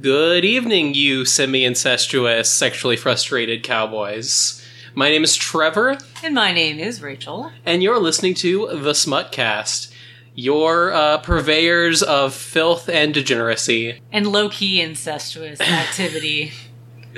Good 0.00 0.44
evening, 0.44 0.94
you 0.94 1.24
semi 1.24 1.64
incestuous, 1.64 2.48
sexually 2.48 2.96
frustrated 2.96 3.64
cowboys. 3.64 4.64
My 4.94 5.08
name 5.08 5.24
is 5.24 5.34
Trevor, 5.34 5.98
And 6.22 6.32
my 6.32 6.52
name 6.52 6.78
is 6.78 7.02
Rachel. 7.02 7.50
and 7.64 7.82
you're 7.82 7.98
listening 7.98 8.34
to 8.34 8.68
The 8.68 8.92
Smutcast, 8.92 9.92
your 10.32 10.92
uh, 10.92 11.18
purveyors 11.18 12.04
of 12.04 12.34
filth 12.34 12.88
and 12.88 13.12
degeneracy. 13.12 14.00
And 14.12 14.28
low 14.28 14.48
key 14.48 14.80
incestuous 14.80 15.60
activity. 15.60 16.52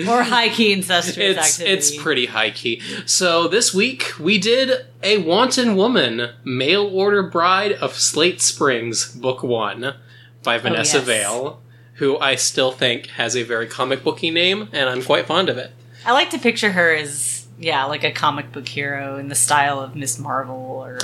or 0.07 0.23
high 0.23 0.49
key 0.49 0.73
incestuous 0.73 1.37
It's 1.37 1.39
activity. 1.39 1.73
it's 1.73 1.97
pretty 1.97 2.27
high 2.27 2.51
key. 2.51 2.81
So 3.07 3.49
this 3.49 3.73
week 3.75 4.19
we 4.19 4.39
did 4.39 4.87
a 5.03 5.19
wanton 5.19 5.77
woman, 5.77 6.31
mail 6.45 6.87
order 6.87 7.23
bride 7.23 7.73
of 7.73 7.95
Slate 7.95 8.41
Springs, 8.41 9.15
book 9.15 9.43
one, 9.43 9.95
by 10.43 10.57
oh, 10.57 10.61
Vanessa 10.61 10.99
yes. 10.99 11.07
Vale, 11.07 11.61
who 11.95 12.19
I 12.19 12.35
still 12.35 12.73
think 12.73 13.09
has 13.09 13.37
a 13.37 13.43
very 13.43 13.67
comic 13.67 14.05
booky 14.05 14.31
name, 14.31 14.69
and 14.73 14.89
I'm 14.89 15.03
quite 15.03 15.27
fond 15.27 15.49
of 15.49 15.59
it. 15.59 15.73
I 16.05 16.13
like 16.13 16.31
to 16.31 16.39
picture 16.39 16.73
her 16.73 16.95
as, 16.95 17.47
yeah, 17.59 17.85
like 17.85 18.05
a 18.05 18.13
comic 18.13 18.53
book 18.53 18.69
hero 18.69 19.17
in 19.17 19.29
the 19.29 19.35
style 19.35 19.81
of 19.81 19.97
Miss 19.97 20.19
Marvel 20.19 20.55
or. 20.57 20.99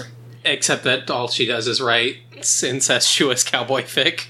Except 0.44 0.84
that 0.84 1.10
all 1.10 1.28
she 1.28 1.46
does 1.46 1.66
is 1.66 1.80
write 1.80 2.18
incestuous 2.36 3.42
cowboy 3.44 3.82
fic, 3.82 4.26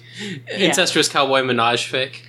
incestuous 0.49 1.09
cowboy 1.09 1.43
menage 1.43 1.91
fic. 1.91 2.23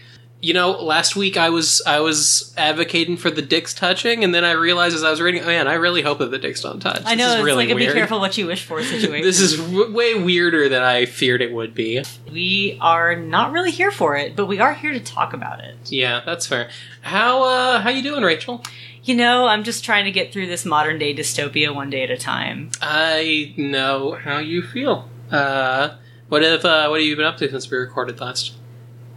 You 0.46 0.54
know, 0.54 0.72
last 0.72 1.16
week 1.16 1.38
I 1.38 1.50
was 1.50 1.82
I 1.88 2.02
was 2.02 2.54
advocating 2.56 3.18
for 3.18 3.32
the 3.32 3.42
dicks 3.42 3.74
touching, 3.74 4.24
and 4.24 4.32
then 4.36 4.44
I 4.46 4.52
realized 4.52 4.96
as 4.96 5.04
I 5.04 5.10
was 5.10 5.20
reading, 5.20 5.42
oh 5.42 5.48
man, 5.48 5.68
I 5.68 5.74
really 5.74 6.04
hope 6.04 6.20
that 6.20 6.30
the 6.30 6.38
dicks 6.38 6.62
don't 6.62 6.80
touch. 6.80 7.02
I 7.04 7.16
This 7.16 7.18
know, 7.18 7.30
is 7.30 7.36
it's 7.38 7.44
really 7.46 7.66
like 7.66 7.76
a 7.76 7.76
be 7.76 7.88
careful 7.88 8.20
what 8.20 8.38
you 8.38 8.46
wish 8.46 8.64
for 8.64 8.84
situation. 8.94 9.26
This 9.26 9.40
is 9.40 9.58
w- 9.58 9.92
way 9.92 10.14
weirder 10.14 10.70
than 10.70 10.84
I 10.84 11.06
feared 11.06 11.42
it 11.42 11.52
would 11.52 11.74
be. 11.74 12.04
we 12.32 12.78
are 12.80 13.16
not 13.16 13.54
really 13.54 13.72
here 13.72 13.90
for 13.90 14.16
it, 14.16 14.36
but 14.36 14.46
we 14.46 14.60
are 14.60 14.76
here 14.76 14.94
to 14.94 15.00
talk 15.00 15.34
about 15.34 15.62
it. 15.62 15.76
Yeah, 15.92 16.22
that's 16.24 16.46
fair. 16.46 16.70
How 17.02 17.44
uh 17.44 17.80
how 17.80 17.90
you 17.90 18.04
doing, 18.04 18.24
Rachel? 18.24 18.64
You 19.04 19.16
know, 19.16 19.48
I'm 19.48 19.64
just 19.64 19.84
trying 19.84 20.06
to 20.06 20.12
get 20.12 20.32
through 20.32 20.46
this 20.46 20.64
modern 20.64 21.00
day 21.00 21.16
dystopia 21.16 21.74
one 21.74 21.90
day 21.90 22.04
at 22.04 22.12
a 22.12 22.18
time. 22.18 22.70
I 22.84 23.54
know 23.58 24.14
how 24.14 24.38
you 24.38 24.62
feel. 24.62 25.10
Uh, 25.32 25.96
what 26.30 26.44
have 26.44 26.64
uh, 26.66 26.88
what 26.90 27.00
have 27.00 27.08
you 27.08 27.16
been 27.16 27.26
up 27.26 27.38
to 27.38 27.50
since 27.50 27.72
we 27.72 27.78
recorded 27.78 28.20
last? 28.20 28.54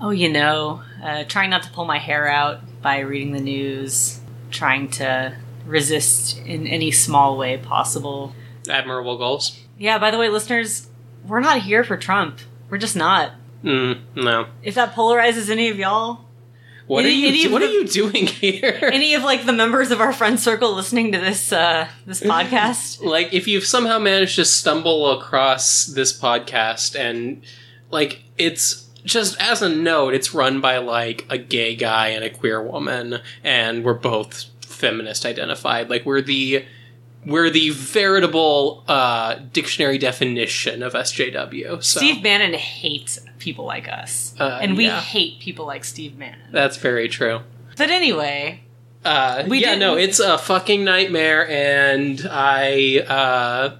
Oh, 0.00 0.10
you 0.10 0.28
know, 0.32 0.82
uh, 1.02 1.24
trying 1.24 1.50
not 1.50 1.62
to 1.64 1.70
pull 1.70 1.84
my 1.84 1.98
hair 1.98 2.28
out 2.28 2.60
by 2.82 3.00
reading 3.00 3.32
the 3.32 3.40
news, 3.40 4.20
trying 4.50 4.90
to 4.92 5.36
resist 5.66 6.38
in 6.46 6.66
any 6.66 6.90
small 6.90 7.36
way 7.36 7.56
possible. 7.58 8.32
Admirable 8.70 9.18
goals. 9.18 9.58
Yeah, 9.76 9.98
by 9.98 10.10
the 10.10 10.18
way, 10.18 10.28
listeners, 10.28 10.88
we're 11.26 11.40
not 11.40 11.62
here 11.62 11.82
for 11.84 11.96
Trump. 11.96 12.38
We're 12.70 12.78
just 12.78 12.96
not. 12.96 13.32
Mm, 13.64 14.00
no. 14.14 14.46
If 14.62 14.76
that 14.76 14.94
polarizes 14.94 15.50
any 15.50 15.68
of 15.68 15.78
y'all, 15.78 16.26
What 16.86 17.04
Any- 17.04 17.26
are 17.26 17.30
you 17.32 17.50
What 17.52 17.58
the- 17.60 17.66
are 17.66 17.70
you 17.70 17.86
doing 17.86 18.26
here? 18.26 18.78
any 18.92 19.12
of 19.14 19.22
like 19.22 19.44
the 19.46 19.52
members 19.52 19.90
of 19.90 20.00
our 20.00 20.12
friend 20.12 20.38
circle 20.40 20.72
listening 20.74 21.12
to 21.12 21.18
this 21.18 21.52
uh 21.52 21.86
this 22.06 22.22
podcast, 22.22 23.02
like, 23.04 23.34
if 23.34 23.46
you've 23.46 23.66
somehow 23.66 23.98
managed 23.98 24.36
to 24.36 24.44
stumble 24.46 25.10
across 25.18 25.84
this 25.86 26.18
podcast 26.18 26.98
and 26.98 27.42
like 27.90 28.22
it's 28.38 28.87
just 29.04 29.40
as 29.40 29.62
a 29.62 29.68
note, 29.68 30.14
it's 30.14 30.34
run 30.34 30.60
by 30.60 30.78
like 30.78 31.26
a 31.30 31.38
gay 31.38 31.74
guy 31.76 32.08
and 32.08 32.24
a 32.24 32.30
queer 32.30 32.62
woman, 32.62 33.20
and 33.44 33.84
we're 33.84 33.94
both 33.94 34.44
feminist 34.60 35.24
identified. 35.26 35.88
Like 35.90 36.04
we're 36.06 36.20
the 36.22 36.64
we're 37.26 37.50
the 37.50 37.70
veritable 37.70 38.84
uh, 38.88 39.36
dictionary 39.52 39.98
definition 39.98 40.82
of 40.82 40.92
SJW. 40.94 41.82
So 41.82 41.98
Steve 42.00 42.22
Bannon 42.22 42.54
hates 42.54 43.18
people 43.38 43.64
like 43.64 43.88
us, 43.88 44.34
Uh, 44.38 44.58
and 44.62 44.76
we 44.76 44.84
yeah. 44.86 45.00
hate 45.00 45.40
people 45.40 45.66
like 45.66 45.84
Steve 45.84 46.18
Bannon. 46.18 46.38
that's 46.52 46.76
very 46.76 47.08
true. 47.08 47.40
But 47.76 47.90
anyway, 47.90 48.62
Uh, 49.04 49.44
We 49.46 49.60
yeah, 49.60 49.70
did- 49.72 49.80
no, 49.80 49.96
it's 49.96 50.18
a 50.20 50.38
fucking 50.38 50.84
nightmare, 50.84 51.48
and 51.48 52.26
I 52.30 52.98
uh, 53.08 53.76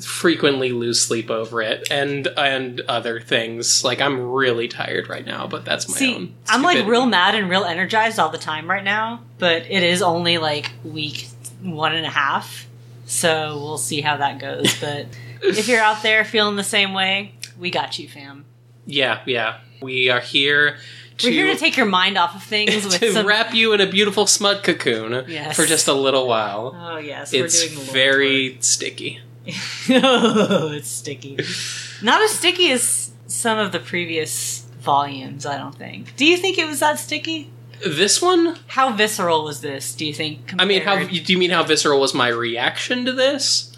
frequently 0.00 0.72
lose 0.72 1.00
sleep 1.00 1.30
over 1.30 1.60
it, 1.62 1.88
and 1.90 2.26
and 2.36 2.80
other 2.82 3.20
things. 3.20 3.84
Like 3.84 4.00
I'm 4.00 4.30
really 4.32 4.68
tired 4.68 5.08
right 5.08 5.24
now, 5.26 5.46
but 5.46 5.64
that's 5.64 5.88
my 5.88 5.96
See, 5.96 6.14
own. 6.14 6.34
I'm 6.48 6.62
like 6.62 6.86
real 6.86 7.06
mad 7.06 7.34
and 7.34 7.48
real 7.50 7.64
energized 7.64 8.18
all 8.18 8.30
the 8.30 8.38
time 8.38 8.68
right 8.70 8.84
now, 8.84 9.22
but 9.38 9.62
it 9.62 9.82
is 9.82 10.02
only 10.02 10.38
like 10.38 10.70
week 10.84 11.28
one 11.62 11.94
and 11.94 12.06
a 12.06 12.10
half, 12.10 12.66
so 13.06 13.56
we'll 13.58 13.78
see 13.78 14.00
how 14.00 14.16
that 14.16 14.38
goes. 14.38 14.74
But 14.80 15.06
if 15.42 15.68
you're 15.68 15.80
out 15.82 16.02
there 16.02 16.24
feeling 16.24 16.56
the 16.56 16.64
same 16.64 16.94
way, 16.94 17.34
we 17.58 17.70
got 17.70 17.98
you, 17.98 18.08
fam. 18.08 18.44
Yeah, 18.86 19.20
yeah. 19.26 19.58
We 19.80 20.08
are 20.08 20.20
here. 20.20 20.76
To, 21.18 21.26
We're 21.28 21.32
here 21.32 21.52
to 21.52 21.58
take 21.58 21.76
your 21.76 21.86
mind 21.86 22.16
off 22.16 22.34
of 22.34 22.42
things 22.42 22.84
with 22.84 22.98
to 23.00 23.12
some. 23.12 23.26
wrap 23.26 23.52
you 23.54 23.72
in 23.74 23.80
a 23.80 23.86
beautiful 23.86 24.26
smut 24.26 24.62
cocoon 24.64 25.24
Yes. 25.28 25.54
for 25.56 25.66
just 25.66 25.86
a 25.88 25.92
little 25.92 26.26
while. 26.26 26.74
oh 26.76 26.96
yes, 26.98 27.32
it's 27.32 27.60
we're 27.62 27.66
doing 27.68 27.74
the 27.74 27.80
Lord's 27.80 27.92
very 27.92 28.56
sticky. 28.60 29.20
Oh, 29.46 30.70
it's 30.74 30.88
sticky. 30.88 31.38
Not 32.02 32.20
as 32.22 32.30
sticky 32.30 32.70
as 32.70 33.12
some 33.26 33.58
of 33.58 33.72
the 33.72 33.78
previous 33.78 34.60
volumes, 34.80 35.46
I 35.46 35.58
don't 35.58 35.74
think. 35.74 36.16
Do 36.16 36.26
you 36.26 36.36
think 36.36 36.58
it 36.58 36.66
was 36.66 36.80
that 36.80 36.98
sticky? 36.98 37.50
This 37.84 38.22
one, 38.22 38.58
How 38.68 38.92
visceral 38.92 39.44
was 39.44 39.60
this? 39.60 39.94
Do 39.94 40.06
you 40.06 40.14
think? 40.14 40.54
I 40.58 40.64
mean, 40.64 40.82
how 40.82 41.04
do 41.04 41.14
you 41.14 41.38
mean 41.38 41.50
how 41.50 41.64
visceral 41.64 42.00
was 42.00 42.14
my 42.14 42.28
reaction 42.28 43.04
to 43.06 43.12
this? 43.12 43.76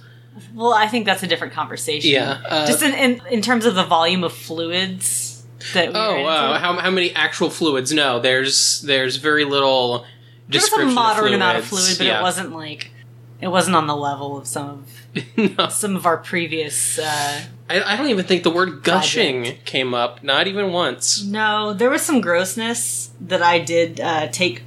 Well, 0.53 0.75
I 0.75 0.89
think 0.89 1.07
that's 1.07 1.23
a 1.23 1.27
different 1.27 1.55
conversation. 1.55 2.11
Yeah, 2.11 2.43
uh, 2.47 2.67
just 2.67 2.83
in, 2.83 2.93
in 2.93 3.23
in 3.31 3.41
terms 3.41 3.65
of 3.65 3.75
the 3.75 3.85
volume 3.85 4.23
of 4.23 4.33
fluids 4.33 5.47
that. 5.73 5.89
We 5.89 5.95
Oh 5.95 6.23
wow! 6.23 6.59
How, 6.59 6.75
how 6.75 6.91
many 6.91 7.15
actual 7.15 7.49
fluids? 7.49 7.95
No, 7.95 8.21
there's 8.21 8.83
there's 8.83 9.17
very 9.17 9.47
little 9.47 10.05
there 10.49 10.61
was 10.61 10.73
a 10.73 10.87
moderate 10.87 11.29
of 11.29 11.35
amount 11.35 11.59
of 11.59 11.65
fluid, 11.65 11.97
but 11.97 12.07
yeah. 12.07 12.19
it 12.19 12.23
wasn't 12.23 12.53
like 12.53 12.91
it 13.41 13.49
wasn't 13.49 13.77
on 13.77 13.87
the 13.87 13.97
level 13.97 14.37
of 14.37 14.47
some 14.47 14.69
of 14.69 14.94
no, 15.37 15.69
some 15.69 15.97
of 15.97 16.07
our 16.07 16.17
previous. 16.17 16.99
Uh, 16.99 17.43
I, 17.69 17.83
I 17.83 17.97
don't 17.97 18.09
even 18.09 18.25
think 18.25 18.43
the 18.43 18.51
word 18.51 18.83
gushing 18.83 19.57
came 19.65 19.95
up. 19.95 20.23
Not 20.23 20.47
even 20.47 20.73
once. 20.73 21.25
no, 21.25 21.73
there 21.73 21.91
was 21.91 22.03
some 22.03 22.21
grossness 22.21 23.11
that 23.21 23.43
I 23.43 23.59
did 23.59 24.01
uh, 24.01 24.29
take 24.29 24.63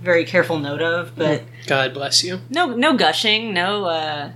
very 0.00 0.24
careful 0.24 0.58
note 0.58 0.80
of, 0.80 1.14
but 1.16 1.44
God 1.66 1.92
bless 1.92 2.24
you. 2.24 2.40
no, 2.48 2.74
no 2.74 2.96
gushing, 2.96 3.52
no, 3.52 3.84
uh, 3.84 4.32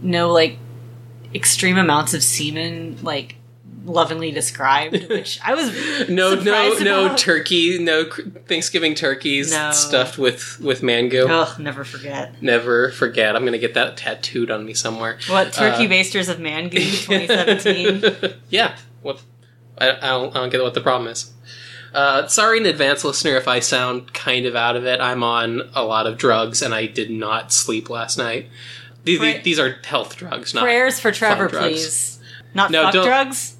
no 0.00 0.32
like 0.32 0.58
extreme 1.34 1.76
amounts 1.78 2.14
of 2.14 2.22
semen, 2.22 2.98
like 3.02 3.36
lovingly 3.84 4.30
described, 4.30 4.94
which 5.08 5.38
I 5.44 5.54
was 5.54 6.08
No, 6.08 6.34
no, 6.34 6.72
no 6.78 7.06
about. 7.06 7.18
turkey. 7.18 7.78
No 7.78 8.04
Thanksgiving 8.46 8.94
turkeys 8.94 9.50
No. 9.52 9.72
stuffed 9.72 10.18
with 10.18 10.60
with 10.60 10.82
mango. 10.82 11.26
Ugh, 11.28 11.58
never 11.58 11.84
forget. 11.84 12.42
Never 12.42 12.90
forget. 12.90 13.34
I'm 13.36 13.44
gonna 13.44 13.58
get 13.58 13.74
that 13.74 13.96
tattooed 13.96 14.50
on 14.50 14.64
me 14.64 14.74
somewhere. 14.74 15.18
What 15.28 15.52
turkey 15.52 15.86
Uh, 15.86 15.88
basters 15.88 16.28
of 16.28 16.38
mango 16.40 16.78
2017? 16.78 18.34
yeah. 18.50 18.76
What? 19.02 19.20
I, 19.78 19.90
I 19.90 20.08
don't. 20.08 20.36
I 20.36 20.40
don't 20.40 20.50
get 20.50 20.62
what 20.62 20.74
the 20.74 20.80
problem 20.80 21.10
is. 21.10 21.32
Uh, 21.94 22.26
sorry 22.26 22.58
in 22.58 22.64
advance, 22.64 23.04
listener, 23.04 23.36
if 23.36 23.46
I 23.46 23.60
sound 23.60 24.14
kind 24.14 24.46
of 24.46 24.56
out 24.56 24.76
of 24.76 24.86
it. 24.86 25.00
I'm 25.00 25.22
on 25.22 25.68
a 25.74 25.84
lot 25.84 26.06
of 26.06 26.16
drugs, 26.16 26.62
and 26.62 26.72
I 26.74 26.86
did 26.86 27.10
not 27.10 27.52
sleep 27.52 27.90
last 27.90 28.16
night. 28.16 28.48
These, 29.04 29.18
Pray- 29.18 29.40
these 29.42 29.58
are 29.58 29.76
health 29.84 30.16
drugs, 30.16 30.54
not 30.54 30.62
Prayers 30.62 30.98
for 31.00 31.10
Trevor, 31.12 31.48
please. 31.50 32.18
Not 32.54 32.70
No, 32.70 32.84
fuck 32.84 33.04
drugs. 33.04 33.51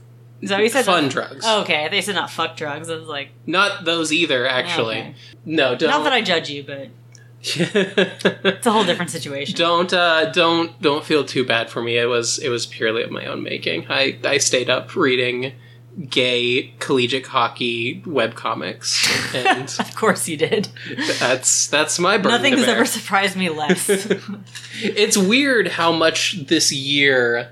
Is 0.42 0.48
that 0.48 0.56
what 0.56 0.64
you 0.64 0.68
said? 0.70 0.84
fun 0.84 1.08
drugs. 1.08 1.44
Oh, 1.46 1.62
okay, 1.62 1.88
they 1.88 2.00
said 2.00 2.16
not 2.16 2.28
fuck 2.30 2.56
drugs. 2.56 2.90
I 2.90 2.96
was 2.96 3.08
like, 3.08 3.30
Not 3.46 3.84
those 3.84 4.12
either, 4.12 4.46
actually. 4.46 4.98
Okay. 4.98 5.14
No, 5.44 5.74
don't. 5.76 5.88
not 5.88 6.04
that 6.04 6.12
I 6.12 6.20
judge 6.20 6.50
you, 6.50 6.64
but 6.64 6.88
it's 7.44 8.66
a 8.66 8.70
whole 8.72 8.84
different 8.84 9.10
situation. 9.10 9.56
don't 9.56 9.92
uh, 9.92 10.30
don't 10.32 10.80
don't 10.82 11.04
feel 11.04 11.24
too 11.24 11.44
bad 11.44 11.70
for 11.70 11.80
me. 11.80 11.96
It 11.96 12.06
was 12.06 12.38
it 12.38 12.48
was 12.48 12.66
purely 12.66 13.02
of 13.02 13.10
my 13.10 13.26
own 13.26 13.42
making. 13.42 13.86
I 13.88 14.18
I 14.24 14.38
stayed 14.38 14.68
up 14.68 14.94
reading 14.96 15.52
gay 16.08 16.74
collegiate 16.78 17.26
hockey 17.26 18.02
webcomics, 18.06 19.34
and 19.34 19.68
Of 19.78 19.94
course 19.94 20.28
you 20.28 20.36
did. 20.36 20.68
that's 21.20 21.66
that's 21.68 21.98
my 21.98 22.16
burden. 22.16 22.32
Nothing 22.32 22.58
has 22.58 22.68
ever 22.68 22.84
surprised 22.84 23.36
me 23.36 23.48
less. 23.48 23.88
it's 24.82 25.16
weird 25.16 25.68
how 25.68 25.92
much 25.92 26.46
this 26.46 26.72
year 26.72 27.50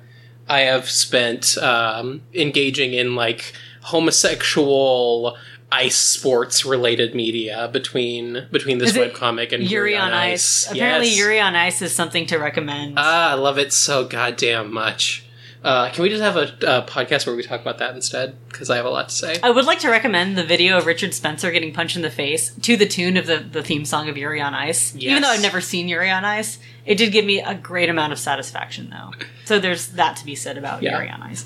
I 0.51 0.61
have 0.61 0.91
spent 0.91 1.57
um, 1.59 2.23
engaging 2.35 2.93
in 2.93 3.15
like 3.15 3.53
homosexual 3.83 5.37
ice 5.73 5.97
sports 5.97 6.65
related 6.65 7.15
media 7.15 7.69
between 7.73 8.49
between 8.51 8.79
this 8.79 8.91
Is 8.91 8.97
it 8.97 9.15
webcomic 9.15 9.53
and 9.53 9.63
Yuri 9.63 9.97
on 9.97 10.13
Ice. 10.13 10.69
Apparently, 10.71 11.09
Yes. 11.09 11.19
Yuri 11.19 11.39
on 11.41 11.55
Ice 11.55 11.81
is 11.83 11.95
something 11.95 12.27
to 12.27 12.39
recommend. 12.39 12.95
Ah, 12.97 13.31
I 13.31 13.35
love 13.35 13.59
it 13.59 13.73
so 13.73 14.05
goddamn 14.05 14.73
much. 14.73 15.25
Uh, 15.63 15.91
can 15.91 16.03
we 16.03 16.09
just 16.09 16.23
have 16.23 16.37
a 16.37 16.67
uh, 16.67 16.87
podcast 16.87 17.27
where 17.27 17.37
we 17.37 17.43
talk 17.43 17.61
about 17.61 17.79
that 17.79 17.95
instead? 17.95 18.35
Because 18.49 18.71
I 18.71 18.77
have 18.77 18.87
a 18.87 18.91
lot 18.91 19.11
to 19.11 19.15
say. 19.15 19.37
I 19.43 19.51
would 19.51 19.67
like 19.67 19.79
to 19.81 19.91
recommend 19.91 20.39
the 20.39 20.45
video 20.45 20.79
of 20.79 20.87
Richard 20.87 21.13
Spencer 21.13 21.51
getting 21.51 21.75
punched 21.75 21.97
in 21.97 22.03
the 22.03 22.11
face 22.11 22.55
to 22.63 22.77
the 22.79 22.87
tune 22.87 23.19
of 23.19 23.27
the, 23.27 23.37
the 23.39 23.63
theme 23.63 23.85
song 23.85 24.09
of 24.09 24.17
Yuri 24.17 24.41
on 24.41 24.55
Ice. 24.55 24.97
Even 24.97 25.21
though 25.21 25.29
I've 25.29 25.43
never 25.43 25.61
seen 25.61 25.87
Yuri 25.87 26.09
on 26.11 26.25
Ice, 26.25 26.59
it 26.87 26.95
did 26.95 27.13
give 27.13 27.27
me 27.27 27.41
a 27.43 27.55
great 27.55 27.91
amount 27.91 28.13
of 28.13 28.19
satisfaction, 28.19 28.89
though. 28.89 29.11
So 29.45 29.59
there's 29.59 29.89
that 29.89 30.17
to 30.17 30.25
be 30.25 30.35
said 30.35 30.57
about 30.57 30.83
Yeah. 30.83 30.97
Yuri 30.97 31.11
on 31.11 31.23
Ice. 31.23 31.45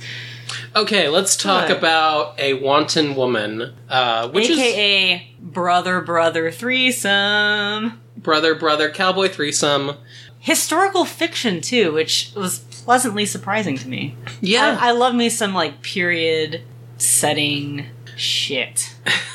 Okay, 0.77 1.09
let's 1.09 1.37
talk 1.37 1.67
Good. 1.69 1.79
about 1.79 2.39
a 2.39 2.55
wanton 2.55 3.17
woman, 3.17 3.75
uh, 3.89 4.29
which 4.29 4.49
is 4.49 4.59
AKA 4.61 5.35
Brother 5.41 6.01
Brother 6.01 6.51
Threesome. 6.53 8.01
brother 8.17 8.55
brother 8.55 8.91
cowboy 8.91 9.29
threesome. 9.29 9.97
Historical 10.45 11.07
fiction, 11.07 11.63
too, 11.63 11.91
which 11.95 12.31
was 12.37 12.59
pleasantly 12.59 13.25
surprising 13.25 13.79
to 13.79 13.89
me. 13.89 14.15
Yeah, 14.43 14.77
I, 14.79 14.91
I 14.91 14.93
love 14.93 15.15
me 15.15 15.31
some, 15.31 15.55
like, 15.55 15.81
period 15.81 16.61
setting 16.99 17.87
shit. 18.15 18.95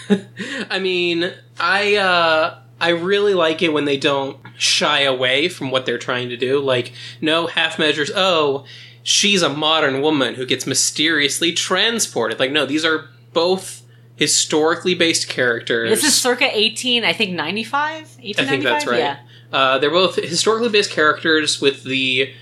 I 0.70 0.78
mean, 0.78 1.34
I 1.60 1.96
uh 1.96 2.60
I 2.80 2.90
really 2.90 3.34
like 3.34 3.64
it 3.64 3.74
when 3.74 3.86
they 3.86 3.98
don't 3.98 4.38
shy 4.56 5.00
away 5.02 5.50
from 5.50 5.72
what 5.72 5.88
they're 5.88 5.98
trying 5.98 6.30
to 6.30 6.38
do. 6.38 6.60
Like, 6.60 6.94
no 7.22 7.48
half 7.48 7.80
measures. 7.80 8.12
Oh, 8.16 8.66
she's 9.02 9.42
a 9.42 9.50
modern 9.50 10.02
woman 10.02 10.36
who 10.36 10.46
gets 10.46 10.68
mysteriously 10.68 11.54
transported. 11.54 12.40
Like, 12.40 12.52
no, 12.52 12.68
these 12.68 12.86
are 12.86 13.10
both 13.34 13.82
historically 14.16 14.94
based 14.94 15.28
characters. 15.28 15.90
This 15.90 16.04
is 16.04 16.16
circa 16.16 16.56
18, 16.56 17.04
I 17.04 17.14
think 17.14 17.32
95? 17.32 17.82
1895? 17.82 18.46
I 18.46 18.50
think 18.50 18.64
that's 18.64 18.86
right. 18.86 19.00
Yeah. 19.00 19.20
Uh, 19.52 19.80
they're 19.80 19.90
both 19.90 20.16
historically 20.16 20.70
based 20.70 20.92
characters 20.92 21.60
with 21.60 21.84
the 21.84 22.34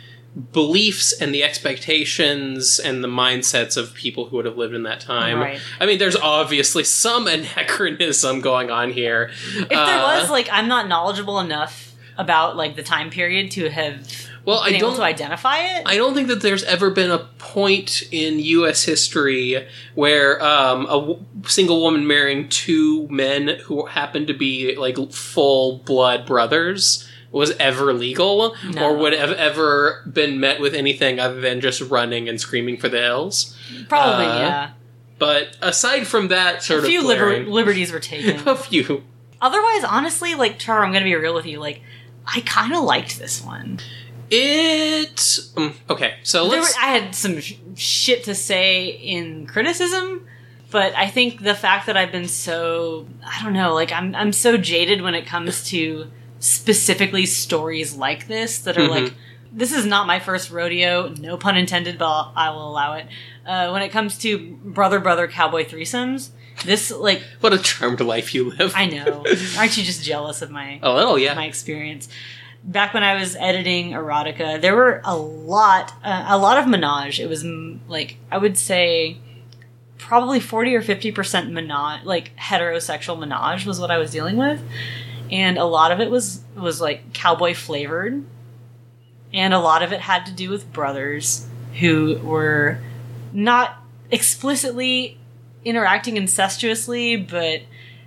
beliefs 0.51 1.19
and 1.19 1.33
the 1.33 1.43
expectations 1.43 2.79
and 2.79 3.03
the 3.03 3.07
mindsets 3.07 3.75
of 3.75 3.93
people 3.93 4.25
who 4.25 4.35
would 4.35 4.45
have 4.45 4.57
lived 4.57 4.75
in 4.75 4.83
that 4.83 4.99
time. 4.99 5.39
Right. 5.39 5.59
I 5.79 5.85
mean, 5.85 5.97
there's 5.97 6.15
obviously 6.15 6.83
some 6.83 7.27
anachronism 7.27 8.41
going 8.41 8.69
on 8.69 8.91
here. 8.91 9.31
If 9.55 9.69
there 9.69 9.77
was, 10.03 10.29
like, 10.29 10.47
I'm 10.51 10.67
not 10.67 10.87
knowledgeable 10.87 11.39
enough 11.39 11.95
about, 12.17 12.55
like, 12.55 12.75
the 12.75 12.83
time 12.83 13.09
period 13.09 13.51
to 13.51 13.69
have 13.69 14.26
well, 14.47 14.59
I 14.59 14.77
don't. 14.77 14.95
to 14.95 15.03
identify 15.03 15.57
it. 15.59 15.83
I 15.85 15.95
don't 15.97 16.13
think 16.15 16.29
that 16.29 16.41
there's 16.41 16.63
ever 16.63 16.89
been 16.89 17.11
a 17.11 17.19
point 17.37 18.01
in 18.11 18.39
U.S. 18.39 18.83
history 18.83 19.67
where 19.93 20.41
um, 20.43 20.85
a 20.85 20.99
w- 20.99 21.23
single 21.45 21.81
woman 21.83 22.07
marrying 22.07 22.49
two 22.49 23.07
men 23.09 23.59
who 23.65 23.85
happen 23.85 24.25
to 24.27 24.33
be 24.33 24.75
like 24.75 24.97
full 25.11 25.79
blood 25.79 26.25
brothers 26.25 27.07
was 27.29 27.51
ever 27.57 27.91
legal 27.93 28.55
No. 28.69 28.85
or 28.89 28.97
would 28.97 29.11
have 29.13 29.31
ever 29.33 30.01
been 30.11 30.39
met 30.39 30.61
with 30.61 30.73
anything 30.73 31.19
other 31.19 31.41
than 31.41 31.59
just 31.59 31.81
running 31.81 32.29
and 32.29 32.39
screaming 32.39 32.77
for 32.77 32.87
the 32.87 33.01
hills. 33.01 33.55
Probably, 33.89 34.25
uh, 34.25 34.39
yeah. 34.39 34.71
But 35.19 35.57
aside 35.61 36.07
from 36.07 36.29
that 36.29 36.63
sort 36.63 36.85
A 36.85 36.87
few 36.87 37.01
of 37.01 37.05
liber- 37.05 37.45
liberties 37.45 37.91
were 37.91 37.99
taken. 37.99 38.47
a 38.47 38.55
few. 38.55 39.03
Otherwise, 39.41 39.83
honestly, 39.83 40.35
like, 40.35 40.57
Char, 40.57 40.85
I'm 40.85 40.93
gonna 40.93 41.03
be 41.05 41.15
real 41.15 41.35
with 41.35 41.45
you, 41.45 41.59
like, 41.59 41.81
I 42.25 42.41
kind 42.41 42.73
of 42.73 42.83
liked 42.83 43.19
this 43.19 43.43
one. 43.43 43.79
It 44.29 45.39
um, 45.55 45.73
okay. 45.89 46.15
So 46.23 46.49
were. 46.49 46.55
I 46.81 46.87
had 46.97 47.15
some 47.15 47.39
sh- 47.39 47.55
shit 47.75 48.23
to 48.25 48.35
say 48.35 48.87
in 48.87 49.47
criticism, 49.47 50.27
but 50.71 50.93
I 50.95 51.07
think 51.07 51.41
the 51.43 51.55
fact 51.55 51.85
that 51.87 51.95
I've 51.97 52.11
been 52.11 52.27
so 52.27 53.07
I 53.25 53.41
don't 53.43 53.53
know, 53.53 53.73
like 53.73 53.91
I'm 53.91 54.13
I'm 54.15 54.33
so 54.33 54.57
jaded 54.57 55.01
when 55.01 55.15
it 55.15 55.25
comes 55.25 55.63
to 55.69 56.07
specifically 56.39 57.25
stories 57.25 57.95
like 57.95 58.27
this 58.27 58.59
that 58.59 58.77
are 58.77 58.81
Mhm. 58.81 58.89
like 58.89 59.13
this 59.51 59.71
is 59.71 59.85
not 59.85 60.05
my 60.07 60.19
first 60.19 60.51
rodeo, 60.51 61.07
no 61.19 61.37
pun 61.37 61.57
intended, 61.57 61.97
but 61.97 62.31
I 62.35 62.49
will 62.51 62.69
allow 62.69 62.93
it. 62.93 63.07
Uh, 63.45 63.69
when 63.69 63.81
it 63.81 63.89
comes 63.89 64.17
to 64.19 64.57
brother 64.63 64.99
brother 64.99 65.27
cowboy 65.27 65.63
threesomes, 65.65 66.29
this 66.65 66.91
like 66.91 67.23
what 67.39 67.53
a 67.53 67.57
charmed 67.57 68.01
life 68.01 68.35
you 68.35 68.49
live. 68.51 68.73
I 68.75 68.87
know. 68.87 69.25
Aren't 69.57 69.77
you 69.77 69.83
just 69.83 70.03
jealous 70.03 70.41
of 70.41 70.51
my 70.51 70.79
a 70.83 70.93
little, 70.93 71.17
yeah. 71.17 71.33
my 71.33 71.45
experience. 71.45 72.09
Back 72.67 72.93
when 72.93 73.03
I 73.03 73.15
was 73.15 73.35
editing 73.37 73.91
erotica, 73.91 74.59
there 74.59 74.75
were 74.75 75.01
a 75.05 75.15
lot, 75.15 75.93
uh, 76.03 76.25
a 76.27 76.37
lot 76.37 76.57
of 76.57 76.67
menage. 76.67 77.19
It 77.19 77.29
was 77.29 77.43
mm, 77.43 77.79
like 77.87 78.17
I 78.29 78.37
would 78.37 78.57
say, 78.57 79.17
probably 79.97 80.41
forty 80.41 80.75
or 80.75 80.81
fifty 80.81 81.11
percent 81.11 81.49
menage, 81.49 82.03
like 82.03 82.35
heterosexual 82.35 83.17
menage, 83.17 83.65
was 83.65 83.79
what 83.79 83.89
I 83.89 83.97
was 83.97 84.11
dealing 84.11 84.35
with, 84.35 84.61
and 85.31 85.57
a 85.57 85.63
lot 85.63 85.93
of 85.93 86.01
it 86.01 86.11
was 86.11 86.41
was 86.57 86.81
like 86.81 87.13
cowboy 87.13 87.53
flavored, 87.53 88.25
and 89.33 89.53
a 89.53 89.59
lot 89.59 89.81
of 89.81 89.93
it 89.93 90.01
had 90.01 90.25
to 90.25 90.33
do 90.33 90.49
with 90.49 90.71
brothers 90.73 91.47
who 91.79 92.19
were 92.21 92.79
not 93.31 93.81
explicitly 94.11 95.17
interacting 95.63 96.17
incestuously, 96.17 97.15
but 97.15 97.61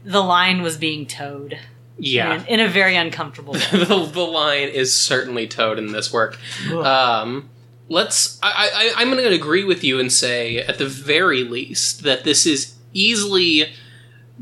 the 0.05 0.23
line 0.23 0.61
was 0.61 0.77
being 0.77 1.07
toed 1.07 1.59
yeah. 2.01 2.43
in, 2.43 2.47
in 2.47 2.61
a 2.61 2.69
very 2.69 2.97
uncomfortable 2.97 3.53
way. 3.55 3.61
the, 3.73 4.11
the 4.13 4.21
line 4.21 4.69
is 4.69 4.97
certainly 4.97 5.47
toed 5.47 5.79
in 5.79 5.93
this 5.93 6.13
work. 6.13 6.39
Um, 6.71 7.49
let's. 7.89 8.39
I, 8.43 8.93
I, 8.97 9.03
I'm 9.03 9.11
going 9.11 9.23
to 9.23 9.35
agree 9.35 9.65
with 9.65 9.85
you 9.85 10.01
and 10.01 10.13
say, 10.13 10.59
at 10.59 10.79
the 10.79 10.87
very 10.87 11.45
least, 11.45 12.03
that 12.03 12.25
this 12.25 12.47
is 12.47 12.75
easily 12.93 13.73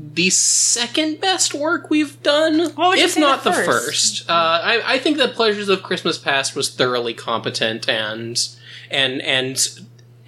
the 0.00 0.30
second 0.30 1.20
best 1.20 1.52
work 1.52 1.90
we've 1.90 2.22
done, 2.22 2.70
What 2.76 2.90
would 2.90 2.98
you 2.98 3.04
if 3.04 3.12
say 3.12 3.20
not 3.20 3.42
the 3.42 3.50
the 3.50 3.56
first? 3.56 3.66
first. 4.20 4.30
Uh, 4.30 4.60
I, 4.62 4.94
I 4.94 4.98
think 4.98 5.16
that 5.18 5.34
Pleasures 5.34 5.68
of 5.68 5.82
Christmas 5.82 6.18
Past 6.18 6.54
was 6.54 6.72
thoroughly 6.72 7.14
competent 7.14 7.88
and 7.88 8.38
and 8.90 9.20
and 9.22 9.68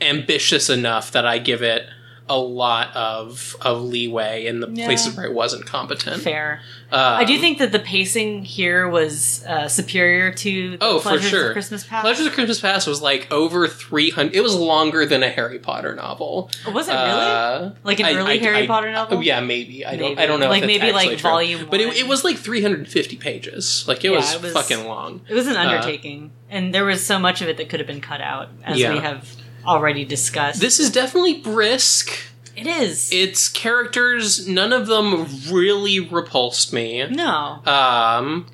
ambitious 0.01 0.69
enough 0.69 1.13
that 1.13 1.25
I 1.25 1.39
give 1.39 1.63
it 1.63 1.87
a 2.31 2.39
lot 2.39 2.95
of 2.97 3.55
of 3.61 3.83
leeway 3.83 4.47
in 4.47 4.61
the 4.61 4.69
Yeah. 4.71 4.87
places 4.87 5.15
where 5.17 5.27
it 5.27 5.35
wasn't 5.35 5.67
competent. 5.67 6.23
Fair. 6.23 6.63
Um, 6.93 6.99
I 7.01 7.25
do 7.25 7.39
think 7.39 7.59
that 7.59 7.71
the 7.73 7.79
pacing 7.79 8.45
here 8.45 8.89
was 8.89 9.45
uh, 9.47 9.69
superior 9.69 10.33
to 10.33 10.77
the 10.77 10.85
Oh, 10.85 10.99
for 11.01 11.21
sure. 11.21 11.49
of 11.49 11.53
Christmas 11.53 11.85
Past. 11.85 12.03
Pleasures 12.03 12.27
of 12.27 12.33
Christmas 12.33 12.61
Past 12.61 12.87
was 12.89 13.03
like 13.03 13.31
over 13.31 13.69
300. 13.69 14.35
It 14.35 14.41
was 14.43 14.55
longer 14.57 15.05
than 15.07 15.23
a 15.23 15.29
Harry 15.29 15.59
Potter 15.59 15.95
novel. 15.95 16.51
was 16.73 16.89
it 16.89 16.93
really? 16.93 17.05
Uh, 17.05 17.71
like 17.85 18.01
an 18.01 18.07
I- 18.07 18.15
early 18.15 18.33
I- 18.41 18.43
Harry 18.43 18.63
I- 18.63 18.67
Potter 18.67 18.91
novel? 18.91 19.19
oh, 19.19 19.21
yeah, 19.21 19.41
maybe. 19.41 19.85
I 19.85 19.97
don't. 19.97 20.19
I 20.19 20.27
don't 20.27 20.41
know. 20.41 20.49
Like 20.49 20.65
maybe, 20.65 20.91
like, 20.93 21.11
true. 21.11 21.17
volume 21.19 21.67
But 21.71 21.81
it, 21.81 21.97
it 21.97 22.09
was 22.09 22.25
like 22.25 22.37
350 22.39 23.17
pages. 23.17 23.85
Like 23.87 24.05
it, 24.05 24.11
Yeah, 24.11 24.17
was, 24.17 24.35
it 24.35 24.43
was- 24.43 24.53
fucking 24.53 24.87
long. 24.87 25.21
It 25.29 25.35
was 25.35 25.47
an 25.49 25.57
undertaking, 25.57 26.31
and 26.49 26.73
there 26.75 26.85
was 26.85 27.05
so 27.05 27.19
much 27.19 27.43
of 27.43 27.49
it 27.49 27.57
that 27.59 27.69
could 27.69 27.81
have 27.81 27.87
been 27.89 28.01
cut 28.01 28.21
out, 28.21 28.49
as 28.65 28.79
Yeah. 28.79 28.93
we 28.95 28.99
have 29.01 29.29
already 29.67 30.05
discussed. 30.05 30.61
This 30.61 30.79
is 30.81 30.91
definitely 30.91 31.39
brisk. 31.39 32.11
it 32.57 32.67
is. 32.67 33.13
Its 33.13 33.49
characters, 33.49 34.47
none 34.49 34.73
of 34.73 34.87
them 34.87 35.27
really 35.51 36.01
repulsed 36.01 36.73
me. 36.73 37.07
no. 37.09 37.61
Um, 37.67 38.47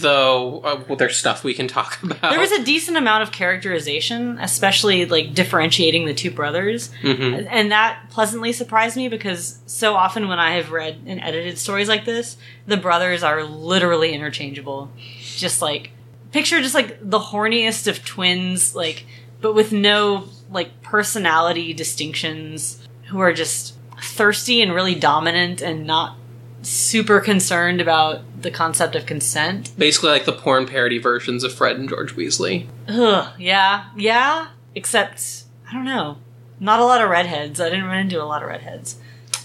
though 0.00 0.60
uh, 0.64 0.82
well, 0.88 0.96
there's 0.96 1.16
stuff 1.16 1.44
we 1.44 1.54
can 1.54 1.68
talk 1.68 1.98
about. 2.02 2.20
There 2.30 2.40
was 2.40 2.50
a 2.52 2.64
decent 2.64 2.96
amount 2.96 3.22
of 3.22 3.32
characterization, 3.32 4.38
especially 4.40 5.04
like 5.06 5.34
differentiating 5.34 6.06
the 6.06 6.14
two 6.14 6.30
brothers. 6.30 6.90
Mhm. 7.02 7.46
And 7.50 7.70
that 7.70 8.06
pleasantly 8.10 8.52
surprised 8.52 8.96
me 8.96 9.08
because 9.08 9.58
so 9.66 9.94
often 9.94 10.26
when 10.28 10.38
I 10.38 10.52
have 10.56 10.70
read 10.72 11.00
and 11.06 11.20
edited 11.20 11.58
stories 11.58 11.88
like 11.88 12.04
this, 12.06 12.36
the 12.66 12.76
brothers 12.76 13.22
are 13.22 13.44
literally 13.44 14.12
interchangeable. 14.14 14.90
Just 15.36 15.60
like 15.62 15.90
picture 16.32 16.60
just 16.60 16.74
like 16.74 16.98
the 17.00 17.18
horniest 17.20 17.86
of 17.86 18.04
twins, 18.04 18.74
like 18.74 19.04
but 19.40 19.52
with 19.54 19.70
no 19.72 20.24
like 20.54 20.82
personality 20.82 21.72
distinctions 21.74 22.86
who 23.08 23.18
are 23.20 23.32
just 23.32 23.74
thirsty 24.00 24.62
and 24.62 24.72
really 24.72 24.94
dominant 24.94 25.60
and 25.60 25.86
not 25.86 26.16
super 26.62 27.20
concerned 27.20 27.80
about 27.80 28.22
the 28.40 28.50
concept 28.50 28.94
of 28.96 29.04
consent. 29.04 29.72
Basically, 29.76 30.10
like 30.10 30.24
the 30.24 30.32
porn 30.32 30.66
parody 30.66 30.98
versions 30.98 31.44
of 31.44 31.52
Fred 31.52 31.76
and 31.76 31.88
George 31.88 32.14
Weasley. 32.16 32.66
Ugh, 32.88 33.32
yeah, 33.38 33.86
yeah. 33.96 34.48
Except 34.74 35.44
I 35.68 35.72
don't 35.74 35.84
know. 35.84 36.18
Not 36.60 36.80
a 36.80 36.84
lot 36.84 37.02
of 37.02 37.10
redheads. 37.10 37.60
I 37.60 37.68
didn't 37.68 37.84
run 37.86 37.98
into 37.98 38.22
a 38.22 38.24
lot 38.24 38.42
of 38.42 38.48
redheads. 38.48 38.96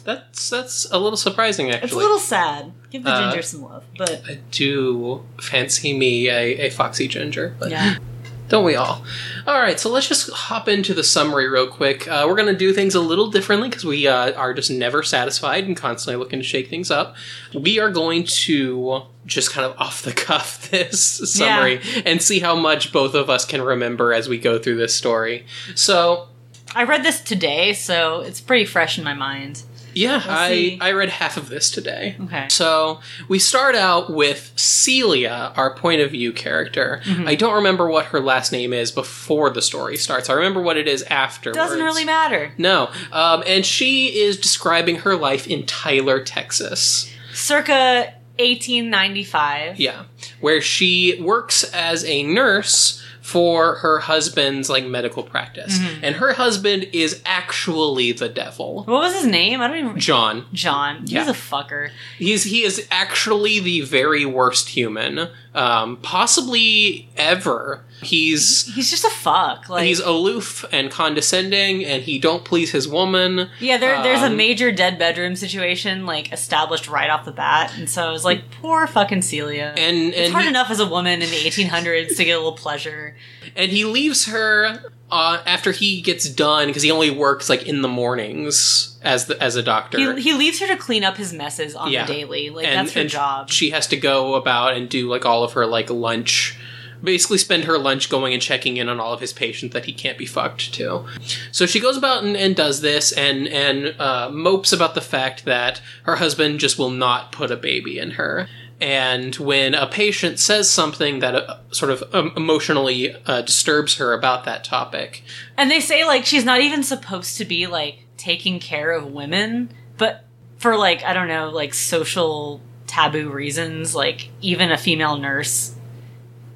That's 0.05 0.49
that's 0.49 0.89
a 0.91 0.97
little 0.99 1.17
surprising, 1.17 1.69
actually. 1.71 1.85
It's 1.85 1.93
a 1.93 1.97
little 1.97 2.19
sad. 2.19 2.71
Give 2.89 3.03
the 3.03 3.11
Uh, 3.11 3.29
ginger 3.31 3.41
some 3.43 3.63
love, 3.63 3.83
but 3.97 4.21
I 4.27 4.39
do 4.51 5.23
fancy 5.41 5.95
me 5.97 6.29
a, 6.29 6.67
a 6.67 6.69
foxy 6.69 7.07
ginger, 7.07 7.55
but 7.59 7.69
yeah. 7.71 7.97
don't 8.49 8.65
we 8.65 8.75
all? 8.75 9.03
All 9.47 9.59
right, 9.59 9.79
so 9.79 9.89
let's 9.89 10.07
just 10.07 10.29
hop 10.31 10.67
into 10.67 10.93
the 10.93 11.03
summary 11.03 11.47
real 11.47 11.67
quick. 11.67 12.07
Uh, 12.07 12.25
we're 12.27 12.35
going 12.35 12.51
to 12.51 12.57
do 12.57 12.73
things 12.73 12.95
a 12.95 12.99
little 12.99 13.29
differently 13.29 13.69
because 13.69 13.85
we 13.85 14.07
uh, 14.07 14.33
are 14.33 14.53
just 14.53 14.71
never 14.71 15.03
satisfied 15.03 15.65
and 15.65 15.77
constantly 15.77 16.17
looking 16.21 16.39
to 16.39 16.43
shake 16.43 16.67
things 16.67 16.89
up. 16.89 17.15
We 17.53 17.79
are 17.79 17.91
going 17.91 18.23
to 18.23 19.03
just 19.25 19.51
kind 19.51 19.65
of 19.65 19.77
off 19.79 20.01
the 20.01 20.13
cuff 20.13 20.69
this 20.71 20.99
summary 21.31 21.79
and 22.05 22.21
see 22.21 22.39
how 22.39 22.55
much 22.55 22.91
both 22.91 23.13
of 23.13 23.29
us 23.29 23.45
can 23.45 23.61
remember 23.61 24.13
as 24.13 24.27
we 24.27 24.39
go 24.39 24.57
through 24.59 24.77
this 24.77 24.95
story. 24.95 25.45
So, 25.75 26.27
I 26.75 26.83
read 26.83 27.03
this 27.03 27.21
today, 27.21 27.73
so 27.73 28.21
it's 28.21 28.41
pretty 28.41 28.65
fresh 28.65 28.97
in 28.97 29.03
my 29.03 29.15
mind. 29.15 29.63
Yeah, 29.99 30.21
We'll 30.25 30.35
I. 30.35 30.77
I 30.81 30.91
read 30.93 31.09
half 31.09 31.35
of 31.37 31.49
this 31.49 31.69
today. 31.69 32.15
Okay. 32.21 32.47
So 32.49 33.01
we 33.27 33.37
start 33.37 33.75
out 33.75 34.11
with 34.13 34.53
Celia, 34.55 35.51
our 35.55 35.75
point 35.75 36.01
of 36.01 36.11
view 36.11 36.31
character. 36.31 37.01
Mm-hmm. 37.03 37.27
I 37.27 37.35
don't 37.35 37.55
remember 37.55 37.89
what 37.89 38.05
her 38.07 38.19
last 38.19 38.51
name 38.51 38.71
is 38.71 38.91
before 38.91 39.49
the 39.49 39.61
story 39.61 39.97
starts. 39.97 40.29
I 40.29 40.33
remember 40.33 40.61
what 40.61 40.77
it 40.77 40.87
is 40.87 41.03
after. 41.03 41.51
Doesn't 41.51 41.83
really 41.83 42.05
matter. 42.05 42.53
No, 42.57 42.89
um, 43.11 43.43
and 43.45 43.65
she 43.65 44.19
is 44.19 44.37
describing 44.37 44.97
her 44.97 45.15
life 45.15 45.47
in 45.47 45.65
Tyler, 45.65 46.23
Texas. 46.23 47.11
Circa 47.33 48.13
1895. 48.37 49.79
Yeah, 49.79 50.05
where 50.39 50.61
she 50.61 51.21
works 51.21 51.63
as 51.73 52.05
a 52.05 52.23
nurse 52.23 53.03
for 53.31 53.75
her 53.75 53.99
husband's 53.99 54.69
like 54.69 54.85
medical 54.85 55.23
practice, 55.23 55.77
Mm-hmm. 55.77 56.03
and 56.05 56.15
her 56.15 56.33
husband 56.33 56.87
is 56.93 57.21
actually 57.25 58.11
the 58.11 58.27
devil. 58.29 58.83
What 58.85 59.01
was 59.01 59.13
his 59.13 59.25
name? 59.27 59.61
I 59.61 59.67
don't 59.67 59.77
even. 59.77 59.99
John. 59.99 60.45
John. 60.53 61.01
He's 61.01 61.11
Yeah. 61.11 61.29
a 61.29 61.33
fucker. 61.33 61.91
He's 62.17 62.43
he 62.45 62.63
is 62.63 62.87
actually 62.89 63.59
the 63.59 63.81
very 63.81 64.25
worst 64.25 64.69
human, 64.69 65.29
um, 65.55 65.97
possibly 65.97 67.09
ever. 67.17 67.83
He's 68.01 68.73
He's 68.73 68.89
just 68.89 69.03
a 69.03 69.09
fuck. 69.09 69.67
Like 69.67 69.85
he's 69.85 69.99
aloof 69.99 70.63
and 70.71 70.89
condescending, 70.89 71.83
and 71.83 72.01
he 72.03 72.17
don't 72.17 72.45
please 72.45 72.71
his 72.71 72.87
woman. 72.87 73.49
Yeah, 73.59 73.77
there, 73.77 74.01
there's 74.03 74.21
a 74.21 74.27
Um, 74.27 74.37
major 74.37 74.71
dead 74.71 74.97
bedroom 74.97 75.35
situation 75.35 76.05
like 76.05 76.31
established 76.31 76.87
right 76.87 77.09
off 77.09 77.25
the 77.25 77.31
bat, 77.31 77.73
and 77.77 77.89
so 77.89 78.07
I 78.07 78.11
was 78.11 78.23
like, 78.23 78.49
poor 78.61 78.87
fucking 78.87 79.21
Celia. 79.21 79.73
And 79.77 80.13
it's 80.13 80.31
hard 80.31 80.43
he, 80.43 80.49
enough 80.49 80.69
as 80.69 80.79
a 80.79 80.87
woman 80.87 81.21
in 81.21 81.29
the 81.29 81.35
1800s 81.35 82.15
to 82.15 82.23
get 82.23 82.33
a 82.33 82.37
little 82.37 82.53
pleasure. 82.53 83.15
And 83.59 83.71
he 83.71 83.83
leaves 83.85 84.25
her 84.27 84.91
uh, 85.11 85.41
after 85.45 85.71
he 85.71 86.01
gets 86.01 86.29
done 86.29 86.67
because 86.67 86.81
he 86.83 86.91
only 86.91 87.11
works 87.11 87.49
like 87.49 87.67
in 87.67 87.81
the 87.81 87.87
mornings 87.87 88.97
as 89.03 89.25
the 89.25 89.41
as 89.41 89.55
a 89.55 89.63
doctor. 89.63 89.97
He, 90.15 90.21
he 90.21 90.33
leaves 90.33 90.59
her 90.59 90.67
to 90.67 90.77
clean 90.77 91.03
up 91.03 91.17
his 91.17 91.33
messes 91.33 91.75
on 91.75 91.91
Yeah. 91.91 92.05
the 92.05 92.13
daily. 92.13 92.49
Like 92.49 92.65
and, 92.65 92.87
that's 92.87 92.93
her 92.93 93.01
and 93.01 93.09
job. 93.09 93.49
She 93.49 93.71
has 93.71 93.85
to 93.87 93.97
go 93.97 94.35
about 94.35 94.75
and 94.75 94.87
do 94.89 95.09
like 95.09 95.25
all 95.25 95.43
of 95.43 95.53
her 95.53 95.65
like 95.65 95.89
lunch. 95.89 96.57
Basically, 97.01 97.37
spend 97.37 97.63
her 97.63 97.77
lunch 97.77 98.09
going 98.09 98.33
and 98.33 98.41
checking 98.41 98.75
in 98.75 98.89
on 98.89 98.99
all 98.99 99.13
of 99.13 99.21
his 99.21 99.31
patients 99.31 99.71
that 99.71 99.85
he 99.85 99.93
can't 99.93 100.17
be 100.17 100.25
fucked 100.25 100.73
to. 100.73 101.05
So 101.49 101.65
she 101.65 101.79
goes 101.79 101.95
about 101.95 102.25
and, 102.25 102.35
and 102.35 102.57
does 102.57 102.81
this, 102.81 103.13
and 103.13 103.47
and 103.47 103.95
uh, 103.99 104.29
mopes 104.29 104.73
about 104.73 104.95
the 104.95 105.01
fact 105.01 105.45
that 105.45 105.81
her 106.03 106.17
husband 106.17 106.59
just 106.59 106.77
will 106.77 106.89
not 106.89 107.31
put 107.31 107.51
a 107.51 107.55
baby 107.55 107.99
in 107.99 108.11
her. 108.11 108.49
And 108.81 109.35
when 109.35 109.75
a 109.75 109.87
patient 109.87 110.39
says 110.39 110.69
something 110.69 111.19
that 111.19 111.35
uh, 111.35 111.57
sort 111.71 111.91
of 111.91 112.03
um, 112.15 112.31
emotionally 112.37 113.13
uh, 113.25 113.41
disturbs 113.41 113.97
her 113.97 114.13
about 114.13 114.45
that 114.45 114.63
topic, 114.63 115.23
And 115.57 115.69
they 115.69 115.81
say 115.81 116.05
like 116.05 116.25
she's 116.25 116.45
not 116.45 116.61
even 116.61 116.83
supposed 116.83 117.37
to 117.37 117.45
be 117.45 117.67
like 117.67 118.05
taking 118.15 118.59
care 118.59 118.91
of 118.91 119.11
women, 119.11 119.71
but 119.97 120.25
for 120.57 120.77
like 120.77 121.03
I 121.03 121.13
don't 121.13 121.27
know, 121.27 121.49
like 121.49 121.73
social 121.73 122.61
taboo 122.87 123.29
reasons, 123.29 123.93
like 123.95 124.29
even 124.41 124.71
a 124.71 124.77
female 124.77 125.17
nurse 125.17 125.75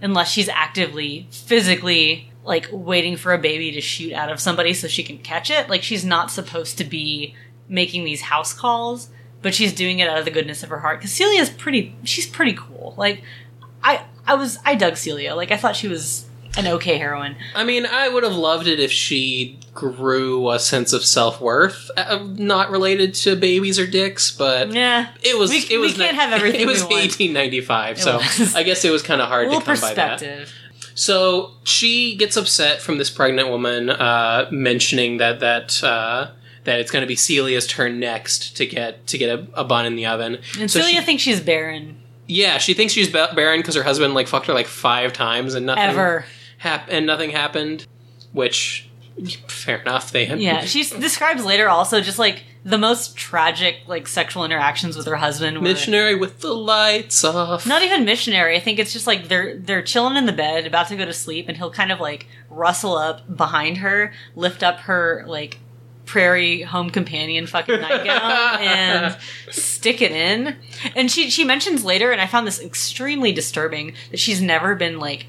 unless 0.01 0.29
she's 0.29 0.49
actively 0.49 1.27
physically 1.31 2.29
like 2.43 2.67
waiting 2.71 3.15
for 3.15 3.33
a 3.33 3.37
baby 3.37 3.71
to 3.71 3.79
shoot 3.79 4.11
out 4.11 4.29
of 4.29 4.39
somebody 4.39 4.73
so 4.73 4.87
she 4.87 5.01
can 5.01 5.17
catch 5.17 5.49
it, 5.49 5.69
like 5.69 5.81
she's 5.81 6.03
not 6.03 6.29
supposed 6.29 6.77
to 6.77 6.83
be 6.83 7.33
making 7.69 8.03
these 8.03 8.21
house 8.21 8.53
calls, 8.53 9.09
but 9.43 9.53
she's 9.53 9.71
doing 9.73 9.99
it 9.99 10.09
out 10.09 10.17
of 10.17 10.25
the 10.25 10.31
goodness 10.31 10.63
of 10.63 10.69
her 10.69 10.79
heart 10.79 10.99
cuz 11.01 11.11
Celia's 11.11 11.49
pretty 11.51 11.95
she's 12.03 12.25
pretty 12.25 12.53
cool. 12.53 12.95
Like 12.97 13.21
I 13.83 14.01
I 14.25 14.33
was 14.33 14.57
I 14.65 14.73
dug 14.75 14.97
Celia. 14.97 15.35
Like 15.35 15.51
I 15.51 15.57
thought 15.57 15.75
she 15.75 15.87
was 15.87 16.25
an 16.57 16.67
okay 16.67 16.97
heroine. 16.99 17.35
I 17.55 17.63
mean, 17.63 17.85
I 17.85 18.07
would 18.09 18.23
have 18.23 18.35
loved 18.35 18.67
it 18.67 18.79
if 18.79 18.91
she 18.91 19.57
grew 19.73 20.51
a 20.51 20.59
sense 20.59 20.93
of 20.93 21.03
self 21.03 21.41
worth, 21.41 21.89
uh, 21.97 22.19
not 22.37 22.69
related 22.69 23.15
to 23.15 23.35
babies 23.35 23.79
or 23.79 23.87
dicks, 23.87 24.29
but 24.29 24.71
Yeah. 24.71 25.07
it 25.23 25.37
was. 25.39 25.49
We- 25.49 25.65
it 25.69 25.79
was 25.79 25.93
we 25.97 26.03
can't 26.03 26.15
have 26.15 26.31
everything 26.39 26.61
It 26.61 26.67
was 26.67 26.81
want. 26.81 26.93
1895, 26.93 27.97
It 27.97 28.01
so 28.01 28.17
was. 28.17 28.53
I 28.55 28.61
guess 28.61 28.85
it 28.85 28.91
was 28.91 29.01
kind 29.01 29.19
of 29.19 29.29
hard 29.29 29.49
to 29.49 29.59
come 29.61 29.79
by 29.81 29.93
that. 29.95 30.19
perspective. 30.19 30.53
So 30.93 31.53
she 31.63 32.15
gets 32.15 32.37
upset 32.37 32.81
from 32.83 32.99
this 32.99 33.09
pregnant 33.09 33.49
woman 33.49 33.89
uh, 33.89 34.47
mentioning 34.51 35.17
that 35.17 35.39
that. 35.39 35.83
Uh, 35.83 36.27
that 36.65 36.79
it's 36.79 36.91
going 36.91 37.01
to 37.01 37.07
be 37.07 37.15
Celia's 37.15 37.67
turn 37.67 37.99
next 37.99 38.55
to 38.57 38.65
get 38.65 39.05
to 39.07 39.17
get 39.17 39.29
a, 39.37 39.47
a 39.53 39.63
bun 39.63 39.85
in 39.85 39.95
the 39.95 40.05
oven. 40.05 40.39
And 40.59 40.69
So 40.71 40.79
Celia 40.81 40.99
she- 40.99 41.05
thinks 41.05 41.23
she's 41.23 41.39
barren. 41.41 41.97
Yeah, 42.25 42.57
she 42.57 42.73
thinks 42.73 42.93
she's 42.93 43.09
barren 43.09 43.59
because 43.59 43.75
her 43.75 43.83
husband 43.83 44.13
like 44.13 44.27
fucked 44.27 44.47
her 44.47 44.53
like 44.53 44.67
five 44.67 45.11
times 45.11 45.55
and 45.55 45.65
nothing 45.65 45.83
Ever. 45.83 46.25
hap- 46.57 46.87
and 46.89 47.05
nothing 47.05 47.31
happened. 47.31 47.85
Which, 48.31 48.89
fair 49.47 49.77
enough. 49.77 50.11
They 50.11 50.27
Yeah. 50.27 50.61
She 50.65 50.83
describes 50.99 51.43
later 51.45 51.69
also 51.69 51.99
just 52.01 52.17
like 52.19 52.43
the 52.65 52.77
most 52.77 53.17
tragic 53.17 53.79
like 53.87 54.07
sexual 54.07 54.45
interactions 54.45 54.95
with 54.95 55.05
her 55.05 55.17
husband. 55.17 55.57
were- 55.57 55.63
missionary 55.63 56.15
with 56.15 56.39
the 56.39 56.53
lights 56.53 57.23
off. 57.25 57.67
Not 57.67 57.83
even 57.83 58.05
missionary. 58.05 58.55
I 58.55 58.59
think 58.61 58.79
it's 58.79 58.93
just 58.93 59.05
like 59.05 59.27
they're 59.27 59.57
they're 59.57 59.83
chilling 59.83 60.15
in 60.15 60.25
the 60.25 60.31
bed, 60.31 60.65
about 60.65 60.87
to 60.87 60.95
go 60.95 61.03
to 61.05 61.13
sleep, 61.13 61.47
and 61.49 61.57
he'll 61.57 61.71
kind 61.71 61.91
of 61.91 61.99
like 61.99 62.25
rustle 62.49 62.95
up 62.95 63.35
behind 63.35 63.79
her, 63.79 64.13
lift 64.35 64.63
up 64.63 64.79
her 64.81 65.25
like 65.27 65.59
prairie 66.05 66.61
home 66.61 66.89
companion 66.89 67.47
fucking 67.47 67.79
nightgown 67.79 68.59
and 68.61 69.17
stick 69.51 70.01
it 70.01 70.11
in. 70.11 70.55
And 70.95 71.09
she 71.11 71.29
she 71.29 71.43
mentions 71.43 71.83
later, 71.85 72.11
and 72.11 72.19
I 72.21 72.27
found 72.27 72.45
this 72.47 72.61
extremely 72.61 73.31
disturbing 73.31 73.93
that 74.11 74.19
she's 74.19 74.41
never 74.41 74.75
been 74.75 74.99
like 74.99 75.27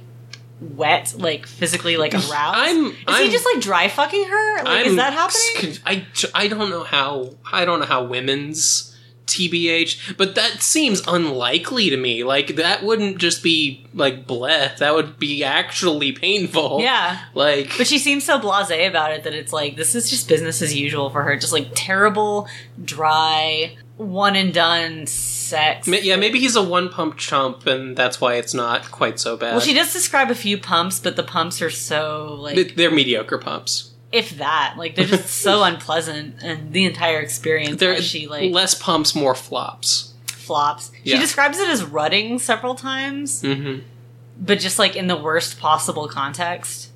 wet, 0.60 1.14
like 1.18 1.46
physically 1.46 1.96
like 1.96 2.14
aroused. 2.14 2.32
I'm- 2.34 2.86
is 2.86 2.96
I'm- 3.06 3.24
he 3.24 3.30
just 3.30 3.46
like 3.52 3.62
dry 3.62 3.88
fucking 3.88 4.24
her? 4.28 4.62
Like, 4.64 4.86
is 4.86 4.96
that 4.96 5.12
happening? 5.12 5.78
I, 5.86 6.06
I 6.34 6.48
don't 6.48 6.70
know 6.70 6.84
how 6.84 7.34
I 7.52 7.64
don't 7.64 7.80
know 7.80 7.86
how 7.86 8.04
women's 8.04 8.93
TBH, 9.34 10.16
but 10.16 10.34
that 10.36 10.62
seems 10.62 11.02
unlikely 11.06 11.90
to 11.90 11.96
me. 11.96 12.22
Like 12.24 12.56
that 12.56 12.82
wouldn't 12.82 13.18
just 13.18 13.42
be 13.42 13.86
like 13.92 14.26
bleh. 14.26 14.76
That 14.78 14.94
would 14.94 15.18
be 15.18 15.42
actually 15.44 16.12
painful. 16.12 16.80
Yeah. 16.84 17.18
Like 17.34 17.72
But 17.78 17.86
she 17.86 17.98
seems 17.98 18.24
so 18.24 18.38
blasé 18.38 18.88
about 18.88 19.12
it 19.12 19.24
that 19.24 19.34
it's 19.34 19.52
like 19.52 19.76
this 19.76 19.94
is 19.94 20.10
just 20.10 20.28
business 20.28 20.60
as 20.62 20.74
usual 20.74 21.10
for 21.10 21.22
her. 21.22 21.36
Just 21.36 21.52
like 21.52 21.68
terrible, 21.74 22.46
dry, 22.82 23.76
one 23.96 24.36
and 24.36 24.52
done 24.52 25.06
sex. 25.06 25.86
ma- 25.86 25.96
yeah, 25.96 26.16
maybe 26.16 26.38
he's 26.40 26.56
a 26.56 26.62
one 26.62 26.88
pump 26.88 27.16
chump, 27.16 27.66
and 27.66 27.96
that's 27.96 28.20
why 28.20 28.34
it's 28.34 28.54
not 28.54 28.90
quite 28.90 29.18
so 29.18 29.36
bad. 29.36 29.52
Well, 29.52 29.60
she 29.60 29.74
does 29.74 29.92
describe 29.92 30.30
a 30.30 30.34
few 30.34 30.58
pumps, 30.58 30.98
but 31.00 31.16
the 31.16 31.22
pumps 31.22 31.60
are 31.62 31.70
so 31.70 32.36
like 32.40 32.56
They- 32.56 32.62
They're 32.64 32.90
mediocre 32.90 33.38
pumps. 33.38 33.90
If 34.14 34.38
that, 34.38 34.74
like 34.78 34.94
they're 34.94 35.04
just 35.06 35.28
so 35.28 35.62
unpleasant, 35.70 36.36
and 36.42 36.72
the 36.72 36.84
entire 36.84 37.18
experience 37.20 37.82
she 38.04 38.26
like 38.28 38.52
less 38.52 38.74
pumps, 38.74 39.14
more 39.14 39.34
flops. 39.34 40.14
flops. 40.26 40.90
Yeah. 41.02 41.16
She 41.16 41.20
describes 41.22 41.58
it 41.58 41.68
as 41.68 41.84
rutting 41.84 42.38
several 42.38 42.74
times, 42.74 43.42
hmm 43.42 43.78
but 44.36 44.58
just 44.58 44.80
like 44.80 44.96
in 44.96 45.06
the 45.06 45.16
worst 45.16 45.60
possible 45.60 46.08
context. 46.08 46.90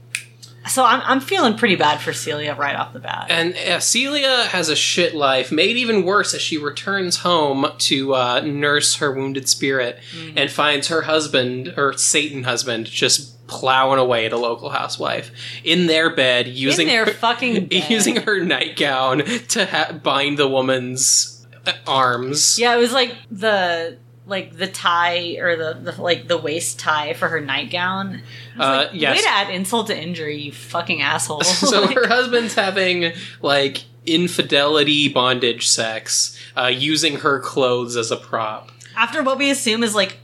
So 0.69 0.85
I'm 0.85 1.01
I'm 1.05 1.21
feeling 1.21 1.57
pretty 1.57 1.77
bad 1.77 2.01
for 2.01 2.13
Celia 2.13 2.55
right 2.55 2.75
off 2.77 2.93
the 2.93 2.99
bat. 2.99 3.27
And 3.31 3.55
yeah, 3.55 3.79
Celia 3.79 4.45
has 4.51 4.69
a 4.69 4.77
shit 4.77 5.15
life, 5.15 5.51
made 5.53 5.77
even 5.77 6.05
worse 6.05 6.35
as 6.35 6.43
she 6.43 6.59
returns 6.59 7.19
home 7.19 7.65
to 7.79 8.15
uh, 8.15 8.41
nurse 8.41 8.97
her 8.97 9.13
wounded 9.13 9.49
spirit 9.49 10.01
Mm-hmm. 10.13 10.37
and 10.37 10.51
finds 10.51 10.89
her 10.89 11.03
husband, 11.03 11.69
her 11.69 11.93
Satan 11.95 12.43
husband, 12.45 12.87
just 12.87 13.37
plowing 13.49 13.99
away 13.99 14.27
at 14.27 14.33
a 14.33 14.37
local 14.37 14.71
housewife 14.71 15.33
in 15.65 15.87
their 15.87 16.15
bed 16.15 16.47
using 16.47 16.87
in 16.87 16.95
their 16.95 17.05
her, 17.07 17.13
fucking 17.13 17.67
bed. 17.69 17.91
using 17.91 18.17
her 18.17 18.39
nightgown 18.45 19.25
to 19.49 19.67
ha- 19.67 19.93
bind 20.01 20.39
the 20.39 20.47
woman's 20.47 21.47
uh, 21.67 21.73
arms. 21.87 22.59
Yeah, 22.59 22.77
it 22.77 22.79
was 22.79 22.93
like 22.93 23.17
the 23.31 23.99
like 24.27 24.55
the 24.59 24.67
tie 24.67 25.37
or 25.41 25.57
the, 25.57 25.73
the 25.93 26.01
like 26.03 26.29
the 26.29 26.37
waist 26.37 26.79
tie 26.79 27.15
for 27.15 27.29
her 27.29 27.41
nightgown. 27.41 28.21
Uh, 28.59 28.87
like, 28.87 28.91
yes. 28.93 29.17
Way 29.17 29.23
to 29.23 29.29
add 29.31 29.51
insult 29.51 29.87
to 29.87 29.99
injury, 29.99 30.37
you 30.39 30.53
fucking 30.53 31.01
asshole. 31.01 31.41
so 31.45 31.81
Like, 31.83 31.95
her 31.95 32.07
husband's 32.09 32.55
having 32.55 33.13
like 33.41 33.85
infidelity 34.05 35.09
bondage 35.09 35.67
sex, 35.67 36.39
uh, 36.57 36.67
using 36.67 37.17
her 37.17 37.41
clothes 37.41 37.97
as 37.97 38.11
a 38.11 38.17
prop. 38.17 38.71
after 38.97 39.23
what 39.23 39.39
we 39.39 39.51
assume 39.51 39.83
is 39.83 39.95
like 39.95 40.19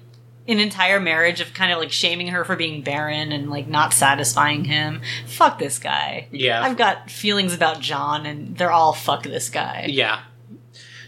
an 0.46 0.60
entire 0.60 1.00
marriage 1.00 1.40
of 1.40 1.54
kind 1.54 1.72
of 1.72 1.78
like 1.78 1.90
shaming 1.90 2.28
her 2.28 2.44
for 2.44 2.56
being 2.56 2.82
barren 2.82 3.32
and 3.32 3.50
like 3.50 3.66
not 3.66 3.92
satisfying 3.92 4.64
him. 4.64 5.00
Fuck 5.26 5.58
this 5.58 5.78
guy. 5.78 6.28
Yeah, 6.30 6.62
I've 6.62 6.76
got 6.76 7.10
feelings 7.10 7.54
about 7.54 7.80
John, 7.80 8.26
and 8.26 8.56
they're 8.56 8.72
all 8.72 8.92
fuck 8.92 9.22
this 9.22 9.48
guy. 9.48 9.86
Yeah. 9.88 10.22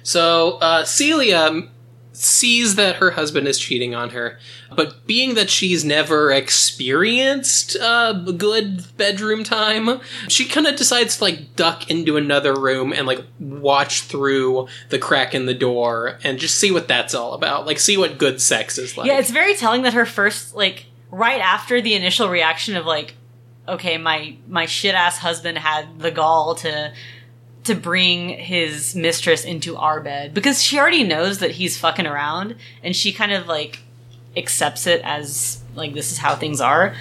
So 0.03 0.59
uh, 0.59 0.85
Celia 0.85 1.69
sees 2.17 2.77
that 2.77 2.97
her 2.97 3.13
husband 3.13 3.47
is 3.47 3.59
cheating 3.59 3.95
on 3.95 4.11
her, 4.11 4.39
but 4.75 5.07
being 5.07 5.35
that 5.35 5.51
she's 5.51 5.85
never 5.85 6.33
experienced 6.33 7.77
uh, 7.77 8.13
good 8.13 8.97
bedroom 8.97 9.45
time, 9.45 10.01
she 10.29 10.47
kind 10.47 10.67
of 10.67 10.77
decides 10.77 11.19
to 11.19 11.25
like 11.25 11.55
duck 11.57 11.91
into 11.91 12.17
another 12.17 12.59
room 12.59 12.93
and 12.93 13.07
like 13.07 13.23
watch 13.39 14.03
through 14.03 14.67
the 14.89 14.99
crack 14.99 15.35
in 15.35 15.47
the 15.47 15.55
door 15.55 16.19
and 16.25 16.39
just 16.39 16.57
see 16.59 16.71
what 16.71 16.89
that's 16.89 17.15
all 17.15 17.35
about. 17.35 17.67
Like, 17.67 17.79
see 17.79 17.97
what 17.97 18.19
good 18.19 18.41
sex 18.41 18.79
is 18.79 18.97
like. 18.97 19.07
Yeah, 19.07 19.19
it's 19.19 19.31
very 19.31 19.55
telling 19.55 19.83
that 19.83 19.95
her 19.95 20.07
first 20.07 20.55
like 20.55 20.87
right 21.11 21.41
after 21.41 21.81
the 21.81 21.95
initial 21.95 22.29
reaction 22.29 22.77
of 22.77 22.87
like, 22.87 23.15
okay, 23.69 23.99
my 23.99 24.37
my 24.49 24.67
shit 24.67 24.95
ass 24.95 25.19
husband 25.19 25.59
had 25.59 25.99
the 25.99 26.11
gall 26.11 26.55
to 26.57 26.93
to 27.67 27.75
bring 27.75 28.31
his 28.31 28.95
mistress 28.95 29.45
into 29.45 29.77
our 29.77 30.01
bed 30.01 30.35
because 30.35 30.63
she 30.63 30.79
already 30.79 31.05
knows 31.05 31.39
that 31.39 31.53
he's 31.53 31.77
fucking 31.79 32.07
around 32.07 32.57
and 32.83 32.95
she 32.97 33.13
kind 33.13 33.33
of 33.33 33.47
like 33.47 33.81
accepts 34.37 34.87
it 34.87 35.01
as 35.05 35.63
like 35.75 35.95
this 35.95 36.13
is 36.13 36.19
how 36.19 36.35
things 36.37 36.61
are. 36.61 36.95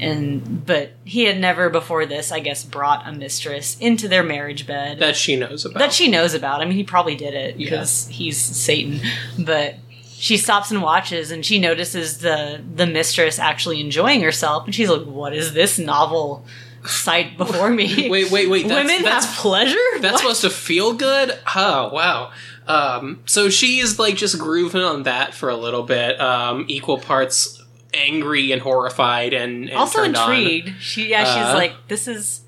And 0.00 0.66
but 0.66 0.92
he 1.04 1.24
had 1.24 1.38
never 1.38 1.68
before 1.70 2.06
this 2.06 2.32
i 2.32 2.40
guess 2.40 2.64
brought 2.64 3.06
a 3.06 3.12
mistress 3.12 3.76
into 3.78 4.08
their 4.08 4.22
marriage 4.22 4.66
bed. 4.66 4.98
That 4.98 5.16
she 5.16 5.36
knows 5.36 5.64
about. 5.64 5.78
that 5.78 5.92
she 5.92 6.08
knows 6.08 6.34
about. 6.34 6.60
I 6.60 6.64
mean 6.64 6.74
he 6.74 6.82
probably 6.82 7.14
did 7.14 7.34
it 7.34 7.56
because 7.56 8.08
he's 8.08 8.38
satan. 8.38 9.00
But 9.38 9.76
she 10.14 10.36
stops 10.36 10.70
and 10.70 10.82
watches 10.82 11.30
and 11.30 11.44
she 11.44 11.58
notices 11.58 12.18
the 12.18 12.62
the 12.74 12.86
mistress 12.86 13.38
actually 13.38 13.80
enjoying 13.80 14.22
herself 14.22 14.64
and 14.64 14.74
she's 14.74 14.88
like 14.88 15.06
what 15.06 15.34
is 15.34 15.52
this 15.52 15.78
novel 15.78 16.44
sight 16.84 17.36
before 17.36 17.70
me 17.70 18.08
Wait, 18.10 18.30
wait, 18.30 18.48
wait. 18.50 18.66
That's, 18.68 18.88
women 18.88 19.02
that's, 19.04 19.26
have 19.26 19.36
pleasure 19.36 19.76
that's 20.00 20.14
What? 20.14 20.20
supposed 20.36 20.40
to 20.42 20.50
feel 20.50 20.94
good? 20.94 21.38
Oh, 21.54 21.90
wow. 21.92 22.30
Um, 22.66 23.22
so 23.26 23.48
she's 23.50 23.98
like 23.98 24.16
just 24.16 24.38
grooving 24.38 24.82
on 24.82 25.02
that 25.04 25.34
for 25.34 25.48
a 25.48 25.56
little 25.56 25.82
bit. 25.82 26.20
Um, 26.20 26.64
equal 26.68 26.98
parts 26.98 27.62
angry 27.94 28.52
and 28.52 28.62
horrified 28.62 29.34
and, 29.34 29.68
and 29.68 29.78
also 29.78 30.02
turned 30.02 30.16
on. 30.16 30.32
intrigued 30.32 30.80
she 30.80 31.10
yeah 31.10 31.24
she's 31.24 31.52
Uh, 31.52 31.54
like 31.54 31.74
this 31.88 32.08
is 32.08 32.40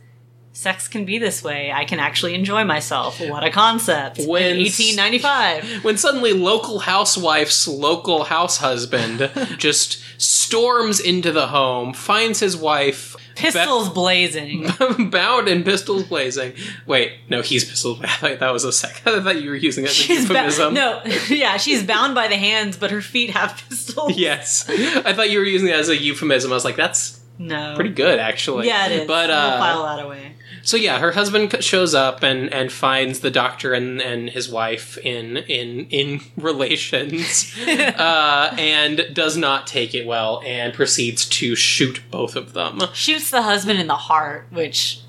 sex 0.52 0.88
can 0.88 1.04
be 1.04 1.18
this 1.18 1.44
way 1.44 1.70
i 1.70 1.84
can 1.84 1.98
actually 2.00 2.32
enjoy 2.34 2.64
myself 2.64 3.20
what 3.20 3.44
a 3.44 3.50
concept 3.50 4.16
When 4.26 4.56
in 4.56 4.58
1895 4.62 5.84
When 5.84 5.98
suddenly 5.98 6.32
local 6.32 6.78
housewife's 6.78 7.68
local 7.68 8.24
house 8.24 8.56
husband 8.56 9.30
just 9.58 10.00
storms 10.16 10.98
into 11.00 11.30
the 11.32 11.48
home, 11.48 11.92
finds 11.92 12.40
his 12.40 12.56
wife 12.56 13.14
pistols 13.36 13.88
blazing 13.88 14.66
bound 15.10 15.48
and 15.48 15.64
pistols 15.64 16.04
blazing. 16.04 16.52
Wait, 16.86 17.12
no, 17.28 17.42
he's 17.42 17.64
pistols. 17.64 18.00
I 18.02 18.06
thought 18.08 18.38
that 18.40 18.52
was 18.52 18.64
a 18.64 18.72
second. 18.72 19.14
I 19.14 19.20
thought 19.22 19.42
you 19.42 19.50
were 19.50 19.56
using 19.56 19.84
that 19.84 19.90
as 19.90 19.98
a 19.98 20.02
she's 20.02 20.26
ba- 20.28 20.34
euphemism. 20.34 20.74
no 20.74 21.02
yeah 21.28 21.56
she's 21.56 21.82
bound 21.82 22.14
by 22.14 22.28
the 22.28 22.36
hands 22.36 22.76
but 22.76 22.90
her 22.90 23.00
feet 23.02 23.30
have 23.30 23.62
pistols 23.68 24.16
Yes, 24.16 24.68
I 24.68 25.12
thought 25.12 25.30
you 25.30 25.38
were 25.38 25.44
using 25.44 25.68
it 25.68 25.74
as 25.76 25.88
a 25.88 25.96
euphemism. 25.96 26.50
I 26.50 26.54
was 26.54 26.64
like, 26.64 26.76
that's 26.76 27.20
no 27.38 27.74
pretty 27.74 27.90
good, 27.90 28.18
actually. 28.18 28.66
yeah 28.68 28.86
it 28.86 28.92
is 29.02 29.06
But 29.08 29.28
we'll 29.28 29.36
uh, 29.38 29.58
file 29.58 29.82
that 29.84 30.04
away 30.04 30.32
so 30.64 30.76
yeah, 30.76 30.98
her 30.98 31.12
husband 31.12 31.62
shows 31.62 31.94
up 31.94 32.22
and, 32.22 32.52
and 32.52 32.72
finds 32.72 33.20
the 33.20 33.30
doctor 33.30 33.74
and, 33.74 34.00
and 34.00 34.30
his 34.30 34.48
wife 34.48 34.96
in 34.98 35.36
in 35.36 35.86
in 35.90 36.20
relations, 36.36 37.54
uh, 37.68 38.54
and 38.58 39.06
does 39.12 39.36
not 39.36 39.66
take 39.66 39.94
it 39.94 40.06
well 40.06 40.42
and 40.44 40.72
proceeds 40.74 41.28
to 41.28 41.54
shoot 41.54 42.00
both 42.10 42.34
of 42.34 42.54
them. 42.54 42.80
shoots 42.92 43.30
the 43.30 43.42
husband 43.42 43.78
in 43.78 43.86
the 43.86 43.94
heart 43.94 44.46
which 44.50 45.00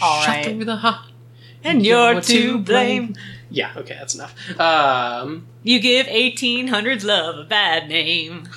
all 0.00 0.22
Shot 0.22 0.28
right 0.28 0.44
through 0.44 0.64
the 0.64 0.76
heart. 0.76 1.06
and 1.62 1.84
you're 1.86 2.20
to 2.20 2.58
blame 2.58 3.14
Yeah, 3.50 3.72
okay, 3.76 3.94
that's 3.94 4.14
enough. 4.14 4.34
Um, 4.58 5.46
you 5.62 5.78
give 5.80 6.06
1800s 6.06 7.04
love 7.04 7.38
a 7.38 7.44
bad 7.44 7.88
name 7.88 8.48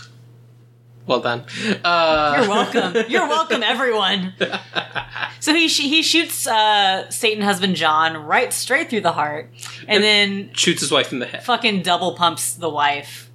well 1.07 1.19
done. 1.21 1.45
Uh, 1.83 2.35
You're 2.39 2.49
welcome. 2.49 3.05
You're 3.09 3.27
welcome, 3.27 3.63
everyone. 3.63 4.33
So 5.39 5.53
he 5.53 5.67
sh- 5.67 5.81
he 5.81 6.01
shoots 6.03 6.45
uh, 6.47 7.09
Satan 7.09 7.43
husband 7.43 7.75
John 7.75 8.17
right 8.25 8.51
straight 8.53 8.89
through 8.89 9.01
the 9.01 9.13
heart, 9.13 9.49
and 9.87 10.03
then 10.03 10.51
shoots 10.53 10.81
his 10.81 10.91
wife 10.91 11.11
in 11.11 11.19
the 11.19 11.25
head, 11.25 11.43
fucking 11.43 11.81
double 11.83 12.13
pumps 12.13 12.53
the 12.53 12.69
wife, 12.69 13.29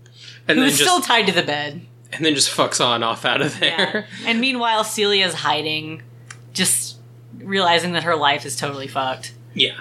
and 0.47 0.59
then 0.59 0.65
who's 0.67 0.79
just 0.79 0.89
still 0.91 1.01
tied 1.01 1.27
to 1.27 1.33
the 1.33 1.43
bed. 1.43 1.81
and 2.13 2.25
then 2.25 2.35
just 2.35 2.51
fucks 2.51 2.85
on 2.85 3.03
off 3.03 3.25
out 3.25 3.41
of 3.41 3.59
Yeah. 3.61 3.77
there. 3.77 4.07
And 4.27 4.41
meanwhile, 4.41 4.85
Celia's 4.85 5.35
hiding, 5.35 6.03
just 6.53 6.99
realizing 7.39 7.93
that 7.93 8.03
her 8.05 8.15
life 8.17 8.45
is 8.45 8.55
totally 8.57 8.87
fucked. 8.89 9.33
Yeah. 9.55 9.81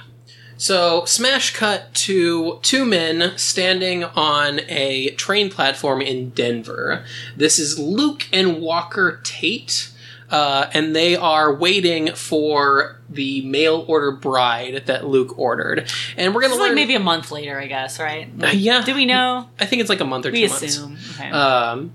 So, 0.61 1.05
smash 1.05 1.55
cut 1.55 1.91
to 2.05 2.59
two 2.61 2.85
men 2.85 3.35
standing 3.35 4.03
on 4.03 4.59
a 4.69 5.09
train 5.15 5.49
platform 5.49 6.03
in 6.03 6.29
Denver. 6.29 7.03
This 7.35 7.57
is 7.57 7.79
Luke 7.79 8.27
and 8.31 8.61
Walker 8.61 9.19
Tate, 9.23 9.89
uh, 10.29 10.67
and 10.71 10.95
they 10.95 11.15
are 11.15 11.51
waiting 11.51 12.13
for 12.13 12.99
the 13.09 13.41
mail 13.41 13.83
order 13.87 14.11
bride 14.11 14.83
that 14.85 15.07
Luke 15.07 15.35
ordered. 15.39 15.91
And 16.15 16.35
we're 16.35 16.41
gonna 16.41 16.53
is 16.53 16.59
like 16.59 16.75
maybe 16.75 16.93
a 16.93 16.99
month 16.99 17.31
later, 17.31 17.59
I 17.59 17.65
guess, 17.65 17.99
right? 17.99 18.29
Like, 18.37 18.53
Uh, 18.53 18.57
yeah. 18.57 18.83
Do 18.85 18.93
we 18.93 19.07
know? 19.07 19.49
I 19.59 19.65
think 19.65 19.79
it's 19.81 19.89
like 19.89 19.99
a 19.99 20.05
month 20.05 20.27
or 20.27 20.31
We 20.31 20.43
two 20.43 20.49
months. 20.49 20.61
assume. 20.61 20.95
Okay. 21.15 21.31
Um, 21.31 21.91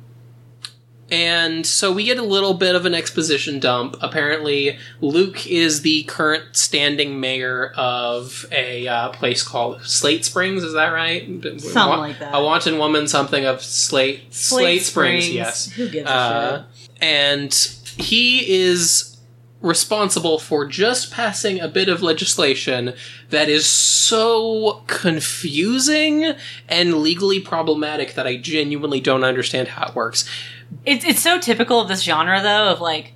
and 1.10 1.64
so 1.64 1.92
we 1.92 2.04
get 2.04 2.18
a 2.18 2.22
little 2.22 2.54
bit 2.54 2.74
of 2.74 2.84
an 2.84 2.94
exposition 2.94 3.60
dump. 3.60 3.96
Apparently, 4.00 4.78
Luke 5.00 5.46
is 5.46 5.82
the 5.82 6.02
current 6.04 6.56
standing 6.56 7.20
mayor 7.20 7.72
of 7.76 8.44
a 8.50 8.88
uh, 8.88 9.08
place 9.10 9.42
called 9.42 9.82
Slate 9.84 10.24
Springs. 10.24 10.64
Is 10.64 10.72
that 10.72 10.88
right? 10.88 11.22
Something 11.60 11.62
like 11.72 12.18
that. 12.18 12.34
A 12.34 12.42
wanton 12.42 12.78
woman, 12.78 13.06
something 13.06 13.44
of 13.44 13.62
Slate 13.62 14.34
Slate, 14.34 14.82
Springs. 14.82 15.30
Yes. 15.30 15.70
Who 15.70 15.88
gives 15.88 16.08
a 16.08 16.12
Uh, 16.12 16.64
and 17.00 17.52
he 17.96 18.52
is 18.52 19.16
responsible 19.62 20.38
for 20.38 20.66
just 20.66 21.10
passing 21.10 21.60
a 21.60 21.68
bit 21.68 21.88
of 21.88 22.02
legislation 22.02 22.92
that 23.30 23.48
is 23.48 23.66
so 23.66 24.82
confusing 24.86 26.34
and 26.68 26.98
legally 26.98 27.40
problematic 27.40 28.14
that 28.14 28.26
I 28.26 28.36
genuinely 28.36 29.00
don't 29.00 29.24
understand 29.24 29.68
how 29.68 29.88
it 29.88 29.94
works. 29.94 30.28
Shit? 30.70 30.78
It's 30.84 31.04
it's 31.04 31.22
so 31.22 31.38
typical 31.38 31.80
of 31.80 31.88
this 31.88 32.02
genre, 32.02 32.40
though, 32.42 32.68
of 32.72 32.80
like. 32.80 33.12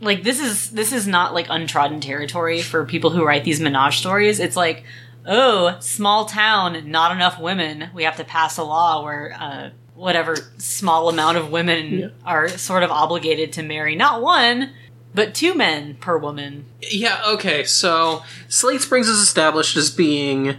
Like 0.00 0.24
this 0.24 0.40
is 0.40 0.70
this 0.70 0.92
is 0.92 1.06
not 1.06 1.32
like 1.32 1.46
untrodden 1.48 2.00
territory 2.00 2.60
for 2.60 2.84
people 2.84 3.10
who 3.10 3.24
write 3.24 3.44
these 3.44 3.60
menage 3.60 3.98
stories. 3.98 4.40
It's 4.40 4.56
like, 4.56 4.82
oh, 5.24 5.76
small 5.78 6.24
town, 6.24 6.90
not 6.90 7.12
enough 7.12 7.38
women. 7.38 7.88
We 7.94 8.02
have 8.02 8.16
to 8.16 8.24
pass 8.24 8.58
a 8.58 8.64
law 8.64 9.04
where 9.04 9.32
uh, 9.38 9.70
whatever 9.94 10.34
small 10.58 11.08
amount 11.08 11.36
of 11.38 11.52
women 11.52 11.98
Yeah. 12.00 12.06
are 12.24 12.48
sort 12.48 12.82
of 12.82 12.90
obligated 12.90 13.52
to 13.52 13.62
marry 13.62 13.94
not 13.94 14.20
one, 14.22 14.72
but 15.14 15.36
two 15.36 15.54
men 15.54 15.94
per 16.00 16.18
woman. 16.18 16.64
Yeah, 16.90 17.22
okay, 17.34 17.62
so 17.62 18.24
Slate 18.48 18.80
Springs 18.80 19.06
is 19.08 19.20
established 19.20 19.76
as 19.76 19.88
being 19.88 20.56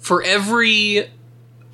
for 0.00 0.22
every 0.22 1.10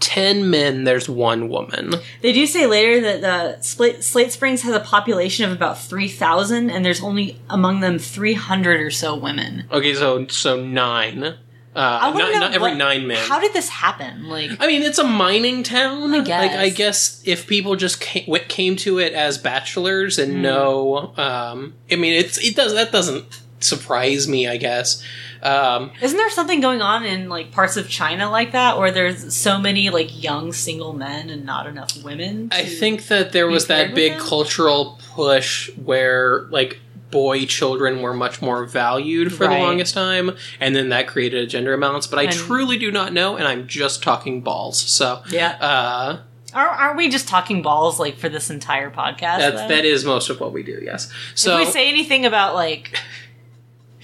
10 0.01 0.51
men, 0.51 0.85
there's 0.85 1.09
one 1.09 1.49
woman. 1.49 1.95
They 2.23 2.33
do 2.33 2.47
say 2.47 2.67
later 2.67 3.01
that 3.01 3.21
the 3.23 3.63
Slate, 3.63 4.05
Slate 4.05 4.31
Springs 4.33 4.63
has 4.63 4.75
a 4.75 4.81
population 4.81 5.45
of 5.45 5.53
about 5.53 5.81
three 5.81 6.09
thousand, 6.09 6.71
and 6.71 6.85
there's 6.85 7.03
only 7.03 7.41
among 7.49 7.81
them 7.81 7.99
three 7.99 8.35
hundred 8.35 8.81
or 8.81 8.91
so 8.91 9.17
women. 9.17 9.65
Okay, 9.73 9.95
so 9.95 10.27
so 10.29 10.63
nine. 10.63 11.35
Uh, 11.75 12.11
not, 12.17 12.33
not 12.33 12.55
every 12.55 12.71
what- 12.71 12.77
nine 12.79 13.07
men. 13.07 13.19
How 13.29 13.39
did 13.39 13.53
this 13.53 13.69
happen? 13.69 14.29
Like, 14.29 14.51
I 14.61 14.67
mean, 14.67 14.81
it's 14.83 14.99
a 14.99 15.05
mining 15.05 15.63
town. 15.63 16.15
I 16.15 16.21
guess. 16.25 16.43
Like, 16.53 16.59
I 16.59 16.69
guess 16.71 17.21
if 17.27 17.47
people 17.47 17.77
just 17.77 18.01
came, 18.01 18.35
came 18.49 18.77
to 18.77 18.99
it 18.99 19.13
as 19.13 19.37
bachelors 19.37 20.19
and 20.19 20.33
Hmm. 20.37 20.43
know, 20.43 21.13
um, 21.19 21.75
I 21.91 21.97
mean, 21.97 22.15
it's 22.15 22.39
it 22.39 22.57
does 22.57 22.73
that 22.75 22.93
doesn't 22.93 23.25
surprise 23.67 24.27
me. 24.29 24.47
I 24.49 24.57
guess. 24.57 25.03
Um, 25.43 25.93
isn't 26.01 26.17
there 26.17 26.31
something 26.31 26.61
going 26.61 26.81
on 26.83 27.05
in 27.05 27.29
like 27.29 27.53
parts 27.53 27.77
of 27.77 27.89
China 27.89 28.31
like 28.31 28.53
that, 28.53 28.79
where 28.79 28.91
there's 28.91 29.35
so 29.35 29.59
many 29.59 29.91
like 29.91 30.23
young 30.23 30.53
single 30.53 30.93
men 30.93 31.29
and 31.31 31.45
not 31.45 31.67
enough 31.67 32.03
women? 32.03 32.49
I 32.53 32.65
think 32.65 33.07
that 33.09 33.33
there 33.33 33.47
was 33.47 33.67
that 33.67 33.95
big 33.95 34.13
them? 34.13 34.21
cultural 34.23 34.99
push 35.15 35.71
where 35.77 36.43
like 36.51 36.79
boy 37.11 37.45
children 37.47 38.03
were 38.03 38.13
much 38.15 38.43
more 38.43 38.65
valued 38.65 39.33
for 39.33 39.47
Right. 39.47 39.57
the 39.59 39.63
longest 39.63 39.95
time, 39.95 40.33
and 40.59 40.75
then 40.75 40.89
that 40.89 41.07
created 41.07 41.45
a 41.45 41.47
gender 41.47 41.73
imbalance. 41.75 42.07
But 42.07 42.19
I 42.19 42.23
And- 42.25 42.33
truly 42.33 42.79
do 42.79 42.91
not 42.91 43.13
know, 43.13 43.37
and 43.37 43.47
I'm 43.47 43.69
just 43.69 44.03
talking 44.03 44.41
balls. 44.41 44.79
So. 44.79 45.23
yeah. 45.31 45.51
Uh, 45.61 46.19
Are, 46.53 46.67
aren't 46.69 46.97
we 46.97 47.09
just 47.09 47.29
talking 47.29 47.63
balls 47.63 48.01
like 48.01 48.17
for 48.19 48.29
this 48.29 48.51
entire 48.51 48.91
podcast? 48.91 49.39
that's, 49.39 49.57
though? 49.63 49.69
that 49.69 49.85
is 49.85 50.05
most 50.05 50.31
of 50.31 50.41
what 50.41 50.53
we 50.53 50.63
do, 50.65 50.81
yes. 50.83 51.09
So 51.37 51.59
if 51.61 51.67
we 51.69 51.73
say 51.73 51.89
anything 51.89 52.27
about 52.27 52.55
like 52.55 52.99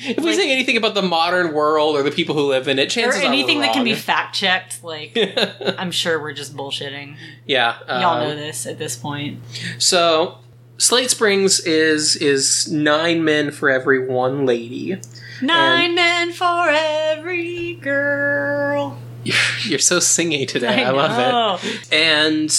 If 0.05 0.25
we 0.25 0.35
say 0.35 0.51
anything 0.51 0.77
about 0.77 0.95
the 0.95 1.03
modern 1.03 1.53
world 1.53 1.97
or 1.97 2.03
the 2.03 2.11
people 2.11 2.35
who 2.35 2.43
live 2.43 2.69
in 2.69 2.79
it, 2.79 2.97
or 2.97 3.13
anything 3.13 3.61
that 3.61 3.73
can 3.73 3.85
be 3.85 3.95
fact 3.95 4.35
checked, 4.35 4.83
like. 4.83 5.17
I'm 5.79 5.91
sure 5.91 6.21
we're 6.21 6.33
just 6.33 6.57
bullshitting. 6.57 7.17
yeah, 7.47 7.79
Y'all 7.87 8.21
um, 8.21 8.29
know 8.29 8.37
this 8.37 8.67
at 8.67 8.79
this 8.79 8.97
point. 8.97 9.41
So, 9.79 10.39
Slate 10.79 11.11
Springs 11.11 11.61
is 11.61 12.17
is 12.17 12.71
nine 12.71 13.25
men 13.25 13.51
for 13.51 13.71
every 13.71 14.07
one 14.07 14.47
lady. 14.47 15.01
Nine 15.41 15.95
men 15.95 16.33
for 16.33 16.69
every 16.71 17.75
girl. 17.75 18.99
You're, 19.25 19.37
you're 19.65 19.79
so 19.79 19.99
singy 19.99 20.47
today. 20.47 20.85
I, 20.85 20.91
love 20.91 21.61
it. 21.65 21.93
And 21.93 22.51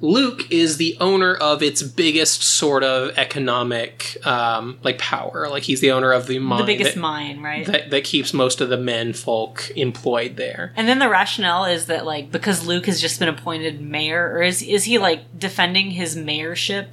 Luke 0.00 0.50
is 0.50 0.76
the 0.76 0.96
owner 1.00 1.34
of 1.34 1.62
its 1.62 1.82
biggest 1.82 2.42
sort 2.42 2.84
of 2.84 3.16
economic 3.18 4.16
um, 4.26 4.78
like 4.82 4.98
power. 4.98 5.48
Like 5.50 5.64
he's 5.64 5.80
the 5.80 5.90
owner 5.90 6.12
of 6.12 6.26
the 6.26 6.38
mine 6.38 6.60
The 6.60 6.64
biggest 6.66 6.94
that, 6.94 7.00
mine, 7.00 7.40
right? 7.42 7.66
that 7.66 7.90
that 7.90 8.04
keeps 8.04 8.32
most 8.32 8.60
of 8.60 8.68
the 8.68 8.76
men 8.76 9.12
folk 9.12 9.70
employed 9.76 10.36
there. 10.36 10.72
and 10.76 10.86
then 10.88 10.98
the 10.98 11.08
rationale 11.08 11.64
is 11.64 11.86
that 11.86 12.04
like 12.06 12.30
because 12.30 12.66
Luke 12.66 12.86
has 12.86 13.00
just 13.00 13.18
been 13.18 13.28
appointed 13.28 13.80
mayor, 13.80 14.30
or 14.34 14.42
is 14.42 14.62
is 14.62 14.84
he 14.84 14.98
like 14.98 15.38
defending 15.38 15.90
his 15.90 16.16
mayorship 16.16 16.86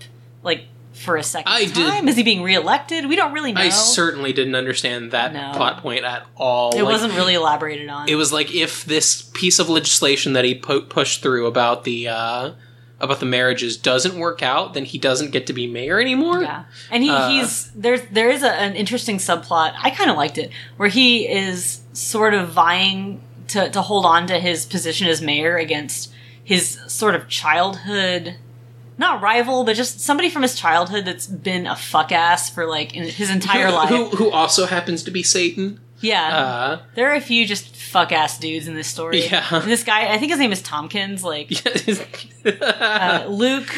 like 0.44 0.66
for 0.94 1.18
a 1.18 1.24
second 1.24 1.52
I 1.52 1.66
did- 1.66 1.76
time? 1.76 2.08
Is 2.08 2.16
he 2.16 2.24
being 2.24 2.42
reelected? 2.42 3.06
We 3.08 3.16
don't 3.18 3.34
really 3.34 3.52
know. 3.52 3.62
I 3.62 3.70
certainly 3.70 4.32
didn't 4.34 4.56
understand 4.56 5.12
that 5.12 5.34
No. 5.34 5.52
plot 5.54 5.82
point 5.82 6.06
at 6.06 6.26
all. 6.38 6.72
it 6.72 6.82
Like, 6.84 6.92
wasn't 6.94 7.14
really 7.16 7.34
elaborated 7.34 7.90
on. 7.90 8.08
It 8.08 8.16
was 8.16 8.32
like 8.32 8.56
if 8.56 8.86
this 8.86 9.22
piece 9.22 9.60
of 9.60 9.68
legislation 9.70 10.34
that 10.34 10.46
he 10.46 10.56
pu- 10.56 10.82
pushed 10.84 11.22
through 11.22 11.48
about 11.48 11.84
the 11.84 12.08
uh, 12.08 12.52
about 13.00 13.20
the 13.20 13.26
marriages 13.26 13.76
doesn't 13.78 14.18
work 14.18 14.42
out, 14.42 14.74
then 14.74 14.86
he 14.86 14.98
doesn't 14.98 15.32
get 15.32 15.48
to 15.48 15.54
be 15.54 15.68
mayor 15.68 16.00
anymore. 16.00 16.42
Yeah, 16.42 16.64
and 16.90 17.04
he, 17.04 17.10
Uh, 17.10 17.30
he's 17.30 17.72
there's 17.72 18.02
there 18.12 18.30
is 18.30 18.42
a, 18.44 18.52
an 18.52 18.76
interesting 18.76 19.18
subplot. 19.18 19.74
I 19.78 19.90
kind 19.90 20.10
of 20.10 20.16
liked 20.16 20.38
it 20.38 20.52
where 20.78 20.90
he 20.90 21.28
is 21.28 21.82
sort 21.94 22.34
of 22.34 22.50
vying 22.50 23.22
to 23.50 23.70
to 23.70 23.82
hold 23.82 24.06
on 24.06 24.28
to 24.28 24.40
his 24.40 24.66
position 24.66 25.08
as 25.08 25.22
mayor 25.22 25.58
against 25.58 26.12
his 26.44 26.80
sort 26.88 27.16
of 27.16 27.28
childhood, 27.28 28.36
not 28.98 29.22
rival, 29.22 29.64
but 29.66 29.76
just 29.76 30.00
somebody 30.00 30.30
from 30.30 30.42
his 30.44 30.56
childhood 30.56 31.04
that's 31.06 31.28
been 31.28 31.68
a 31.68 31.76
fuck 31.76 32.12
ass 32.12 32.50
for 32.50 32.66
like 32.66 32.96
in 32.96 33.04
his 33.04 33.30
entire 33.30 33.72
life. 33.80 33.90
who, 33.90 34.06
who 34.10 34.32
also 34.32 34.66
happens 34.68 35.04
to 35.04 35.12
be 35.12 35.22
Satan. 35.24 35.80
Yeah, 36.06 36.38
Uh, 36.38 36.80
there 36.96 37.12
are 37.12 37.16
a 37.16 37.22
few 37.22 37.46
just 37.46 37.76
fuck 37.76 38.12
ass 38.12 38.38
dudes 38.40 38.68
in 38.68 38.76
this 38.76 38.88
story. 38.88 39.26
Yeah. 39.26 39.46
And 39.52 39.64
this 39.72 39.84
guy, 39.84 40.14
I 40.14 40.18
think 40.18 40.32
his 40.32 40.40
name 40.40 40.52
is 40.52 40.62
Tompkins. 40.62 41.24
Like 41.24 41.52
uh, 42.46 42.50
uh, 42.52 43.26
Luke, 43.30 43.74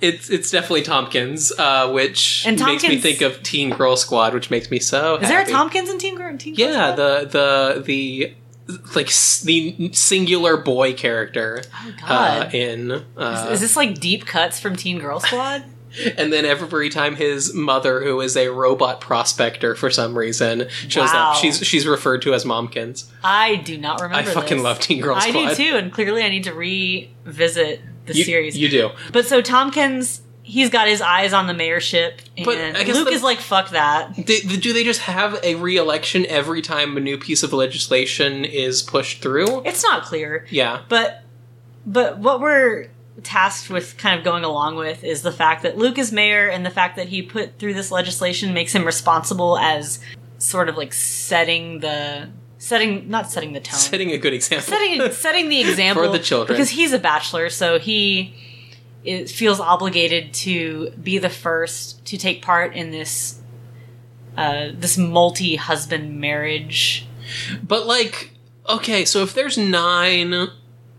it's 0.00 0.30
it's 0.30 0.50
definitely 0.50 0.82
Tompkins, 0.82 1.52
uh, 1.58 1.90
which 1.90 2.44
And 2.46 2.58
makes 2.60 2.82
me 2.82 2.98
think 2.98 3.20
of 3.20 3.42
Teen 3.42 3.70
Girl 3.70 3.96
Squad, 3.96 4.34
which 4.34 4.50
makes 4.50 4.70
me 4.70 4.78
so. 4.80 5.16
is 5.16 5.28
there 5.28 5.42
a. 5.42 5.46
Tompkins 5.46 5.88
in 5.90 5.98
Teen 5.98 6.16
Girl? 6.16 6.36
Team 6.36 6.54
Girl 6.54 6.66
Squad? 6.66 6.72
Yeah, 6.72 6.94
Squad? 6.94 7.30
the 7.30 7.74
the 7.76 7.82
the 7.82 8.34
like 8.94 9.06
the 9.44 9.90
singular 9.92 10.56
boy 10.58 10.92
character 10.92 11.62
oh 11.74 11.94
uh, 12.04 12.40
god. 12.44 12.54
in 12.54 12.92
uh, 13.16 13.48
Is 13.50 13.60
this 13.60 13.76
like 13.76 13.98
deep 13.98 14.26
cuts 14.26 14.60
from 14.60 14.76
Teen 14.76 14.98
Girl 14.98 15.20
Squad? 15.20 15.64
And 16.16 16.32
then 16.32 16.44
every 16.44 16.88
time 16.88 17.16
his 17.16 17.52
mother 17.54 18.02
who 18.02 18.20
is 18.20 18.36
a 18.36 18.48
robot 18.48 19.00
prospector 19.00 19.74
for 19.74 19.90
some 19.90 20.16
reason 20.16 20.68
shows 20.88 21.10
Wow. 21.12 21.30
up 21.32 21.36
she's 21.36 21.58
she's 21.66 21.86
referred 21.86 22.22
to 22.22 22.34
as 22.34 22.44
momkins 22.44 23.08
I 23.24 23.56
do 23.56 23.76
not 23.78 24.00
remember. 24.00 24.30
i 24.30 24.32
fucking 24.34 24.58
this. 24.58 24.64
love 24.64 24.78
teen 24.80 25.00
girl 25.00 25.20
Squad. 25.20 25.36
I 25.36 25.54
do 25.54 25.70
too, 25.70 25.76
and 25.76 25.92
clearly 25.92 26.22
I 26.22 26.28
need 26.28 26.44
to 26.44 26.52
revisit 26.54 27.80
the 28.06 28.14
you, 28.14 28.24
series. 28.24 28.56
you 28.56 28.68
do 28.68 28.90
but 29.12 29.26
so 29.26 29.40
Tompkins, 29.42 30.22
he's 30.42 30.70
got 30.70 30.88
his 30.88 31.00
eyes 31.02 31.32
on 31.34 31.46
the 31.46 31.52
mayorship, 31.52 32.20
and 32.36 32.46
But 32.46 32.56
I 32.58 32.84
guess 32.84 32.96
Luke 32.96 33.08
the- 33.08 33.14
is 33.14 33.22
like, 33.22 33.38
"Fuck 33.38 33.70
that." 33.70 34.14
they, 34.16 34.40
do 34.40 34.72
they 34.72 34.82
just 34.84 35.00
have 35.00 35.38
a 35.42 35.56
re-election 35.56 36.24
every 36.26 36.62
time 36.62 36.96
a 36.96 37.00
new 37.00 37.18
piece 37.18 37.42
of 37.42 37.52
legislation 37.52 38.44
is 38.46 38.82
pushed 38.82 39.20
through 39.22 39.62
It's 39.64 39.82
not 39.82 40.04
clear, 40.04 40.46
yeah 40.50 40.80
but 40.88 41.22
but 41.86 42.18
what 42.18 42.40
we're 42.40 42.88
tasked 43.22 43.70
with 43.70 43.96
kind 43.96 44.18
of 44.18 44.24
going 44.24 44.44
along 44.44 44.76
with 44.76 45.04
is 45.04 45.22
the 45.22 45.32
fact 45.32 45.62
that 45.62 45.76
Luke 45.76 45.98
is 45.98 46.12
mayor, 46.12 46.48
and 46.48 46.64
the 46.64 46.70
fact 46.70 46.96
that 46.96 47.08
he 47.08 47.22
put 47.22 47.58
through 47.58 47.74
this 47.74 47.90
legislation 47.90 48.54
makes 48.54 48.74
him 48.74 48.84
responsible 48.84 49.58
as 49.58 50.00
sort 50.38 50.68
of 50.68 50.76
like 50.76 50.92
setting 50.92 51.80
the 51.80 52.28
setting 52.58 53.08
not 53.08 53.30
setting 53.30 53.52
the 53.52 53.60
tone 53.60 53.78
setting 53.78 54.10
a 54.10 54.18
good 54.18 54.32
example 54.32 54.66
setting 54.66 55.12
setting 55.12 55.48
the 55.48 55.60
example 55.68 56.04
For 56.04 56.10
the 56.10 56.18
children. 56.18 56.56
because 56.56 56.70
he's 56.70 56.92
a 56.92 56.98
bachelor, 56.98 57.50
so 57.50 57.78
he 57.78 58.34
is, 59.04 59.32
feels 59.32 59.60
obligated 59.60 60.34
to 60.34 60.90
be 60.90 61.18
the 61.18 61.30
first 61.30 62.04
to 62.06 62.16
take 62.16 62.42
part 62.42 62.74
in 62.74 62.90
this 62.90 63.40
uh, 64.36 64.68
this 64.72 64.96
multi 64.96 65.56
husband 65.56 66.20
marriage. 66.20 67.06
But 67.62 67.86
like, 67.86 68.30
okay, 68.68 69.04
so 69.04 69.22
if 69.22 69.34
there's 69.34 69.58
nine 69.58 70.48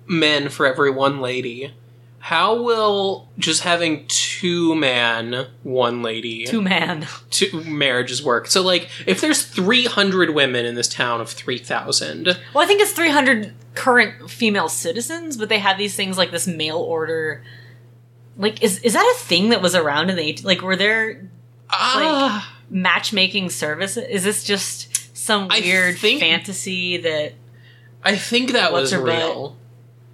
men 0.06 0.50
for 0.50 0.66
every 0.66 0.92
one 0.92 1.22
lady, 1.22 1.74
how 2.22 2.62
will 2.62 3.30
just 3.38 3.64
having 3.64 4.06
two 4.08 4.76
man, 4.76 5.48
one 5.64 6.02
lady, 6.04 6.46
Two 6.46 6.62
man. 6.62 7.08
two 7.30 7.64
marriages 7.64 8.22
work? 8.24 8.48
So 8.48 8.62
like, 8.62 8.90
if 9.06 9.22
there's 9.22 9.44
three 9.46 9.86
hundred 9.86 10.32
women 10.32 10.66
in 10.66 10.76
this 10.76 10.88
town 10.90 11.22
of 11.22 11.30
three 11.30 11.58
thousand, 11.58 12.26
Well, 12.54 12.64
I 12.64 12.68
think 12.68 12.82
it's 12.82 12.92
three 12.92 13.10
hundred 13.10 13.54
current 13.76 14.30
female 14.30 14.68
citizens, 14.70 15.38
but 15.38 15.48
they 15.50 15.60
have 15.60 15.78
these 15.78 15.96
things 15.96 16.18
like 16.18 16.32
this 16.32 16.46
mail 16.48 16.78
order. 16.78 17.44
Like, 18.38 18.62
is 18.62 18.80
is 18.80 18.94
that 18.94 19.16
a 19.18 19.20
thing 19.24 19.50
that 19.50 19.62
was 19.62 19.74
around 19.76 20.10
in 20.10 20.16
the 20.16 20.24
18 20.24 20.46
like? 20.46 20.62
Were 20.62 20.76
there 20.76 21.30
ah, 21.70 22.58
matchmaking 22.70 23.50
services? 23.50 24.06
Is 24.10 24.24
this 24.24 24.44
just 24.44 25.16
some 25.18 25.48
weird 25.48 25.98
think- 25.98 26.20
fantasy 26.20 26.98
that 26.98 27.34
I 28.04 28.16
think 28.16 28.52
that 28.52 28.72
was 28.74 28.92
her 28.92 29.06
butt? 29.06 29.54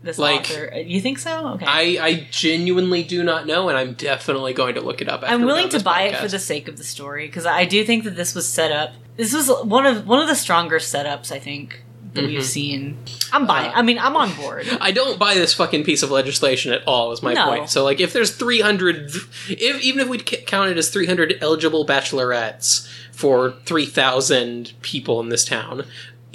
This 0.06 0.18
Like, 0.18 0.42
author? 0.42 0.74
You 0.78 1.02
think 1.02 1.20
so? 1.20 1.50
Okay. 1.56 1.66
I, 1.68 1.82
I 2.06 2.28
genuinely 2.32 3.04
do 3.04 3.24
not 3.24 3.46
know, 3.46 3.68
and 3.70 3.78
I'm 3.78 3.94
definitely 3.94 4.54
going 4.54 4.76
to 4.76 4.82
look 4.82 5.02
it 5.02 5.10
up. 5.10 5.24
After 5.24 5.34
I'm 5.34 5.44
willing 5.46 5.70
to 5.70 5.80
buy 5.84 6.04
it 6.04 6.18
for 6.18 6.28
the 6.28 6.40
sake 6.40 6.68
of 6.68 6.78
the 6.78 6.84
story 6.84 7.28
because 7.28 7.46
I 7.46 7.66
do 7.66 7.84
think 7.84 8.04
that 8.06 8.16
this 8.16 8.34
was 8.34 8.48
set 8.48 8.72
up. 8.72 8.92
This 9.18 9.34
was 9.34 9.50
one 9.64 9.86
of 9.86 10.08
one 10.08 10.22
of 10.22 10.28
the 10.28 10.36
stronger 10.36 10.78
setups 10.80 11.32
I 11.32 11.40
think 11.40 11.82
that 12.14 12.24
Mhm. 12.24 12.28
we've 12.28 12.46
seen. 12.46 12.98
I'm 13.34 13.46
buying. 13.46 13.72
Uh, 13.72 13.74
I 13.76 13.82
mean, 13.82 14.00
I'm 14.00 14.16
on 14.16 14.34
board. 14.36 14.66
I 14.80 14.92
don't 14.92 15.20
buy 15.20 15.34
this 15.34 15.54
fucking 15.54 15.84
piece 15.84 16.02
of 16.04 16.12
legislation 16.12 16.72
at 16.72 16.82
all. 16.88 17.12
Is 17.12 17.22
my 17.22 17.34
No. 17.34 17.46
point. 17.46 17.70
So 17.70 17.84
like, 17.84 18.00
if 18.00 18.14
there's 18.14 18.32
300, 18.32 19.12
if 19.50 19.82
even 19.82 20.00
if 20.02 20.08
we 20.08 20.20
count 20.20 20.70
it 20.70 20.78
as 20.78 20.90
300 20.90 21.38
eligible 21.42 21.86
bachelorettes 21.86 22.88
for 23.12 23.56
3,000 23.66 24.74
people 24.82 25.20
in 25.22 25.30
this 25.30 25.46
town, 25.46 25.86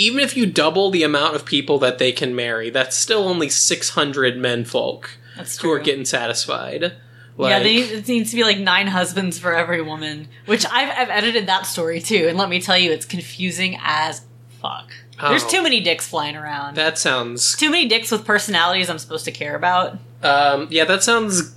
even 0.00 0.18
if 0.20 0.36
you 0.36 0.46
double 0.46 0.90
the 0.90 1.02
amount 1.02 1.36
of 1.36 1.44
people 1.44 1.78
that 1.80 1.98
they 1.98 2.10
can 2.12 2.34
marry, 2.34 2.70
that's 2.70 2.96
still 2.96 3.28
only 3.28 3.48
600 3.50 4.36
men 4.38 4.64
folk 4.64 5.18
who 5.60 5.70
are 5.70 5.78
getting 5.78 6.04
satisfied. 6.04 6.94
yeah, 7.38 7.58
they 7.58 7.74
need, 7.74 7.90
it 7.92 8.08
needs 8.08 8.30
to 8.30 8.36
be 8.36 8.44
like 8.44 8.58
nine 8.58 8.86
husbands 8.86 9.38
for 9.38 9.54
every 9.54 9.82
woman. 9.82 10.28
Which 10.46 10.64
I've, 10.66 10.88
I've 10.96 11.10
edited 11.10 11.46
that 11.46 11.66
story 11.66 12.00
too, 12.00 12.26
and 12.28 12.38
let 12.38 12.48
me 12.48 12.60
tell 12.60 12.78
you, 12.78 12.90
it's 12.92 13.04
confusing 13.06 13.76
as 13.82 14.22
fuck. 14.60 14.90
There's 15.20 15.44
Oh. 15.44 15.48
too 15.48 15.62
many 15.62 15.80
dicks 15.80 16.08
flying 16.08 16.34
around. 16.36 16.76
that 16.76 16.98
sounds. 16.98 17.54
too 17.56 17.70
many 17.70 17.86
dicks 17.86 18.10
with 18.10 18.24
personalities 18.24 18.88
I'm 18.88 18.98
supposed 18.98 19.26
to 19.26 19.32
care 19.32 19.54
about. 19.54 19.98
Um, 20.22 20.68
yeah, 20.70 20.86
that 20.86 21.02
sounds 21.02 21.54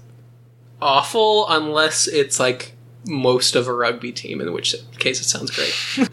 awful. 0.82 1.46
Unless 1.50 2.08
it's 2.08 2.40
like 2.40 2.74
most 3.06 3.56
of 3.56 3.68
a 3.68 3.74
rugby 3.74 4.12
team, 4.12 4.42
in 4.42 4.52
which 4.54 4.76
case 5.00 5.20
it 5.22 5.26
sounds 5.26 5.52
great. 5.52 5.74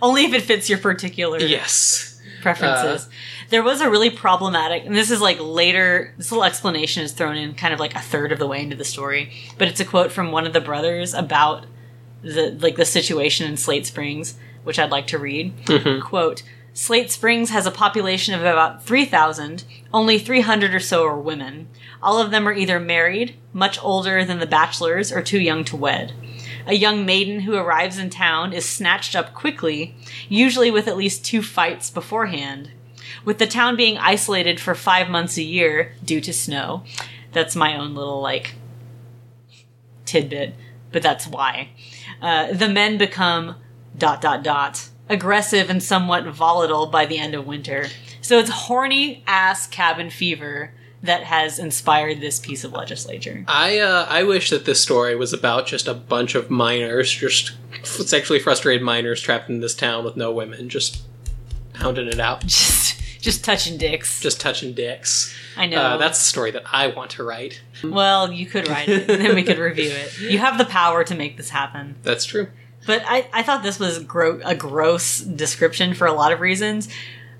Only 0.00 0.24
if 0.24 0.32
it 0.32 0.42
fits 0.42 0.68
your 0.68 0.78
particular 0.78 1.38
yes. 1.38 2.20
preferences. 2.40 3.06
Uh, 3.06 3.10
there 3.50 3.62
was 3.62 3.80
a 3.80 3.90
really 3.90 4.10
problematic, 4.10 4.86
and 4.86 4.96
this 4.96 5.10
is 5.10 5.20
like 5.20 5.38
later, 5.40 6.14
this 6.16 6.32
little 6.32 6.44
explanation 6.44 7.02
is 7.02 7.12
thrown 7.12 7.36
in 7.36 7.54
kind 7.54 7.74
of 7.74 7.80
like 7.80 7.94
a 7.94 8.00
third 8.00 8.32
of 8.32 8.38
the 8.38 8.46
way 8.46 8.62
into 8.62 8.76
the 8.76 8.84
story, 8.84 9.30
but 9.58 9.68
it's 9.68 9.80
a 9.80 9.84
quote 9.84 10.10
from 10.10 10.32
one 10.32 10.46
of 10.46 10.54
the 10.54 10.60
brothers 10.60 11.12
about 11.12 11.66
the 12.22 12.56
like 12.60 12.76
the 12.76 12.84
situation 12.84 13.46
in 13.46 13.56
Slate 13.56 13.86
Springs, 13.86 14.36
which 14.64 14.78
I'd 14.78 14.90
like 14.90 15.06
to 15.08 15.18
read. 15.18 15.56
Mm-hmm. 15.66 16.00
Quote: 16.00 16.42
Slate 16.74 17.10
Springs 17.10 17.50
has 17.50 17.66
a 17.66 17.70
population 17.70 18.32
of 18.32 18.40
about 18.40 18.82
3,000. 18.84 19.64
Only 19.92 20.18
300 20.18 20.74
or 20.74 20.80
so 20.80 21.04
are 21.04 21.18
women. 21.18 21.68
All 22.02 22.18
of 22.18 22.30
them 22.30 22.48
are 22.48 22.52
either 22.52 22.80
married, 22.80 23.36
much 23.52 23.82
older 23.82 24.24
than 24.24 24.38
the 24.38 24.46
bachelors, 24.46 25.12
or 25.12 25.20
too 25.20 25.38
young 25.38 25.64
to 25.64 25.76
wed. 25.76 26.14
A 26.66 26.74
young 26.74 27.04
maiden 27.04 27.40
who 27.40 27.54
arrives 27.54 27.98
in 27.98 28.10
town 28.10 28.52
is 28.52 28.68
snatched 28.68 29.16
up 29.16 29.34
quickly, 29.34 29.94
usually 30.28 30.70
with 30.70 30.86
at 30.88 30.96
least 30.96 31.24
two 31.24 31.42
fights 31.42 31.90
beforehand. 31.90 32.70
With 33.24 33.38
the 33.38 33.46
town 33.46 33.76
being 33.76 33.98
isolated 33.98 34.60
for 34.60 34.74
five 34.74 35.08
months 35.08 35.36
a 35.36 35.42
year 35.42 35.94
due 36.04 36.20
to 36.20 36.32
snow. 36.32 36.84
That's 37.32 37.56
my 37.56 37.76
own 37.76 37.94
little, 37.94 38.20
like, 38.20 38.54
tidbit, 40.04 40.54
but 40.92 41.02
that's 41.02 41.26
why. 41.26 41.70
Uh, 42.20 42.52
the 42.52 42.68
men 42.68 42.98
become 42.98 43.56
dot 43.96 44.20
dot 44.20 44.42
dot 44.42 44.88
aggressive 45.08 45.68
and 45.68 45.82
somewhat 45.82 46.26
volatile 46.26 46.86
by 46.86 47.04
the 47.06 47.18
end 47.18 47.34
of 47.34 47.46
winter. 47.46 47.88
So 48.20 48.38
it's 48.38 48.50
horny 48.50 49.22
ass 49.26 49.66
cabin 49.66 50.10
fever 50.10 50.72
that 51.02 51.24
has 51.24 51.58
inspired 51.58 52.20
this 52.20 52.38
piece 52.38 52.64
of 52.64 52.72
legislature. 52.72 53.44
I 53.48 53.78
uh, 53.78 54.06
I 54.08 54.22
wish 54.22 54.50
that 54.50 54.64
this 54.64 54.80
story 54.80 55.16
was 55.16 55.32
about 55.32 55.66
just 55.66 55.88
a 55.88 55.94
bunch 55.94 56.34
of 56.34 56.50
miners, 56.50 57.10
just 57.12 57.52
sexually 57.84 58.38
frustrated 58.38 58.82
miners 58.82 59.20
trapped 59.20 59.48
in 59.48 59.60
this 59.60 59.74
town 59.74 60.04
with 60.04 60.16
no 60.16 60.32
women, 60.32 60.68
just 60.68 61.02
pounding 61.74 62.06
it 62.08 62.20
out, 62.20 62.42
Just 62.42 63.00
just 63.20 63.44
touching 63.44 63.78
dicks. 63.78 64.20
just 64.20 64.40
touching 64.40 64.74
dicks. 64.74 65.34
I 65.56 65.66
know. 65.66 65.80
Uh, 65.82 65.96
that's 65.96 66.18
the 66.18 66.24
story 66.24 66.50
that 66.52 66.62
I 66.72 66.88
want 66.88 67.10
to 67.12 67.24
write. 67.24 67.60
well, 67.84 68.32
you 68.32 68.46
could 68.46 68.68
write 68.68 68.88
it 68.88 69.08
and 69.10 69.22
then 69.24 69.34
we 69.34 69.42
could 69.42 69.58
review 69.58 69.90
it. 69.90 70.18
You 70.20 70.38
have 70.38 70.58
the 70.58 70.64
power 70.64 71.04
to 71.04 71.14
make 71.14 71.36
this 71.36 71.50
happen. 71.50 71.96
That's 72.02 72.24
true. 72.24 72.48
But 72.86 73.02
I, 73.06 73.28
I 73.32 73.42
thought 73.44 73.62
this 73.62 73.78
was 73.78 74.00
gro- 74.02 74.40
a 74.44 74.56
gross 74.56 75.20
description 75.20 75.94
for 75.94 76.06
a 76.08 76.12
lot 76.12 76.32
of 76.32 76.40
reasons. 76.40 76.88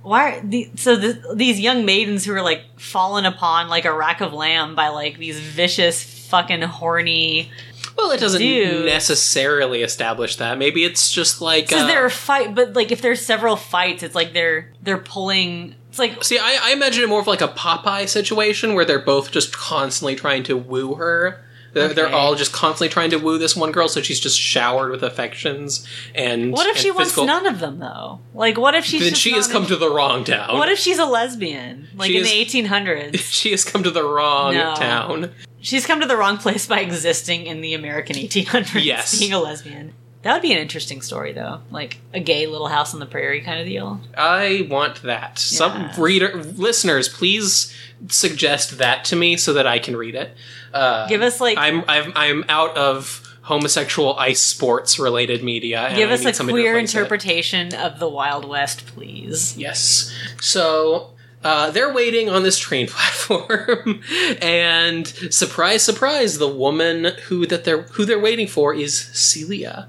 Why 0.02 0.36
are 0.36 0.40
the, 0.42 0.70
so 0.76 0.96
the, 0.96 1.34
these 1.34 1.60
young 1.60 1.84
maidens 1.84 2.24
who 2.24 2.34
are 2.34 2.42
like 2.42 2.62
fallen 2.78 3.24
upon 3.24 3.68
like 3.68 3.84
a 3.84 3.92
rack 3.92 4.20
of 4.20 4.32
lamb 4.32 4.74
by 4.74 4.88
like 4.88 5.18
these 5.18 5.38
vicious 5.38 6.02
fucking 6.28 6.62
horny 6.62 7.50
Well, 7.96 8.10
it 8.10 8.20
doesn't 8.20 8.40
Dude. 8.40 8.86
necessarily 8.86 9.82
establish 9.82 10.36
that. 10.36 10.58
Maybe 10.58 10.84
it's 10.84 11.12
just 11.12 11.40
like 11.40 11.70
says 11.70 11.82
uh, 11.82 11.86
there 11.86 12.04
are 12.04 12.10
fight 12.10 12.54
but 12.54 12.74
like 12.74 12.90
if 12.90 13.02
there's 13.02 13.24
several 13.24 13.56
fights 13.56 14.02
it's 14.02 14.14
like 14.14 14.32
they're 14.32 14.72
they're 14.82 14.98
pulling 14.98 15.74
it's 15.88 15.98
like 15.98 16.24
See, 16.24 16.38
I, 16.38 16.58
I 16.62 16.72
imagine 16.72 17.04
it 17.04 17.08
more 17.08 17.20
of 17.20 17.26
like 17.26 17.42
a 17.42 17.48
Popeye 17.48 18.08
situation 18.08 18.72
where 18.72 18.86
they're 18.86 18.98
both 18.98 19.30
just 19.30 19.52
constantly 19.52 20.14
trying 20.16 20.42
to 20.44 20.56
woo 20.56 20.94
her. 20.94 21.44
They're, 21.72 21.94
they're 21.94 22.12
all 22.14 22.34
just 22.34 22.52
constantly 22.52 22.88
trying 22.92 23.10
to 23.10 23.16
woo 23.16 23.38
this 23.38 23.56
one 23.56 23.72
girl, 23.72 23.88
so 23.88 24.02
she's 24.02 24.20
just 24.20 24.38
showered 24.38 24.90
with 24.90 25.02
affections 25.02 25.86
and. 26.14 26.52
What 26.52 26.66
if 26.66 26.76
she 26.76 26.90
wants 26.90 27.10
physical- 27.12 27.26
none 27.26 27.46
of 27.46 27.60
them 27.60 27.78
though? 27.78 28.20
Like, 28.34 28.58
what 28.58 28.74
if 28.74 28.84
she's 28.84 29.00
Then 29.02 29.14
she 29.14 29.32
has 29.32 29.48
come 29.48 29.62
in- 29.62 29.68
to 29.70 29.76
the 29.76 29.90
wrong 29.90 30.24
town. 30.24 30.58
What 30.58 30.68
if 30.68 30.78
she's 30.78 30.98
a 30.98 31.06
lesbian, 31.06 31.88
like 31.96 32.10
She 32.10 32.16
in 32.18 32.22
is- 32.24 32.30
the 32.30 32.36
eighteen 32.38 32.64
hundreds? 32.66 33.20
she 33.30 33.50
has 33.52 33.64
come 33.64 33.82
to 33.84 33.90
the 33.90 34.04
wrong 34.04 34.54
No. 34.54 34.74
town? 34.74 35.30
She's 35.60 35.86
come 35.86 36.00
to 36.00 36.06
the 36.06 36.16
wrong 36.16 36.38
place 36.38 36.66
by 36.66 36.80
existing 36.80 37.46
in 37.46 37.60
the 37.60 37.74
American 37.74 38.16
1800s, 38.16 38.84
Yes. 38.84 39.18
being 39.18 39.32
a 39.32 39.38
lesbian. 39.40 39.94
That 40.22 40.34
would 40.34 40.42
be 40.42 40.52
an 40.52 40.58
interesting 40.58 41.02
story, 41.02 41.32
though. 41.32 41.60
Like 41.70 41.98
a 42.14 42.20
gay 42.20 42.46
little 42.46 42.68
house 42.68 42.94
on 42.94 43.00
the 43.00 43.06
prairie 43.06 43.40
kind 43.40 43.60
of 43.60 43.66
deal. 43.66 44.00
I 44.16 44.66
want 44.70 45.02
that. 45.02 45.38
Some 45.38 45.72
Yeah. 45.72 45.94
reader 45.98 46.42
listeners, 46.56 47.08
please 47.08 47.74
suggest 48.08 48.78
that 48.78 49.04
to 49.06 49.16
me 49.16 49.36
so 49.36 49.52
that 49.54 49.66
I 49.66 49.78
can 49.78 49.96
read 49.96 50.14
it. 50.14 50.30
Uh, 50.72 51.06
Give 51.08 51.22
us 51.22 51.40
like 51.40 51.58
I'm 51.58 51.84
I'm 51.88 52.12
I'm 52.16 52.44
out 52.48 52.76
of 52.76 53.28
homosexual 53.42 54.16
ice 54.18 54.40
sports 54.40 54.98
related 55.00 55.42
media. 55.42 55.92
give 55.96 56.10
us 56.10 56.24
a 56.24 56.32
queer 56.44 56.74
replace 56.76 56.94
it. 56.94 56.96
interpretation 56.98 57.74
of 57.74 57.98
the 57.98 58.08
Wild 58.08 58.44
West, 58.44 58.86
please. 58.86 59.56
Yes. 59.58 60.12
So 60.40 61.10
uh, 61.44 61.70
they're 61.70 61.92
waiting 61.92 62.28
on 62.28 62.42
this 62.42 62.58
train 62.58 62.86
platform, 62.88 64.00
and 64.40 65.06
surprise, 65.06 65.82
surprise, 65.82 66.38
the 66.38 66.48
woman 66.48 67.12
who 67.26 67.46
that 67.46 67.64
they're 67.64 67.82
who 67.82 68.04
they're 68.04 68.20
waiting 68.20 68.46
for 68.46 68.74
is 68.74 68.98
Celia. 68.98 69.88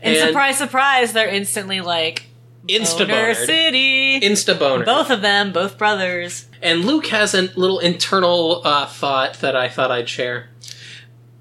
And, 0.00 0.16
surprise, 0.16 0.58
surprise, 0.58 1.12
they're 1.12 1.28
instantly 1.28 1.80
like 1.80 2.26
Insta 2.68 3.00
Boner 3.00 3.34
boner. 3.34 3.34
City. 3.34 4.20
Insta 4.20 4.58
boner. 4.58 4.84
Both 4.84 5.10
of 5.10 5.20
them, 5.20 5.52
both 5.52 5.78
brothers. 5.78 6.46
And 6.60 6.84
Luke 6.84 7.06
has 7.08 7.34
a 7.34 7.42
little 7.56 7.80
internal 7.80 8.62
uh, 8.64 8.86
thought 8.86 9.34
that 9.40 9.56
I 9.56 9.68
thought 9.68 9.90
I'd 9.90 10.08
share. 10.08 10.48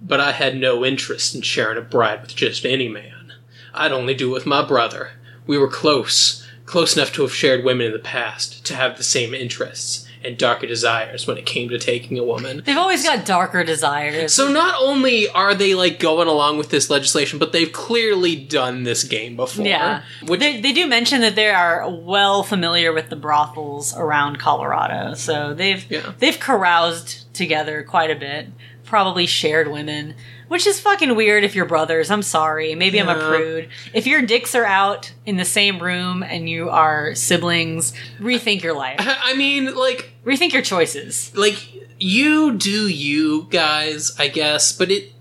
But 0.02 0.20
I 0.20 0.32
had 0.32 0.58
no 0.58 0.84
interest 0.84 1.36
in 1.36 1.42
sharing 1.42 1.78
a 1.78 1.82
bride 1.82 2.22
with 2.22 2.36
just 2.36 2.66
any 2.66 2.88
man. 2.88 3.34
I'd 3.74 3.92
only 3.92 4.16
do 4.16 4.32
it 4.32 4.34
with 4.34 4.46
my 4.46 4.66
brother. 4.66 5.12
We 5.46 5.58
were 5.58 5.70
close, 5.70 6.41
close 6.72 6.96
enough 6.96 7.12
to 7.14 7.22
have 7.22 7.34
shared 7.34 7.64
women 7.64 7.88
in 7.88 7.94
the 7.94 8.00
past, 8.00 8.66
to 8.66 8.76
have 8.76 8.98
the 8.98 9.04
same 9.04 9.34
interests 9.34 10.08
and 10.24 10.38
darker 10.38 10.68
desires 10.68 11.26
when 11.26 11.36
it 11.36 11.46
came 11.48 11.68
to 11.68 11.80
taking 11.80 12.18
a 12.20 12.24
woman. 12.24 12.62
They've 12.64 12.78
always 12.78 13.04
got 13.04 13.26
darker 13.26 13.64
desires. 13.64 14.34
So 14.34 14.52
not 14.52 14.76
only 14.80 15.28
are 15.30 15.56
they 15.56 15.74
like 15.74 16.00
going 16.00 16.28
along 16.28 16.60
with 16.60 16.70
this 16.70 16.92
legislation, 16.92 17.40
but 17.40 17.52
they've 17.52 17.72
clearly 17.74 18.36
done 18.36 18.84
this 18.84 19.04
game 19.04 19.36
before. 19.36 19.66
yeah, 19.66 20.04
Which, 20.28 20.40
they, 20.40 20.62
they 20.62 20.74
do 20.74 20.86
mention 20.88 21.22
that 21.22 21.34
they 21.36 21.50
are 21.50 21.90
well 21.90 22.44
familiar 22.44 22.94
with 22.94 23.10
the 23.10 23.16
brothels 23.16 23.96
around 23.98 24.38
Colorado, 24.38 25.16
so 25.16 25.56
they've 25.56 25.84
Yeah. 25.92 26.14
they've 26.20 26.40
caroused 26.40 27.34
together 27.34 27.82
quite 27.84 28.12
a 28.12 28.16
bit. 28.16 28.48
Probably 28.86 29.26
shared 29.26 29.72
women, 29.72 30.14
which 30.52 30.68
is 30.68 30.82
fucking 30.82 31.16
weird 31.16 31.46
if 31.46 31.56
you're 31.56 31.66
brothers. 31.66 32.12
I'm 32.12 32.22
sorry, 32.22 32.76
maybe 32.76 33.00
I'm 33.00 33.08
a 33.08 33.16
prude. 33.16 33.70
If 33.94 34.06
your 34.06 34.22
dicks 34.22 34.54
are 34.54 34.66
out 34.66 35.14
in 35.26 35.38
the 35.38 35.46
same 35.46 35.80
room 35.80 36.24
and 36.24 36.50
you 36.50 36.70
are 36.70 37.16
siblings, 37.16 37.94
rethink 38.20 38.62
your 38.62 38.74
life, 38.76 38.98
I 39.00 39.34
mean, 39.34 39.74
like 39.74 40.12
rethink 40.26 40.52
your 40.52 40.62
choices. 40.62 41.32
like 41.38 41.58
you 42.04 42.58
do 42.58 42.88
you 42.88 43.44
guys 43.52 44.12
i 44.18 44.28
guess 44.28 44.72
but 44.72 44.90
it 44.90 45.14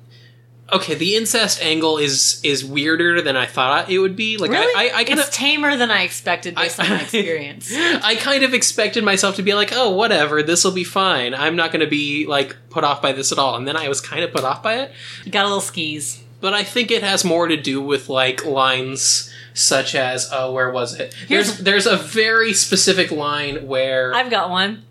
okay 0.73 0.95
the 0.95 1.17
incest 1.17 1.63
angle 1.63 1.99
is 1.99 2.41
is 2.45 2.65
weirder 2.65 3.21
than 3.23 3.37
i 3.37 3.47
thought 3.47 3.91
it 3.91 3.99
would 3.99 4.17
be 4.17 4.37
like 4.39 4.51
Really, 4.51 4.73
i 4.75 4.95
i, 4.95 5.01
I 5.01 5.05
kind 5.05 5.19
it's 5.21 5.29
of 5.29 5.35
tamer 5.35 5.77
than 5.77 5.91
I 5.91 6.03
expected 6.03 6.55
based 6.55 6.79
I- 6.81 6.85
on 6.85 6.91
my 6.91 7.01
experience. 7.03 7.73
I 7.75 8.15
kind 8.17 8.43
of 8.45 8.55
expected 8.55 9.05
myself 9.05 9.37
to 9.37 9.43
be 9.43 9.55
like, 9.55 9.71
oh, 9.73 9.91
whatever, 9.91 10.43
this 10.43 10.65
will 10.65 10.73
be 10.73 10.85
fine. 10.85 11.35
I'm 11.35 11.57
not 11.57 11.73
going 11.73 11.81
to 11.81 11.91
be 11.91 12.27
like 12.27 12.57
put 12.71 12.85
off 12.85 13.01
by 13.03 13.13
this 13.13 13.33
at 13.33 13.39
all. 13.39 13.57
And 13.57 13.67
then 13.67 13.77
I 13.77 13.89
was 13.89 14.01
kind 14.01 14.23
of 14.25 14.33
put 14.33 14.45
off 14.45 14.63
by 14.63 14.81
it. 14.81 14.93
Got 15.31 15.43
a 15.45 15.49
little 15.49 15.61
skis. 15.61 16.23
But 16.41 16.55
I 16.55 16.63
think 16.65 16.91
it 16.91 17.03
has 17.03 17.25
more 17.25 17.49
to 17.49 17.57
do 17.57 17.81
with 17.83 18.09
like 18.09 18.45
lines 18.45 19.31
such 19.55 19.95
as, 19.95 20.29
oh, 20.33 20.53
where 20.53 20.71
was 20.71 20.95
it? 20.99 21.13
Here's- 21.27 21.59
There's 21.59 21.85
there's 21.85 21.87
a 21.87 21.97
very 21.97 22.53
specific 22.53 23.11
line 23.11 23.67
where 23.67 24.15
I've 24.15 24.31
got 24.31 24.51
one. 24.51 24.85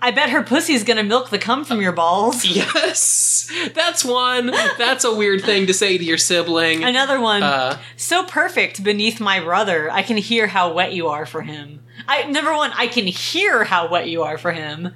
I 0.00 0.10
bet 0.10 0.30
her 0.30 0.42
pussy's 0.42 0.84
gonna 0.84 1.02
milk 1.02 1.30
the 1.30 1.38
cum 1.38 1.64
from 1.64 1.80
your 1.80 1.92
balls. 1.92 2.44
yes, 2.46 3.50
that's 3.74 4.04
one. 4.04 4.46
That's 4.78 5.04
a 5.04 5.14
weird 5.14 5.42
thing 5.42 5.66
to 5.66 5.74
say 5.74 5.96
to 5.98 6.04
your 6.04 6.18
sibling. 6.18 6.84
Another 6.84 7.20
one. 7.20 7.42
Uh, 7.42 7.78
so 7.96 8.24
perfect 8.24 8.82
beneath 8.84 9.20
my 9.20 9.40
brother. 9.40 9.90
I 9.90 10.02
can 10.02 10.16
hear 10.16 10.46
how 10.46 10.72
wet 10.72 10.92
you 10.92 11.08
are 11.08 11.26
for 11.26 11.42
him. 11.42 11.82
I 12.08 12.24
number 12.24 12.54
one, 12.54 12.72
I 12.74 12.86
can 12.88 13.06
hear 13.06 13.64
how 13.64 13.88
wet 13.88 14.08
you 14.08 14.22
are 14.22 14.38
for 14.38 14.52
him. 14.52 14.90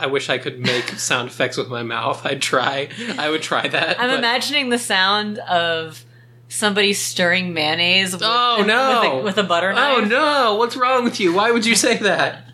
I 0.00 0.06
wish 0.06 0.28
I 0.28 0.38
could 0.38 0.58
make 0.58 0.88
sound 0.90 1.28
effects 1.28 1.56
with 1.56 1.68
my 1.68 1.84
mouth. 1.84 2.26
I'd 2.26 2.42
try. 2.42 2.88
I 3.18 3.30
would 3.30 3.42
try 3.42 3.68
that. 3.68 4.00
I'm 4.00 4.10
but- 4.10 4.18
imagining 4.18 4.68
the 4.70 4.78
sound 4.78 5.38
of 5.38 6.04
somebody 6.48 6.92
stirring 6.92 7.54
mayonnaise 7.54 8.12
with, 8.12 8.22
Oh, 8.24 8.64
no. 8.66 9.00
with, 9.00 9.22
a, 9.22 9.24
with 9.24 9.38
a 9.38 9.42
butter 9.48 9.72
knife. 9.72 9.98
Oh 9.98 10.04
no! 10.04 10.56
What's 10.56 10.76
wrong 10.76 11.04
with 11.04 11.18
you? 11.20 11.32
Why 11.32 11.50
would 11.50 11.64
you 11.64 11.74
say 11.74 11.96
that? 11.98 12.48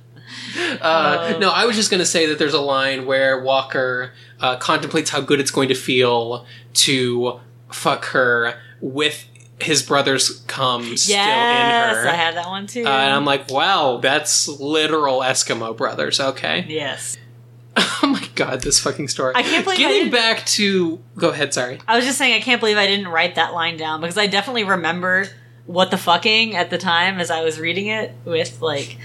Uh, 0.80 1.32
Oh. 1.34 1.38
no, 1.38 1.50
I 1.50 1.64
was 1.66 1.76
just 1.76 1.90
going 1.90 2.00
to 2.00 2.06
say 2.06 2.26
that 2.26 2.38
there's 2.38 2.54
a 2.54 2.60
line 2.60 3.06
where 3.06 3.40
Walker 3.42 4.12
uh, 4.40 4.56
contemplates 4.56 5.10
how 5.10 5.20
good 5.20 5.40
it's 5.40 5.50
going 5.50 5.68
to 5.68 5.74
feel 5.74 6.44
to 6.74 7.40
fuck 7.70 8.06
her 8.06 8.54
with 8.80 9.24
his 9.60 9.82
brother's 9.82 10.40
cum 10.46 10.96
still 10.96 11.16
in 11.16 11.20
Yes, 11.20 11.96
her. 11.96 12.08
I 12.08 12.14
had 12.14 12.36
that 12.36 12.46
one 12.46 12.66
too. 12.66 12.84
uh, 12.86 12.88
and 12.88 13.12
I'm 13.12 13.24
like, 13.24 13.50
wow, 13.50 13.98
that's 14.00 14.46
literal 14.48 15.20
Eskimo 15.20 15.76
brothers. 15.76 16.20
Okay. 16.20 16.64
yes. 16.68 17.16
oh 17.76 18.00
my 18.08 18.26
god, 18.34 18.60
this 18.62 18.80
fucking 18.80 19.08
story. 19.08 19.32
I 19.36 19.42
can't 19.42 19.64
believe 19.64 19.78
Getting 19.78 20.10
back 20.10 20.44
to, 20.46 20.98
go 21.16 21.30
ahead. 21.30 21.52
Sorry. 21.54 21.78
I 21.86 21.96
was 21.96 22.04
just 22.04 22.18
saying 22.18 22.34
I 22.34 22.40
can't 22.40 22.60
believe 22.60 22.76
I 22.76 22.86
didn't 22.86 23.08
write 23.08 23.34
that 23.36 23.52
line 23.52 23.76
down 23.76 24.00
because 24.00 24.18
I 24.18 24.26
definitely 24.26 24.64
remember 24.64 25.26
what 25.66 25.90
the 25.90 25.98
fucking 25.98 26.56
at 26.56 26.70
the 26.70 26.78
time 26.78 27.20
as 27.20 27.30
I 27.30 27.42
was 27.42 27.60
reading 27.60 27.88
it 27.88 28.12
with 28.24 28.60
like 28.62 28.96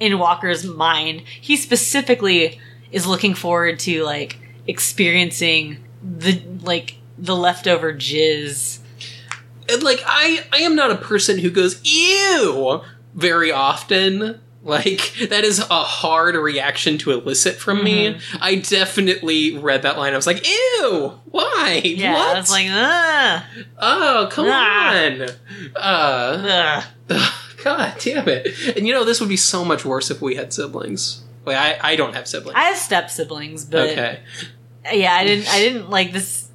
in 0.00 0.18
Walker's 0.18 0.64
mind. 0.64 1.22
He 1.40 1.56
specifically 1.56 2.60
is 2.92 3.06
looking 3.06 3.34
forward 3.34 3.78
to 3.80 4.02
like 4.04 4.38
experiencing 4.66 5.84
the 6.02 6.42
like 6.62 6.96
the 7.18 7.34
leftover 7.36 7.92
jizz. 7.92 8.78
And, 9.68 9.82
like 9.82 10.00
I 10.06 10.44
I 10.52 10.58
am 10.58 10.76
not 10.76 10.90
a 10.90 10.96
person 10.96 11.38
who 11.38 11.50
goes 11.50 11.80
ew 11.84 12.82
very 13.14 13.50
often. 13.50 14.40
Like 14.62 15.12
that 15.30 15.44
is 15.44 15.60
a 15.60 15.82
hard 15.84 16.34
reaction 16.34 16.98
to 16.98 17.12
elicit 17.12 17.54
from 17.54 17.84
me. 17.84 18.14
Mm-hmm. 18.14 18.36
I 18.40 18.56
definitely 18.56 19.56
read 19.56 19.82
that 19.82 19.96
line. 19.96 20.12
I 20.12 20.16
was 20.16 20.26
like, 20.26 20.44
"Ew, 20.44 21.12
why? 21.26 21.80
Yeah, 21.84 22.12
what? 22.14 22.36
I 22.36 22.40
was 22.40 22.50
like, 22.50 22.66
ugh, 22.68 23.42
oh, 23.78 24.28
come 24.30 24.46
Ah. 24.48 25.04
on." 25.04 25.28
Uh, 25.76 26.82
ugh. 27.10 27.32
God 27.66 27.94
damn 28.00 28.28
it! 28.28 28.76
And 28.76 28.86
you 28.86 28.92
know, 28.94 29.04
this 29.04 29.20
would 29.20 29.28
be 29.28 29.36
so 29.36 29.64
much 29.64 29.84
worse 29.84 30.10
if 30.10 30.20
we 30.22 30.36
had 30.36 30.52
siblings. 30.52 31.22
Like 31.44 31.56
I, 31.56 31.92
I 31.92 31.96
don't 31.96 32.14
have 32.14 32.26
siblings. 32.26 32.56
I 32.56 32.64
have 32.64 32.76
step 32.76 33.10
siblings, 33.10 33.64
but 33.64 33.90
okay, 33.90 34.20
yeah, 34.92 35.14
I 35.14 35.24
didn't. 35.24 35.48
I 35.52 35.58
didn't 35.58 35.90
like 35.90 36.12
this. 36.12 36.48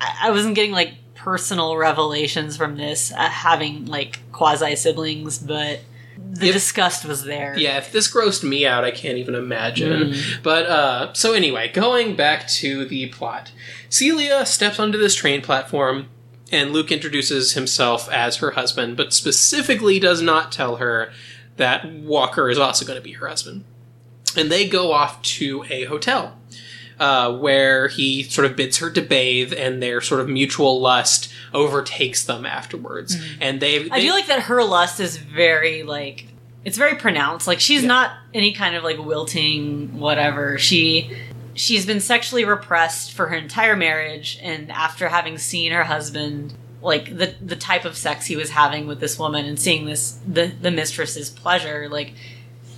I, 0.00 0.28
I 0.28 0.30
wasn't 0.30 0.54
getting 0.54 0.72
like 0.72 0.94
personal 1.14 1.76
revelations 1.76 2.56
from 2.56 2.76
this, 2.76 3.12
uh, 3.12 3.28
having 3.28 3.86
like 3.86 4.18
quasi 4.32 4.74
siblings, 4.76 5.38
but 5.38 5.80
the 6.18 6.46
If- 6.48 6.52
disgust 6.54 7.04
was 7.04 7.24
there. 7.24 7.58
yeah. 7.58 7.78
If 7.78 7.92
this 7.92 8.12
grossed 8.12 8.42
me 8.44 8.66
out, 8.66 8.84
I 8.84 8.90
can't 8.90 9.18
even 9.18 9.34
imagine. 9.34 10.10
Mm. 10.12 10.42
But 10.42 10.66
uh, 10.66 11.12
so 11.14 11.32
anyway, 11.34 11.68
going 11.72 12.14
back 12.16 12.46
to 12.48 12.84
the 12.84 13.08
plot, 13.08 13.52
Celia 13.88 14.44
steps 14.46 14.78
onto 14.78 14.98
this 14.98 15.14
train 15.14 15.40
platform, 15.42 16.08
and 16.50 16.72
Luke 16.72 16.90
introduces 16.92 17.52
himself 17.52 18.08
as 18.10 18.36
her 18.36 18.52
husband, 18.52 18.96
but 18.96 19.12
specifically 19.12 19.98
does 19.98 20.20
not 20.22 20.50
tell 20.52 20.76
her 20.76 21.12
that 21.56 21.90
Walker 21.90 22.48
is 22.50 22.58
also 22.58 22.84
going 22.84 22.98
to 22.98 23.02
be 23.02 23.12
her 23.12 23.28
husband. 23.28 23.64
And 24.36 24.50
they 24.50 24.68
go 24.68 24.92
off 24.92 25.20
to 25.22 25.64
a 25.70 25.84
hotel. 25.84 26.36
Uh, 26.98 27.34
where 27.38 27.88
he 27.88 28.22
sort 28.24 28.44
of 28.44 28.54
bids 28.54 28.76
her 28.76 28.90
to 28.90 29.00
bathe, 29.00 29.54
and 29.56 29.82
their 29.82 30.02
sort 30.02 30.20
of 30.20 30.28
mutual 30.28 30.78
lust 30.82 31.32
overtakes 31.54 32.22
them 32.26 32.44
afterwards. 32.44 33.16
And 33.40 33.58
they, 33.58 33.84
Mm. 33.84 33.88
I 33.90 34.00
feel 34.02 34.12
like 34.12 34.26
that 34.26 34.42
her 34.42 34.62
lust 34.62 35.00
is 35.00 35.16
very 35.16 35.82
like 35.82 36.26
it's 36.62 36.76
very 36.76 36.96
pronounced. 36.96 37.46
Like 37.46 37.58
she's 37.58 37.80
Yeah. 37.80 37.88
not 37.88 38.10
any 38.34 38.52
kind 38.52 38.76
of 38.76 38.84
like 38.84 38.98
wilting 38.98 39.98
whatever. 39.98 40.58
She 40.58 41.10
she's 41.54 41.84
been 41.86 42.00
sexually 42.00 42.44
repressed 42.44 43.12
for 43.12 43.26
her 43.28 43.36
entire 43.36 43.76
marriage 43.76 44.38
and 44.42 44.70
after 44.70 45.08
having 45.08 45.36
seen 45.38 45.72
her 45.72 45.84
husband 45.84 46.54
like 46.82 47.16
the 47.16 47.34
the 47.40 47.56
type 47.56 47.84
of 47.84 47.96
sex 47.96 48.26
he 48.26 48.36
was 48.36 48.50
having 48.50 48.86
with 48.86 49.00
this 49.00 49.18
woman 49.18 49.44
and 49.44 49.58
seeing 49.60 49.84
this 49.86 50.18
the 50.26 50.46
the 50.62 50.70
mistress's 50.70 51.28
pleasure 51.28 51.88
like 51.90 52.14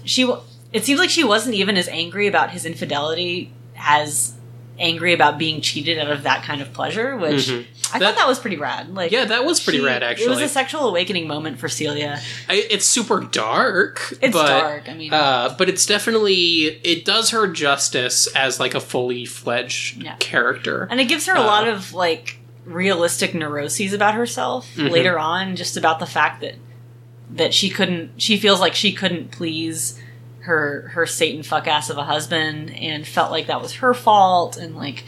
she 0.05 0.29
it 0.73 0.85
seems 0.85 0.99
like 0.99 1.11
she 1.11 1.23
wasn't 1.23 1.55
even 1.55 1.77
as 1.77 1.87
angry 1.89 2.27
about 2.27 2.51
his 2.51 2.65
infidelity 2.65 3.53
as 3.77 4.35
angry 4.79 5.13
about 5.13 5.39
being 5.39 5.61
cheated 5.61 5.99
out 5.99 6.11
of 6.11 6.23
that 6.23 6.43
kind 6.43 6.63
of 6.63 6.73
pleasure, 6.73 7.15
which 7.17 7.47
Mhm. 7.49 7.67
I 7.95 7.99
That- 7.99 8.15
thought 8.15 8.17
that 8.23 8.29
was 8.29 8.39
pretty 8.39 8.57
rad. 8.57 8.95
Like, 8.95 9.13
Yeah, 9.13 9.25
that 9.27 9.45
was 9.45 9.61
pretty 9.61 9.79
she- 9.81 9.85
rad. 9.85 10.03
Actually, 10.03 10.27
it 10.27 10.31
was 10.31 10.41
a 10.41 10.49
sexual 10.49 10.89
awakening 10.89 11.27
moment 11.27 11.59
for 11.59 11.69
Celia. 11.69 12.21
I, 12.49 12.67
it's 12.71 12.87
super 12.87 13.21
dark. 13.21 14.15
It's 14.21 14.33
but, 14.33 14.47
dark. 14.49 14.89
I 14.89 14.95
mean, 14.95 15.13
Uh, 15.13 15.55
but 15.59 15.69
it's 15.69 15.85
definitely 15.87 16.81
it 16.85 17.05
does 17.05 17.31
her 17.31 17.47
justice 17.47 18.27
as 18.35 18.59
like 18.61 18.75
a 18.75 18.81
fully 18.81 19.25
fledged 19.25 20.03
Yeah. 20.03 20.17
character. 20.19 20.89
and 20.91 21.01
it 21.01 21.05
gives 21.07 21.27
her 21.27 21.35
a 21.35 21.41
uh, 21.41 21.45
lot 21.45 21.69
of 21.69 21.93
like 21.95 22.39
realistic 22.65 23.35
neuroses 23.35 23.93
about 23.93 24.15
herself 24.15 24.69
Mhm. 24.77 24.91
later 24.91 25.19
on, 25.19 25.57
just 25.57 25.77
about 25.77 25.99
the 25.99 26.07
fact 26.07 26.41
that 26.41 26.55
that 27.35 27.55
she 27.55 27.71
couldn't. 27.71 28.11
She 28.19 28.37
feels 28.37 28.61
like 28.61 28.75
she 28.75 28.93
couldn't 28.93 29.31
please 29.31 29.99
her 30.41 30.91
her 30.95 31.07
Satan 31.07 31.43
fuck 31.43 31.67
ass 31.67 31.89
of 31.89 31.97
a 31.99 32.05
husband, 32.05 32.71
and 32.75 33.07
felt 33.07 33.31
like 33.31 33.47
that 33.47 33.63
was 33.63 33.75
her 33.75 33.95
fault, 33.95 34.57
and 34.57 34.77
like 34.77 35.05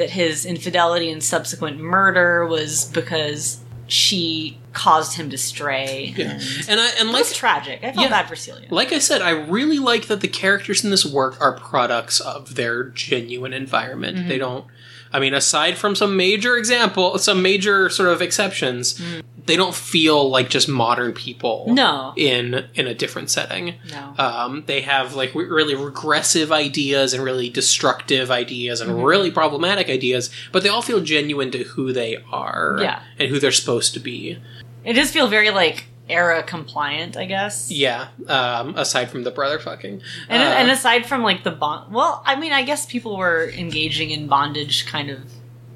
that 0.00 0.10
his 0.10 0.44
infidelity 0.46 1.10
and 1.10 1.22
subsequent 1.22 1.78
murder 1.78 2.46
was 2.46 2.86
because 2.86 3.60
she 3.86 4.58
caused 4.72 5.16
him 5.16 5.28
to 5.30 5.36
stray. 5.36 6.14
Yeah. 6.16 6.30
And 6.32 6.68
And 6.68 6.80
I 6.80 6.88
and 6.98 7.10
like 7.12 7.26
tragic. 7.26 7.80
I 7.82 7.92
felt 7.92 7.96
Yeah. 8.04 8.08
bad 8.08 8.28
for 8.28 8.36
Celia. 8.36 8.66
like 8.70 8.92
I 8.92 8.98
said, 8.98 9.20
I 9.20 9.30
really 9.30 9.78
like 9.78 10.06
that 10.06 10.20
the 10.20 10.28
characters 10.28 10.82
in 10.84 10.90
this 10.90 11.04
work 11.04 11.40
are 11.40 11.52
products 11.58 12.18
of 12.20 12.54
their 12.54 12.84
genuine 12.84 13.52
environment. 13.52 14.16
Mm-hmm. 14.16 14.28
They 14.28 14.38
don't. 14.38 14.64
I 15.12 15.18
mean, 15.18 15.34
aside 15.34 15.76
from 15.76 15.96
some 15.96 16.16
major 16.16 16.56
example, 16.56 17.18
some 17.18 17.42
major 17.42 17.90
sort 17.90 18.08
of 18.10 18.22
exceptions, 18.22 19.00
they 19.46 19.56
don't 19.56 19.74
feel 19.74 20.28
like 20.30 20.48
just 20.50 20.68
modern 20.68 21.12
people. 21.12 21.66
No. 21.68 22.12
In 22.16 22.66
in 22.74 22.86
a 22.86 22.94
different 22.94 23.30
setting. 23.30 23.74
No. 23.90 24.14
Um, 24.18 24.64
they 24.66 24.80
have 24.82 25.14
like 25.14 25.34
re- 25.34 25.44
really 25.46 25.74
regressive 25.74 26.52
ideas 26.52 27.14
and 27.14 27.22
really 27.24 27.48
destructive 27.48 28.30
ideas 28.30 28.80
and 28.80 28.90
Mm-hmm. 28.90 29.02
really 29.02 29.30
problematic 29.30 29.88
ideas, 29.88 30.30
but 30.52 30.62
they 30.62 30.68
all 30.68 30.82
feel 30.82 31.00
genuine 31.00 31.50
to 31.52 31.64
who 31.64 31.92
they 31.92 32.18
are 32.32 32.78
Yeah. 32.80 33.00
and 33.18 33.28
who 33.28 33.38
they're 33.38 33.52
supposed 33.52 33.94
to 33.94 34.00
be. 34.00 34.38
It 34.84 34.94
does 34.94 35.10
feel 35.10 35.28
very 35.28 35.50
like 35.50 35.86
era 36.08 36.42
compliant, 36.42 37.16
I 37.16 37.24
guess. 37.26 37.70
Yeah. 37.70 38.08
Um, 38.26 38.74
aside 38.76 39.10
from 39.10 39.22
the 39.22 39.30
brother 39.30 39.58
fucking. 39.60 40.02
And, 40.28 40.42
Uh, 40.42 40.46
and 40.46 40.70
aside 40.70 41.06
from 41.06 41.22
like 41.22 41.44
the 41.44 41.52
bond, 41.52 41.92
well, 41.94 42.22
I 42.26 42.34
mean, 42.34 42.52
I 42.52 42.62
guess 42.64 42.84
people 42.84 43.16
were 43.16 43.48
engaging 43.56 44.10
in 44.10 44.26
bondage 44.26 44.86
kind 44.86 45.08
of 45.10 45.20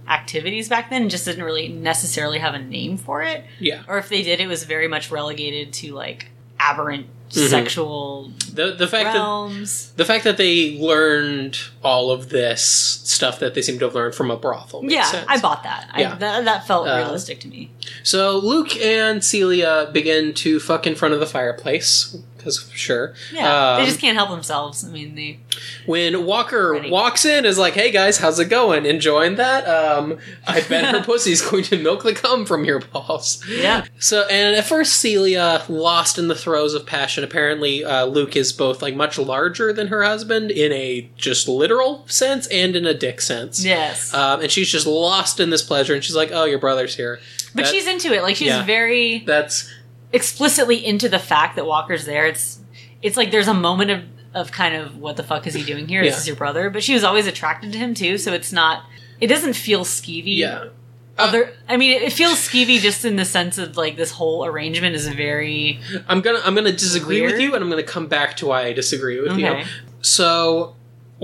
activities 0.08 0.68
back 0.68 0.90
then, 0.90 1.08
just 1.08 1.24
didn't 1.24 1.44
really 1.44 1.68
necessarily 1.68 2.38
have 2.38 2.54
a 2.54 2.58
name 2.62 2.96
for 2.96 3.22
it. 3.22 3.44
yeah. 3.58 3.82
Or 3.88 3.98
if 3.98 4.08
they 4.08 4.22
did, 4.22 4.40
it 4.40 4.46
was 4.46 4.64
very 4.64 4.88
much 4.88 5.10
relegated 5.10 5.72
to 5.74 5.94
like 5.94 6.28
aberrant 6.60 7.06
Mhm. 7.30 7.48
sexual 7.50 8.30
The 8.52 8.72
the 8.74 8.86
fact 8.86 9.12
that 9.12 9.92
the 9.96 10.04
fact 10.04 10.22
that 10.24 10.36
they 10.36 10.78
learned 10.78 11.58
all 11.82 12.12
of 12.12 12.28
this 12.28 12.62
stuff 12.62 13.40
that 13.40 13.54
they 13.54 13.62
seem 13.62 13.78
to 13.80 13.86
have 13.86 13.94
learned 13.94 14.14
from 14.14 14.30
a 14.30 14.36
brothel. 14.36 14.82
Makes 14.82 14.94
Yeah, 14.94 15.04
sense. 15.04 15.26
I 15.28 15.40
bought 15.40 15.64
that. 15.64 15.88
Yeah. 15.98 16.12
I, 16.12 16.16
that. 16.16 16.44
That 16.44 16.66
felt 16.66 16.86
Uh, 16.86 16.96
realistic 16.96 17.40
to 17.40 17.48
me. 17.48 17.70
So 18.04 18.38
Luke 18.38 18.76
and 18.76 19.24
Celia 19.24 19.88
begin 19.92 20.32
to 20.34 20.60
fuck 20.60 20.86
in 20.86 20.94
front 20.94 21.12
of 21.14 21.18
the 21.20 21.26
fireplace 21.26 22.16
because 22.44 22.68
sure. 22.74 23.14
Yeah, 23.32 23.76
they 23.76 23.82
Um, 23.82 23.86
just 23.88 24.00
can't 24.00 24.16
help 24.16 24.30
themselves. 24.30 24.84
I 24.84 24.88
mean, 24.88 25.14
they 25.14 25.38
When 25.86 26.26
Walker 26.26 26.72
Ready. 26.72 26.90
walks 26.90 27.24
in, 27.24 27.44
is 27.46 27.58
like, 27.58 27.74
"Hey 27.74 27.90
guys, 27.90 28.18
how's 28.18 28.38
it 28.38 28.46
going? 28.50 28.84
Enjoying 28.86 29.36
that? 29.36 29.66
Um, 29.66 30.18
I 30.46 30.60
bet 30.60 30.94
her 30.94 31.02
pussy's 31.04 31.40
going 31.42 31.64
to 31.64 31.78
milk 31.78 32.02
the 32.02 32.12
cum 32.14 32.44
from 32.44 32.64
your 32.64 32.80
balls." 32.80 33.42
yeah. 33.48 33.84
So, 33.98 34.22
and 34.30 34.56
at 34.56 34.66
first, 34.66 34.94
Celia, 34.96 35.62
lost 35.68 36.18
in 36.18 36.28
the 36.28 36.34
throes 36.34 36.74
of 36.74 36.84
passion. 36.86 37.24
Apparently, 37.24 37.84
uh, 37.84 38.04
Luke 38.04 38.36
is 38.36 38.52
both 38.52 38.82
like 38.82 38.94
much 38.94 39.18
larger 39.18 39.72
than 39.72 39.88
her 39.88 40.02
husband 40.04 40.50
in 40.50 40.72
a 40.72 41.10
just 41.16 41.48
literal 41.48 42.04
sense 42.08 42.46
and 42.48 42.76
in 42.76 42.84
a 42.86 42.94
dick 42.94 43.20
sense. 43.20 43.64
Yes, 43.64 44.12
Um, 44.12 44.40
and 44.42 44.50
she's 44.50 44.68
just 44.70 44.86
lost 44.86 45.40
in 45.40 45.50
this 45.50 45.62
pleasure, 45.62 45.94
and 45.94 46.04
she's 46.04 46.16
like, 46.16 46.30
"Oh, 46.32 46.44
your 46.44 46.58
brother's 46.58 46.96
here." 46.96 47.20
but 47.54 47.64
that- 47.64 47.72
she's 47.72 47.86
into 47.86 48.12
it. 48.12 48.22
Like 48.22 48.36
she's 48.36 48.48
yeah. 48.48 48.64
very 48.64 49.22
That's 49.26 49.70
explicitly 50.14 50.84
into 50.84 51.08
the 51.08 51.18
fact 51.18 51.56
that 51.56 51.66
Walker's 51.66 52.06
there. 52.06 52.26
It's 52.26 52.60
it's 53.02 53.16
like 53.18 53.30
there's 53.30 53.48
a 53.48 53.54
moment 53.54 53.90
of 53.90 54.04
of 54.34 54.50
kind 54.50 54.74
of 54.74 54.96
what 54.96 55.16
the 55.16 55.22
fuck 55.22 55.46
is 55.46 55.54
he 55.54 55.62
doing 55.62 55.86
here? 55.86 56.02
Yeah. 56.02 56.10
This 56.10 56.20
is 56.20 56.26
your 56.26 56.36
brother, 56.36 56.70
but 56.70 56.82
she 56.82 56.94
was 56.94 57.04
always 57.04 57.26
attracted 57.26 57.72
to 57.72 57.78
him 57.78 57.94
too. 57.94 58.16
So 58.18 58.32
it's 58.32 58.52
not. 58.52 58.84
It 59.20 59.28
doesn't 59.28 59.54
feel 59.54 59.84
skeevy. 59.84 60.36
yeah. 60.38 60.68
Other, 61.16 61.52
I 61.68 61.76
mean, 61.76 62.02
it 62.02 62.12
feels 62.12 62.38
skeevy 62.38 62.80
just 62.80 63.04
in 63.04 63.14
the 63.14 63.24
sense 63.24 63.56
of 63.56 63.76
like 63.76 63.96
this 63.96 64.10
whole 64.10 64.44
arrangement 64.44 64.96
is 64.96 65.06
very 65.06 65.78
I'm 66.08 66.20
gonna 66.20 66.40
I'm 66.44 66.56
gonna 66.56 66.72
disagree 66.72 67.22
with 67.22 67.38
you, 67.40 67.54
and 67.54 67.62
I'm 67.62 67.70
gonna 67.70 67.84
come 67.84 68.08
back 68.08 68.36
to 68.38 68.46
why 68.46 68.62
I 68.62 68.72
disagree 68.72 69.20
with 69.20 69.38
you. 69.38 69.62
So 70.02 70.74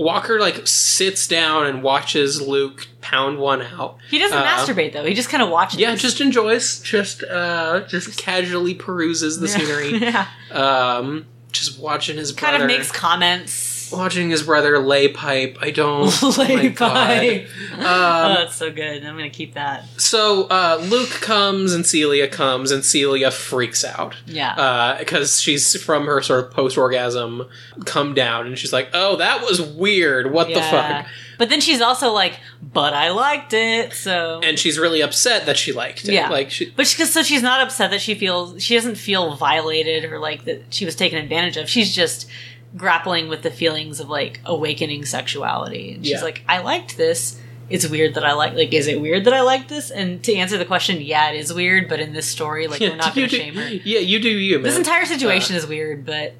Walker 0.01 0.39
like 0.39 0.67
sits 0.67 1.27
down 1.27 1.67
and 1.67 1.83
watches 1.83 2.41
Luke 2.41 2.87
pound 3.01 3.37
one 3.39 3.61
out. 3.61 3.97
He 4.09 4.17
doesn't 4.19 4.37
Uh, 4.37 4.43
masturbate 4.45 4.93
though. 4.93 5.05
He 5.05 5.13
just 5.13 5.29
kind 5.29 5.43
of 5.43 5.49
watches. 5.49 5.79
Yeah, 5.79 5.95
just 5.95 6.19
enjoys, 6.21 6.79
just 6.79 7.23
uh, 7.23 7.81
just 7.87 8.17
casually 8.17 8.73
peruses 8.73 9.39
the 9.39 9.47
scenery. 9.53 9.97
yeah. 9.99 10.27
Um, 10.51 11.25
just 11.51 11.79
watching 11.79 12.17
his 12.17 12.31
Kind 12.31 12.53
brother, 12.53 12.63
of 12.65 12.67
makes 12.79 12.91
comments. 12.91 13.51
Watching 13.91 14.29
his 14.29 14.43
brother 14.43 14.79
lay 14.79 15.07
pipe. 15.07 15.57
I 15.61 15.71
don't 15.71 16.11
Lay 16.37 16.69
pipe. 16.71 17.47
Um, 17.73 17.79
oh, 17.79 18.35
that's 18.39 18.55
so 18.55 18.71
good. 18.71 19.03
I'm 19.05 19.15
gonna 19.17 19.29
keep 19.29 19.53
that. 19.53 19.85
So 19.99 20.47
uh, 20.49 20.79
Luke 20.89 21.09
comes 21.09 21.73
and 21.73 21.85
Celia 21.85 22.27
comes 22.27 22.71
and 22.71 22.83
Celia 22.85 23.31
freaks 23.31 23.83
out 23.83 24.15
Yeah. 24.25 24.97
because 24.99 25.41
she's 25.41 25.81
from 25.81 26.05
her 26.05 26.21
sort 26.21 26.45
of 26.45 26.51
post 26.51 26.77
orgasm 26.77 27.47
come 27.85 28.13
down 28.13 28.47
and 28.47 28.57
she's 28.57 28.73
like, 28.73 28.89
"Oh, 28.93 29.15
that 29.17 29.41
was 29.41 29.61
weird. 29.61 30.31
What 30.31 30.47
the 30.47 30.61
fuck?" 30.61 31.05
But 31.37 31.49
then 31.49 31.59
she's 31.59 31.81
also 31.81 32.11
like, 32.11 32.39
"But 32.61 32.93
I 32.93 33.09
liked 33.09 33.53
it." 33.53 33.93
So 33.93 34.41
And 34.43 34.59
she's 34.59 34.77
really 34.77 35.01
upset 35.01 35.47
that 35.47 35.57
she 35.57 35.71
liked 35.73 36.05
it. 36.07 36.13
Yeah. 36.13 36.29
like 36.29 36.51
she, 36.51 36.69
But 36.69 36.85
so 36.85 37.23
she's 37.23 37.41
not 37.41 37.61
upset 37.61 37.89
that 37.91 38.01
she 38.01 38.13
feels 38.13 38.61
she 38.61 38.75
doesn't 38.75 38.95
feel 38.95 39.35
violated 39.35 40.05
or 40.11 40.19
like 40.19 40.45
that 40.45 40.71
she 40.73 40.85
was 40.85 40.95
taken 40.95 41.17
advantage 41.17 41.57
of. 41.57 41.67
She's 41.67 41.95
just 41.95 42.29
grappling 42.75 43.27
with 43.29 43.41
the 43.41 43.51
feelings 43.51 43.99
of 43.99 44.09
like 44.09 44.39
awakening 44.45 45.05
sexuality. 45.05 45.93
And 45.93 46.05
she's 46.05 46.13
Yeah. 46.19 46.23
like, 46.23 46.43
I 46.47 46.59
liked 46.61 46.97
this. 46.97 47.39
It's 47.69 47.87
weird 47.87 48.15
that 48.15 48.25
I 48.25 48.33
like 48.33 48.53
like 48.53 48.73
is 48.73 48.87
it 48.87 48.99
weird 48.99 49.23
that 49.25 49.33
I 49.33 49.41
like 49.41 49.67
this? 49.69 49.91
And 49.91 50.21
to 50.25 50.33
answer 50.35 50.57
the 50.57 50.65
question, 50.65 51.01
yeah, 51.01 51.31
it 51.31 51.39
is 51.39 51.53
weird, 51.53 51.87
but 51.87 51.99
in 52.01 52.11
this 52.13 52.27
story, 52.27 52.67
like 52.67 52.81
we're 52.81 52.95
not 52.97 53.15
gonna 53.15 53.27
do, 53.27 53.37
shame 53.37 53.55
her. 53.55 53.67
Yeah, 53.69 53.99
you 53.99 54.19
do 54.19 54.29
you, 54.29 54.55
man. 54.55 54.63
This 54.63 54.77
entire 54.77 55.05
situation 55.05 55.55
is 55.55 55.65
weird, 55.65 56.05
but 56.05 56.33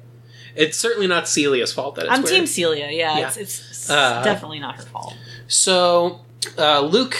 it's 0.54 0.76
certainly 0.76 1.06
not 1.06 1.24
Celia's 1.28 1.72
fault 1.72 1.94
that 1.94 2.04
it's 2.04 2.12
I'm 2.12 2.22
weird. 2.22 2.34
Team 2.34 2.46
Celia. 2.46 2.88
Yeah, 2.90 3.18
Yeah. 3.18 3.26
it's 3.28 3.36
it's 3.38 3.90
Uh, 3.90 4.22
definitely 4.22 4.58
not 4.58 4.76
her 4.76 4.82
fault. 4.82 5.14
So 5.48 6.20
uh, 6.58 6.80
Luke 6.80 7.16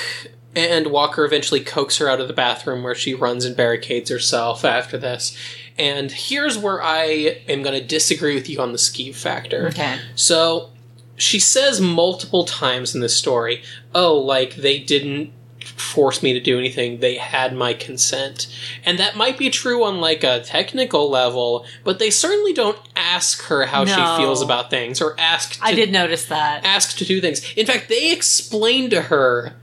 and 0.55 0.89
Walker 0.89 1.25
eventually 1.25 1.61
coax 1.61 1.99
her 1.99 2.09
out 2.09 2.21
of 2.21 2.29
the 2.29 2.35
bathroom 2.35 2.83
where 2.83 2.95
she 2.95 3.15
runs 3.15 3.45
and 3.45 3.57
barricades 3.57 4.11
herself 4.11 4.65
after 4.65 4.99
this. 4.99 5.37
And 5.79 6.13
here's 6.13 6.59
where 6.59 6.83
I 6.83 7.41
am 7.49 7.63
going 7.63 7.79
to 7.81 7.87
disagree 7.87 8.35
with 8.35 8.49
you 8.49 8.61
on 8.61 8.73
the 8.73 8.79
skeeve 8.79 9.15
factor. 9.15 9.69
Okay. 9.69 9.99
So 10.15 10.71
she 11.17 11.39
says 11.41 11.81
multiple 11.81 12.45
times 12.45 12.95
in 12.95 13.01
this 13.01 13.17
story, 13.17 13.63
"Oh, 13.95 14.15
like 14.15 14.57
they 14.57 14.79
didn't 14.79 15.33
force 15.77 16.23
me 16.23 16.33
to 16.35 16.41
do 16.41 16.59
anything. 16.59 17.01
They 17.01 17.15
had 17.17 17.55
my 17.55 17.73
consent." 17.73 18.47
And 18.85 18.99
that 18.99 19.17
might 19.17 19.39
be 19.39 19.49
true 19.49 19.83
on 19.85 20.01
like 20.01 20.23
a 20.25 20.41
technical 20.41 21.09
level, 21.09 21.65
but 21.85 21.99
they 21.99 22.11
certainly 22.11 22.53
don't 22.53 22.79
ask 22.95 23.43
her 23.45 23.65
how 23.67 23.85
No. 23.85 23.95
she 23.95 24.23
feels 24.23 24.43
about 24.43 24.69
things 24.69 25.01
or 25.01 25.15
ask 25.19 25.55
to 25.55 25.65
I 25.65 25.75
did 25.75 25.91
notice 25.93 26.25
that. 26.27 26.65
asked 26.65 26.99
to 26.99 27.05
do 27.07 27.21
things. 27.21 27.41
In 27.57 27.65
fact, 27.67 27.89
they 27.89 28.13
explain 28.13 28.91
to 28.91 29.03
her 29.03 29.55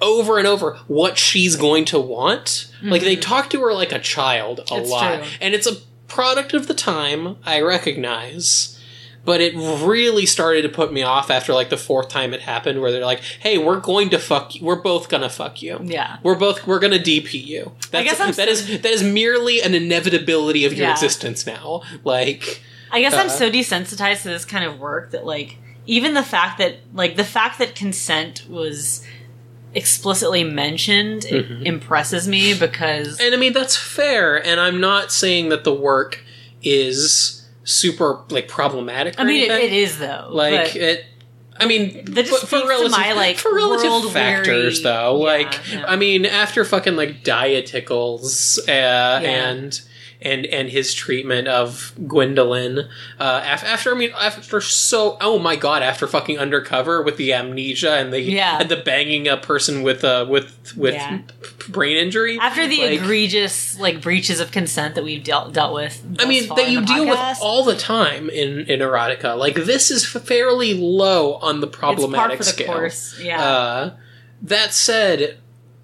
over 0.00 0.38
and 0.38 0.46
over 0.46 0.74
what 0.86 1.16
she's 1.18 1.56
going 1.56 1.84
to 1.86 1.98
want. 1.98 2.70
Like 2.82 3.02
they 3.02 3.16
talk 3.16 3.50
to 3.50 3.60
her 3.62 3.72
like 3.72 3.92
a 3.92 3.98
child 3.98 4.58
a 4.60 4.62
Mm-hmm. 4.64 4.80
It's 4.82 4.90
lot. 4.90 5.16
true. 5.22 5.28
And 5.40 5.54
it's 5.54 5.66
a 5.66 5.76
product 6.08 6.52
of 6.54 6.66
the 6.68 6.74
time, 6.74 7.36
I 7.44 7.60
recognize. 7.60 8.72
But 9.24 9.40
it 9.40 9.54
really 9.56 10.24
started 10.24 10.62
to 10.62 10.68
put 10.68 10.92
me 10.92 11.02
off 11.02 11.32
after 11.32 11.52
like 11.52 11.68
the 11.68 11.76
fourth 11.76 12.08
time 12.10 12.32
it 12.32 12.42
happened 12.42 12.80
where 12.80 12.92
they're 12.92 13.04
like, 13.04 13.18
"Hey, 13.40 13.58
we're 13.58 13.80
going 13.80 14.10
to 14.10 14.20
fuck 14.20 14.54
you. 14.54 14.64
We're 14.64 14.76
both 14.76 15.08
going 15.08 15.24
to 15.24 15.28
fuck 15.28 15.60
you." 15.62 15.80
Yeah. 15.82 16.18
We're 16.22 16.36
both 16.36 16.64
we're 16.64 16.78
gonna 16.78 17.00
DP 17.00 17.44
you. 17.44 17.72
That's, 17.90 18.04
guess 18.08 18.20
I'm 18.20 18.32
that 18.34 18.46
is 18.46 18.66
that 18.82 18.86
is 18.92 19.02
merely 19.02 19.60
an 19.62 19.74
inevitability 19.74 20.64
of 20.64 20.74
your 20.74 20.86
Yeah. 20.86 20.92
existence 20.92 21.44
now. 21.44 21.82
Like 22.04 22.62
I 22.92 23.00
guess 23.00 23.14
I'm 23.14 23.26
Uh, 23.26 23.30
so 23.30 23.50
desensitized 23.50 24.22
to 24.22 24.28
this 24.28 24.44
kind 24.44 24.64
of 24.64 24.78
work 24.78 25.10
that 25.10 25.26
like 25.26 25.56
even 25.86 26.14
the 26.14 26.22
fact 26.22 26.58
that 26.58 26.76
like 26.94 27.16
the 27.16 27.24
fact 27.24 27.58
that 27.58 27.74
consent 27.74 28.44
was 28.48 29.04
explicitly 29.76 30.42
mentioned 30.42 31.24
it 31.26 31.48
Mhm. 31.48 31.66
impresses 31.66 32.26
me 32.26 32.54
because 32.54 33.20
And 33.20 33.34
I 33.34 33.38
mean 33.38 33.52
that's 33.52 33.76
fair, 33.76 34.36
and 34.44 34.58
I'm 34.60 34.80
not 34.80 35.12
saying 35.12 35.50
that 35.50 35.62
the 35.64 35.72
work 35.74 36.24
is 36.62 37.42
super 37.64 38.20
like 38.30 38.48
problematic. 38.48 39.18
Or 39.18 39.22
I 39.22 39.24
mean 39.24 39.50
it, 39.50 39.60
it 39.64 39.72
is 39.72 39.98
though. 39.98 40.28
like 40.30 40.74
it. 40.74 41.04
I 41.58 41.64
mean, 41.66 42.04
That 42.04 42.26
just 42.26 42.32
for, 42.42 42.46
speaks 42.46 42.50
for 42.50 42.60
to 42.60 42.68
relative, 42.68 42.92
my, 42.92 43.12
like, 43.14 43.38
for 43.38 43.54
relative 43.54 43.90
world-weary- 43.90 44.12
factors, 44.12 44.82
though. 44.82 45.16
Yeah, 45.16 45.24
like, 45.32 45.54
yeah. 45.72 45.84
I 45.88 45.96
mean, 45.96 46.26
after 46.26 46.66
fucking 46.66 46.96
like 46.96 47.24
diaticles 47.24 48.60
uh, 48.68 48.70
and 49.24 49.80
and 50.26 50.44
and 50.46 50.68
his 50.68 50.92
treatment 50.92 51.46
of 51.48 51.92
Gwendolyn 52.06 52.80
uh, 53.20 53.22
after 53.22 53.94
I 53.94 53.98
mean 53.98 54.10
after 54.20 54.60
so 54.60 55.16
oh 55.20 55.38
my 55.38 55.56
god 55.56 55.82
after 55.82 56.06
fucking 56.06 56.38
undercover 56.38 57.02
with 57.02 57.16
the 57.16 57.32
amnesia 57.32 57.92
and 57.92 58.12
the 58.12 58.20
Yeah. 58.20 58.58
and 58.60 58.68
the 58.68 58.76
banging 58.76 59.28
a 59.28 59.36
person 59.36 59.82
with 59.82 60.04
uh 60.04 60.26
with 60.28 60.76
with 60.76 60.94
Yeah. 60.94 61.18
brain 61.68 61.96
injury 61.96 62.38
After 62.40 62.66
the 62.66 62.80
Like, 62.80 63.00
egregious 63.00 63.78
like 63.78 64.00
breaches 64.00 64.40
of 64.40 64.50
consent 64.50 64.94
that 64.96 65.04
we've 65.04 65.22
dealt 65.24 65.52
dealt 65.52 65.74
with, 65.74 66.02
I 66.18 66.24
mean 66.26 66.48
that 66.56 66.68
you 66.70 66.84
deal 66.84 67.06
with 67.06 67.18
all 67.40 67.64
the 67.64 67.76
time 67.76 68.28
in 68.28 68.60
in 68.66 68.80
erotica 68.80 69.38
like 69.38 69.54
this 69.54 69.90
is 69.90 70.04
fairly 70.06 70.74
low 70.74 71.34
on 71.34 71.60
the 71.60 71.66
problematic 71.66 72.42
scale 72.42 72.66
course. 72.66 73.18
Yeah, 73.20 73.40
Uh, 73.42 73.90
that 74.42 74.74
said, 74.74 75.38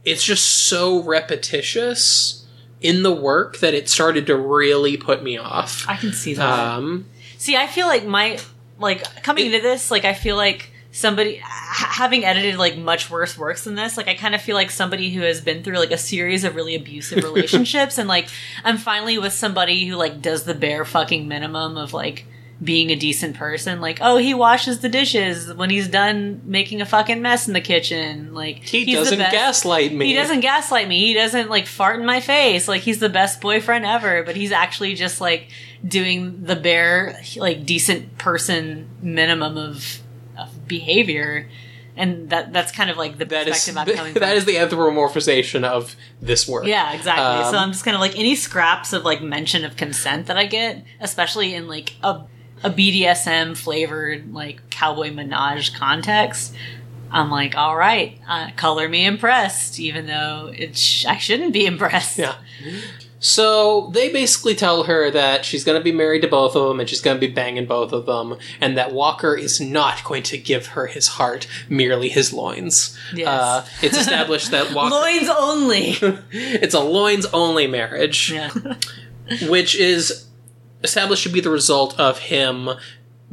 it's 0.04 0.24
just 0.24 0.44
so 0.68 1.02
repetitious 1.02 2.41
in 2.82 3.02
the 3.02 3.12
work 3.12 3.58
that 3.58 3.74
it 3.74 3.88
started 3.88 4.26
to 4.26 4.36
really 4.36 4.96
put 4.96 5.22
me 5.22 5.38
off. 5.38 5.84
I 5.88 5.96
can 5.96 6.12
see 6.12 6.34
that. 6.34 6.58
Um, 6.58 7.06
See, 7.38 7.56
I 7.56 7.66
feel 7.66 7.86
like 7.86 8.04
my 8.04 8.38
like 8.78 9.02
coming 9.22 9.46
into 9.46 9.60
this, 9.60 9.90
like 9.90 10.04
I 10.04 10.14
feel 10.14 10.36
like 10.36 10.70
somebody 10.92 11.36
ha- 11.42 11.92
having 11.92 12.24
edited 12.24 12.56
like 12.56 12.76
much 12.76 13.10
worse 13.10 13.36
works 13.38 13.64
than 13.64 13.74
this. 13.74 13.96
Like 13.96 14.08
I 14.08 14.14
kind 14.14 14.34
of 14.34 14.42
feel 14.42 14.54
like 14.54 14.70
somebody 14.70 15.10
who 15.10 15.22
has 15.22 15.40
been 15.40 15.62
through 15.62 15.78
like 15.78 15.90
a 15.90 15.98
series 15.98 16.44
of 16.44 16.54
really 16.54 16.74
abusive 16.74 17.24
relationships, 17.24 17.98
and 17.98 18.08
like 18.08 18.28
I'm 18.64 18.78
finally 18.78 19.18
with 19.18 19.32
somebody 19.32 19.86
who 19.86 19.96
like 19.96 20.20
does 20.22 20.44
the 20.44 20.54
bare 20.54 20.84
fucking 20.84 21.26
minimum 21.26 21.76
of 21.76 21.92
like 21.92 22.26
being 22.62 22.90
a 22.90 22.96
decent 22.96 23.34
person. 23.36 23.80
Like, 23.80 23.98
oh, 24.00 24.18
he 24.18 24.34
washes 24.34 24.80
the 24.80 24.88
dishes 24.88 25.52
when 25.52 25.68
he's 25.70 25.88
done 25.88 26.42
making 26.44 26.80
a 26.80 26.86
fucking 26.86 27.20
mess 27.20 27.48
in 27.48 27.54
the 27.54 27.60
kitchen. 27.60 28.34
Like 28.34 28.58
he 28.58 28.84
he's 28.84 28.96
doesn't 28.96 29.18
best- 29.18 29.32
gaslight 29.32 29.92
me. 29.92 30.06
he 30.06 30.14
doesn't 30.14 30.40
gaslight 30.40 30.86
me. 30.86 31.06
He 31.06 31.14
doesn't 31.14 31.50
like 31.50 31.66
fart 31.66 31.98
in 31.98 32.06
my 32.06 32.20
face. 32.20 32.68
Like 32.68 32.82
he's 32.82 32.98
the 33.00 33.08
best 33.08 33.40
boyfriend 33.40 33.84
ever, 33.84 34.22
but 34.22 34.36
he's 34.36 34.52
actually 34.52 34.94
just 34.94 35.20
like 35.20 35.48
doing 35.86 36.44
the 36.44 36.54
bare 36.56 37.20
like 37.36 37.66
decent 37.66 38.16
person 38.18 38.88
minimum 39.02 39.56
of, 39.56 39.98
of 40.38 40.68
behavior. 40.68 41.48
And 41.96 42.30
that 42.30 42.52
that's 42.52 42.72
kind 42.72 42.88
of 42.90 42.96
like 42.96 43.18
the 43.18 43.24
That 43.26 43.48
is 43.48 43.54
perspective 43.64 43.94
I'm 43.94 43.96
coming 43.98 44.12
from. 44.14 44.20
that 44.20 44.36
is 44.36 44.44
the 44.46 44.54
anthropomorphization 44.56 45.64
of 45.64 45.94
this 46.20 46.48
work. 46.48 46.64
yeah, 46.66 46.92
exactly. 46.94 47.24
Um, 47.44 47.50
so 47.52 47.58
I'm 47.58 47.72
just 47.72 47.84
kind 47.84 47.94
of 47.94 48.00
like 48.00 48.18
any 48.18 48.34
scraps 48.34 48.92
of 48.92 49.04
like 49.04 49.20
mention 49.20 49.64
of 49.64 49.76
consent 49.76 50.26
that 50.28 50.38
I 50.38 50.46
get, 50.46 50.84
especially 51.00 51.54
in 51.54 51.66
like 51.68 51.94
a 52.02 52.22
a 52.64 52.70
BDSM 52.70 53.56
flavored 53.56 54.32
like 54.32 54.70
cowboy 54.70 55.10
menage 55.12 55.74
context. 55.74 56.54
I'm 57.10 57.30
like, 57.30 57.54
all 57.56 57.76
right, 57.76 58.18
uh, 58.26 58.50
color 58.56 58.88
me 58.88 59.04
impressed, 59.04 59.78
even 59.78 60.06
though 60.06 60.50
it 60.56 60.76
sh- 60.76 61.04
I 61.04 61.18
shouldn't 61.18 61.52
be 61.52 61.66
impressed. 61.72 62.18
Yeah. 62.18 62.36
So 63.18 63.90
they 63.94 64.10
basically 64.12 64.56
tell 64.56 64.82
her 64.84 65.08
that 65.10 65.44
she's 65.44 65.62
going 65.62 65.78
to 65.78 65.84
be 65.84 65.92
married 65.92 66.22
to 66.22 66.28
both 66.28 66.56
of 66.56 66.66
them 66.66 66.80
and 66.80 66.88
she's 66.88 67.00
going 67.00 67.16
to 67.16 67.20
be 67.24 67.32
banging 67.32 67.66
both 67.66 67.92
of 67.92 68.06
them, 68.06 68.36
and 68.60 68.76
that 68.76 68.92
Walker 68.92 69.36
is 69.36 69.60
not 69.60 70.02
going 70.04 70.22
to 70.24 70.38
give 70.38 70.68
her 70.68 70.86
his 70.86 71.06
heart, 71.06 71.46
merely 71.68 72.08
his 72.08 72.32
loins. 72.32 72.98
Yes. 73.14 73.28
Uh, 73.28 73.66
it's 73.82 73.96
established 73.96 74.50
that 74.50 74.72
Walker. 74.74 74.94
Loins 74.94 75.28
only. 75.28 75.90
it's 76.32 76.74
a 76.74 76.80
loins 76.80 77.26
only 77.26 77.66
marriage. 77.68 78.32
yeah. 78.32 78.50
which 79.48 79.76
is 79.76 80.26
established 80.84 81.22
to 81.24 81.28
be 81.28 81.40
the 81.40 81.50
result 81.50 81.98
of 81.98 82.18
him 82.18 82.68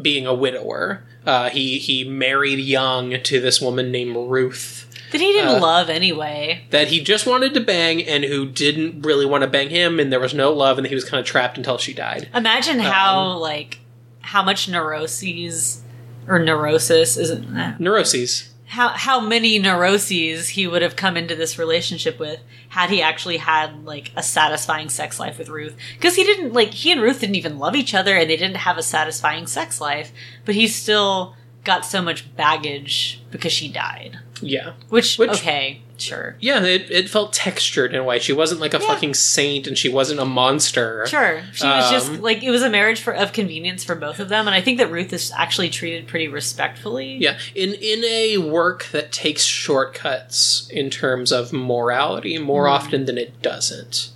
being 0.02 0.26
a 0.26 0.34
widower. 0.34 1.04
Uh, 1.26 1.50
he 1.50 1.78
he 1.80 2.04
married 2.04 2.60
young 2.60 3.22
to 3.24 3.40
this 3.42 3.60
woman 3.62 3.92
named 3.92 4.16
Ruth 4.16 4.88
That 5.12 5.22
he 5.22 5.32
didn't 5.34 5.58
Uh, 5.58 5.60
love 5.60 5.90
anyway. 5.90 6.64
that 6.70 6.88
he 6.88 7.02
just 7.04 7.26
wanted 7.28 7.54
to 7.56 7.60
bang 7.60 8.02
and 8.06 8.24
who 8.24 8.46
didn't 8.48 9.02
really 9.02 9.26
want 9.26 9.42
to 9.44 9.48
bang 9.50 9.70
him, 9.70 10.00
and 10.00 10.12
there 10.12 10.20
was 10.20 10.34
no 10.34 10.52
love, 10.54 10.78
and 10.78 10.88
he 10.88 10.96
was 10.96 11.04
kind 11.06 11.20
of 11.20 11.26
trapped 11.26 11.58
until 11.58 11.78
she 11.78 11.94
died. 11.94 12.30
Imagine 12.34 12.80
how 12.80 13.38
like 13.38 13.80
how 14.22 14.44
much 14.44 14.70
neuroses 14.70 15.82
or 16.28 16.40
neurosis 16.40 17.18
isn't 17.18 17.54
that 17.56 17.80
Neuroses. 17.80 18.49
How 18.70 18.90
how 18.90 19.20
many 19.20 19.58
neuroses 19.58 20.50
he 20.50 20.68
would 20.68 20.84
have 20.84 20.96
come 20.96 21.18
into 21.18 21.36
this 21.36 21.58
relationship 21.58 22.20
with 22.20 22.40
had 22.70 22.92
he 22.92 23.02
actually 23.02 23.38
had 23.38 23.84
like 23.84 24.12
a 24.16 24.22
satisfying 24.22 24.90
sex 24.90 25.20
life 25.20 25.40
with 25.40 25.50
Ruth. 25.50 25.76
Because 25.96 26.16
he 26.16 26.24
didn't 26.24 26.54
like 26.54 26.74
he 26.74 26.92
and 26.92 27.02
Ruth 27.02 27.20
didn't 27.20 27.36
even 27.36 27.58
love 27.58 27.76
each 27.76 27.96
other 27.96 28.16
and 28.16 28.30
they 28.30 28.38
didn't 28.38 28.58
have 28.58 28.78
a 28.78 28.84
satisfying 28.84 29.48
sex 29.48 29.82
life 29.82 30.12
but 30.46 30.54
he 30.56 30.68
still 30.68 31.36
got 31.64 31.84
so 31.84 32.02
much 32.02 32.36
baggage 32.36 33.22
because 33.32 33.52
she 33.52 33.68
died 33.68 34.20
Yeah. 34.42 34.74
which, 34.90 35.18
Which- 35.18 35.32
okay 35.32 35.82
sure 35.98 36.38
Yeah, 36.40 36.64
it, 36.64 36.90
it 36.90 37.10
felt 37.10 37.34
textured 37.34 37.94
in 37.94 38.00
a 38.00 38.04
way. 38.06 38.20
She 38.20 38.32
wasn't 38.32 38.62
like 38.62 38.74
a 38.74 38.80
Yeah. 38.80 38.88
fucking 38.88 39.16
saint 39.16 39.68
and 39.68 39.78
she 39.78 39.90
wasn't 39.90 40.22
a 40.22 40.26
monster. 40.26 41.06
Sure, 41.08 41.42
she 41.54 41.68
was 41.68 41.92
just 41.92 42.08
Um, 42.12 42.22
like 42.22 42.42
it 42.42 42.52
was 42.52 42.62
a 42.62 42.70
marriage 42.70 43.02
for 43.02 43.12
of 43.12 43.34
convenience 43.34 43.84
for 43.84 43.96
both 43.96 44.22
of 44.22 44.30
them, 44.30 44.48
and 44.48 44.56
I 44.56 44.62
think 44.62 44.78
that 44.78 44.90
Ruth 44.90 45.12
is 45.12 45.34
actually 45.36 45.70
treated 45.70 46.08
pretty 46.08 46.30
respectfully. 46.30 47.18
Yeah, 47.20 47.38
in 47.54 47.74
in 47.74 48.06
a 48.06 48.38
work 48.38 48.88
that 48.94 49.12
takes 49.12 49.44
shortcuts 49.44 50.68
in 50.72 50.90
terms 50.90 51.32
of 51.34 51.52
morality 51.52 52.38
more 52.38 52.64
Mm-hmm. 52.66 52.74
often 52.86 53.06
than 53.06 53.18
it 53.18 53.42
doesn't, 53.42 54.10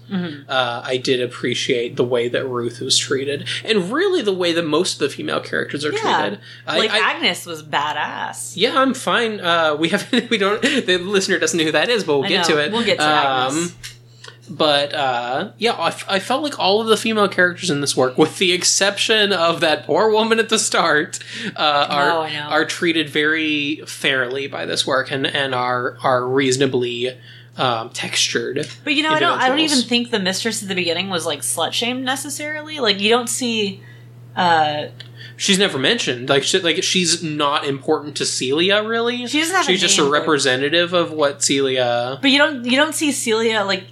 uh, 0.47 0.81
I 0.85 0.97
did 0.97 1.19
appreciate 1.21 1.95
the 1.95 2.03
way 2.03 2.27
that 2.29 2.45
Ruth 2.45 2.79
was 2.79 2.97
treated, 2.97 3.45
and 3.65 3.91
really 3.91 4.21
the 4.21 4.31
way 4.33 4.53
that 4.53 4.63
most 4.65 4.93
of 4.93 4.99
the 4.99 5.09
female 5.09 5.39
characters 5.41 5.83
are 5.83 5.91
Yeah. 5.91 6.21
treated. 6.21 6.39
I- 6.67 6.77
like 6.77 6.91
I, 6.91 6.99
Agnes 7.15 7.45
was 7.45 7.63
badass. 7.63 8.53
yeah, 8.55 8.79
I'm 8.79 8.93
fine. 8.93 9.39
Uh, 9.41 9.75
we 9.75 9.89
have 9.89 10.09
we 10.29 10.37
don't 10.37 10.61
the 10.61 10.97
listener 10.99 11.39
doesn't 11.39 11.57
know 11.57 11.65
who 11.65 11.71
that 11.71 11.89
is, 11.89 12.03
but 12.03 12.15
we'll 12.17 12.25
I 12.25 12.29
get 12.29 12.47
know. 12.49 12.55
to 12.55 12.63
it. 12.65 12.71
We'll 12.71 12.85
get 12.85 12.99
to 12.99 13.03
Agnes. 13.05 13.75
But 14.49 14.93
uh, 14.93 15.51
yeah, 15.57 15.71
I, 15.71 15.87
f- 15.87 16.05
I 16.09 16.19
felt 16.19 16.43
like 16.43 16.59
all 16.59 16.81
of 16.81 16.87
the 16.87 16.97
female 16.97 17.29
characters 17.29 17.69
in 17.69 17.79
this 17.79 17.95
work, 17.95 18.17
with 18.17 18.39
the 18.39 18.51
exception 18.51 19.31
of 19.31 19.61
that 19.61 19.85
poor 19.85 20.11
woman 20.11 20.37
at 20.37 20.49
the 20.49 20.59
start, 20.59 21.19
uh, 21.55 21.87
are 21.89 22.11
Oh, 22.11 22.39
are 22.49 22.65
treated 22.65 23.09
very 23.09 23.77
fairly 23.87 24.47
by 24.47 24.65
this 24.65 24.85
work 24.85 25.11
and 25.11 25.25
and 25.25 25.55
are 25.55 25.97
are 26.03 26.27
reasonably 26.27 27.17
um, 27.55 27.89
textured. 27.91 28.67
But 28.83 28.95
you 28.95 29.03
know, 29.03 29.11
I 29.11 29.19
don't. 29.19 29.39
I 29.39 29.47
don't 29.47 29.59
even 29.59 29.79
think 29.79 30.11
the 30.11 30.19
mistress 30.19 30.61
at 30.61 30.67
the 30.67 30.75
beginning 30.75 31.09
was 31.09 31.25
like 31.25 31.39
slut 31.39 31.71
shamed 31.71 32.03
necessarily. 32.03 32.79
Like 32.81 32.99
you 32.99 33.09
don't 33.09 33.29
see. 33.29 33.81
uh 34.35 34.87
She's 35.37 35.57
never 35.57 35.77
mentioned. 35.79 36.29
Like 36.29 36.43
she, 36.43 36.59
like 36.59 36.83
she's 36.83 37.23
not 37.23 37.65
important 37.65 38.15
to 38.17 38.25
Celia 38.25 38.83
really. 38.83 39.25
She 39.27 39.39
doesn't 39.39 39.55
have 39.55 39.65
a 39.65 39.71
She's 39.71 39.81
just 39.81 39.97
a 39.97 40.01
name, 40.01 40.11
but- 40.11 40.19
representative 40.19 40.93
of 40.93 41.11
what 41.11 41.41
Celia. 41.43 42.19
But 42.21 42.31
you 42.31 42.37
don't. 42.37 42.65
You 42.65 42.77
don't 42.77 42.93
see 42.95 43.11
Celia 43.11 43.63
like. 43.63 43.85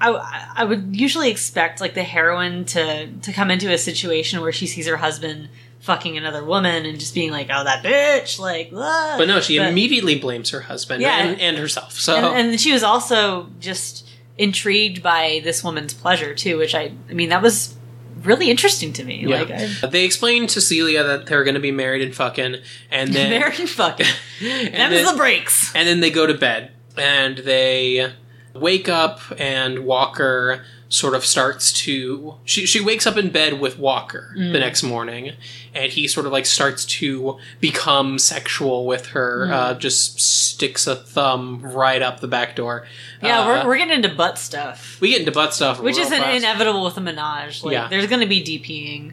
I, 0.00 0.52
I 0.54 0.64
would 0.64 0.94
usually 0.94 1.28
expect 1.28 1.80
like 1.80 1.94
the 1.94 2.04
heroine 2.04 2.64
to 2.66 3.08
to 3.08 3.32
come 3.32 3.50
into 3.50 3.72
a 3.72 3.78
situation 3.78 4.40
where 4.40 4.52
she 4.52 4.66
sees 4.68 4.86
her 4.86 4.96
husband 4.96 5.48
fucking 5.80 6.16
another 6.16 6.44
woman 6.44 6.86
and 6.86 7.00
just 7.00 7.14
being 7.14 7.32
like, 7.32 7.48
"Oh, 7.52 7.64
that 7.64 7.82
bitch!" 7.82 8.38
Like, 8.38 8.70
ah. 8.74 9.16
But 9.18 9.26
no, 9.26 9.40
she 9.40 9.56
immediately 9.56 10.16
blames 10.18 10.50
her 10.50 10.60
husband 10.60 11.02
Yeah. 11.02 11.18
and, 11.18 11.40
and 11.40 11.56
herself. 11.58 11.94
So 11.94 12.14
and, 12.14 12.50
and 12.50 12.60
she 12.60 12.72
was 12.72 12.84
also 12.84 13.48
just 13.58 14.08
intrigued 14.36 15.02
by 15.02 15.40
this 15.42 15.64
woman's 15.64 15.94
pleasure 15.94 16.32
too, 16.32 16.58
which 16.58 16.76
I, 16.76 16.92
I 17.10 17.12
mean, 17.12 17.30
that 17.30 17.42
was 17.42 17.74
really 18.22 18.50
interesting 18.50 18.92
to 18.94 19.04
me. 19.04 19.26
Yeah. 19.26 19.40
Like, 19.42 19.50
I, 19.50 19.86
They 19.86 20.04
explained 20.04 20.50
to 20.50 20.60
Celia 20.60 21.02
that 21.04 21.26
they're 21.26 21.44
going 21.44 21.54
to 21.54 21.60
be 21.60 21.72
married 21.72 22.02
and 22.02 22.14
fucking, 22.14 22.56
and 22.90 23.10
then 23.14 23.30
very 23.40 23.66
fucking. 23.66 24.06
and 24.40 24.74
Them's 24.74 25.04
then, 25.04 25.04
the 25.06 25.16
breaks. 25.18 25.74
and 25.74 25.88
then 25.88 26.00
they 26.00 26.10
go 26.10 26.26
to 26.26 26.34
bed 26.34 26.72
and 26.96 27.38
they 27.38 28.12
wake 28.54 28.88
up 28.88 29.20
and 29.38 29.80
Walker 29.84 30.64
sort 30.90 31.14
of 31.14 31.22
starts 31.24 31.70
to 31.72 32.34
she 32.44 32.64
she 32.64 32.80
wakes 32.80 33.06
up 33.06 33.16
in 33.18 33.28
bed 33.30 33.60
with 33.60 33.78
Walker 33.78 34.34
Mm. 34.36 34.52
the 34.52 34.58
next 34.58 34.82
morning 34.82 35.32
and 35.74 35.92
he 35.92 36.08
sort 36.08 36.24
of 36.24 36.32
like 36.32 36.46
starts 36.46 36.86
to 36.86 37.38
become 37.60 38.18
sexual 38.18 38.86
with 38.86 39.06
her 39.08 39.46
Mm. 39.48 39.52
uh, 39.52 39.74
just 39.74 40.18
sticks 40.18 40.86
a 40.86 40.96
thumb 40.96 41.60
right 41.62 42.00
up 42.00 42.20
the 42.20 42.28
back 42.28 42.56
door 42.56 42.86
Yeah, 43.22 43.40
Uh, 43.40 43.46
we're, 43.46 43.66
we're 43.68 43.76
getting 43.78 43.94
into 43.96 44.08
butt 44.08 44.38
stuff, 44.38 44.96
we 45.00 45.10
get 45.10 45.20
into 45.20 45.32
butt 45.32 45.52
stuff 45.52 45.78
which 45.78 45.98
is 45.98 46.10
an 46.10 46.22
fast. 46.22 46.36
inevitable 46.38 46.82
with 46.84 46.96
a 46.96 47.00
menage. 47.02 47.62
Like, 47.62 47.72
Yeah. 47.74 47.88
there's 47.88 48.06
going 48.06 48.20
to 48.22 48.26
be 48.26 48.40
DPing. 48.42 49.12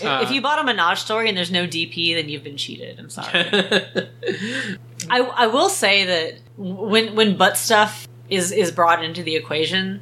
If- 0.00 0.04
Uh, 0.06 0.20
if 0.24 0.30
you 0.32 0.40
bought 0.40 0.58
a 0.58 0.64
menage 0.64 0.98
story 0.98 1.28
and 1.28 1.36
there's 1.36 1.52
no 1.52 1.66
DP, 1.68 2.14
then 2.14 2.28
you've 2.30 2.42
been 2.42 2.56
cheated. 2.56 2.98
I'm 2.98 3.10
sorry. 3.10 3.28
I, 5.10 5.20
I 5.20 5.46
will 5.48 5.68
say 5.68 6.04
that 6.04 6.40
when 6.56 7.14
when 7.14 7.36
butt 7.36 7.56
stuff 7.58 8.08
is 8.30 8.50
is 8.52 8.72
brought 8.72 9.04
into 9.04 9.22
the 9.22 9.36
equation, 9.36 10.00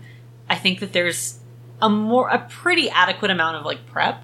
I 0.52 0.56
think 0.56 0.80
that 0.80 0.92
there's 0.92 1.38
a 1.80 1.88
more 1.88 2.28
a 2.28 2.38
pretty 2.48 2.88
adequate 2.90 3.30
amount 3.30 3.56
of 3.56 3.64
like 3.64 3.86
prep 3.86 4.22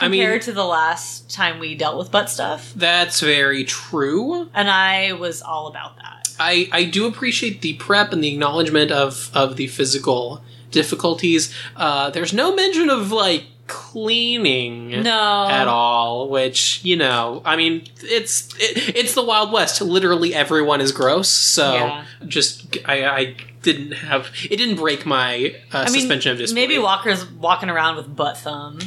I 0.00 0.08
mean- 0.08 0.20
compared 0.22 0.42
to 0.42 0.52
the 0.52 0.64
last 0.64 1.30
time 1.30 1.58
we 1.60 1.74
dealt 1.76 1.98
with 1.98 2.10
butt 2.10 2.30
stuff, 2.30 2.72
That's 2.74 3.20
very 3.20 3.64
true. 3.64 4.48
and 4.54 4.68
I 4.70 5.12
was 5.12 5.42
all 5.42 5.66
about 5.68 5.96
that. 5.96 6.28
I, 6.40 6.68
I 6.72 6.84
do 6.84 7.06
appreciate 7.06 7.62
the 7.62 7.74
prep 7.74 8.12
and 8.12 8.22
the 8.22 8.32
acknowledgement 8.32 8.92
of, 8.92 9.30
of 9.34 9.56
the 9.56 9.66
physical 9.66 10.40
difficulties. 10.70 11.52
Uh, 11.76 12.10
there's 12.10 12.32
no 12.32 12.54
mention 12.54 12.90
of 12.90 13.10
like 13.10 13.44
cleaning 13.66 15.02
No, 15.02 15.46
at 15.50 15.66
all, 15.68 16.28
which 16.28 16.82
you 16.84 16.96
know, 16.96 17.42
I 17.44 17.56
mean, 17.56 17.84
it's 18.02 18.54
it, 18.58 18.96
it's 18.96 19.14
the 19.14 19.22
Wild 19.24 19.52
West. 19.52 19.80
Literally 19.80 20.32
everyone 20.34 20.80
is 20.80 20.92
gross. 20.92 21.28
So 21.28 21.74
Yeah. 21.74 22.04
just 22.26 22.76
I, 22.86 23.04
I 23.04 23.36
didn't 23.62 23.92
have 23.92 24.28
it 24.50 24.56
didn't 24.56 24.76
break 24.76 25.04
my 25.04 25.54
uh, 25.72 25.78
I 25.78 25.84
mean, 25.90 26.00
suspension 26.00 26.32
of 26.32 26.38
disbelief. 26.38 26.68
maybe 26.68 26.78
Walker's 26.80 27.28
walking 27.30 27.68
around 27.70 27.96
with 27.96 28.14
butt 28.14 28.38
thumb. 28.38 28.78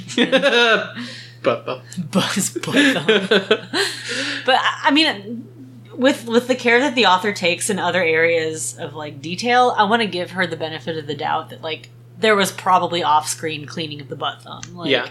but, 1.43 1.65
but 1.65 1.83
Buzz 2.11 2.51
butt 2.51 2.95
thumb. 2.95 3.67
But 4.45 4.55
I 4.55 4.79
I 4.85 4.91
mean, 4.91 5.47
with 5.95 6.25
with 6.27 6.47
the 6.47 6.55
care 6.55 6.79
that 6.79 6.95
the 6.95 7.05
author 7.05 7.31
takes 7.33 7.69
in 7.69 7.79
other 7.79 8.03
areas 8.03 8.77
of 8.77 8.93
like 8.93 9.21
detail, 9.21 9.73
I 9.77 9.83
want 9.83 10.01
to 10.01 10.07
give 10.07 10.31
her 10.31 10.47
the 10.47 10.57
benefit 10.57 10.97
of 10.97 11.07
the 11.07 11.15
doubt 11.15 11.49
that 11.49 11.61
like 11.61 11.89
there 12.17 12.35
was 12.35 12.51
probably 12.51 13.03
off 13.03 13.27
screen 13.27 13.65
cleaning 13.65 13.99
of 14.01 14.07
the 14.07 14.15
butt 14.15 14.41
thumb. 14.43 14.61
Like, 14.73 14.89
yeah, 14.91 15.09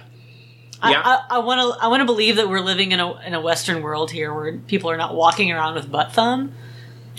Yeah. 0.83 1.21
I 1.31 1.39
want 1.39 1.61
to 1.61 1.85
I 1.85 1.89
want 1.89 2.01
to 2.01 2.07
believe 2.07 2.37
that 2.37 2.49
we're 2.49 2.61
living 2.61 2.93
in 2.93 3.01
a 3.01 3.19
in 3.21 3.35
a 3.35 3.41
Western 3.41 3.83
world 3.83 4.11
here 4.11 4.33
where 4.33 4.59
people 4.59 4.91
are 4.91 4.97
not 4.97 5.15
walking 5.15 5.53
around 5.53 5.75
with 5.75 5.91
butt 5.91 6.13
thumb. 6.13 6.53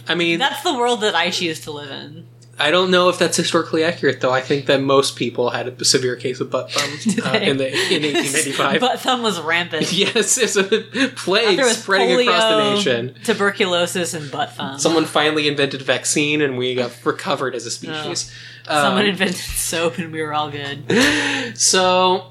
I 0.08 0.16
mean, 0.16 0.40
That's 0.40 0.64
the 0.64 0.74
world 0.74 1.02
that 1.02 1.14
I 1.16 1.30
choose 1.30 1.60
to 1.62 1.72
live 1.72 1.92
in. 1.92 2.28
I 2.62 2.72
don't 2.72 2.92
know 2.92 3.10
if 3.10 3.18
that's 3.20 3.36
historically 3.38 3.84
accurate, 3.84 4.22
though. 4.22 4.32
I 4.32 4.42
think 4.42 4.68
that 4.68 4.82
most 4.82 5.16
people 5.16 5.50
had 5.50 5.68
a 5.68 5.86
severe 5.86 6.16
case 6.16 6.40
of 6.40 6.50
butt 6.50 6.72
thumb 6.72 6.92
uh, 7.26 7.38
in 7.40 7.58
the 7.58 7.68
in 7.68 8.04
1885. 8.04 8.80
butt 8.80 9.00
thumb 9.00 9.24
was 9.24 9.40
rampant. 9.42 9.92
yes, 9.94 10.38
it's 10.38 10.56
a 10.56 10.64
plague 11.16 11.60
spreading 11.66 12.28
across 12.28 12.44
the 12.44 12.74
nation. 12.76 13.16
tuberculosis, 13.24 14.14
and 14.14 14.32
butt 14.32 14.54
thumb. 14.54 14.78
Someone 14.80 15.06
finally 15.06 15.48
invented 15.48 15.82
a 15.82 15.84
vaccine, 15.84 16.42
and 16.42 16.58
we 16.58 16.76
got 16.76 16.92
recovered 17.06 17.56
as 17.56 17.66
a 17.66 17.72
species. 17.72 18.32
Someone 18.68 19.02
Um, 19.04 19.10
invented 19.10 19.36
soap, 19.38 19.98
and 19.98 20.12
we 20.12 20.22
were 20.22 20.34
all 20.34 20.52
good. 20.52 20.84
so 21.58 22.28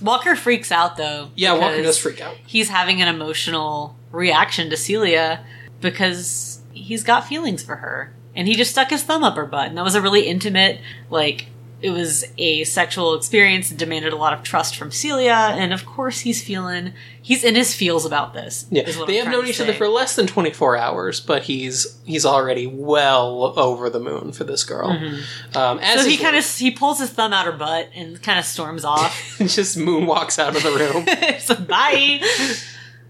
Walker 0.00 0.34
freaks 0.34 0.72
out 0.72 0.96
though. 0.96 1.30
yeah, 1.36 1.52
Walker 1.52 1.82
does 1.82 1.98
freak 1.98 2.20
out. 2.20 2.36
He's 2.46 2.68
having 2.68 3.00
an 3.02 3.08
emotional 3.08 3.96
reaction 4.10 4.70
to 4.70 4.76
Celia 4.76 5.44
because 5.80 6.60
he's 6.72 7.04
got 7.04 7.26
feelings 7.26 7.62
for 7.62 7.76
her, 7.76 8.12
and 8.34 8.48
he 8.48 8.54
just 8.56 8.70
stuck 8.70 8.90
his 8.90 9.02
thumb 9.02 9.24
up 9.24 9.36
her 9.36 9.46
butt, 9.46 9.68
and 9.68 9.78
that 9.78 9.84
was 9.84 9.94
a 9.94 10.02
really 10.02 10.26
intimate, 10.26 10.80
like. 11.10 11.46
It 11.80 11.90
was 11.90 12.24
a 12.38 12.62
sexual 12.62 13.14
experience 13.16 13.68
that 13.70 13.76
demanded 13.76 14.12
a 14.12 14.16
lot 14.16 14.32
of 14.32 14.44
trust 14.44 14.76
from 14.76 14.92
Celia, 14.92 15.32
and 15.34 15.72
of 15.72 15.84
course 15.84 16.20
he's 16.20 16.40
feeling 16.40 16.92
he's 17.20 17.42
in 17.42 17.56
his 17.56 17.74
feels 17.74 18.04
about 18.06 18.34
this. 18.34 18.66
Yeah, 18.70 18.84
they 18.84 19.18
I'm 19.18 19.24
have 19.24 19.32
known 19.32 19.48
each 19.48 19.60
other 19.60 19.72
for 19.72 19.88
less 19.88 20.14
than 20.14 20.28
24 20.28 20.76
hours, 20.76 21.18
but 21.18 21.42
he's 21.42 21.98
he's 22.04 22.24
already 22.24 22.68
well 22.68 23.52
over 23.58 23.90
the 23.90 23.98
moon 23.98 24.30
for 24.30 24.44
this 24.44 24.62
girl. 24.62 24.90
Um, 24.90 25.00
as 25.02 25.16
Mm-hmm. 25.56 25.98
So 26.02 26.08
he 26.08 26.16
kind 26.18 26.36
of 26.36 26.46
he 26.48 26.70
pulls 26.70 27.00
his 27.00 27.10
thumb 27.10 27.32
out 27.32 27.46
her 27.46 27.50
butt 27.52 27.88
and 27.96 28.22
kind 28.22 28.38
of 28.38 28.44
storms 28.44 28.84
off. 28.84 29.40
Luke. 29.40 29.50
just 29.50 29.76
moonwalks 29.76 30.38
out 30.38 30.54
of 30.54 30.62
the 30.62 30.70
room. 30.70 31.38
so 31.40 31.56
bye. 31.56 32.20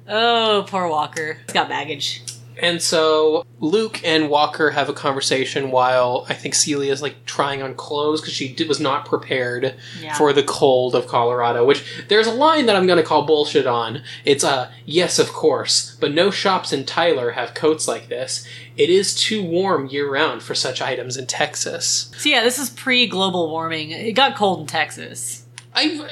Oh, 0.09 0.65
poor 0.67 0.89
Walker. 0.89 1.39
He's 1.47 1.53
got 1.53 1.69
baggage. 1.69 2.23
And 2.61 2.81
so 2.83 3.45
Luke 3.61 4.01
and 4.05 4.29
Walker 4.29 4.71
have 4.71 4.89
a 4.89 4.93
conversation 4.93 5.71
while 5.71 6.27
I 6.29 6.35
think 6.35 6.55
Celia's 6.55 7.03
like 7.03 7.25
trying 7.27 7.63
on 7.63 7.75
clothes 7.75 8.21
because 8.21 8.35
she 8.35 8.53
did, 8.53 8.69
was 8.69 8.81
not 8.81 9.07
prepared 9.07 9.75
Yeah. 10.01 10.15
for 10.15 10.33
the 10.33 10.43
cold 10.43 10.95
of 10.95 11.07
Colorado. 11.07 11.65
Which 11.65 11.85
there's 12.09 12.27
a 12.27 12.33
line 12.33 12.67
that 12.67 12.77
I'm 12.77 12.87
going 12.87 12.99
to 12.99 13.03
call 13.05 13.23
bullshit 13.27 13.67
on. 13.67 14.03
It's 14.25 14.45
uh, 14.45 14.71
yes, 14.85 15.19
of 15.19 15.29
course, 15.33 15.97
but 16.01 16.13
no 16.13 16.31
shops 16.31 16.73
in 16.73 16.85
Tyler 16.85 17.33
have 17.33 17.55
coats 17.55 17.89
like 17.89 18.09
this. 18.09 18.47
It 18.77 18.91
is 18.91 19.15
too 19.15 19.43
warm 19.45 19.87
year 19.89 20.11
round 20.11 20.43
for 20.43 20.55
such 20.55 20.81
items 20.81 21.17
in 21.17 21.27
Texas. 21.27 22.11
So 22.19 22.29
yeah, 22.29 22.43
this 22.43 22.59
is 22.59 22.71
pre-global 22.71 23.51
warming. 23.51 23.91
It 23.91 24.13
got 24.13 24.37
cold 24.37 24.61
in 24.61 24.67
Texas. 24.67 25.45
I 25.75 26.07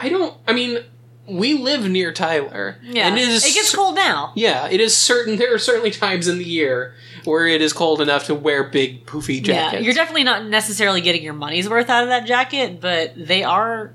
I 0.00 0.08
don't. 0.08 0.36
I 0.46 0.52
mean, 0.52 0.80
we 1.28 1.54
live 1.54 1.88
near 1.88 2.12
Tyler. 2.12 2.78
Yeah, 2.82 3.08
and 3.08 3.18
it 3.18 3.28
is 3.28 3.44
it 3.44 3.54
gets 3.54 3.74
cold 3.74 3.94
now. 3.94 4.32
Yeah, 4.34 4.68
it 4.68 4.80
is 4.80 4.96
certain. 4.96 5.36
There 5.36 5.54
are 5.54 5.58
certainly 5.58 5.90
times 5.90 6.28
in 6.28 6.38
the 6.38 6.44
year 6.44 6.94
where 7.24 7.46
it 7.46 7.60
is 7.60 7.72
cold 7.72 8.00
enough 8.00 8.26
to 8.26 8.34
wear 8.34 8.64
big 8.64 9.06
poofy 9.06 9.42
jackets. 9.42 9.74
Yeah, 9.74 9.78
you're 9.80 9.94
definitely 9.94 10.24
not 10.24 10.46
necessarily 10.46 11.00
getting 11.00 11.22
your 11.22 11.34
money's 11.34 11.68
worth 11.68 11.90
out 11.90 12.02
of 12.02 12.08
that 12.08 12.26
jacket, 12.26 12.80
but 12.80 13.12
they 13.16 13.42
are 13.42 13.92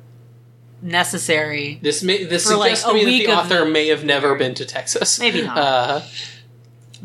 necessary. 0.82 1.80
This 1.82 2.04
may 2.04 2.24
this 2.24 2.48
For, 2.48 2.56
like, 2.56 2.76
suggests 2.76 2.86
to 2.86 2.94
me 2.94 3.26
that 3.26 3.26
the 3.26 3.34
author 3.34 3.66
the 3.66 3.72
may 3.72 3.88
have 3.88 4.04
never 4.04 4.36
been 4.36 4.54
to 4.56 4.66
Texas. 4.66 5.20
Maybe 5.20 5.42
not. 5.42 5.58
Uh, 5.58 6.02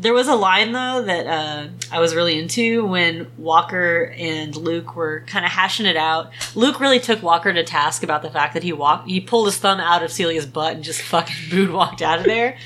There 0.01 0.13
was 0.13 0.29
a 0.29 0.35
line 0.35 0.71
though 0.71 1.01
that 1.01 1.27
uh, 1.27 1.67
I 1.91 1.99
was 1.99 2.15
really 2.15 2.39
into 2.39 2.85
when 2.85 3.27
Walker 3.37 4.13
and 4.17 4.55
Luke 4.55 4.95
were 4.95 5.25
kind 5.27 5.43
of 5.45 5.51
hashing 5.51 5.85
it 5.85 5.97
out. 5.97 6.31
Luke 6.55 6.79
really 6.79 7.01
took 7.01 7.21
Walker 7.21 7.51
to 7.51 7.63
task 7.65 8.01
about 8.01 8.21
the 8.21 8.29
fact 8.29 8.53
that 8.53 8.63
he 8.63 8.71
walked, 8.71 9.09
he 9.09 9.19
pulled 9.19 9.47
his 9.47 9.57
thumb 9.57 9.81
out 9.81 10.01
of 10.01 10.09
Celia's 10.11 10.45
butt 10.45 10.75
and 10.75 10.83
just 10.85 11.01
fucking 11.13 11.49
boot 11.51 11.71
walked 11.73 12.01
out 12.01 12.19
of 12.19 12.25
there. 12.25 12.57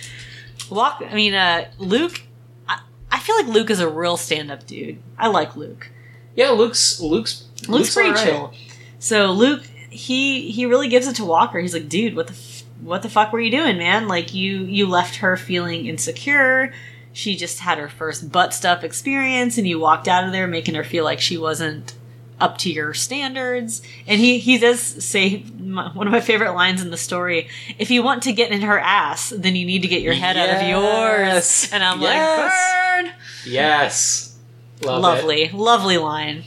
Walk, 0.69 1.01
I 1.09 1.13
mean, 1.15 1.33
uh, 1.33 1.69
Luke. 1.79 2.21
I, 2.67 2.81
I 3.11 3.19
feel 3.19 3.35
like 3.35 3.47
Luke 3.47 3.69
is 3.71 3.79
a 3.79 3.89
real 3.89 4.15
stand-up 4.15 4.65
dude. 4.67 4.99
I 5.17 5.27
like 5.27 5.55
Luke. 5.55 5.89
yeah, 6.35 6.49
Luke's 6.51 6.99
Luke's 7.01 7.45
Luke's 7.67 7.93
pretty 7.93 8.09
alright. 8.09 8.25
chill. 8.25 8.53
So 8.99 9.31
Luke, 9.31 9.63
he 9.89 10.51
he 10.51 10.65
really 10.67 10.87
gives 10.87 11.07
it 11.07 11.15
to 11.15 11.25
Walker. 11.25 11.59
He's 11.59 11.73
like, 11.73 11.89
dude, 11.89 12.15
what 12.15 12.27
the 12.27 12.33
f- 12.33 12.63
what 12.81 13.01
the 13.01 13.09
fuck 13.09 13.31
were 13.33 13.39
you 13.39 13.51
doing, 13.51 13.77
man? 13.77 14.07
Like 14.07 14.33
you 14.33 14.59
you 14.59 14.87
left 14.87 15.15
her 15.17 15.35
feeling 15.35 15.87
insecure. 15.87 16.71
She 17.13 17.35
just 17.35 17.59
had 17.59 17.77
her 17.77 17.87
first 17.89 18.31
butt 18.31 18.53
stuff 18.53 18.83
experience, 18.83 19.57
and 19.57 19.67
you 19.67 19.79
walked 19.79 20.07
out 20.07 20.25
of 20.25 20.31
there 20.31 20.47
making 20.47 20.75
her 20.75 20.83
feel 20.83 21.03
like 21.03 21.19
she 21.21 21.37
wasn't 21.37 21.93
up 22.41 22.57
to 22.57 22.71
your 22.71 22.93
standards. 22.93 23.81
And 24.07 24.19
he 24.19 24.39
he 24.39 24.57
does 24.57 24.79
say 24.81 25.37
one 25.37 26.07
of 26.07 26.11
my 26.11 26.19
favorite 26.19 26.53
lines 26.53 26.81
in 26.81 26.89
the 26.89 26.97
story: 26.97 27.47
"If 27.77 27.91
you 27.91 28.01
want 28.03 28.23
to 28.23 28.33
get 28.33 28.51
in 28.51 28.61
her 28.61 28.79
ass, 28.79 29.29
then 29.29 29.55
you 29.55 29.65
need 29.65 29.83
to 29.83 29.87
get 29.87 30.01
your 30.01 30.13
head 30.15 30.35
out 30.37 30.49
of 30.61 30.67
yours." 30.67 31.69
And 31.71 31.83
I'm 31.83 32.01
Yes. 32.01 32.49
like, 32.49 33.05
burn. 33.05 33.13
Yes, 33.45 34.35
Love 34.81 34.97
it. 34.97 35.01
lovely, 35.01 35.49
lovely 35.53 35.97
line. 35.99 36.43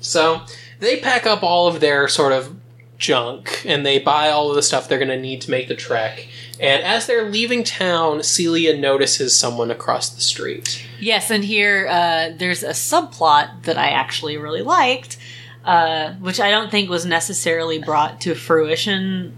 So 0.00 0.42
they 0.78 0.98
pack 1.00 1.26
up 1.26 1.42
all 1.42 1.66
of 1.68 1.80
their 1.80 2.06
sort 2.08 2.32
of 2.32 2.54
junk 2.98 3.62
and 3.66 3.84
they 3.84 3.98
buy 3.98 4.28
all 4.30 4.50
of 4.50 4.56
the 4.56 4.62
stuff 4.62 4.88
they're 4.88 4.98
going 4.98 5.08
to 5.08 5.20
need 5.20 5.40
to 5.42 5.50
make 5.50 5.68
the 5.68 5.74
trek. 5.74 6.26
And 6.60 6.82
as 6.82 7.06
they're 7.06 7.28
leaving 7.28 7.64
town, 7.64 8.22
Celia 8.22 8.76
notices 8.76 9.38
someone 9.38 9.70
across 9.70 10.08
the 10.08 10.20
street. 10.20 10.84
Yes, 11.00 11.30
and 11.30 11.44
here 11.44 11.86
uh, 11.88 12.30
there's 12.36 12.62
a 12.62 12.70
subplot 12.70 13.64
that 13.64 13.76
I 13.76 13.88
actually 13.88 14.36
really 14.36 14.62
liked, 14.62 15.18
uh, 15.64 16.14
which 16.14 16.40
I 16.40 16.50
don't 16.50 16.70
think 16.70 16.88
was 16.88 17.04
necessarily 17.04 17.78
brought 17.78 18.20
to 18.22 18.34
fruition 18.34 19.36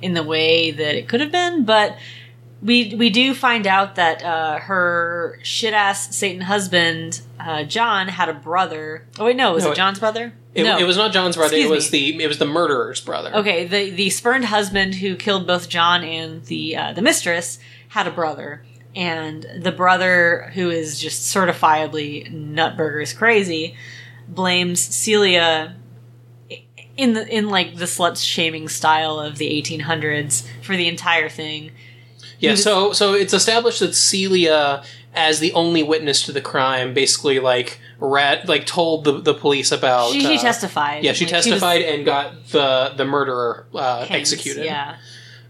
in 0.00 0.14
the 0.14 0.22
way 0.22 0.70
that 0.70 0.94
it 0.94 1.08
could 1.08 1.20
have 1.20 1.32
been, 1.32 1.64
but 1.64 1.96
we 2.62 2.94
we 2.94 3.10
do 3.10 3.34
find 3.34 3.66
out 3.66 3.94
that 3.94 4.22
uh, 4.22 4.58
her 4.58 5.38
shit 5.42 5.72
ass 5.72 6.14
Satan 6.14 6.42
husband 6.42 7.22
uh, 7.38 7.64
John 7.64 8.08
had 8.08 8.28
a 8.28 8.34
brother. 8.34 9.06
Oh 9.18 9.24
wait, 9.26 9.36
no, 9.36 9.54
was 9.54 9.64
No, 9.64 9.72
it 9.72 9.76
John's 9.76 9.98
brother? 9.98 10.34
It, 10.52 10.64
no, 10.64 10.78
it 10.78 10.84
was 10.84 10.96
not 10.96 11.12
John's 11.12 11.36
brother. 11.36 11.54
Excuse 11.54 11.70
it 11.70 11.74
was 11.74 11.90
the 11.90 12.22
it 12.22 12.26
was 12.26 12.38
the 12.38 12.46
murderer's 12.46 13.00
brother. 13.00 13.34
Okay, 13.34 13.66
the 13.66 13.90
the 13.90 14.10
spurned 14.10 14.46
husband 14.46 14.96
who 14.96 15.16
killed 15.16 15.46
both 15.46 15.68
John 15.68 16.02
and 16.02 16.44
the 16.46 16.76
uh, 16.76 16.92
the 16.92 17.02
mistress 17.02 17.58
had 17.88 18.06
a 18.06 18.10
brother, 18.10 18.64
and 18.94 19.46
the 19.58 19.72
brother 19.72 20.50
who 20.54 20.70
is 20.70 21.00
just 21.00 21.34
certifiably 21.34 22.30
nutburgers 22.30 23.12
crazy 23.12 23.76
blames 24.28 24.80
Celia 24.80 25.76
in 26.96 27.14
the 27.14 27.26
in 27.26 27.48
like 27.48 27.76
the 27.76 27.84
slut 27.86 28.22
shaming 28.22 28.68
style 28.68 29.18
of 29.18 29.38
the 29.38 29.50
1800s 29.62 30.46
for 30.62 30.76
the 30.76 30.88
entire 30.88 31.28
thing. 31.28 31.70
Yeah, 32.40 32.54
so 32.54 32.92
so 32.92 33.14
it's 33.14 33.32
established 33.34 33.80
that 33.80 33.94
Celia, 33.94 34.82
as 35.14 35.40
the 35.40 35.52
only 35.52 35.82
witness 35.82 36.22
to 36.26 36.32
the 36.32 36.40
crime, 36.40 36.94
basically 36.94 37.38
like 37.38 37.80
rat 37.98 38.48
like 38.48 38.66
told 38.66 39.04
the 39.04 39.20
the 39.20 39.34
police 39.34 39.70
about. 39.72 40.12
She, 40.12 40.20
she 40.20 40.36
uh, 40.36 40.40
testified. 40.40 41.04
Yeah, 41.04 41.12
she 41.12 41.26
Like, 41.26 41.34
was 41.34 41.44
testified 41.44 41.82
and 41.82 42.04
got 42.04 42.48
the 42.48 42.92
the 42.96 43.04
murderer 43.04 43.66
uh, 43.74 44.06
hanged, 44.06 44.20
executed. 44.22 44.64
Yeah, 44.64 44.96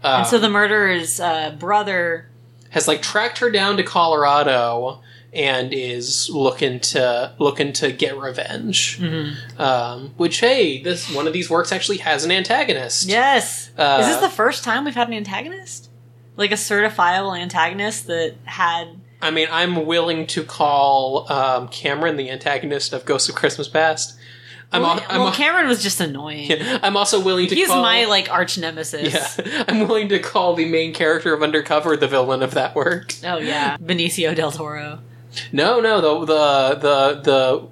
Uh, 0.03 0.17
and 0.19 0.27
so 0.27 0.37
the 0.37 0.49
murderer's 0.49 1.19
uh, 1.19 1.55
brother 1.57 2.27
has 2.71 2.87
like 2.87 3.01
tracked 3.01 3.39
her 3.39 3.49
down 3.51 3.77
to 3.77 3.83
Colorado 3.83 5.01
and 5.33 5.71
is 5.73 6.29
looking 6.29 6.79
to 6.79 7.33
looking 7.39 7.71
to 7.73 7.91
get 7.91 8.17
revenge. 8.17 8.99
Mm-hmm. 8.99 9.61
Um, 9.61 10.11
which 10.17 10.39
hey, 10.39 10.81
this 10.81 11.13
one 11.13 11.27
of 11.27 11.33
these 11.33 11.49
works 11.49 11.71
actually 11.71 11.97
has 11.99 12.25
an 12.25 12.31
antagonist. 12.31 13.07
Yes. 13.07 13.71
Uh, 13.77 13.99
Is 14.01 14.07
this 14.07 14.17
the 14.17 14.29
first 14.29 14.63
time 14.63 14.83
we've 14.85 14.95
had 14.95 15.07
an 15.07 15.13
antagonist? 15.13 15.89
Like 16.37 16.51
a 16.51 16.55
certifiable 16.55 17.37
antagonist 17.37 18.07
that 18.07 18.35
had. 18.45 18.99
I 19.21 19.31
mean, 19.31 19.47
I'm 19.51 19.85
willing 19.85 20.25
to 20.27 20.43
call 20.43 21.31
um, 21.31 21.67
Cameron 21.67 22.17
the 22.17 22.29
antagonist 22.29 22.93
of 22.93 23.05
Ghosts 23.05 23.29
of 23.29 23.35
Christmas 23.35 23.67
Past. 23.67 24.17
I'm, 24.73 24.81
well, 24.81 25.05
I'm, 25.09 25.21
well, 25.21 25.33
Cameron 25.33 25.67
was 25.67 25.83
just 25.83 25.99
annoying. 25.99 26.49
I'm 26.81 26.95
also 26.95 27.19
willing 27.19 27.47
to 27.47 27.55
call. 27.55 27.61
He's 27.61 27.67
call. 27.67 27.81
my 27.81 28.05
like 28.05 28.31
arch 28.31 28.57
nemesis. 28.57 29.13
yeah, 29.13 29.63
I'm 29.67 29.87
willing 29.87 30.09
to 30.09 30.19
call 30.19 30.55
the 30.55 30.65
main 30.65 30.93
character 30.93 31.33
of 31.33 31.43
Undercover 31.43 31.97
the 31.97 32.07
villain 32.07 32.41
of 32.41 32.53
that 32.53 32.73
work. 32.73 33.13
Oh 33.23 33.37
yeah, 33.37 33.77
Benicio 33.77 34.33
del 34.33 34.51
Toro. 34.51 34.99
No, 35.51 35.79
no, 35.81 36.01
the 36.01 36.25
the 36.25 36.75
the 36.75 37.21
the 37.21 37.67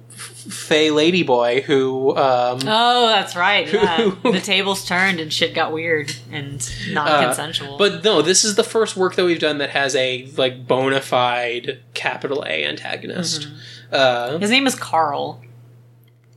Fey 0.48 0.88
Ladyboy 0.88 1.62
who 1.62 2.10
um, 2.16 2.60
Oh, 2.66 3.06
that's 3.08 3.34
right. 3.36 3.72
Yeah, 3.72 3.96
Who- 4.10 4.32
the 4.32 4.40
tables 4.40 4.84
turned 4.86 5.20
and 5.20 5.32
shit 5.32 5.54
got 5.54 5.72
weird 5.72 6.12
and 6.30 6.66
non-consensual. 6.90 7.74
Uh, 7.74 7.78
But 7.78 8.04
no, 8.04 8.22
this 8.22 8.44
is 8.44 8.54
the 8.56 8.64
first 8.64 8.96
work 8.96 9.16
that 9.16 9.24
we've 9.24 9.38
done 9.38 9.58
that 9.58 9.70
has 9.70 9.94
a 9.96 10.26
like 10.36 10.66
bona 10.66 11.00
fide 11.00 11.80
capital 11.94 12.42
A 12.46 12.64
antagonist. 12.64 13.42
Mm-hmm. 13.42 13.54
Uh, 13.92 14.38
his 14.38 14.50
name 14.50 14.66
is 14.66 14.74
Carl. 14.74 15.42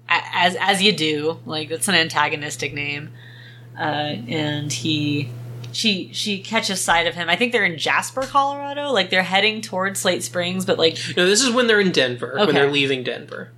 as 0.09 0.55
as 0.59 0.81
you 0.81 0.91
do. 0.91 1.39
Like 1.45 1.69
that's 1.69 1.87
an 1.87 1.95
antagonistic 1.95 2.73
name, 2.73 3.11
uh, 3.77 3.81
and 4.27 4.71
he. 4.71 5.29
She 5.71 6.11
she 6.13 6.37
catches 6.43 6.79
sight 6.81 7.07
of 7.07 7.15
him. 7.15 7.29
I 7.31 7.35
think 7.35 7.51
they're 7.51 7.65
in 7.65 7.79
Jasper, 7.79 8.21
Colorado. 8.21 8.91
Like 8.91 9.09
they're 9.09 9.23
heading 9.23 9.59
towards 9.61 9.99
Slate 10.01 10.21
Springs, 10.21 10.65
but 10.65 10.77
like 10.77 10.99
No, 11.17 11.25
this 11.25 11.41
is 11.41 11.49
when 11.51 11.65
they're 11.65 11.79
in 11.79 11.91
Denver, 11.91 12.33
Okay. 12.35 12.45
when 12.45 12.53
they're 12.53 12.69
leaving 12.71 13.03
Denver. 13.03 13.49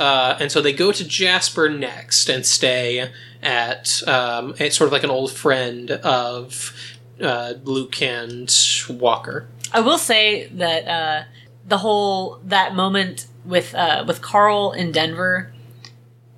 Uh, 0.00 0.36
and 0.40 0.50
so 0.50 0.60
they 0.60 0.72
go 0.72 0.90
to 0.92 1.06
Jasper 1.06 1.68
next 1.68 2.28
and 2.28 2.44
stay 2.46 3.10
at, 3.42 4.02
um, 4.08 4.54
at 4.58 4.72
sort 4.72 4.88
of 4.88 4.92
like 4.92 5.04
an 5.04 5.10
old 5.10 5.30
friend 5.30 5.90
of 5.90 6.74
uh, 7.20 7.54
Luke 7.64 8.00
and 8.00 8.50
Walker. 8.88 9.46
I 9.72 9.80
will 9.80 9.98
say 9.98 10.46
that 10.46 10.88
uh, 10.88 11.24
the 11.66 11.78
whole 11.78 12.40
that 12.44 12.74
moment 12.74 13.26
with 13.44 13.74
uh, 13.74 14.04
with 14.06 14.20
Carl 14.20 14.72
in 14.72 14.90
Denver, 14.90 15.52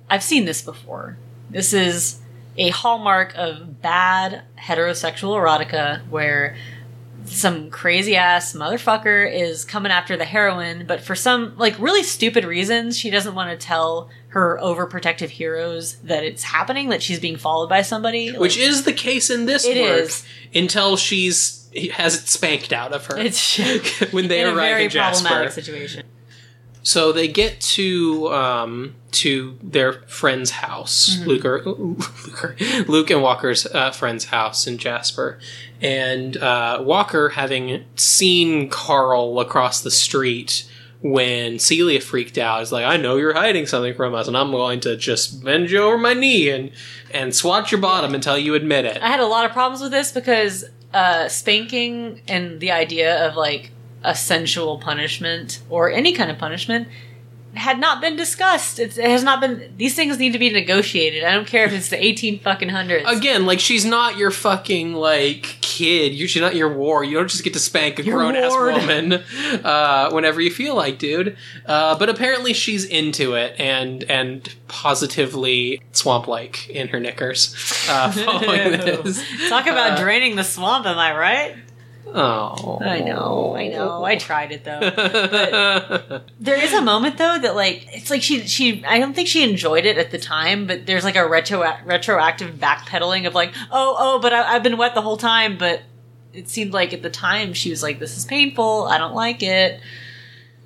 I've 0.09 0.23
seen 0.23 0.45
this 0.45 0.61
before. 0.61 1.17
This 1.49 1.73
is 1.73 2.19
a 2.57 2.69
hallmark 2.69 3.33
of 3.35 3.81
bad 3.81 4.43
heterosexual 4.57 5.35
erotica 5.35 6.07
where 6.09 6.55
some 7.25 7.69
crazy 7.69 8.15
ass 8.15 8.53
motherfucker 8.53 9.31
is 9.31 9.65
coming 9.65 9.91
after 9.91 10.17
the 10.17 10.25
heroine, 10.25 10.85
but 10.87 11.01
for 11.01 11.15
some 11.15 11.57
like 11.57 11.77
really 11.79 12.03
stupid 12.03 12.45
reasons, 12.45 12.97
she 12.97 13.09
doesn't 13.09 13.35
want 13.35 13.49
to 13.57 13.65
tell 13.65 14.09
her 14.29 14.59
overprotective 14.61 15.29
heroes 15.29 15.95
that 15.97 16.23
it's 16.23 16.43
happening, 16.43 16.89
that 16.89 17.03
she's 17.03 17.19
being 17.19 17.37
followed 17.37 17.69
by 17.69 17.81
somebody. 17.81 18.31
Like, 18.31 18.39
Which 18.39 18.57
is 18.57 18.83
the 18.83 18.93
case 18.93 19.29
in 19.29 19.45
this 19.45 19.65
It 19.65 19.81
work 19.81 20.01
is. 20.03 20.25
until 20.53 20.97
she's 20.97 21.59
has 21.93 22.15
it 22.15 22.27
spanked 22.27 22.71
out 22.71 22.93
of 22.93 23.03
her 23.07 23.17
it's 23.17 23.57
when 24.13 24.27
they 24.27 24.41
in 24.41 24.47
a 24.47 24.51
arrive 24.51 24.57
very 24.69 24.83
in 24.85 24.89
Jasper. 24.91 25.27
problematic 25.27 25.53
situation. 25.53 26.03
So 26.85 27.13
they 27.13 27.29
get 27.29 27.61
to 27.61 28.27
um, 28.33 28.95
to 29.11 29.57
their 29.63 29.93
friend's 30.07 30.51
house, 30.51 31.17
Mm-hmm. 31.17 31.29
Luke, 31.29 31.45
or, 31.45 31.61
Luke, 31.65 32.87
Luke 32.89 33.09
and 33.09 33.21
Walker's 33.21 33.65
uh, 33.65 33.91
friend's 33.91 34.25
house 34.25 34.67
in 34.67 34.77
Jasper, 34.77 35.39
and 35.81 36.35
uh, 36.37 36.81
Walker, 36.83 37.29
having 37.29 37.85
seen 37.95 38.69
Carl 38.69 39.39
across 39.39 39.81
the 39.81 39.91
street 39.91 40.69
when 41.01 41.57
Celia 41.59 41.99
freaked 42.01 42.37
out, 42.37 42.61
is 42.61 42.71
like, 42.71 42.85
"I 42.85 42.97
know 42.97 43.15
you're 43.15 43.33
hiding 43.33 43.65
something 43.65 43.93
from 43.93 44.13
us, 44.13 44.27
and 44.27 44.35
I'm 44.35 44.51
going 44.51 44.81
to 44.81 44.97
just 44.97 45.43
bend 45.43 45.71
you 45.71 45.79
over 45.83 45.97
my 45.97 46.13
knee 46.13 46.49
and 46.49 46.71
and 47.11 47.33
swat 47.33 47.71
your 47.71 47.79
bottom 47.79 48.13
until 48.13 48.37
you 48.37 48.55
admit 48.55 48.83
it." 48.85 49.01
I 49.01 49.07
had 49.07 49.19
a 49.21 49.25
lot 49.25 49.45
of 49.45 49.51
problems 49.53 49.81
with 49.81 49.91
this 49.91 50.11
because 50.11 50.65
uh, 50.93 51.27
spanking 51.29 52.21
and 52.27 52.59
the 52.59 52.71
idea 52.71 53.25
of 53.27 53.35
like 53.35 53.71
a 54.03 54.15
sensual 54.15 54.77
punishment 54.79 55.61
or 55.69 55.89
any 55.91 56.13
kind 56.13 56.29
of 56.31 56.37
punishment 56.37 56.87
had 57.55 57.79
not 57.79 58.01
been 58.01 58.15
discussed. 58.15 58.79
It's, 58.79 58.97
it 58.97 59.05
has 59.05 59.23
not 59.23 59.39
been. 59.39 59.75
These 59.77 59.93
things 59.95 60.17
need 60.17 60.33
to 60.33 60.39
be 60.39 60.49
negotiated. 60.49 61.23
I 61.23 61.33
don't 61.33 61.45
care 61.45 61.65
if 61.65 61.71
it's 61.71 61.89
the 61.89 62.03
eighteen 62.03 62.39
fucking 62.39 62.69
hundreds. 62.69 63.07
Again, 63.07 63.45
like 63.45 63.59
she's 63.59 63.85
not 63.85 64.17
your 64.17 64.31
fucking 64.31 64.93
like 64.95 65.57
kid. 65.61 66.13
You 66.15 66.27
she's 66.27 66.41
not 66.41 66.55
your 66.55 66.73
war. 66.73 67.03
You 67.03 67.17
don't 67.17 67.29
just 67.29 67.43
get 67.43 67.53
to 67.53 67.59
spank 67.59 67.99
a 67.99 68.03
grown 68.03 68.35
ass 68.35 68.51
woman 68.51 69.13
uh, 69.63 70.09
whenever 70.09 70.41
you 70.41 70.49
feel 70.49 70.73
like, 70.75 70.97
dude. 70.97 71.37
Uh, 71.67 71.95
but 71.99 72.09
apparently 72.09 72.53
she's 72.53 72.85
into 72.85 73.35
it 73.35 73.53
and 73.59 74.03
and 74.05 74.51
positively 74.67 75.79
swamp 75.91 76.27
like 76.27 76.67
in 76.69 76.87
her 76.87 76.99
knickers. 76.99 77.55
Uh, 77.87 78.11
Talk 79.49 79.67
about 79.67 79.91
Uh, 79.91 80.01
draining 80.01 80.35
the 80.37 80.43
swamp. 80.43 80.87
Am 80.87 80.97
I 80.97 81.15
right? 81.15 81.55
Oh, 82.07 82.79
I 82.81 82.99
know. 82.99 83.55
I 83.57 83.67
know. 83.69 84.03
I 84.03 84.15
tried 84.17 84.51
it 84.51 84.63
though. 84.63 84.79
But 84.79 86.27
there 86.39 86.61
is 86.61 86.73
a 86.73 86.81
moment 86.81 87.17
though 87.17 87.39
that 87.39 87.55
like 87.55 87.87
it's 87.95 88.09
like 88.09 88.21
she 88.21 88.45
she 88.47 88.83
I 88.85 88.99
don't 88.99 89.13
think 89.13 89.27
she 89.27 89.43
enjoyed 89.49 89.85
it 89.85 89.97
at 89.97 90.11
the 90.11 90.19
time, 90.19 90.67
but 90.67 90.85
there's 90.85 91.03
like 91.03 91.15
a 91.15 91.27
retro 91.27 91.61
retroactive 91.85 92.55
backpedaling 92.55 93.25
of 93.25 93.33
like 93.33 93.53
oh 93.71 93.95
oh 93.97 94.19
but 94.19 94.33
I, 94.33 94.55
I've 94.55 94.63
been 94.63 94.77
wet 94.77 94.95
the 94.95 95.01
whole 95.01 95.17
time, 95.17 95.57
but 95.57 95.81
it 96.33 96.49
seemed 96.49 96.73
like 96.73 96.93
at 96.93 97.01
the 97.01 97.09
time 97.09 97.53
she 97.53 97.69
was 97.69 97.81
like 97.81 97.99
this 97.99 98.15
is 98.17 98.25
painful, 98.25 98.85
I 98.85 98.97
don't 98.97 99.15
like 99.15 99.41
it. 99.41 99.79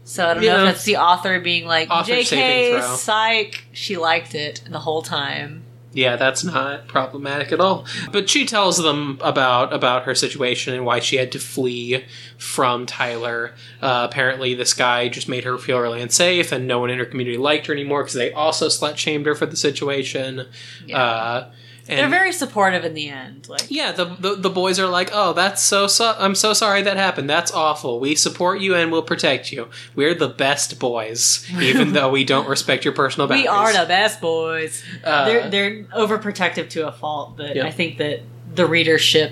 So 0.03 0.25
I 0.25 0.33
don't 0.35 0.43
know 0.43 0.65
if 0.65 0.73
that's 0.73 0.85
the 0.85 0.97
author 0.97 1.39
being 1.41 1.65
like 1.65 1.89
Author 1.89 2.13
J.K. 2.13 2.81
Psych, 2.81 3.65
she 3.73 3.97
liked 3.97 4.35
it 4.35 4.61
the 4.69 4.79
whole 4.79 5.01
time. 5.01 5.63
Yeah, 5.97 6.15
that's 6.15 6.43
not 6.43 6.87
problematic 6.87 7.51
at 7.51 7.59
all. 7.59 7.87
But 8.11 8.29
she 8.29 8.45
tells 8.45 8.77
them 8.77 9.17
about 9.19 9.73
about 9.73 10.03
her 10.03 10.13
situation 10.13 10.75
and 10.75 10.85
why 10.85 10.99
she 10.99 11.15
had 11.15 11.31
to 11.31 11.39
flee 11.39 12.05
from 12.37 12.85
Tyler. 12.85 13.55
Uh, 13.81 14.07
apparently, 14.07 14.53
this 14.53 14.75
guy 14.75 15.09
just 15.09 15.27
made 15.27 15.43
her 15.43 15.57
feel 15.57 15.79
really 15.79 15.99
unsafe, 15.99 16.51
and 16.51 16.67
no 16.67 16.77
one 16.77 16.91
in 16.91 16.99
her 16.99 17.05
community 17.05 17.35
liked 17.35 17.65
her 17.65 17.73
anymore 17.73 18.03
because 18.03 18.13
they 18.13 18.31
also 18.31 18.67
slut 18.67 18.95
shamed 18.95 19.25
her 19.25 19.33
for 19.33 19.47
the 19.47 19.55
situation. 19.55 20.45
Yeah. 20.85 21.01
Uh, 21.01 21.51
and 21.89 21.99
They're 21.99 22.09
very 22.09 22.31
supportive 22.33 22.83
in 22.85 22.93
the 22.93 23.09
end. 23.09 23.47
Like 23.49 23.69
yeah, 23.69 23.91
the, 23.91 24.05
the 24.05 24.35
the 24.35 24.49
boys 24.49 24.79
are 24.79 24.87
like, 24.87 25.09
"Oh, 25.13 25.33
that's 25.33 25.61
so 25.63 25.87
so. 25.87 26.15
I'm 26.17 26.35
so 26.35 26.53
sorry 26.53 26.81
that 26.83 26.97
happened. 26.97 27.29
That's 27.29 27.51
awful. 27.51 27.99
We 27.99 28.15
support 28.15 28.59
you 28.59 28.75
and 28.75 28.91
we'll 28.91 29.01
protect 29.03 29.51
you. 29.51 29.69
We're 29.95 30.13
the 30.13 30.27
best 30.29 30.79
boys, 30.79 31.45
even 31.61 31.93
though 31.93 32.09
we 32.09 32.23
don't 32.23 32.47
respect 32.49 32.83
your 32.85 32.93
personal 32.93 33.27
boundaries." 33.27 33.43
we 33.45 33.47
are 33.47 33.73
the 33.73 33.87
best 33.87 34.21
boys. 34.21 34.83
Uh, 35.03 35.25
they're 35.25 35.49
they're 35.49 35.83
overprotective 35.85 36.69
to 36.71 36.87
a 36.87 36.91
fault, 36.91 37.37
but 37.37 37.55
Yeah. 37.55 37.65
I 37.65 37.71
think 37.71 37.97
that 37.97 38.21
the 38.53 38.65
readership, 38.65 39.31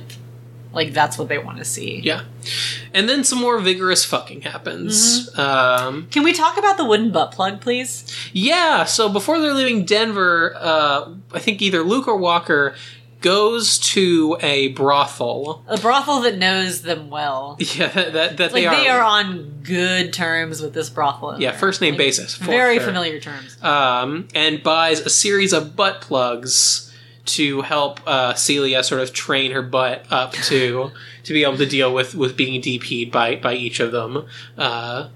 like 0.75 0.93
that's 0.93 1.17
what 1.17 1.27
they 1.29 1.37
want 1.39 1.57
to 1.57 1.65
see. 1.65 1.99
Yeah. 2.01 2.23
And 2.93 3.09
then 3.09 3.23
some 3.23 3.39
more 3.39 3.57
vigorous 3.59 4.05
fucking 4.05 4.41
happens. 4.41 5.29
Mm-hmm. 5.31 5.39
Um, 5.39 6.07
Can 6.11 6.23
we 6.23 6.33
talk 6.33 6.57
about 6.57 6.77
the 6.77 6.85
wooden 6.85 7.11
butt 7.11 7.31
plug, 7.31 7.61
please? 7.61 8.05
yeah, 8.33 8.83
so 8.83 9.09
before 9.09 9.39
they're 9.39 9.53
leaving 9.53 9.85
Denver, 9.85 10.55
uh, 10.57 11.09
I 11.33 11.39
think 11.39 11.61
either 11.61 11.81
Luke 11.81 12.07
or 12.07 12.17
Walker 12.17 12.75
goes 13.21 13.79
to 13.79 14.37
a 14.41 14.67
brothel. 14.69 15.63
A 15.67 15.79
brothel 15.79 16.21
that 16.21 16.37
knows 16.37 16.83
them 16.83 17.09
well. 17.09 17.57
Yeah, 17.75 17.87
that, 17.87 18.13
that, 18.13 18.37
that 18.37 18.53
Like 18.53 18.63
they, 18.65 18.69
they 18.83 18.87
are. 18.87 18.99
are 18.99 19.03
on 19.03 19.61
good 19.63 20.13
terms 20.13 20.61
with 20.61 20.73
this 20.75 20.89
brothel. 20.91 21.29
owner. 21.29 21.39
yeah, 21.39 21.51
first 21.51 21.81
name 21.81 21.93
Like, 21.93 21.99
basis. 21.99 22.35
Very 22.35 22.77
familiar 22.77 23.19
terms. 23.19 23.57
Um, 23.63 24.27
and 24.35 24.61
buys 24.61 24.99
a 24.99 25.09
series 25.09 25.53
of 25.53 25.75
butt 25.75 26.01
plugs 26.01 26.84
to 27.25 27.61
help 27.61 27.99
uh, 28.05 28.33
Celia 28.33 28.83
sort 28.83 29.01
of 29.01 29.13
train 29.13 29.51
her 29.51 29.61
butt 29.61 30.05
up 30.09 30.33
to 30.33 30.91
to 31.23 31.33
be 31.33 31.43
able 31.43 31.57
to 31.57 31.65
deal 31.65 31.93
with, 31.93 32.15
with 32.15 32.37
being 32.37 32.61
DP'd 32.61 33.11
by, 33.11 33.35
by 33.35 33.53
each 33.53 33.79
of 33.79 33.91
them. 33.91 34.25
Uh, 34.57 35.09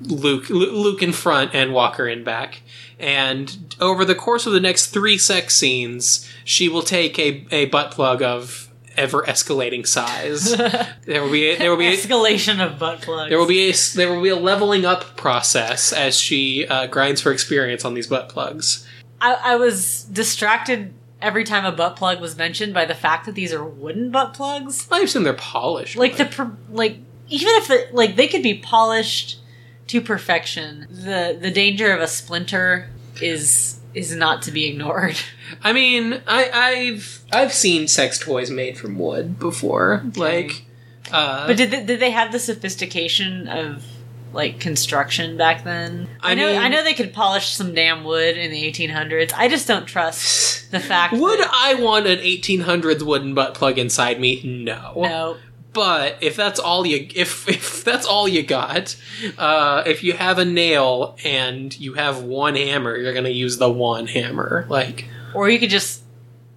Luke 0.00 0.50
Luke 0.50 1.02
in 1.02 1.12
front 1.12 1.54
and 1.54 1.72
Walker 1.72 2.08
in 2.08 2.24
back. 2.24 2.62
And 2.98 3.74
over 3.80 4.04
the 4.04 4.14
course 4.14 4.46
of 4.46 4.52
the 4.52 4.60
next 4.60 4.88
three 4.88 5.18
sex 5.18 5.56
scenes, 5.56 6.28
she 6.44 6.68
will 6.68 6.82
take 6.82 7.18
a, 7.18 7.46
a 7.50 7.66
butt 7.66 7.92
plug 7.92 8.22
of 8.22 8.68
ever 8.96 9.22
escalating 9.22 9.86
size. 9.86 10.56
there 11.06 11.22
will 11.22 11.30
be 11.30 11.50
a, 11.50 11.58
there 11.58 11.70
will 11.70 11.78
be 11.78 11.86
a, 11.86 11.96
Escalation 11.96 12.64
of 12.64 12.78
butt 12.78 13.02
plugs. 13.02 13.30
there 13.30 13.38
will 13.38 13.46
be 13.46 13.70
a 13.70 13.74
there 13.96 14.12
will 14.12 14.22
be 14.22 14.28
a 14.28 14.36
leveling 14.36 14.84
up 14.84 15.16
process 15.16 15.92
as 15.92 16.18
she 16.18 16.66
uh, 16.66 16.86
grinds 16.86 17.20
for 17.20 17.32
experience 17.32 17.84
on 17.84 17.94
these 17.94 18.06
butt 18.06 18.28
plugs. 18.28 18.86
I, 19.20 19.34
I 19.34 19.56
was 19.56 20.04
distracted 20.04 20.94
every 21.22 21.44
time 21.44 21.64
a 21.64 21.72
butt 21.72 21.96
plug 21.96 22.20
was 22.20 22.36
mentioned 22.36 22.74
by 22.74 22.84
the 22.84 22.94
fact 22.94 23.26
that 23.26 23.34
these 23.34 23.52
are 23.52 23.64
wooden 23.64 24.10
butt 24.10 24.34
plugs. 24.34 24.86
I 24.90 25.00
assume 25.00 25.22
they're 25.22 25.32
polished. 25.34 25.96
like 25.96 26.16
the 26.16 26.50
like 26.70 26.98
even 27.28 27.48
if 27.54 27.68
the, 27.68 27.88
like 27.92 28.16
they 28.16 28.28
could 28.28 28.42
be 28.42 28.54
polished 28.58 29.38
to 29.86 30.00
perfection 30.00 30.86
the 30.90 31.36
the 31.40 31.50
danger 31.50 31.92
of 31.92 32.00
a 32.00 32.06
splinter 32.06 32.88
is 33.20 33.80
is 33.94 34.14
not 34.14 34.42
to 34.42 34.50
be 34.50 34.66
ignored 34.66 35.18
I 35.62 35.72
mean, 35.72 36.22
I, 36.26 36.50
I've 36.50 37.24
I've 37.32 37.52
seen 37.52 37.88
sex 37.88 38.18
toys 38.18 38.50
made 38.50 38.78
from 38.78 38.98
wood 38.98 39.38
before. 39.38 40.02
Like, 40.16 40.64
uh, 41.10 41.46
but 41.46 41.56
did 41.56 41.70
they, 41.70 41.84
did 41.84 42.00
they 42.00 42.10
have 42.10 42.32
the 42.32 42.38
sophistication 42.38 43.48
of 43.48 43.84
like 44.32 44.60
construction 44.60 45.36
back 45.36 45.64
then 45.64 46.08
i, 46.20 46.32
I 46.32 46.34
know 46.34 46.52
mean- 46.52 46.60
i 46.60 46.68
know 46.68 46.82
they 46.82 46.94
could 46.94 47.12
polish 47.12 47.48
some 47.48 47.74
damn 47.74 48.04
wood 48.04 48.36
in 48.36 48.50
the 48.50 48.62
1800s 48.70 49.32
i 49.34 49.48
just 49.48 49.68
don't 49.68 49.86
trust 49.86 50.52
the 50.72 50.80
fact 50.80 51.12
would 51.12 51.38
that, 51.38 51.50
I 51.52 51.74
want 51.74 52.06
an 52.06 52.18
1800s 52.18 53.02
wooden 53.02 53.34
butt 53.34 53.54
plug 53.54 53.78
inside 53.78 54.18
me? 54.18 54.42
No. 54.42 54.94
no 54.96 55.36
But 55.72 56.16
if 56.22 56.34
that's 56.34 56.58
all 56.58 56.86
you 56.86 57.08
if 57.14 57.48
if 57.48 57.84
that's 57.84 58.06
all 58.06 58.26
you 58.26 58.42
got, 58.42 58.96
uh, 59.38 59.82
if 59.86 60.02
you 60.02 60.14
have 60.14 60.38
a 60.38 60.44
nail 60.44 61.16
and 61.24 61.78
you 61.78 61.92
have 61.94 62.22
one 62.22 62.56
hammer, 62.56 62.96
you're 62.96 63.14
gonna 63.14 63.28
use 63.28 63.58
the 63.58 63.70
one 63.70 64.06
hammer. 64.06 64.66
Like 64.68 65.06
or 65.34 65.48
you 65.48 65.58
could 65.58 65.70
just 65.70 66.02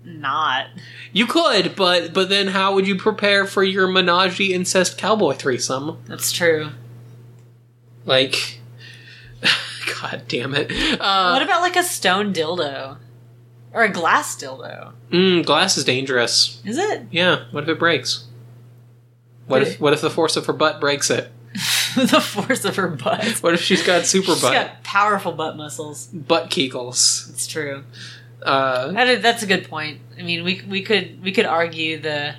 not 0.05 0.67
you 1.11 1.27
could, 1.27 1.75
but 1.75 2.13
but 2.13 2.29
then 2.29 2.47
how 2.47 2.73
would 2.73 2.87
you 2.87 2.95
prepare 2.95 3.45
for 3.45 3.63
your 3.63 3.87
menage 3.87 4.39
incest 4.39 4.97
cowboy 4.97 5.33
threesome? 5.33 5.97
that's 6.07 6.31
true 6.31 6.69
Like, 8.05 8.59
god 10.01 10.23
damn 10.27 10.53
it. 10.53 10.71
Uh, 10.99 11.31
what 11.33 11.41
about 11.41 11.61
like 11.61 11.75
a 11.75 11.83
stone 11.83 12.33
dildo 12.33 12.97
or 13.73 13.83
a 13.83 13.89
glass 13.89 14.35
dildo 14.35 14.93
mm, 15.11 15.45
glass 15.45 15.77
is 15.77 15.83
dangerous. 15.83 16.61
is 16.65 16.77
it 16.77 17.03
Yeah. 17.11 17.45
What 17.51 17.63
if 17.63 17.69
it 17.69 17.79
breaks? 17.79 18.25
What 19.47 19.61
if 19.61 19.79
what 19.79 19.93
if 19.93 20.01
the 20.01 20.09
force 20.09 20.35
of 20.37 20.45
her 20.45 20.53
butt 20.53 20.79
breaks 20.79 21.09
it? 21.09 21.31
the 21.95 22.19
force 22.21 22.65
of 22.65 22.75
her 22.75 22.87
butt. 22.89 23.23
What 23.41 23.53
if 23.53 23.61
she's 23.61 23.83
got 23.83 24.05
super 24.05 24.33
She's 24.33 24.41
butt? 24.41 24.53
got 24.53 24.83
powerful 24.83 25.31
butt 25.31 25.55
muscles. 25.55 26.07
butt 26.07 26.49
kegels. 26.49 27.29
It's 27.29 27.47
true. 27.47 27.83
Uh, 28.41 28.91
That 28.91 29.21
that's 29.21 29.43
a 29.43 29.47
good 29.47 29.67
point. 29.69 29.99
I 30.17 30.21
mean, 30.21 30.43
we 30.43 30.61
we 30.67 30.81
could 30.81 31.21
we 31.23 31.31
could 31.31 31.45
argue 31.45 31.99
the 31.99 32.35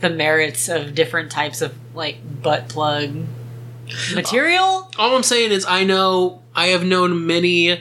the 0.00 0.10
merits 0.10 0.68
of 0.68 0.94
different 0.94 1.30
types 1.30 1.62
of 1.62 1.74
like 1.94 2.18
butt 2.42 2.68
plug 2.68 3.14
material. 4.14 4.90
all 4.98 5.16
I'm 5.16 5.22
saying 5.22 5.52
is, 5.52 5.64
I 5.66 5.84
know 5.84 6.42
I 6.54 6.68
have 6.68 6.84
known 6.84 7.26
many. 7.26 7.80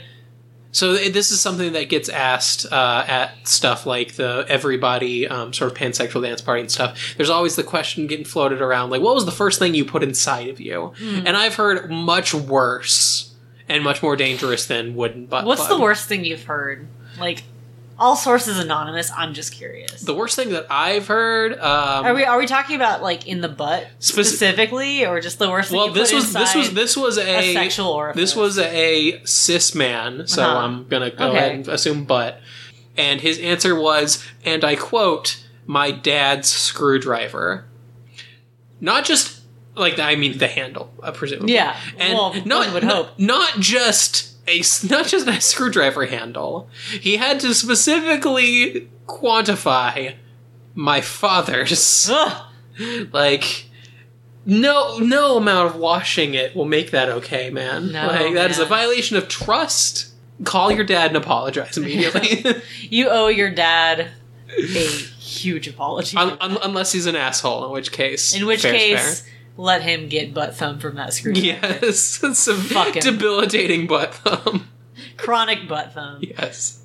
So 0.71 0.95
this 0.95 1.31
is 1.31 1.39
something 1.39 1.71
that 1.71 1.87
gets 1.87 2.09
asked 2.09 2.65
uh, 2.69 3.05
at 3.07 3.47
stuff 3.47 3.85
like 3.85 4.15
the 4.15 4.45
everybody 4.49 5.25
um, 5.25 5.53
sort 5.53 5.71
of 5.71 5.77
pansexual 5.77 6.21
dance 6.21 6.41
party 6.41 6.61
and 6.61 6.71
stuff. 6.71 7.15
There's 7.15 7.29
always 7.29 7.55
the 7.55 7.63
question 7.63 8.07
getting 8.07 8.25
floated 8.25 8.61
around, 8.61 8.89
like, 8.89 9.01
what 9.01 9.15
was 9.15 9.25
the 9.25 9.31
first 9.31 9.57
thing 9.57 9.73
you 9.73 9.85
put 9.85 10.03
inside 10.03 10.49
of 10.49 10.59
you? 10.59 10.93
Hmm. 10.97 11.27
And 11.27 11.37
I've 11.37 11.55
heard 11.55 11.89
much 11.89 12.33
worse 12.33 13.33
and 13.69 13.83
much 13.83 14.03
more 14.03 14.17
dangerous 14.17 14.65
than 14.65 14.95
wooden 14.95 15.27
butt. 15.27 15.45
What's 15.45 15.65
plug. 15.65 15.77
the 15.77 15.81
worst 15.81 16.09
thing 16.09 16.25
you've 16.25 16.43
heard? 16.43 16.87
Like 17.17 17.43
all 17.97 18.15
sources 18.15 18.59
anonymous. 18.59 19.09
I'm 19.15 19.33
just 19.33 19.53
curious. 19.53 20.01
The 20.01 20.13
worst 20.13 20.35
thing 20.35 20.49
that 20.49 20.65
I've 20.69 21.07
heard. 21.07 21.53
Um, 21.53 22.05
are 22.05 22.13
we 22.13 22.23
are 22.25 22.37
we 22.37 22.45
talking 22.47 22.75
about 22.75 23.01
like 23.01 23.27
in 23.27 23.41
the 23.41 23.47
butt 23.49 23.87
Speci- 23.99 24.03
specifically, 24.03 25.05
or 25.05 25.19
just 25.21 25.39
the 25.39 25.49
worst? 25.49 25.69
thing 25.69 25.77
well, 25.77 25.91
this 25.91 26.11
was 26.13 26.33
this 26.33 26.53
was 26.55 26.73
this 26.73 26.97
was 26.97 27.17
a 27.17 27.39
a, 27.39 27.53
sexual 27.53 27.87
orifice. 27.89 28.19
This 28.21 28.35
was 28.35 28.57
a 28.59 29.21
cis 29.25 29.73
man, 29.75 30.27
so 30.27 30.43
Uh-huh. 30.43 30.57
I'm 30.59 30.87
gonna 30.87 31.11
go 31.11 31.29
Okay. 31.29 31.37
ahead 31.37 31.51
and 31.53 31.67
assume 31.67 32.05
butt. 32.05 32.41
And 32.97 33.19
his 33.21 33.39
answer 33.39 33.75
was, 33.79 34.23
and 34.45 34.63
I 34.63 34.75
quote, 34.75 35.37
"My 35.65 35.91
dad's 35.91 36.49
screwdriver." 36.49 37.65
Not 38.81 39.05
just 39.05 39.41
like 39.75 39.99
I 39.99 40.15
mean 40.15 40.37
the 40.37 40.47
handle, 40.47 40.93
uh, 41.03 41.11
presumably. 41.11 41.53
Yeah. 41.53 41.75
and 41.97 42.13
well, 42.13 42.33
not 42.45 42.65
one 42.65 42.73
would 42.73 42.83
not- 42.83 42.93
hope. 42.93 43.07
not 43.19 43.59
just 43.59 44.34
a 44.47 44.57
not 44.89 45.07
just 45.07 45.27
a 45.27 45.41
screwdriver 45.41 46.05
handle. 46.05 46.69
He 46.99 47.17
had 47.17 47.39
to 47.41 47.53
specifically 47.53 48.89
quantify 49.07 50.15
my 50.73 51.01
father's 51.01 52.09
Ugh. 52.11 52.51
like 53.13 53.67
no 54.45 54.97
no 54.97 55.37
amount 55.37 55.69
of 55.69 55.75
washing 55.77 56.33
it 56.33 56.55
will 56.55 56.65
make 56.65 56.91
that 56.91 57.07
okay 57.07 57.49
man 57.49 57.91
No, 57.91 58.07
like 58.07 58.33
that 58.33 58.51
is 58.51 58.59
a 58.59 58.65
violation 58.65 59.15
of 59.15 59.27
trust 59.27 60.13
call 60.43 60.71
your 60.71 60.83
dad 60.83 61.07
and 61.07 61.17
apologize 61.17 61.77
immediately 61.77 62.61
You 62.89 63.09
owe 63.09 63.27
your 63.27 63.49
dad 63.51 64.11
a 64.49 64.87
huge 65.25 65.67
apology. 65.67 66.17
Un- 66.17 66.37
un- 66.39 66.57
unless 66.63 66.91
he's 66.91 67.05
an 67.05 67.15
asshole 67.15 67.65
in 67.65 67.71
which 67.71 67.91
case 67.91 68.35
in 68.35 68.45
which 68.45 68.61
case, 68.61 69.21
fair. 69.21 69.31
Let 69.57 69.81
him 69.81 70.07
get 70.09 70.33
butt 70.33 70.55
thumb 70.55 70.79
from 70.79 70.95
that 70.95 71.13
screwdriver. 71.13 71.45
yes 71.85 71.99
some 72.37 72.57
Fuck 72.57 72.95
him. 72.95 73.01
debilitating 73.03 73.87
butt 73.87 74.13
thumb 74.15 74.67
Chronic 75.17 75.67
butt 75.67 75.93
thumb. 75.93 76.19
yes 76.21 76.81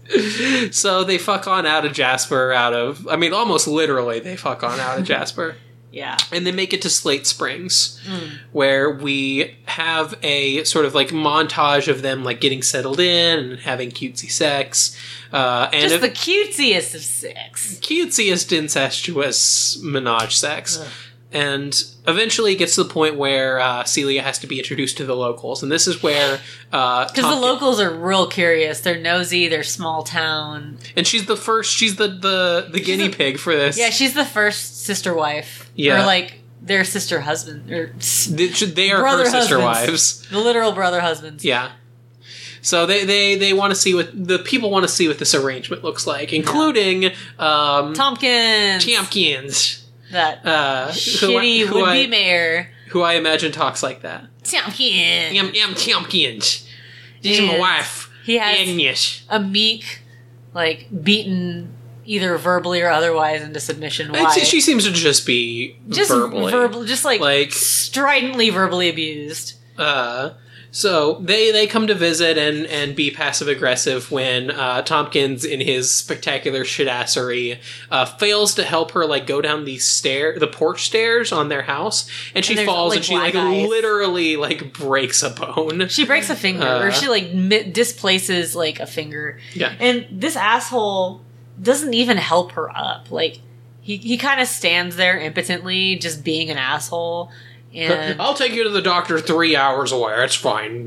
so 0.72 1.04
they 1.04 1.18
fuck 1.18 1.46
on 1.46 1.66
out 1.66 1.84
of 1.84 1.92
jasper 1.92 2.52
out 2.52 2.72
of 2.72 3.06
i 3.08 3.16
mean 3.16 3.32
almost 3.32 3.66
literally 3.68 4.20
they 4.20 4.36
fuck 4.36 4.62
on 4.62 4.78
out 4.80 4.98
of 4.98 5.04
jasper 5.12 5.56
Yeah. 5.92 6.16
and 6.32 6.46
then 6.46 6.54
make 6.54 6.72
it 6.72 6.82
to 6.82 6.88
Slate 6.90 7.26
Springs, 7.26 8.00
Mm. 8.06 8.30
where 8.52 8.88
we 8.90 9.56
have 9.66 10.14
a 10.22 10.62
sort 10.62 10.84
of 10.86 10.94
like 10.94 11.08
montage 11.08 11.88
of 11.88 12.02
them 12.02 12.22
like 12.22 12.40
getting 12.40 12.62
settled 12.62 13.00
in 13.00 13.38
and 13.40 13.58
having 13.60 13.90
cutesy 13.90 14.30
sex, 14.30 14.96
uh, 15.32 15.68
and 15.72 15.90
Just 15.90 16.00
the 16.00 16.08
cutesiest 16.10 16.94
of 16.94 17.00
sex. 17.02 17.78
cutesiest 17.80 18.56
incestuous 18.56 19.80
menage 19.82 20.36
sex. 20.36 20.78
Ugh. 20.80 20.86
And 21.32 21.80
eventually 22.08 22.54
it 22.54 22.56
gets 22.56 22.74
to 22.74 22.82
the 22.82 22.88
point 22.92 23.14
where 23.16 23.60
uh, 23.60 23.84
Celia 23.84 24.20
has 24.22 24.38
to 24.40 24.48
be 24.48 24.58
introduced 24.58 24.96
to 24.96 25.04
the 25.04 25.14
locals, 25.14 25.62
and 25.62 25.70
this 25.70 25.86
is 25.86 26.02
where 26.02 26.40
uh, 26.72 27.06
Because 27.06 27.32
the 27.32 27.40
locals 27.40 27.78
are 27.80 27.90
real 27.94 28.26
curious. 28.26 28.80
They're 28.80 28.98
nosy. 28.98 29.46
They're 29.46 29.62
small 29.62 30.02
town. 30.02 30.78
and 30.96 31.06
she's 31.06 31.26
the 31.26 31.36
first, 31.36 31.72
she's 31.72 31.94
the 31.96 32.08
the, 32.08 32.68
the 32.72 32.80
guinea 32.80 33.10
pig 33.10 33.38
for 33.38 33.54
this. 33.54 33.78
Yeah, 33.78 33.90
she's 33.90 34.14
the 34.14 34.24
first 34.24 34.84
sister 34.84 35.14
wife. 35.14 35.70
Yeah. 35.76 36.02
Or 36.02 36.06
like 36.06 36.40
their 36.60 36.82
sister 36.84 37.20
husband. 37.20 37.70
Or 37.70 37.94
they, 38.28 38.48
they 38.48 38.90
are 38.90 38.96
her 38.96 39.02
Brother 39.02 39.24
sister 39.26 39.60
husbands. 39.60 39.88
wives. 39.88 40.28
the 40.30 40.38
literal 40.40 40.72
brother 40.72 41.00
husbands. 41.00 41.44
Yeah. 41.44 41.70
So 42.62 42.86
they 42.86 43.04
they, 43.04 43.36
they 43.36 43.52
want 43.54 43.70
to 43.70 43.74
see 43.74 43.94
what 43.94 44.10
the 44.12 44.38
people 44.40 44.70
want 44.70 44.84
to 44.84 44.88
see 44.92 45.08
what 45.08 45.18
this 45.18 45.34
arrangement 45.34 45.82
looks 45.84 46.06
like, 46.06 46.32
including 46.32 47.06
um, 47.38 47.94
Tompkins. 47.94 48.84
Tompkins, 48.84 49.79
That 50.12 50.44
uh, 50.44 50.86
who, 50.88 50.92
shitty 50.92 51.62
I, 51.62 51.66
who, 51.66 51.74
would 51.76 51.92
be 51.92 52.04
I, 52.04 52.06
mayor. 52.06 52.68
who 52.88 53.02
I 53.02 53.14
imagine 53.14 53.52
talks 53.52 53.82
like 53.82 54.02
that. 54.02 54.24
Tompkins. 54.42 55.38
I'm, 55.38 55.52
I'm 55.62 55.74
Tompkins. 55.74 56.66
This 57.22 57.32
is 57.32 57.38
And 57.40 57.48
my 57.48 57.58
wife, 57.58 58.10
He 58.24 58.38
has 58.38 58.58
Agnes. 58.68 59.24
a 59.28 59.38
meek, 59.40 60.00
like 60.54 60.88
beaten 61.02 61.74
either 62.06 62.36
verbally 62.38 62.80
or 62.82 62.88
otherwise 62.90 63.42
into 63.42 63.60
submission. 63.60 64.10
Why? 64.12 64.30
she 64.38 64.60
seems 64.60 64.84
to 64.84 64.90
just 64.92 65.26
be 65.26 65.76
just 65.88 66.10
verbally. 66.10 66.50
verbal, 66.50 66.84
just 66.84 67.04
like, 67.04 67.20
Like- 67.20 67.52
stridently 67.52 68.50
verbally 68.50 68.88
abused. 68.88 69.54
Uh, 69.78 70.30
so 70.72 71.14
they 71.14 71.50
they 71.50 71.66
come 71.66 71.86
to 71.88 71.94
visit 71.94 72.38
and 72.38 72.66
and 72.66 72.94
be 72.94 73.10
passive 73.10 73.48
aggressive 73.48 74.10
when 74.10 74.50
uh, 74.50 74.82
Tompkins 74.82 75.44
in 75.44 75.60
his 75.60 75.92
spectacular 75.92 76.62
shitassery 76.64 77.58
uh, 77.90 78.04
fails 78.04 78.54
to 78.54 78.62
help 78.64 78.92
her 78.92 79.04
like 79.06 79.26
go 79.26 79.40
down 79.40 79.64
the 79.64 79.78
stair 79.78 80.38
the 80.38 80.46
porch 80.46 80.84
stairs 80.86 81.32
on 81.32 81.48
their 81.48 81.62
house 81.62 82.08
and 82.34 82.44
she 82.44 82.56
And 82.56 82.66
falls 82.66 82.90
like, 82.90 82.96
and 82.98 83.04
she 83.04 83.14
like 83.16 83.34
eyes. 83.34 83.68
literally 83.68 84.36
like 84.36 84.72
breaks 84.72 85.22
a 85.22 85.30
bone. 85.30 85.88
She 85.88 86.06
breaks 86.06 86.30
a 86.30 86.36
finger, 86.36 86.62
Uh. 86.66 86.84
or 86.84 86.90
she 86.92 87.08
like 87.08 87.32
mi- 87.32 87.70
displaces 87.70 88.54
like 88.54 88.78
a 88.80 88.86
finger. 88.86 89.38
Yeah. 89.54 89.74
And 89.80 90.06
this 90.10 90.36
asshole 90.36 91.22
doesn't 91.60 91.94
even 91.94 92.16
help 92.16 92.52
her 92.52 92.70
up. 92.76 93.10
Like 93.10 93.40
he 93.80 93.96
he 93.96 94.16
kind 94.18 94.40
of 94.40 94.46
stands 94.46 94.96
there 94.96 95.18
impotently, 95.18 95.96
just 95.96 96.22
being 96.22 96.48
an 96.50 96.58
asshole. 96.58 97.30
And 97.74 98.20
I'll 98.20 98.34
take 98.34 98.52
you 98.52 98.64
to 98.64 98.70
the 98.70 98.82
doctor 98.82 99.20
three 99.20 99.54
hours 99.56 99.92
away. 99.92 100.14
It's 100.24 100.34
fine. 100.34 100.84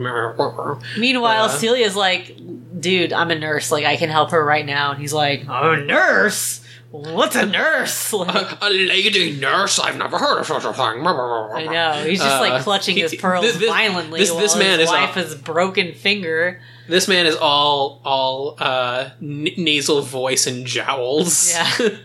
meanwhile, 0.98 1.46
Uh. 1.46 1.50
Celia's 1.50 1.96
like, 1.96 2.36
"Dude, 2.80 3.14
I'm 3.14 3.32
a 3.32 3.36
nurse. 3.40 3.72
Like 3.72 3.86
I 3.86 3.96
can 3.96 4.10
help 4.10 4.32
her 4.32 4.44
right 4.44 4.66
now." 4.66 4.92
And 4.92 5.00
he's 5.00 5.14
like, 5.14 5.48
"I'm 5.48 5.80
a 5.80 5.86
nurse. 5.86 6.60
What's 6.92 7.36
a 7.36 7.46
nurse?" 7.46 8.12
Like, 8.14 8.52
A, 8.62 8.66
a 8.66 8.70
lady 8.70 9.32
nurse? 9.40 9.80
I've 9.80 9.98
never 9.98 10.18
heard 10.18 10.40
of 10.40 10.46
such 10.46 10.64
a 10.66 10.74
thing. 10.74 11.06
I 11.08 11.66
know. 11.66 12.04
He's 12.08 12.20
just 12.20 12.36
Uh, 12.36 12.40
like 12.42 12.62
clutching 12.64 12.98
his 12.98 13.16
pearls 13.16 13.44
this- 13.58 13.70
violently 13.70 14.20
this- 14.20 14.32
while 14.32 14.42
this 14.42 14.56
man 14.56 14.80
his 14.80 14.90
is 14.90 14.94
wife 14.94 15.12
has 15.16 15.36
broken 15.36 15.94
finger. 15.94 16.62
This 16.88 17.08
man 17.08 17.26
is 17.26 17.36
all 17.38 18.02
all 18.04 18.58
uh, 18.60 19.10
n- 19.22 19.48
nasal 19.58 20.02
voice 20.02 20.46
and 20.48 20.66
jowls. 20.68 21.50
Yeah. 21.52 21.90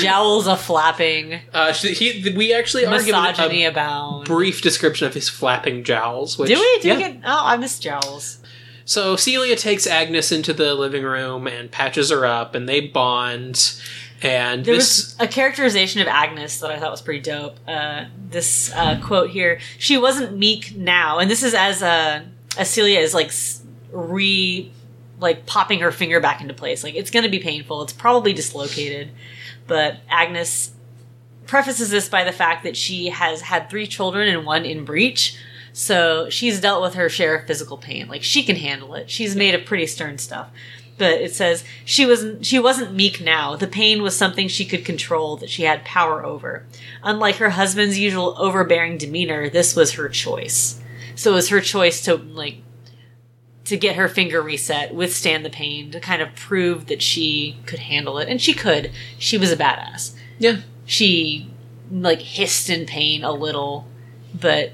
Jowls 0.00 0.46
a 0.46 0.56
flapping, 0.56 1.40
uh, 1.52 1.72
she- 1.72 1.94
he, 1.94 2.30
we 2.36 2.52
actually 2.52 2.84
are 2.84 2.90
misogyny 2.90 3.64
a 3.64 3.70
abound. 3.70 4.26
brief 4.26 4.60
description 4.62 5.06
of 5.06 5.14
his 5.14 5.28
flapping 5.28 5.84
jowls. 5.84 6.38
Which, 6.38 6.48
Do 6.48 6.54
we? 6.60 6.78
Do 6.82 6.88
yeah. 6.88 6.94
we 6.96 7.00
get? 7.02 7.16
Oh, 7.24 7.40
I 7.44 7.56
missed 7.56 7.82
jowls. 7.82 8.38
So 8.84 9.16
Celia 9.16 9.54
takes 9.56 9.86
Agnes 9.86 10.32
into 10.32 10.52
the 10.52 10.74
living 10.74 11.02
room 11.04 11.46
and 11.46 11.70
patches 11.70 12.10
her 12.10 12.24
up, 12.24 12.54
and 12.54 12.68
they 12.68 12.80
bond. 12.80 13.74
And 14.20 14.64
There 14.64 14.74
this, 14.76 15.14
was 15.16 15.16
a 15.20 15.28
characterization 15.28 16.00
of 16.00 16.08
Agnes 16.08 16.58
that 16.60 16.70
I 16.70 16.78
thought 16.80 16.90
was 16.90 17.02
pretty 17.02 17.20
dope. 17.20 17.56
Uh, 17.68 18.06
this 18.30 18.72
uh, 18.74 18.98
quote 19.02 19.30
here: 19.30 19.60
"She 19.78 19.96
wasn't 19.96 20.36
meek 20.36 20.74
now," 20.76 21.18
and 21.18 21.30
this 21.30 21.42
is 21.42 21.54
as 21.54 21.82
uh, 21.82 22.22
as 22.56 22.68
Celia 22.68 22.98
is 23.00 23.14
like 23.14 23.30
re 23.92 24.72
like 25.20 25.46
popping 25.46 25.80
her 25.80 25.90
finger 25.92 26.20
back 26.20 26.40
into 26.40 26.54
place. 26.54 26.82
Like 26.82 26.94
it's 26.94 27.10
going 27.10 27.24
to 27.24 27.30
be 27.30 27.38
painful. 27.40 27.82
It's 27.82 27.92
probably 27.92 28.32
dislocated, 28.32 29.10
but 29.68 30.00
Agnes 30.08 30.72
prefaces 31.46 31.90
this 31.90 32.08
by 32.08 32.24
the 32.24 32.32
fact 32.32 32.64
that 32.64 32.76
she 32.76 33.08
has 33.10 33.40
had 33.40 33.70
three 33.70 33.86
children 33.86 34.28
and 34.28 34.44
one 34.44 34.64
in 34.64 34.84
breech. 34.84 35.38
So 35.72 36.28
she's 36.28 36.60
dealt 36.60 36.82
with 36.82 36.94
her 36.94 37.08
share 37.08 37.36
of 37.36 37.46
physical 37.46 37.78
pain. 37.78 38.08
Like 38.08 38.24
she 38.24 38.42
can 38.42 38.56
handle 38.56 38.94
it. 38.94 39.08
She's 39.08 39.36
made 39.36 39.54
of 39.54 39.64
pretty 39.64 39.86
stern 39.86 40.18
stuff. 40.18 40.50
But 40.98 41.20
it 41.20 41.32
says 41.32 41.64
she 41.84 42.04
was 42.04 42.44
she 42.44 42.58
wasn't 42.58 42.94
meek 42.94 43.20
now. 43.20 43.54
The 43.54 43.68
pain 43.68 44.02
was 44.02 44.16
something 44.16 44.48
she 44.48 44.64
could 44.64 44.84
control 44.84 45.36
that 45.36 45.50
she 45.50 45.62
had 45.62 45.84
power 45.84 46.24
over. 46.24 46.66
Unlike 47.04 47.36
her 47.36 47.50
husband's 47.50 47.98
usual 47.98 48.34
overbearing 48.36 48.98
demeanor, 48.98 49.48
this 49.48 49.76
was 49.76 49.92
her 49.92 50.08
choice. 50.08 50.80
So 51.14 51.32
it 51.32 51.34
was 51.34 51.50
her 51.50 51.60
choice 51.60 52.02
to 52.02 52.16
like 52.16 52.56
to 53.68 53.76
get 53.76 53.96
her 53.96 54.08
finger 54.08 54.42
reset, 54.42 54.94
withstand 54.94 55.44
the 55.44 55.50
pain, 55.50 55.90
to 55.92 56.00
kind 56.00 56.20
of 56.20 56.34
prove 56.34 56.86
that 56.86 57.00
she 57.02 57.56
could 57.66 57.78
handle 57.78 58.18
it. 58.18 58.28
And 58.28 58.40
she 58.40 58.52
could. 58.54 58.90
She 59.18 59.38
was 59.38 59.50
a 59.52 59.56
badass 59.56 60.14
yeah, 60.38 60.58
she 60.86 61.50
like 61.90 62.20
hissed 62.20 62.70
in 62.70 62.86
pain 62.86 63.24
a 63.24 63.32
little, 63.32 63.86
but 64.38 64.72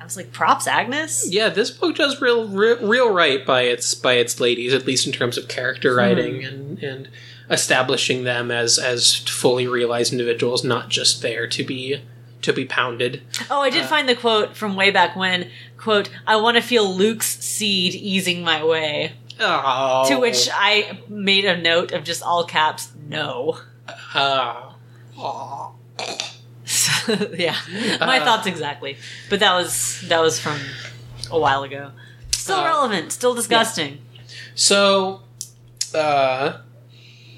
I 0.00 0.04
was 0.04 0.16
like, 0.16 0.32
props, 0.32 0.66
Agnes. 0.66 1.32
yeah, 1.32 1.48
this 1.48 1.70
book 1.70 1.96
does 1.96 2.20
real, 2.20 2.48
real, 2.48 2.86
real 2.86 3.12
right 3.12 3.44
by 3.46 3.62
its 3.62 3.94
by 3.94 4.14
its 4.14 4.40
ladies, 4.40 4.74
at 4.74 4.86
least 4.86 5.06
in 5.06 5.12
terms 5.12 5.38
of 5.38 5.48
character 5.48 5.94
writing 5.94 6.44
and 6.44 6.82
and 6.82 7.08
establishing 7.48 8.24
them 8.24 8.50
as 8.50 8.78
as 8.78 9.14
fully 9.14 9.66
realized 9.66 10.12
individuals, 10.12 10.64
not 10.64 10.88
just 10.88 11.22
there 11.22 11.46
to 11.46 11.62
be 11.62 12.02
to 12.42 12.52
be 12.52 12.64
pounded. 12.64 13.22
Oh, 13.50 13.60
I 13.60 13.70
did 13.70 13.84
Uh, 13.84 13.86
find 13.86 14.08
the 14.08 14.16
quote 14.16 14.56
from 14.56 14.74
way 14.74 14.90
back 14.90 15.14
when. 15.14 15.48
Quote, 15.82 16.10
I 16.26 16.36
want 16.36 16.56
to 16.56 16.62
feel 16.62 16.88
Luke's 16.88 17.26
seed 17.44 17.94
easing 17.94 18.44
my 18.44 18.62
way. 18.64 19.12
Oh. 19.40 20.04
To 20.08 20.18
which 20.20 20.48
I 20.52 21.00
made 21.08 21.44
a 21.44 21.60
note 21.60 21.90
of 21.90 22.04
just 22.04 22.22
all 22.22 22.44
caps, 22.44 22.92
no. 23.08 23.58
Uh, 24.14 24.70
yeah. 27.34 27.56
My 28.00 28.18
Uh, 28.20 28.24
thoughts 28.24 28.46
exactly. 28.46 28.96
But 29.28 29.40
that 29.40 29.54
was 29.54 30.00
that 30.08 30.20
was 30.20 30.38
from 30.38 30.58
a 31.30 31.38
while 31.38 31.64
ago. 31.64 31.90
Still 32.32 32.60
Uh, 32.60 32.64
relevant, 32.64 33.10
still 33.12 33.34
disgusting. 33.34 33.98
So, 34.54 35.22
uh, 35.94 36.58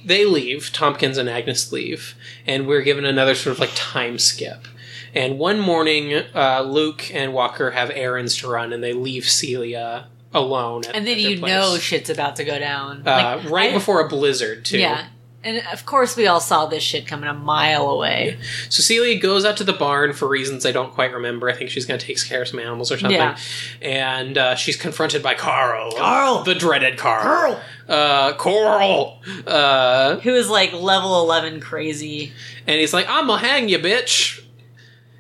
they 0.05 0.25
leave. 0.27 0.71
Tompkins 0.73 1.17
and 1.17 1.29
Agnes 1.31 1.73
leave, 1.73 2.15
and 2.47 2.67
we're 2.67 2.83
given 2.83 3.05
another 3.07 3.35
sort 3.35 3.55
of 3.55 3.61
like 3.61 3.71
time 3.75 4.19
skip. 4.19 4.67
And 5.15 5.39
one 5.39 5.61
morning, 5.61 6.12
uh, 6.35 6.62
Luke 6.62 7.15
and 7.15 7.33
Walker 7.33 7.71
have 7.71 7.91
errands 7.91 8.37
to 8.39 8.49
run, 8.49 8.73
and 8.73 8.83
they 8.83 8.93
leave 8.93 9.29
Celia 9.29 10.07
alone. 10.33 10.83
At, 10.87 10.97
And 10.97 11.07
then 11.07 11.15
at 11.15 11.21
you 11.21 11.39
place. 11.39 11.53
know 11.53 11.79
shit's 11.79 12.11
about 12.11 12.37
to 12.37 12.45
go 12.45 12.59
down. 12.59 13.03
uh, 13.07 13.41
Like, 13.43 13.51
right 13.51 13.71
I- 13.71 13.75
before 13.75 14.01
a 14.01 14.09
blizzard, 14.09 14.65
too. 14.65 14.79
Yeah. 14.79 15.07
And 15.47 15.62
of 15.75 15.85
course 15.85 16.17
we 16.17 16.27
all 16.27 16.41
saw 16.41 16.65
this 16.65 16.83
shit 16.83 17.07
coming 17.07 17.29
a 17.29 17.35
mile 17.35 17.91
away. 17.91 18.39
So 18.71 18.83
Celia 18.83 19.19
goes 19.21 19.45
out 19.45 19.59
to 19.59 19.65
the 19.65 19.75
barn 19.75 20.15
for 20.15 20.27
reasons 20.27 20.65
I 20.65 20.73
don't 20.73 20.91
quite 20.91 21.12
remember. 21.12 21.51
I 21.51 21.53
think 21.53 21.69
she's 21.69 21.85
going 21.85 22.01
to 22.01 22.07
take 22.07 22.19
care 22.27 22.41
of 22.41 22.49
some 22.49 22.59
animals 22.61 22.91
or 22.91 22.97
something. 22.97 23.19
Yeah. 23.21 23.37
And 23.83 24.39
uh, 24.39 24.55
she's 24.55 24.77
confronted 24.79 25.23
by 25.23 25.35
Carl. 25.35 25.93
Carl! 25.93 26.45
The 26.45 26.55
dreaded 26.55 26.97
Carl. 26.97 27.61
Uh, 27.87 28.33
Carl! 28.33 29.21
Uh, 29.47 30.17
Who 30.21 30.35
is 30.35 30.49
like 30.49 30.73
level 30.73 31.21
11 31.21 31.61
crazy. 31.61 32.33
and 32.67 32.81
he's 32.81 32.95
like, 32.95 33.07
I'm 33.07 33.27
going 33.27 33.43
to 33.43 33.47
hang 33.47 33.69
you, 33.69 33.79
bitch. 33.81 34.41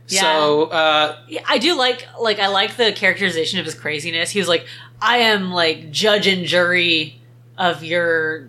Yeah. 0.08 0.20
So, 0.20 0.64
uh, 0.66 1.16
Yeah, 1.28 1.42
I 1.48 1.58
do 1.58 1.74
like 1.76 2.06
like 2.20 2.38
I 2.38 2.48
like 2.48 2.76
the 2.76 2.92
characterization 2.92 3.58
of 3.58 3.64
his 3.64 3.74
craziness. 3.74 4.30
He 4.30 4.38
was 4.38 4.48
like, 4.48 4.66
I 5.00 5.18
am 5.18 5.50
like 5.50 5.90
judge 5.90 6.26
and 6.26 6.44
jury 6.46 7.20
of 7.56 7.82
your 7.84 8.48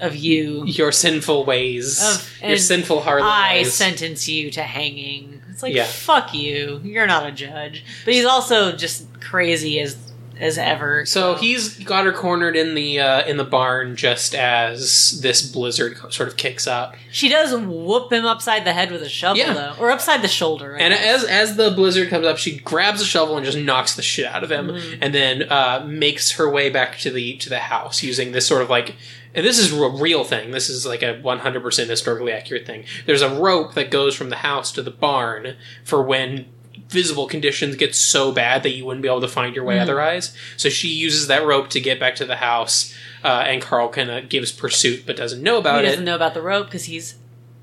of 0.00 0.16
you. 0.16 0.64
your 0.66 0.92
sinful 0.92 1.44
ways, 1.44 2.02
Of- 2.02 2.48
your 2.48 2.58
sinful 2.58 3.00
Harley 3.00 3.22
I 3.24 3.54
ways. 3.58 3.72
sentence 3.74 4.28
you 4.28 4.50
to 4.52 4.62
hanging. 4.62 5.40
It's 5.50 5.62
like 5.62 5.72
Yeah. 5.74 5.84
fuck 5.84 6.34
you. 6.34 6.80
You're 6.84 7.06
not 7.06 7.26
a 7.28 7.32
judge. 7.32 7.84
But 8.04 8.14
he's 8.14 8.24
also 8.24 8.72
just 8.72 9.06
crazy 9.20 9.78
as 9.80 9.96
as 10.40 10.58
ever. 10.58 11.04
so 11.06 11.34
he's 11.34 11.78
got 11.84 12.04
her 12.04 12.12
cornered 12.12 12.56
in 12.56 12.74
the 12.74 12.98
uh, 13.00 13.24
in 13.26 13.36
the 13.36 13.44
barn 13.44 13.96
just 13.96 14.34
as 14.34 15.20
this 15.22 15.42
blizzard 15.42 15.96
sort 16.12 16.28
of 16.28 16.36
kicks 16.36 16.66
up. 16.66 16.94
she 17.10 17.28
does 17.28 17.54
whoop 17.54 18.12
him 18.12 18.24
upside 18.26 18.64
the 18.64 18.72
head 18.72 18.90
with 18.90 19.02
a 19.02 19.08
shovel 19.08 19.38
Yeah. 19.38 19.52
though, 19.52 19.74
or 19.78 19.90
upside 19.90 20.22
the 20.22 20.28
shoulder. 20.28 20.76
I 20.76 20.80
And 20.80 20.94
guess. 20.94 21.22
as 21.22 21.28
as 21.50 21.56
the 21.56 21.70
blizzard 21.70 22.08
comes 22.08 22.26
up, 22.26 22.38
she 22.38 22.58
grabs 22.58 23.00
a 23.00 23.04
shovel 23.06 23.36
and 23.36 23.44
just 23.46 23.58
knocks 23.58 23.94
the 23.94 24.02
shit 24.02 24.26
out 24.26 24.42
of 24.44 24.50
him, 24.50 24.68
Mm-hmm. 24.68 25.02
and 25.02 25.14
then 25.14 25.42
uh, 25.50 25.84
makes 25.86 26.32
her 26.32 26.50
way 26.50 26.70
back 26.70 26.98
to 26.98 27.10
the 27.10 27.36
to 27.38 27.48
the 27.48 27.58
house 27.60 28.02
using 28.02 28.32
this 28.32 28.46
sort 28.46 28.62
of 28.62 28.70
like. 28.70 28.94
And 29.36 29.44
this 29.44 29.58
is 29.58 29.72
a 29.72 29.88
real 29.90 30.22
thing. 30.22 30.52
This 30.52 30.70
is 30.70 30.86
like 30.86 31.02
a 31.02 31.14
100% 31.20 31.88
historically 31.88 32.30
accurate 32.30 32.64
thing. 32.66 32.84
There's 33.04 33.20
a 33.20 33.34
rope 33.34 33.74
that 33.74 33.90
goes 33.90 34.14
from 34.14 34.30
the 34.30 34.36
house 34.36 34.70
to 34.70 34.80
the 34.82 34.92
barn 34.92 35.56
for 35.82 36.00
when 36.04 36.46
visible 36.94 37.26
conditions 37.26 37.76
get 37.76 37.94
so 37.94 38.32
bad 38.32 38.62
that 38.62 38.70
you 38.70 38.86
wouldn't 38.86 39.02
be 39.02 39.08
able 39.08 39.20
to 39.20 39.28
find 39.28 39.54
your 39.54 39.64
way 39.66 39.76
Mhm. 39.76 39.82
otherwise. 39.82 40.32
So 40.56 40.70
she 40.70 40.88
uses 40.88 41.26
that 41.26 41.44
rope 41.44 41.68
to 41.70 41.80
get 41.80 42.00
back 42.00 42.14
to 42.16 42.24
the 42.24 42.36
house, 42.36 42.94
uh, 43.22 43.44
and 43.46 43.60
Carl 43.60 43.88
kind 43.90 44.10
of 44.10 44.30
gives 44.30 44.50
pursuit 44.52 45.02
but 45.06 45.16
doesn't 45.16 45.42
know 45.42 45.54
he 45.56 45.60
about 45.60 45.84
it. 45.84 45.88
doesn't 45.88 46.04
know 46.04 46.14
about 46.14 46.32
the 46.32 46.40
rope 46.42 46.66
because 46.68 46.84
he's 46.84 47.16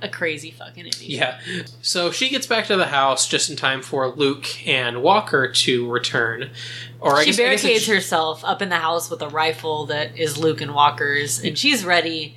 a 0.03 0.09
crazy 0.09 0.49
fucking 0.51 0.88
idiot. 0.88 0.97
Yeah. 1.09 1.39
So 1.82 2.11
she 2.11 2.29
gets 2.29 2.47
back 2.47 2.65
to 2.67 2.75
the 2.75 2.88
house 2.88 3.27
just 3.27 3.49
in 3.51 3.55
time 3.55 3.82
for 3.84 4.07
Luke 4.09 4.67
and 4.67 5.01
Walker 5.03 5.47
to 5.47 5.88
return. 5.89 6.49
Or 6.99 7.17
I 7.17 7.21
she 7.21 7.25
guess, 7.27 7.38
barricades 7.38 7.88
herself 7.88 8.43
up 8.43 8.61
in 8.61 8.69
the 8.69 8.77
house 8.77 9.09
with 9.11 9.21
a 9.21 9.27
rifle 9.29 9.86
that 9.88 10.17
is 10.17 10.38
Luke 10.38 10.59
and 10.61 10.73
Walker's, 10.73 11.39
and 11.39 11.57
she's 11.57 11.84
ready. 11.86 12.36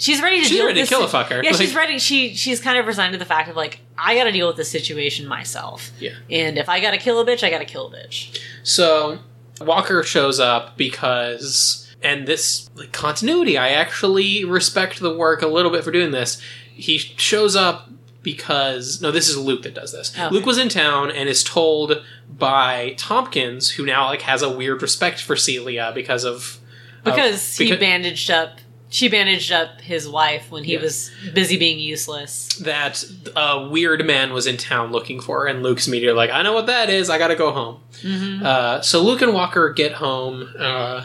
She's 0.00 0.20
ready 0.22 0.38
to 0.40 0.44
She's 0.44 0.56
deal 0.56 0.66
ready 0.66 0.82
to 0.82 0.86
kill 0.88 1.04
a 1.04 1.08
fucker. 1.08 1.42
Yeah, 1.44 1.50
Like- 1.50 1.60
she's 1.60 1.74
ready. 1.74 1.98
She 1.98 2.34
she's 2.34 2.60
kind 2.60 2.78
of 2.78 2.86
resigned 2.86 3.12
to 3.12 3.18
the 3.18 3.24
fact 3.24 3.48
of 3.48 3.54
like 3.56 3.80
I 3.96 4.14
got 4.16 4.24
to 4.24 4.32
deal 4.32 4.46
with 4.48 4.56
this 4.56 4.70
situation 4.70 5.26
myself. 5.28 5.90
Yeah. 6.00 6.12
and 6.30 6.58
if 6.58 6.68
I 6.68 6.80
got 6.80 6.92
to 6.92 6.98
kill 6.98 7.20
a 7.20 7.24
bitch, 7.26 7.42
I 7.44 7.50
got 7.50 7.58
to 7.58 7.64
kill 7.66 7.88
a 7.88 7.96
bitch. 7.96 8.40
So 8.62 9.18
Walker 9.60 10.02
shows 10.02 10.40
up 10.40 10.76
because, 10.78 11.94
and 12.02 12.26
this 12.26 12.70
like, 12.76 12.92
continuity, 12.92 13.58
I 13.58 13.68
actually 13.70 14.42
respect 14.44 15.00
the 15.00 15.14
work 15.14 15.42
a 15.42 15.46
little 15.46 15.70
bit 15.70 15.84
for 15.84 15.90
doing 15.92 16.12
this. 16.12 16.40
He 16.74 16.96
shows 16.96 17.54
up 17.54 17.90
because 18.22 19.00
no, 19.02 19.10
this 19.10 19.28
is 19.28 19.36
Luke 19.36 19.62
that 19.62 19.74
does 19.74 19.92
this. 19.92 20.14
Oh, 20.18 20.26
okay. 20.26 20.34
Luke 20.34 20.46
was 20.46 20.58
in 20.58 20.68
town 20.68 21.10
and 21.10 21.28
is 21.28 21.44
told 21.44 22.02
by 22.30 22.94
Tompkins, 22.96 23.72
who 23.72 23.84
now 23.84 24.06
like 24.06 24.22
has 24.22 24.40
a 24.42 24.48
weird 24.50 24.80
respect 24.82 25.20
for 25.22 25.36
Celia 25.36 25.92
because 25.94 26.24
of 26.24 26.58
Because 27.04 27.58
of- 27.60 27.66
he 27.66 27.76
bandaged 27.76 28.30
up. 28.30 28.58
She 28.92 29.08
bandaged 29.08 29.52
up 29.52 29.80
his 29.80 30.08
wife 30.08 30.50
when 30.50 30.64
he 30.64 30.74
Yeah. 30.74 30.80
was 30.82 31.10
busy 31.32 31.56
being 31.56 31.78
useless. 31.78 32.48
that 32.60 33.02
a 33.36 33.68
weird 33.68 34.04
man 34.04 34.32
was 34.32 34.46
in 34.46 34.56
town 34.56 34.90
looking 34.92 35.20
for 35.20 35.42
her, 35.42 35.46
and 35.46 35.62
Luke's 35.62 35.86
immediately 35.88 36.16
like, 36.16 36.30
I 36.30 36.42
know 36.42 36.52
what 36.52 36.66
that 36.66 36.90
is. 36.90 37.08
I 37.08 37.16
gotta 37.16 37.36
go 37.36 37.52
home. 37.52 37.76
hmm 38.02 38.44
Uh, 38.44 38.80
so 38.82 39.00
Luke 39.00 39.22
and 39.22 39.32
Walker 39.32 39.70
get 39.70 39.92
home, 39.92 40.52
uh, 40.58 41.04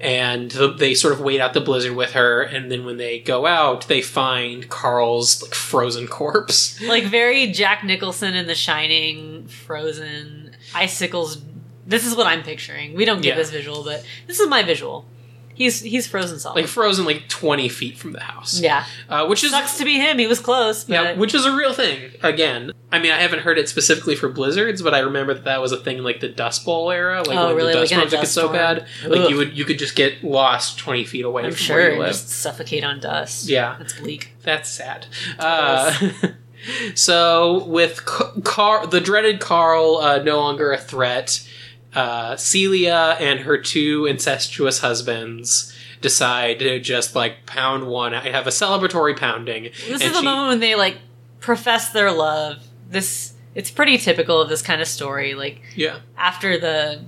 and 0.00 0.50
the, 0.52 0.68
they 0.72 0.94
sort 0.94 1.12
of 1.12 1.20
wait 1.20 1.40
out 1.40 1.52
the 1.54 1.60
blizzard 1.60 1.94
with 1.96 2.12
her. 2.12 2.40
And 2.42 2.70
then 2.70 2.84
when 2.86 2.96
they 2.96 3.18
go 3.18 3.46
out, 3.46 3.88
they 3.88 4.00
find 4.00 4.68
Carl's 4.70 5.42
like 5.42 5.54
frozen 5.54 6.06
corpse. 6.06 6.80
Like 6.80 7.04
very 7.04 7.48
Jack 7.48 7.84
Nicholson 7.84 8.34
in 8.34 8.46
The 8.46 8.54
Shining, 8.54 9.48
frozen 9.48 10.56
icicles. 10.74 11.38
This 11.86 12.06
is 12.06 12.14
what 12.14 12.26
I'm 12.26 12.42
picturing. 12.42 12.94
We 12.94 13.04
don't 13.04 13.20
get 13.22 13.30
Yeah. 13.30 13.36
this 13.36 13.50
visual, 13.50 13.82
but 13.84 14.04
this 14.26 14.40
is 14.40 14.48
my 14.48 14.62
visual. 14.62 15.04
He's 15.58 15.80
he's 15.82 16.06
frozen 16.06 16.38
solid. 16.38 16.54
Like 16.60 16.66
frozen, 16.68 17.04
like 17.04 17.28
twenty 17.28 17.68
feet 17.68 17.98
from 17.98 18.12
the 18.12 18.20
house. 18.20 18.60
yeah, 18.60 18.84
uh, 19.08 19.26
which 19.26 19.42
is 19.42 19.50
sucks 19.50 19.76
to 19.78 19.84
be 19.84 19.96
him. 19.96 20.18
He 20.18 20.26
was 20.28 20.38
close, 20.38 20.84
but 20.84 20.92
yeah, 20.92 21.14
which 21.16 21.34
is 21.34 21.44
a 21.44 21.54
real 21.54 21.72
thing. 21.74 22.12
Again, 22.22 22.72
I 22.92 23.00
mean, 23.00 23.10
I 23.10 23.18
haven't 23.20 23.40
heard 23.40 23.58
it 23.58 23.68
specifically 23.68 24.14
for 24.14 24.28
blizzards, 24.28 24.80
but 24.82 24.94
I 24.94 25.00
remember 25.00 25.34
that 25.34 25.44
that 25.44 25.60
was 25.60 25.72
a 25.72 25.76
thing 25.76 25.98
in 25.98 26.04
like 26.04 26.20
the 26.20 26.28
Dust 26.28 26.64
Bowl 26.64 26.90
era, 26.92 27.24
like 27.26 27.36
Oh, 27.36 27.48
when 27.48 27.56
really? 27.56 27.72
the 27.72 27.80
Like 27.80 27.88
dust 27.90 27.92
in 27.92 27.98
a 27.98 28.02
storms 28.08 28.12
would 28.12 28.16
get 28.16 28.20
dust 28.22 28.32
so 28.34 28.40
storm? 28.42 28.52
bad, 28.52 28.86
like 29.10 29.20
Ugh. 29.22 29.30
you 29.30 29.36
would 29.36 29.58
you 29.58 29.64
could 29.64 29.78
just 29.80 29.96
get 29.96 30.22
lost 30.22 30.78
twenty 30.78 31.04
feet 31.04 31.24
away 31.24 31.42
I'm 31.42 31.50
from 31.50 31.56
sure 31.56 31.76
where 31.76 31.92
you 31.94 31.98
live. 31.98 32.08
just 32.10 32.28
suffocate 32.28 32.84
on 32.84 33.00
dust. 33.00 33.48
Yeah. 33.48 33.74
that's 33.78 33.94
bleak. 33.98 34.30
That's 34.44 34.70
sad. 34.70 35.06
Uh, 35.40 35.92
so 36.94 37.64
with 37.64 38.04
Car- 38.04 38.86
the 38.86 39.00
dreaded 39.00 39.40
Carl 39.40 39.96
uh, 39.98 40.18
no 40.18 40.38
longer 40.38 40.72
a 40.72 40.78
threat, 40.78 41.46
uh, 41.94 42.36
Celia 42.36 43.16
and 43.18 43.40
her 43.40 43.58
two 43.58 44.06
incestuous 44.06 44.80
husbands 44.80 45.74
decide 46.00 46.58
to 46.60 46.78
just 46.80 47.14
like 47.14 47.46
pound 47.46 47.86
one. 47.86 48.14
I 48.14 48.30
have 48.30 48.46
a 48.46 48.50
celebratory 48.50 49.18
pounding. 49.18 49.64
This 49.88 50.02
is 50.02 50.12
the 50.12 50.18
she- 50.20 50.24
moment 50.24 50.48
when 50.48 50.60
they 50.60 50.74
like 50.74 50.98
profess 51.40 51.90
their 51.90 52.12
love. 52.12 52.62
This 52.88 53.34
it's 53.54 53.70
pretty 53.70 53.98
typical 53.98 54.40
of 54.40 54.48
this 54.48 54.62
kind 54.62 54.80
of 54.80 54.88
story. 54.88 55.34
Like 55.34 55.60
Yeah, 55.74 56.00
after 56.16 56.58
the 56.58 57.04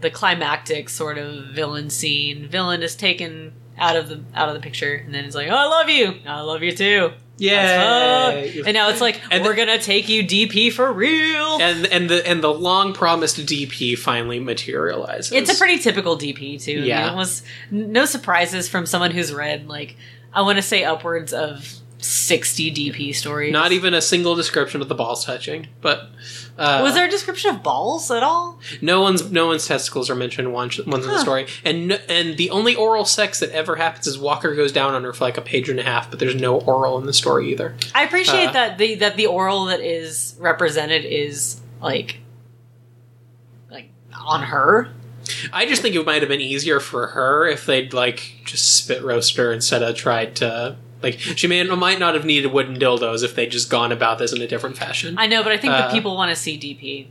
the 0.00 0.10
climactic 0.10 0.88
sort 0.88 1.18
of 1.18 1.46
villain 1.54 1.90
scene, 1.90 2.48
villain 2.48 2.82
is 2.82 2.96
taken 2.96 3.52
out 3.78 3.96
of 3.96 4.08
the 4.08 4.22
out 4.34 4.48
of 4.48 4.54
the 4.54 4.60
picture, 4.60 4.94
and 4.94 5.14
then 5.14 5.24
it's 5.24 5.34
like, 5.34 5.48
"Oh, 5.50 5.54
I 5.56 5.66
love 5.66 5.88
you. 5.90 6.14
I 6.26 6.40
love 6.40 6.62
you 6.62 6.72
too." 6.72 7.12
Yeah. 7.40 8.30
And 8.66 8.74
now 8.74 8.90
it's 8.90 9.00
like, 9.00 9.20
And 9.30 9.44
"We're 9.44 9.54
gonna 9.54 9.78
take 9.80 10.08
you 10.08 10.22
DP 10.22 10.72
for 10.72 10.92
real." 10.92 11.58
And 11.60 11.86
and 11.86 12.08
the 12.10 12.26
and 12.28 12.42
the 12.44 12.52
long 12.52 12.92
promised 12.92 13.38
DP 13.46 13.96
finally 13.98 14.38
materializes. 14.38 15.32
It's 15.32 15.52
a 15.52 15.56
pretty 15.58 15.78
typical 15.82 16.16
DP 16.18 16.62
too. 16.62 16.72
I 16.72 16.76
mean, 16.76 16.84
Yeah. 16.86 17.12
it 17.12 17.16
was 17.16 17.42
no 17.70 18.04
surprises 18.04 18.68
from 18.68 18.86
someone 18.86 19.10
who's 19.10 19.32
read 19.32 19.66
like 19.68 19.96
I 20.32 20.42
want 20.42 20.56
to 20.58 20.62
say 20.62 20.84
upwards 20.84 21.32
of 21.32 21.72
sixty 21.98 22.70
DP 22.70 23.14
stories. 23.14 23.52
not 23.52 23.72
even 23.72 23.94
a 23.94 24.00
single 24.00 24.34
description 24.34 24.80
of 24.80 24.88
the 24.88 24.94
balls 24.94 25.24
touching, 25.24 25.66
but 25.80 26.08
uh, 26.60 26.80
was 26.82 26.94
there 26.94 27.06
a 27.06 27.10
description 27.10 27.54
of 27.54 27.62
balls 27.62 28.10
at 28.10 28.22
all? 28.22 28.58
No 28.80 29.00
one's 29.00 29.30
no 29.32 29.46
one's 29.46 29.66
testicles 29.66 30.08
are 30.10 30.14
mentioned 30.14 30.52
once 30.52 30.78
once 30.78 31.04
in 31.04 31.10
the 31.10 31.16
Huh. 31.16 31.22
story, 31.22 31.46
and 31.64 31.92
and 32.08 32.36
the 32.36 32.50
only 32.50 32.76
oral 32.76 33.04
sex 33.04 33.40
that 33.40 33.50
ever 33.50 33.76
happens 33.76 34.06
is 34.06 34.18
Walker 34.18 34.54
goes 34.54 34.70
down 34.70 34.94
on 34.94 35.02
her 35.04 35.12
for 35.12 35.24
like 35.24 35.36
a 35.38 35.40
page 35.42 35.68
and 35.68 35.80
a 35.80 35.82
half, 35.82 36.10
but 36.10 36.18
there's 36.18 36.34
no 36.34 36.60
oral 36.60 36.98
in 36.98 37.06
the 37.06 37.12
story 37.12 37.50
either. 37.50 37.74
I 37.94 38.04
appreciate 38.04 38.50
Uh, 38.50 38.52
that 38.52 38.78
the 38.78 38.94
that 38.96 39.16
the 39.16 39.26
oral 39.26 39.64
that 39.66 39.80
is 39.80 40.36
represented 40.38 41.04
is 41.04 41.60
like 41.80 42.20
like 43.70 43.90
on 44.14 44.42
her. 44.44 44.90
I 45.52 45.64
just 45.66 45.80
think 45.82 45.94
it 45.94 46.04
might 46.04 46.22
have 46.22 46.28
been 46.28 46.40
easier 46.40 46.80
for 46.80 47.08
her 47.08 47.46
if 47.46 47.64
they'd 47.64 47.92
like 47.94 48.32
just 48.44 48.76
spit 48.76 49.02
roast 49.02 49.36
her 49.36 49.52
instead 49.52 49.82
of 49.82 49.94
tried 49.94 50.36
to 50.36 50.76
like 51.02 51.18
she 51.18 51.46
may 51.46 51.62
might 51.64 51.98
not 51.98 52.14
have 52.14 52.24
needed 52.24 52.52
wooden 52.52 52.76
dildos 52.78 53.22
if 53.24 53.34
they'd 53.34 53.50
just 53.50 53.70
gone 53.70 53.92
about 53.92 54.18
this 54.18 54.32
in 54.32 54.40
a 54.42 54.46
different 54.46 54.76
fashion. 54.76 55.16
I 55.18 55.26
know, 55.26 55.42
but 55.42 55.52
I 55.52 55.56
think 55.56 55.72
Uh, 55.72 55.86
the 55.88 55.92
people 55.92 56.16
want 56.16 56.30
to 56.30 56.36
see 56.36 56.58
DP. 56.58 57.06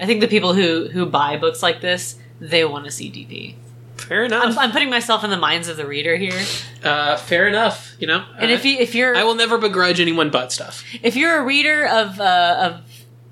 I 0.00 0.06
think 0.06 0.20
the 0.20 0.28
people 0.28 0.54
who 0.54 0.88
who 0.88 1.06
buy 1.06 1.36
books 1.36 1.62
like 1.62 1.80
this 1.80 2.16
they 2.40 2.64
want 2.64 2.84
to 2.84 2.90
see 2.90 3.10
DP. 3.10 3.54
fair 3.96 4.20
I'm, 4.24 4.32
enough. 4.32 4.58
I'm 4.58 4.72
putting 4.72 4.90
myself 4.90 5.22
in 5.24 5.30
the 5.30 5.36
minds 5.36 5.68
of 5.68 5.76
the 5.76 5.86
reader 5.86 6.16
here, 6.16 6.40
uh, 6.82 7.16
fair 7.16 7.46
enough. 7.46 7.92
You 8.00 8.08
know, 8.08 8.24
and 8.38 8.50
if 8.50 8.64
you 8.64 8.76
if 8.78 8.94
you're 8.94 9.16
I 9.16 9.22
will 9.24 9.36
never 9.36 9.56
begrudge 9.58 10.00
anyone 10.00 10.30
butt 10.30 10.52
stuff. 10.52 10.84
if 11.02 11.14
you're 11.16 11.38
a 11.38 11.44
reader 11.44 11.86
of 11.86 12.20
uh, 12.20 12.56
of 12.60 12.80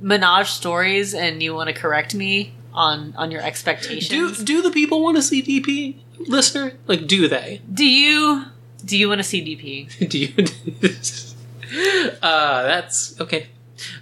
menage 0.01 0.49
stories 0.51 1.15
and 1.15 1.43
you 1.43 1.55
want 1.55 1.69
to 1.69 1.75
correct 1.75 2.15
me 2.15 2.53
on 2.73 3.13
on 3.17 3.31
your 3.33 3.43
expectations, 3.43 4.09
Do 4.09 4.45
do 4.45 4.63
the 4.63 4.71
people 4.71 5.03
want 5.03 5.17
to 5.17 5.23
see 5.23 5.43
DP 5.43 5.97
listener? 6.29 6.75
Like, 6.87 7.07
do 7.09 7.27
they? 7.29 7.61
do 7.73 7.85
you 7.85 8.45
do 8.87 8.97
you 8.97 9.09
want 9.09 9.19
to 9.21 9.25
see 9.25 9.43
DP? 9.45 10.09
Do 10.09 10.19
you? 10.19 12.17
uh, 12.23 12.63
that's 12.63 13.21
okay. 13.21 13.47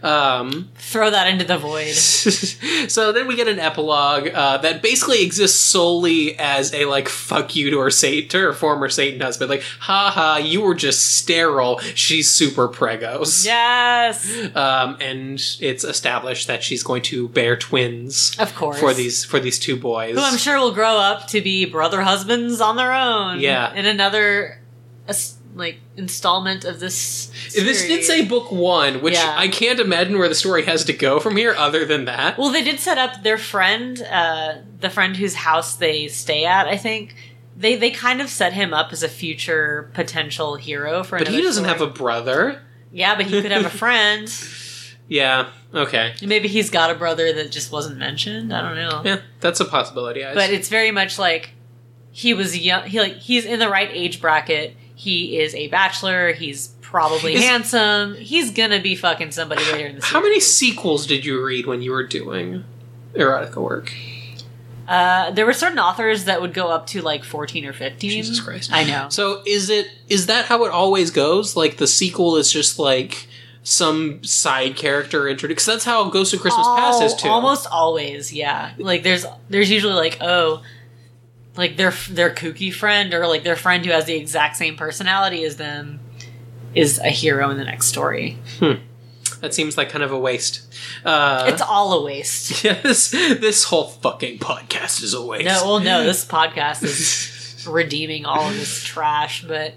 Um, 0.02 0.68
Throw 0.76 1.10
that 1.10 1.28
into 1.28 1.44
the 1.46 1.56
void. 1.56 1.94
so 2.90 3.12
then 3.12 3.26
we 3.26 3.34
get 3.36 3.48
an 3.48 3.58
epilogue 3.58 4.28
uh, 4.28 4.58
that 4.58 4.82
basically 4.82 5.22
exists 5.24 5.58
solely 5.58 6.38
as 6.38 6.74
a 6.74 6.84
like 6.84 7.08
fuck 7.08 7.56
you 7.56 7.70
to 7.70 7.78
her 7.80 7.90
Satan 7.90 8.28
to 8.30 8.38
her 8.38 8.52
former 8.52 8.90
Satan 8.90 9.20
husband. 9.20 9.50
Like, 9.50 9.62
haha, 9.62 10.36
you 10.36 10.60
were 10.60 10.74
just 10.74 11.16
sterile. 11.16 11.78
She's 11.94 12.28
super 12.28 12.68
pregos. 12.68 13.46
Yes, 13.46 14.54
Um, 14.54 14.98
and 15.00 15.40
it's 15.60 15.84
established 15.84 16.46
that 16.48 16.62
she's 16.62 16.82
going 16.82 17.02
to 17.04 17.28
bear 17.28 17.56
twins 17.56 18.36
of 18.38 18.54
course. 18.54 18.78
for 18.78 18.92
these 18.92 19.24
for 19.24 19.40
these 19.40 19.58
two 19.58 19.76
boys. 19.76 20.14
who 20.14 20.22
I'm 20.22 20.36
sure 20.36 20.58
will 20.58 20.72
grow 20.74 20.96
up 20.96 21.26
to 21.28 21.40
be 21.40 21.64
brother 21.64 22.02
husbands 22.02 22.60
on 22.60 22.76
their 22.76 22.92
own. 22.92 23.40
Yeah. 23.40 23.72
in 23.72 23.86
another 23.86 24.59
as- 25.10 25.36
like 25.56 25.80
installment 25.96 26.64
of 26.64 26.78
this. 26.78 27.30
This 27.54 27.82
did 27.86 28.04
say 28.04 28.24
book 28.24 28.52
one, 28.52 29.02
which 29.02 29.14
Yeah. 29.14 29.34
I 29.36 29.48
can't 29.48 29.80
imagine 29.80 30.16
where 30.16 30.28
the 30.28 30.34
story 30.34 30.64
has 30.64 30.84
to 30.84 30.92
go 30.92 31.18
from 31.18 31.36
here, 31.36 31.54
other 31.58 31.84
than 31.84 32.04
that. 32.04 32.38
Well, 32.38 32.50
they 32.50 32.62
did 32.62 32.78
set 32.78 32.98
up 32.98 33.24
their 33.24 33.36
friend, 33.36 34.00
uh, 34.10 34.54
the 34.78 34.88
friend 34.88 35.16
whose 35.16 35.34
house 35.34 35.74
they 35.74 36.06
stay 36.06 36.44
at. 36.44 36.68
I 36.68 36.76
think 36.76 37.14
they 37.56 37.74
they 37.74 37.90
kind 37.90 38.20
of 38.22 38.30
set 38.30 38.52
him 38.52 38.72
up 38.72 38.92
as 38.92 39.02
a 39.02 39.08
future 39.08 39.90
potential 39.92 40.54
hero 40.54 41.02
for. 41.02 41.18
but 41.18 41.26
he 41.28 41.42
doesn't 41.42 41.64
story. 41.64 41.78
have 41.78 41.82
a 41.86 41.92
brother. 41.92 42.62
Yeah, 42.92 43.16
but 43.16 43.26
he 43.26 43.42
could 43.42 43.50
have 43.50 43.66
a 43.66 43.70
friend. 43.84 44.32
Yeah. 45.08 45.48
Okay. 45.74 46.14
Maybe 46.22 46.46
he's 46.48 46.70
got 46.70 46.90
a 46.90 46.94
brother 46.94 47.32
that 47.32 47.50
just 47.50 47.72
wasn't 47.72 47.98
mentioned. 47.98 48.52
I 48.52 48.62
don't 48.62 48.76
know. 48.76 49.02
Yeah, 49.04 49.20
that's 49.40 49.58
a 49.60 49.64
possibility. 49.64 50.24
I 50.24 50.32
But 50.34 50.50
it's 50.50 50.68
very 50.68 50.92
much 50.92 51.18
like 51.18 51.50
he 52.12 52.34
was 52.34 52.56
young. 52.56 52.84
He 52.86 53.00
like 53.00 53.16
he's 53.16 53.44
in 53.44 53.58
the 53.58 53.68
right 53.68 53.90
age 53.92 54.20
bracket. 54.20 54.76
He 55.00 55.38
is 55.38 55.54
a 55.54 55.68
bachelor. 55.68 56.34
He's 56.34 56.68
probably 56.82 57.32
Is- 57.32 57.42
handsome. 57.42 58.16
He's 58.16 58.50
gonna 58.50 58.80
be 58.82 58.94
fucking 58.94 59.32
somebody 59.32 59.64
later 59.72 59.86
in 59.86 59.94
the 59.96 60.02
series. 60.02 60.12
How 60.12 60.20
many 60.20 60.40
sequels 60.40 61.06
did 61.06 61.24
you 61.24 61.42
read 61.42 61.64
when 61.64 61.80
you 61.80 61.90
were 61.90 62.06
doing 62.06 62.64
erotica 63.14 63.62
work? 63.62 63.94
Uh, 64.86 65.30
there 65.30 65.46
were 65.46 65.54
certain 65.54 65.78
authors 65.78 66.24
that 66.24 66.42
would 66.42 66.52
go 66.52 66.68
up 66.68 66.86
to 66.88 67.00
like 67.00 67.24
fourteen 67.24 67.64
or 67.64 67.72
fifteen. 67.72 68.10
Jesus 68.10 68.40
Christ. 68.40 68.70
I 68.74 68.84
know. 68.84 69.08
So 69.08 69.42
is 69.46 69.70
it 69.70 69.86
is 70.10 70.26
that 70.26 70.44
how 70.44 70.64
it 70.66 70.70
always 70.70 71.10
goes? 71.10 71.56
Like 71.56 71.78
the 71.78 71.86
sequel 71.86 72.36
is 72.36 72.52
just 72.52 72.78
like 72.78 73.26
some 73.62 74.22
side 74.22 74.76
character 74.76 75.28
introduced 75.28 75.56
because 75.56 75.66
that's 75.66 75.84
how 75.86 76.10
Ghost 76.10 76.34
of 76.34 76.40
Christmas 76.40 76.66
Past 76.66 77.02
is 77.02 77.14
too. 77.14 77.28
Almost 77.28 77.68
always, 77.70 78.34
yeah. 78.34 78.72
Like 78.76 79.02
there's 79.02 79.24
there's 79.48 79.70
usually 79.70 79.94
like 79.94 80.18
oh, 80.20 80.62
like 81.60 81.76
their 81.76 81.92
their 82.10 82.30
kooky 82.30 82.72
friend 82.74 83.14
or 83.14 83.26
like 83.28 83.44
their 83.44 83.54
friend 83.56 83.84
who 83.86 83.92
has 83.92 84.06
the 84.06 84.14
exact 84.16 84.56
same 84.56 84.76
personality 84.76 85.44
as 85.44 85.56
them 85.56 86.00
is 86.74 86.98
a 86.98 87.10
hero 87.10 87.50
in 87.50 87.58
the 87.58 87.64
next 87.64 87.86
story. 87.86 88.38
That 89.40 89.54
seems 89.54 89.76
like 89.78 89.88
kind 89.88 90.02
of 90.04 90.12
a 90.12 90.18
waste. 90.18 90.62
Uh, 91.04 91.44
It's 91.48 91.62
all 91.62 91.92
a 91.94 92.04
waste. 92.04 92.62
yeah, 92.64 92.80
this 92.82 93.10
this 93.10 93.64
whole 93.64 93.84
fucking 93.88 94.38
podcast 94.38 95.02
is 95.02 95.14
a 95.14 95.24
waste. 95.24 95.44
No, 95.46 95.62
well, 95.64 95.80
no, 95.80 96.04
this 96.04 96.24
podcast 96.38 96.82
is 96.82 97.66
redeeming 97.68 98.24
all 98.26 98.48
of 98.48 98.54
this 98.54 98.82
trash, 98.84 99.44
but 99.44 99.74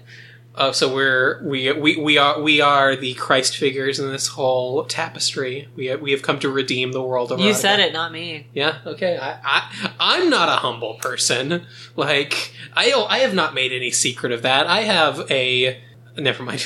Oh, 0.56 0.70
so 0.70 0.94
we're 0.94 1.42
we 1.42 1.72
we 1.72 1.96
we 1.96 2.16
are 2.16 2.40
we 2.40 2.60
are 2.60 2.94
the 2.94 3.14
Christ 3.14 3.56
figures 3.56 3.98
in 3.98 4.08
this 4.10 4.28
whole 4.28 4.84
tapestry. 4.84 5.68
We 5.74 5.94
we 5.96 6.12
have 6.12 6.22
come 6.22 6.38
to 6.40 6.48
redeem 6.48 6.92
the 6.92 7.02
world 7.02 7.32
of 7.32 7.40
you 7.40 7.54
said 7.54 7.80
it, 7.80 7.92
not 7.92 8.12
me. 8.12 8.46
Yeah. 8.54 8.78
Okay. 8.86 9.18
I, 9.20 9.38
I 9.42 9.92
I'm 9.98 10.30
not 10.30 10.48
a 10.48 10.56
humble 10.56 10.94
person. 10.94 11.66
Like 11.96 12.54
I 12.74 12.92
I 13.08 13.18
have 13.18 13.34
not 13.34 13.54
made 13.54 13.72
any 13.72 13.90
secret 13.90 14.30
of 14.30 14.42
that. 14.42 14.66
I 14.68 14.82
have 14.82 15.28
a. 15.30 15.80
Never 16.16 16.44
mind. 16.44 16.64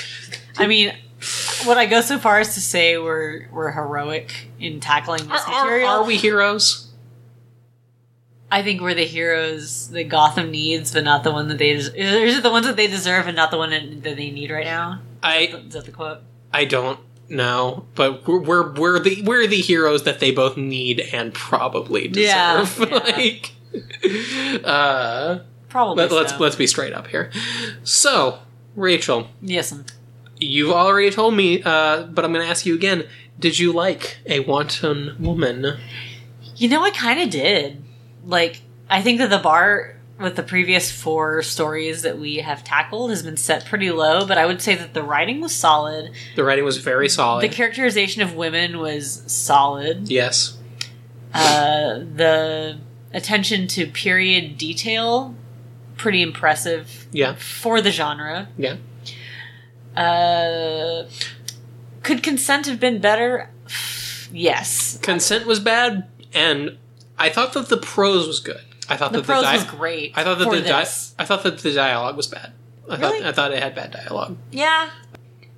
I 0.59 0.67
mean, 0.67 0.93
would 1.67 1.79
I 1.79 1.87
go 1.87 2.03
so 2.03 2.19
far 2.19 2.41
as 2.41 2.55
to 2.55 2.61
say 2.61 2.99
we're 2.99 3.49
we're 3.51 3.73
heroic 3.73 4.49
in 4.61 4.81
tackling 4.81 5.27
this 5.29 5.43
are, 5.47 5.65
material? 5.65 5.89
are 5.89 6.05
we 6.05 6.17
heroes? 6.17 6.88
I 8.51 8.63
think 8.63 8.81
we're 8.81 8.95
the 8.95 9.05
heroes 9.05 9.89
that 9.91 10.05
Gotham 10.05 10.51
needs, 10.51 10.93
but 10.93 11.05
not 11.05 11.23
the 11.23 11.31
one 11.31 11.49
that 11.49 11.59
they. 11.59 11.75
Des- 11.75 11.95
is 11.95 12.37
it 12.39 12.43
the 12.43 12.51
ones 12.51 12.67
that 12.67 12.77
they 12.77 12.87
deserve 12.87 13.27
and 13.27 13.37
not 13.37 13.51
the 13.51 13.59
one 13.59 13.71
that, 13.71 14.03
they 14.17 14.31
need 14.31 14.51
right 14.51 14.65
now? 14.65 15.01
I 15.23 15.63
Is 15.67 15.75
that 15.75 15.85
the 15.85 15.93
quote? 15.93 16.21
I 16.53 16.65
don't 16.65 16.99
know, 17.29 17.85
but 17.95 18.27
we're 18.27 18.39
we're, 18.41 18.73
we're 18.73 18.99
the 19.01 19.21
we're 19.23 19.47
the 19.47 19.61
heroes 19.61 20.05
that 20.05 20.19
they 20.21 20.31
both 20.31 20.57
need 20.57 21.01
and 21.13 21.35
probably 21.35 22.09
deserve. 22.09 22.79
yeah. 22.79 22.87
like, 23.17 23.53
uh, 24.65 25.41
Probably. 25.69 26.05
let, 26.05 26.13
let's 26.13 26.41
let's 26.41 26.57
be 26.57 26.67
straight 26.67 26.95
up 26.95 27.09
here. 27.09 27.31
So, 27.85 28.39
Rachel, 28.75 29.29
Yes. 29.43 29.75
you've 30.39 30.71
already 30.73 31.11
told 31.11 31.35
me, 31.35 31.63
uh, 31.63 32.05
but 32.05 32.25
I'm 32.25 32.33
going 32.33 32.45
to 32.45 32.51
ask 32.51 32.65
you 32.65 32.75
again. 32.75 33.05
Did 33.39 33.59
you 33.59 33.73
like 33.73 34.19
a 34.27 34.41
wanton 34.41 35.15
woman? 35.21 35.77
You 36.57 36.69
know, 36.69 36.83
I 36.83 36.91
kind 36.91 37.21
of 37.21 37.31
did. 37.31 37.85
Like, 38.25 38.63
I 38.91 39.03
think 39.03 39.19
that 39.19 39.31
the 39.31 39.39
bar 39.39 39.95
with 40.19 40.35
the 40.35 40.43
previous 40.43 40.91
four 40.91 41.43
stories 41.43 42.03
that 42.03 42.19
we 42.19 42.37
have 42.39 42.65
tackled 42.65 43.11
has 43.11 43.23
been 43.23 43.37
set 43.37 43.65
pretty 43.65 43.91
low, 43.91 44.27
but 44.27 44.37
I 44.37 44.47
would 44.47 44.61
say 44.61 44.75
that 44.75 44.93
the 44.93 45.03
writing 45.03 45.41
was 45.41 45.55
solid. 45.55 46.11
The 46.35 46.43
writing 46.43 46.65
was 46.65 46.79
very 46.79 47.09
solid. 47.09 47.43
The 47.49 47.55
characterization 47.55 48.23
of 48.23 48.35
women 48.35 48.79
was 48.79 49.23
solid. 49.33 50.09
yes. 50.11 50.57
Uh, 51.33 51.99
the 52.17 52.79
attention 53.13 53.69
to 53.69 53.87
period 53.87 54.57
detail, 54.59 55.35
pretty 55.97 56.21
impressive 56.23 57.07
Yeah. 57.13 57.35
for 57.37 57.81
the 57.81 57.91
genre. 57.93 58.49
Yeah. 58.57 58.77
Uh, 59.97 61.07
could 62.03 62.23
consent 62.23 62.67
have 62.67 62.81
been 62.81 63.01
better? 63.01 63.51
Yes. 64.33 64.99
Consent 65.03 65.47
was 65.47 65.61
bad, 65.61 66.09
and 66.33 66.79
I 67.19 67.29
thought 67.31 67.53
that 67.55 67.69
the 67.69 67.77
prose 67.77 68.27
was 68.27 68.41
good. 68.41 68.61
I 68.89 68.97
thought 68.97 69.13
The 69.13 69.19
that 69.21 69.27
prose 69.27 69.41
the 69.43 69.47
di- 69.47 69.55
was 69.57 69.65
great. 69.65 70.13
I 70.17 70.25
thought 70.25 70.39
that 70.39 70.51
the 70.51 70.63
di- 70.63 70.87
I 71.19 71.25
thought 71.25 71.43
that 71.43 71.59
the 71.59 71.73
dialogue 71.75 72.17
was 72.17 72.27
bad. 72.27 72.53
I 72.89 72.97
Really? 72.97 73.19
thought 73.21 73.29
I 73.29 73.33
thought 73.33 73.53
it 73.53 73.63
had 73.63 73.75
bad 73.75 73.91
dialogue. 73.93 74.37
yeah. 74.51 74.91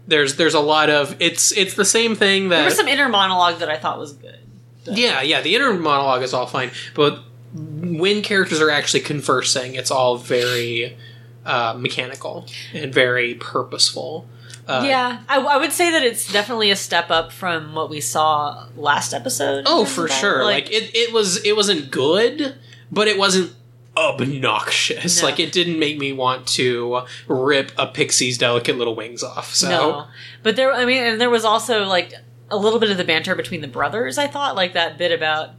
There's 0.06 0.34
there's 0.36 0.54
a 0.54 0.60
lot 0.60 0.90
of 0.90 1.14
it's 1.20 1.52
it's 1.52 1.74
the 1.74 1.84
same 1.84 2.16
thing 2.16 2.48
that 2.48 2.56
There 2.56 2.64
was 2.64 2.76
some 2.76 2.88
inner 2.88 3.08
monologue 3.08 3.60
that 3.60 3.68
I 3.68 3.76
thought 3.78 3.98
was 3.98 4.12
good. 4.14 4.38
But- 4.84 4.96
yeah 4.96 5.20
yeah 5.22 5.40
the 5.40 5.54
inner 5.54 5.72
monologue 5.74 6.22
is 6.22 6.34
all 6.34 6.46
fine, 6.46 6.70
but 6.94 7.20
when 7.54 8.22
characters 8.22 8.60
are 8.60 8.70
actually 8.70 9.00
conversing, 9.00 9.74
it's 9.74 9.90
all 9.90 10.16
very 10.16 10.96
uh, 11.44 11.74
mechanical 11.78 12.46
and 12.72 12.92
very 12.92 13.34
purposeful. 13.34 14.26
Uh, 14.66 14.84
yeah, 14.86 15.22
I, 15.28 15.38
I 15.38 15.56
would 15.56 15.72
say 15.72 15.90
that 15.90 16.02
it's 16.02 16.32
definitely 16.32 16.70
a 16.70 16.76
step 16.76 17.10
up 17.10 17.32
from 17.32 17.74
what 17.74 17.90
we 17.90 18.00
saw 18.00 18.66
last 18.76 19.12
episode. 19.12 19.64
Oh, 19.66 19.84
for 19.84 20.06
that. 20.06 20.12
sure. 20.12 20.44
Like, 20.44 20.70
it, 20.70 20.94
it 20.94 21.12
was 21.12 21.44
it 21.44 21.56
wasn't 21.56 21.90
good, 21.90 22.54
but 22.90 23.08
it 23.08 23.18
wasn't 23.18 23.52
obnoxious. 23.96 25.20
No. 25.22 25.28
Like 25.28 25.40
it 25.40 25.52
didn't 25.52 25.78
make 25.78 25.98
me 25.98 26.12
want 26.12 26.46
to 26.48 27.02
rip 27.28 27.72
a 27.76 27.86
pixie's 27.86 28.38
delicate 28.38 28.76
little 28.76 28.94
wings 28.94 29.22
off. 29.22 29.54
So 29.54 29.68
no, 29.68 30.06
but 30.42 30.56
there. 30.56 30.72
I 30.72 30.84
mean, 30.84 31.02
and 31.02 31.20
there 31.20 31.30
was 31.30 31.44
also 31.44 31.84
like 31.84 32.14
a 32.50 32.56
little 32.56 32.78
bit 32.78 32.90
of 32.90 32.96
the 32.96 33.04
banter 33.04 33.34
between 33.34 33.60
the 33.60 33.68
brothers. 33.68 34.18
I 34.18 34.26
thought 34.26 34.56
like 34.56 34.74
that 34.74 34.98
bit 34.98 35.12
about 35.12 35.50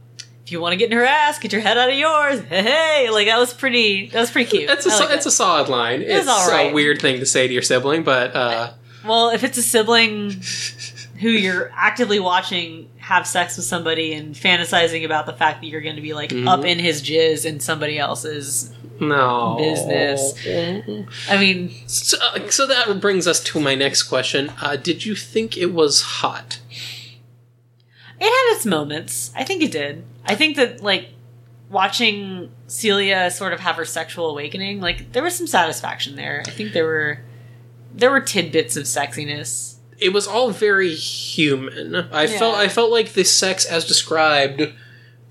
if 0.44 0.50
you 0.50 0.60
want 0.60 0.72
to 0.72 0.76
get 0.76 0.90
in 0.90 0.96
her 0.96 1.04
ass, 1.04 1.38
get 1.38 1.52
your 1.52 1.62
head 1.62 1.78
out 1.78 1.88
of 1.90 1.96
yours. 1.96 2.40
Hey, 2.42 2.62
hey. 3.04 3.10
like 3.10 3.26
that 3.26 3.38
was 3.38 3.52
pretty. 3.52 4.08
That 4.08 4.20
was 4.20 4.30
pretty 4.30 4.50
cute. 4.50 4.70
it's 4.70 4.86
a 4.86 4.90
I 4.90 4.92
so- 4.92 5.04
like 5.04 5.14
it's 5.16 5.26
a 5.26 5.30
solid 5.30 5.68
line. 5.68 6.02
It's, 6.02 6.28
all 6.28 6.48
right. 6.50 6.70
a 6.70 6.74
weird 6.74 7.00
thing 7.00 7.20
to 7.20 7.26
say 7.26 7.46
to 7.46 7.52
your 7.52 7.62
sibling, 7.62 8.02
but 8.02 8.34
uh, 8.34 8.72
well, 9.04 9.30
if 9.30 9.44
it's 9.44 9.58
a 9.58 9.62
sibling 9.62 10.42
who 11.20 11.28
you're 11.28 11.70
actively 11.76 12.18
watching 12.20 12.88
have 12.98 13.26
sex 13.26 13.56
with 13.56 13.66
somebody 13.66 14.12
and 14.14 14.34
fantasizing 14.34 15.04
about 15.04 15.26
the 15.26 15.32
fact 15.32 15.60
that 15.60 15.66
you're 15.66 15.80
going 15.80 15.96
to 15.96 16.02
be 16.02 16.14
like 16.14 16.30
Mhm. 16.30 16.48
up 16.48 16.64
in 16.64 16.78
his 16.78 17.02
jizz 17.02 17.44
in 17.44 17.60
somebody 17.60 17.98
else's. 17.98 18.70
no 19.00 19.56
Business. 19.58 20.34
I 21.28 21.36
mean, 21.36 21.72
So, 21.86 22.16
uh, 22.22 22.48
so 22.50 22.66
that 22.66 23.00
brings 23.00 23.26
us 23.26 23.40
to 23.44 23.58
my 23.60 23.74
next 23.74 24.04
question. 24.04 24.52
Uh, 24.60 24.76
did 24.76 25.04
you 25.04 25.14
think 25.16 25.56
it 25.56 25.72
was 25.72 26.02
hot? 26.02 26.58
It 28.20 28.24
had 28.24 28.56
its 28.56 28.64
moments. 28.64 29.32
I 29.34 29.42
think 29.42 29.62
it 29.62 29.72
did. 29.72 30.04
I 30.24 30.36
think 30.36 30.54
that 30.56 30.82
like 30.82 31.08
watching 31.68 32.50
Celia 32.68 33.30
sort 33.30 33.52
of 33.52 33.60
have 33.60 33.74
her 33.76 33.84
sexual 33.84 34.28
awakening, 34.30 34.80
like 34.80 35.12
there 35.12 35.22
was 35.22 35.34
some 35.34 35.46
satisfaction 35.48 36.14
there. 36.14 36.44
I 36.46 36.50
think 36.50 36.72
there 36.72 36.84
were 36.84 37.20
there 37.94 38.10
were 38.10 38.20
tidbits 38.20 38.76
of 38.76 38.84
sexiness. 38.84 39.76
it 39.98 40.12
was 40.12 40.26
all 40.26 40.50
very 40.50 40.92
human. 40.94 41.94
I 42.12 42.24
Yeah. 42.24 42.38
felt 42.38 42.56
I 42.56 42.68
felt 42.68 42.90
like 42.90 43.12
the 43.12 43.24
sex 43.24 43.64
as 43.64 43.84
described 43.84 44.72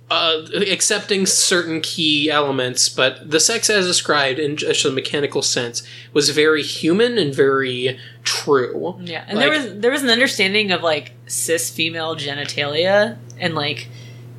uh, 0.09 0.41
accepting 0.69 1.25
certain 1.25 1.79
key 1.79 2.29
elements, 2.29 2.89
but 2.89 3.31
the 3.31 3.39
sex 3.39 3.69
as 3.69 3.87
described 3.87 4.39
in 4.39 4.57
just 4.57 4.83
a 4.83 4.91
mechanical 4.91 5.41
sense 5.41 5.83
was 6.11 6.29
very 6.31 6.61
human 6.63 7.17
and 7.17 7.33
very 7.33 7.97
true. 8.23 8.97
Yeah, 9.01 9.23
and 9.27 9.37
there 9.39 9.49
was 9.49 9.75
there 9.75 9.91
was 9.91 10.03
an 10.03 10.09
understanding 10.09 10.71
of 10.71 10.83
like 10.83 11.13
cis 11.27 11.69
female 11.69 12.15
genitalia 12.17 13.17
and 13.39 13.55
like 13.55 13.87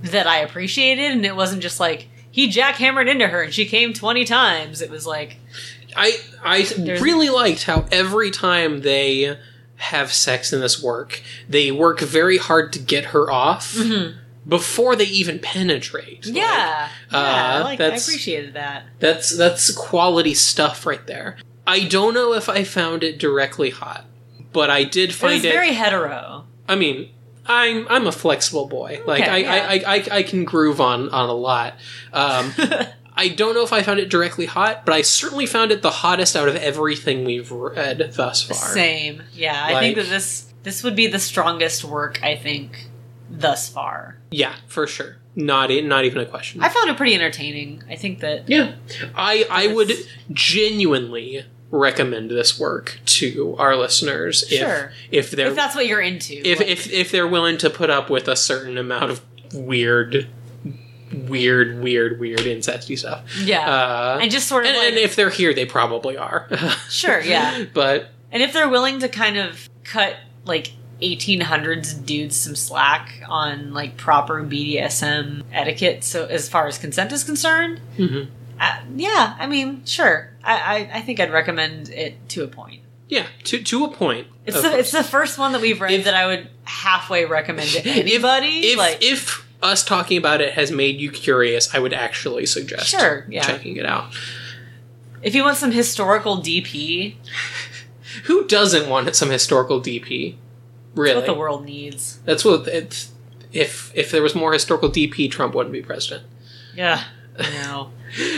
that 0.03 0.27
I 0.27 0.39
appreciated, 0.39 1.13
and 1.13 1.25
it 1.25 1.37
wasn't 1.37 1.63
just 1.63 1.81
like 1.81 2.09
he 2.31 2.51
jackhammered 2.51 3.09
into 3.11 3.29
her 3.29 3.43
and 3.43 3.53
she 3.55 3.65
came 3.67 3.93
twenty 3.95 4.25
times. 4.27 4.81
It 4.83 4.91
was 4.91 5.07
like 5.07 5.37
I 5.97 6.19
I 6.43 6.63
There's- 6.63 7.01
really 7.01 7.29
liked 7.31 7.65
how 7.65 7.87
every 7.93 8.31
time 8.31 8.81
they 8.83 9.37
have 9.77 10.13
sex 10.13 10.53
in 10.53 10.61
this 10.61 10.83
work, 10.83 11.23
they 11.49 11.71
work 11.73 12.01
very 12.01 12.39
hard 12.39 12.73
to 12.75 12.79
get 12.79 13.07
her 13.07 13.31
off 13.31 13.77
before 14.49 14.97
they 14.97 15.05
even 15.07 15.39
penetrate. 15.39 16.27
Like, 16.27 16.35
yeah, 16.37 16.89
yeah, 17.11 17.19
I 17.19 17.59
uh, 17.61 17.65
like 17.65 17.81
I 17.81 17.85
appreciated 17.87 18.55
that. 18.55 18.85
that's 19.01 19.37
that's 19.37 19.71
quality 19.73 20.35
stuff 20.35 20.87
right 20.87 21.05
there. 21.07 21.37
I 21.67 21.81
don't 21.85 22.15
know 22.15 22.33
if 22.33 22.49
I 22.49 22.65
found 22.65 23.03
it 23.05 23.19
directly 23.19 23.71
hot, 23.71 24.05
but 24.53 24.71
I 24.71 24.85
did 24.85 25.11
It 25.11 25.15
find 25.15 25.45
it. 25.45 25.53
very 25.53 25.73
hetero. 25.73 26.47
I 26.69 26.75
mean, 26.77 27.11
I'm 27.47 27.87
I'm 27.89 28.07
a 28.07 28.13
flexible 28.13 28.67
boy. 28.67 29.01
Like 29.07 29.25
I, 29.29 29.37
yeah. 29.39 29.53
I, 29.53 29.59
I, 29.77 29.95
I 29.97 30.05
I 30.19 30.23
can 30.23 30.45
groove 30.45 30.81
on 30.81 31.09
on 31.11 31.29
a 31.29 31.33
lot. 31.35 31.75
Um, 32.13 32.53
I 33.15 33.29
don't 33.29 33.55
know 33.55 33.63
if 33.63 33.73
I 33.73 33.83
found 33.83 34.01
it 34.01 34.09
directly 34.09 34.47
hot, 34.47 34.87
but 34.87 34.95
I 34.95 35.03
certainly 35.03 35.47
found 35.47 35.71
it 35.71 35.83
the 35.83 35.91
hottest 35.91 36.35
out 36.35 36.49
of 36.49 36.57
everything 36.57 37.25
we've 37.25 37.51
read 37.51 38.13
thus 38.15 38.43
far. 38.43 38.57
Same, 38.57 39.23
yeah. 39.35 39.65
I 39.69 39.81
think 39.81 39.97
that 39.97 40.07
this 40.09 40.53
this 40.63 40.83
would 40.83 40.97
be 40.97 41.07
the 41.09 41.19
strongest 41.19 41.85
work 41.85 42.23
I 42.23 42.37
think 42.37 42.87
thus 43.31 43.69
far. 43.69 44.19
Yeah, 44.31 44.55
for 44.67 44.87
sure. 44.87 45.17
Not 45.35 45.71
not 45.71 46.05
even 46.05 46.21
a 46.21 46.27
question. 46.27 46.63
I 46.63 46.69
found 46.69 46.91
it 46.91 46.97
pretty 46.97 47.15
entertaining. 47.15 47.83
I 47.89 47.97
think 47.97 48.21
that 48.21 48.49
yeah, 48.49 48.75
I 49.15 49.47
I 49.51 49.67
would 49.69 49.93
genuinely 50.31 51.45
recommend 51.71 52.31
this 52.31 52.59
work 52.61 53.01
to 53.07 53.57
our 53.59 53.75
listeners 53.77 54.43
if 54.53 54.59
Sure. 54.61 54.93
if 55.11 55.31
they're 55.31 55.49
if 55.49 55.57
that's 55.57 55.75
what 55.75 55.87
you're 55.87 56.03
into, 56.03 56.35
if, 56.47 56.59
like- 56.59 56.69
if 56.69 56.91
if 56.93 57.11
they're 57.11 57.27
willing 57.27 57.57
to 57.59 57.71
put 57.71 57.89
up 57.89 58.11
with 58.11 58.29
a 58.29 58.37
certain 58.37 58.77
amount 58.77 59.11
of 59.11 59.23
weird 59.55 60.29
weird 61.13 61.83
weird 61.83 62.19
weird 62.21 62.41
incesty 62.41 62.99
stuff. 62.99 63.25
yeah, 63.43 63.69
Uh, 63.69 64.19
and 64.23 64.31
just 64.31 64.49
sort 64.49 64.65
of 64.65 64.71
and, 64.71 64.79
like 64.79 64.89
and 64.89 64.97
if 64.99 65.17
they're 65.17 65.31
here, 65.31 65.55
they 65.55 65.67
probably 65.67 66.17
are. 66.17 66.49
sure, 66.91 67.21
yeah. 67.21 67.65
but 67.73 68.11
And 68.31 68.43
if 68.43 68.53
they're 68.53 68.69
willing 68.69 69.01
to 69.01 69.09
kind 69.09 69.37
of 69.37 69.69
cut 69.85 70.17
like 70.45 70.73
1800s 71.01 72.05
dudes 72.05 72.37
some 72.37 72.55
slack 72.55 73.23
on 73.29 73.73
like 73.75 73.97
proper 73.97 74.43
BDSM 74.43 75.43
etiquette, 75.53 76.05
so 76.05 76.27
as 76.27 76.49
far 76.49 76.67
as 76.67 76.79
consent 76.79 77.13
is 77.13 77.25
concerned, 77.25 77.81
mhm. 77.99 78.29
uh, 78.61 78.81
yeah, 78.97 79.37
I 79.39 79.47
mean, 79.47 79.85
sure, 79.85 80.31
I, 80.45 80.55
I 80.93 80.99
I 80.99 81.01
think 81.03 81.21
I'd 81.21 81.33
recommend 81.33 81.89
it 81.91 82.29
to 82.31 82.45
a 82.45 82.49
point. 82.49 82.81
yeah, 83.09 83.27
to 83.45 83.63
to 83.63 83.85
a 83.85 83.89
point. 83.89 84.27
It's 84.47 84.57
the, 84.61 84.69
course. 84.71 84.81
it's 84.81 84.91
the 84.93 85.05
first 85.05 85.39
one 85.39 85.53
that 85.53 85.61
we've 85.61 85.81
read 85.81 85.93
If- 85.93 86.05
that 86.07 86.15
I 86.15 86.27
would 86.27 86.49
halfway 86.65 87.25
recommend 87.27 87.69
to 87.71 87.89
anybody. 87.89 88.69
If 88.73 88.79
like, 88.79 88.99
if 89.03 89.42
us 89.63 89.85
talking 89.85 90.19
about 90.19 90.41
it 90.41 90.55
has 90.55 90.71
made 90.71 91.01
you 91.01 91.11
curious, 91.11 91.75
I 91.75 91.79
would 91.79 91.93
actually 91.93 92.47
suggest 92.47 92.89
Sure, 92.89 93.25
yeah. 93.29 93.43
checking 93.43 93.77
it 93.77 93.87
out. 93.87 94.13
if 95.23 95.35
you 95.35 95.45
want 95.45 95.57
some 95.57 95.71
historical 95.73 96.39
DP, 96.39 97.17
Who 98.25 98.47
doesn't 98.47 98.89
want 98.91 99.15
some 99.17 99.31
historical 99.31 99.81
DP? 99.81 100.33
that's 100.35 100.99
Really, 100.99 101.15
what 101.17 101.27
the 101.27 101.35
world 101.35 101.65
needs. 101.65 102.19
that's 102.27 102.45
what. 102.45 102.69
If 103.53 103.93
if 103.95 104.11
there 104.11 104.23
was 104.23 104.35
more 104.35 104.53
historical 104.53 104.91
DP, 104.91 105.31
Trump 105.31 105.55
wouldn't 105.55 105.73
be 105.73 105.81
president. 105.83 106.27
Yeah, 106.75 107.03
know. 107.39 107.91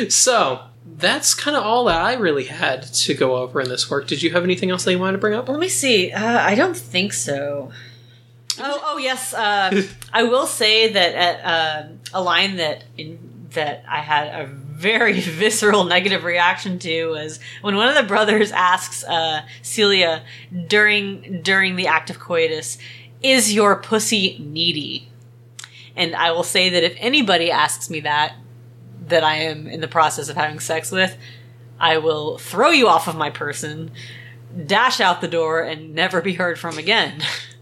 So 0.09 0.61
that's 0.97 1.35
kind 1.35 1.57
of 1.57 1.65
all 1.65 1.85
that 1.87 2.01
I 2.01 2.15
really 2.15 2.45
had 2.45 2.83
to 2.85 3.15
go 3.15 3.37
over 3.37 3.61
in 3.61 3.69
this 3.69 3.91
work. 3.91 4.07
Did 4.07 4.23
you 4.23 4.31
have 4.31 4.45
anything 4.45 4.71
else 4.71 4.85
that 4.85 4.93
you 4.93 4.99
wanted 5.01 5.13
to 5.13 5.19
bring 5.19 5.35
up? 5.35 5.49
Let 5.49 5.59
me 5.59 5.69
see. 5.69 6.13
Uh, 6.13 6.39
I 6.41 6.55
don't 6.55 6.77
think 6.77 7.13
so. 7.13 7.73
Oh, 8.59 8.81
oh 8.85 8.99
yes. 8.99 9.35
Uh, 9.35 9.83
I 10.13 10.25
will 10.25 10.47
say 10.47 10.93
that 10.93 11.15
at 11.15 11.45
uh, 11.45 11.89
a 12.13 12.23
line 12.23 12.57
that 12.57 12.85
in, 12.97 13.49
that 13.51 13.85
I 13.89 14.01
had 14.01 14.29
a 14.29 14.47
very 14.47 15.21
visceral 15.21 15.85
negative 15.85 16.25
reaction 16.25 16.79
to 16.81 17.07
was 17.07 17.41
when 17.63 17.77
one 17.77 17.89
of 17.89 17.95
the 17.95 18.03
brothers 18.03 18.53
asks 18.53 19.05
uh, 19.05 19.43
Celia 19.63 20.25
during 20.67 21.43
during 21.43 21.77
the 21.77 21.87
act 21.87 22.11
of 22.11 22.19
coitus, 22.19 22.79
"Is 23.23 23.53
your 23.53 23.77
pussy 23.77 24.39
needy?" 24.39 25.09
And 25.97 26.15
I 26.15 26.33
will 26.33 26.43
say 26.43 26.71
that 26.71 26.83
if 26.83 26.95
anybody 26.99 27.51
asks 27.51 27.89
me 27.89 28.01
that, 28.01 28.35
that 29.07 29.23
I 29.23 29.37
am 29.37 29.69
in 29.69 29.81
the 29.81 29.89
process 29.89 30.29
of 30.29 30.37
having 30.37 30.59
sex 30.59 30.91
with, 30.91 31.17
I 31.79 31.99
will 31.99 32.39
throw 32.39 32.71
you 32.71 32.89
off 32.89 33.07
of 33.07 33.15
my 33.15 33.31
person, 33.31 33.93
dash 34.67 35.01
out 35.01 35.21
the 35.21 35.29
door, 35.29 35.63
and 35.63 35.95
never 35.95 36.21
be 36.21 36.35
heard 36.35 36.59
from 36.59 36.79
again. 36.79 37.23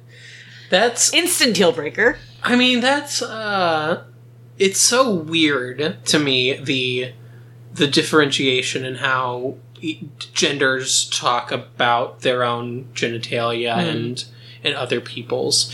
That's 0.73 1.13
Instant 1.13 1.55
deal 1.55 1.71
breaker. 1.71 2.17
I 2.43 2.57
mean, 2.57 2.81
that's 2.81 3.21
uh 3.21 4.05
it's 4.59 4.81
so 4.81 5.13
weird 5.13 5.99
to 6.07 6.19
me 6.19 6.55
the 6.55 7.13
the 7.75 7.87
differentiation 7.87 8.83
in 8.83 8.95
how 8.95 9.57
genders 10.33 11.11
talk 11.11 11.53
about 11.53 12.21
their 12.23 12.43
own 12.43 12.89
genitalia 12.95 13.77
and 13.77 14.25
and 14.65 14.75
other 14.75 15.03
people's. 15.03 15.71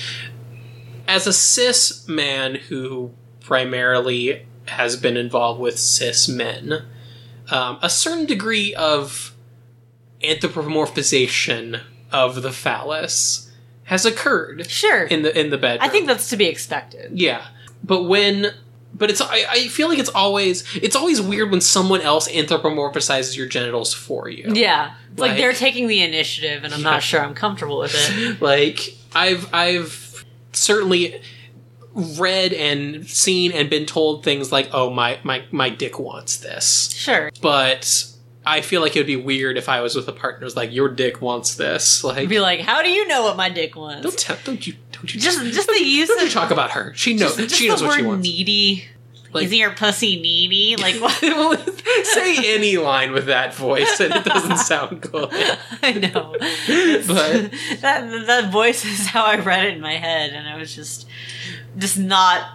As 1.07 1.29
a 1.29 1.33
cis 1.33 2.07
man 2.09 2.57
who 2.57 3.13
primarily 3.39 4.47
has 4.67 4.97
been 4.97 5.17
involved 5.17 5.61
with 5.61 5.79
cis 5.79 6.27
men, 6.27 6.87
um, 7.53 7.79
a 7.83 7.89
certain 7.89 8.27
degree 8.27 8.75
of 8.75 9.33
anthropomorphization 10.25 11.83
of 12.11 12.43
the 12.43 12.53
phallus 12.53 13.48
has 13.89 14.07
occurred 14.07 14.71
Sure. 14.71 15.03
in 15.05 15.23
the 15.23 15.39
in 15.39 15.51
the 15.51 15.59
bedroom. 15.59 15.83
I 15.83 15.89
think 15.91 16.07
that's 16.07 16.31
to 16.31 16.37
be 16.37 16.47
expected. 16.47 17.19
Yeah, 17.19 17.45
but 17.83 18.05
when, 18.05 18.53
but 18.95 19.11
it's 19.11 19.21
I, 19.21 19.45
I 19.51 19.69
feel 19.69 19.89
like 19.89 19.99
it's 19.99 20.11
always 20.11 20.65
it's 20.77 20.95
always 20.97 21.21
weird 21.21 21.51
when 21.51 21.61
someone 21.61 22.01
else 22.01 22.29
anthropomorphizes 22.31 23.37
your 23.37 23.47
genitals 23.47 23.93
for 23.93 24.29
you. 24.29 24.53
Yeah. 24.55 24.93
It's 25.13 25.21
like, 25.21 25.31
Like- 25.33 25.39
they're 25.39 25.53
taking 25.53 25.89
the 25.89 26.01
initiative, 26.03 26.65
and 26.65 26.73
I'm 26.73 26.81
Yeah. 26.81 26.91
not 26.91 27.03
sure 27.03 27.21
I'm 27.21 27.35
comfortable 27.35 27.79
with 27.81 27.95
it. 27.95 28.41
Like 28.41 28.95
I've 29.15 29.53
I've 29.55 30.25
certainly 30.53 31.21
read 31.95 32.53
and 32.53 33.09
seen 33.09 33.53
and 33.53 33.69
been 33.71 33.87
told 33.87 34.23
things 34.23 34.53
like, 34.53 34.69
"Oh 34.73 34.91
my 34.91 35.19
my 35.25 35.43
my 35.51 35.71
dick 35.71 35.99
wants 35.99 36.37
this," 36.37 36.91
Sure. 36.95 37.31
but. 37.41 38.05
I 38.49 38.61
feel 38.63 38.81
like 38.81 38.97
it 38.97 39.01
would 39.01 39.07
be 39.07 39.17
weird 39.17 39.57
if 39.59 39.69
I 39.69 39.81
was 39.81 39.95
with 39.95 40.09
a 40.09 40.13
partner 40.13 40.47
who's 40.47 40.57
like, 40.57 40.73
"Your 40.73 40.89
dick 40.89 41.21
wants 41.21 41.55
this." 41.55 42.03
Like, 42.05 42.29
Be 42.29 42.41
like, 42.41 42.61
how 42.61 42.83
do 42.83 42.89
you 42.91 43.07
know 43.07 43.23
what 43.23 43.37
my 43.37 43.49
dick 43.51 43.75
don't 43.75 43.83
wants? 43.83 44.25
tell, 44.25 44.37
don't 44.45 44.67
you, 44.67 44.75
don't 44.93 45.13
you, 45.15 45.21
Just, 45.21 45.45
just 45.53 45.69
the 45.69 45.83
use 45.85 46.09
don't 46.09 46.23
you 46.25 46.31
talk 46.31 46.51
about 46.51 46.71
her. 46.73 46.93
She 46.95 47.15
knows, 47.15 47.37
just, 47.37 47.49
just 47.51 47.55
she 47.61 47.69
knows 47.69 47.83
what 47.83 47.97
she 47.99 48.03
wants. 48.05 48.23
needy. 48.27 48.87
Like- 49.31 49.45
Is 49.45 49.55
your 49.55 49.73
pussy 49.73 50.19
needy? 50.19 50.77
Like 50.77 50.95
what? 51.03 51.81
Say 52.05 52.55
any 52.55 52.79
line 52.79 53.13
with 53.13 53.27
that 53.27 53.53
voice, 53.55 54.01
and 54.01 54.15
it 54.15 54.25
doesn't 54.25 54.57
sound 54.73 55.03
good. 55.03 55.29
I 55.83 55.93
know. 55.93 56.35
But- 57.07 57.53
that 57.83 58.25
that 58.27 58.51
voice 58.51 58.85
is 58.87 59.07
how 59.07 59.25
I 59.25 59.37
read 59.37 59.67
it 59.67 59.75
in 59.75 59.81
my 59.83 59.97
head, 59.97 60.31
and 60.33 60.49
I 60.49 60.57
was 60.57 60.75
just 60.75 61.07
just 61.77 61.99
not 61.99 62.53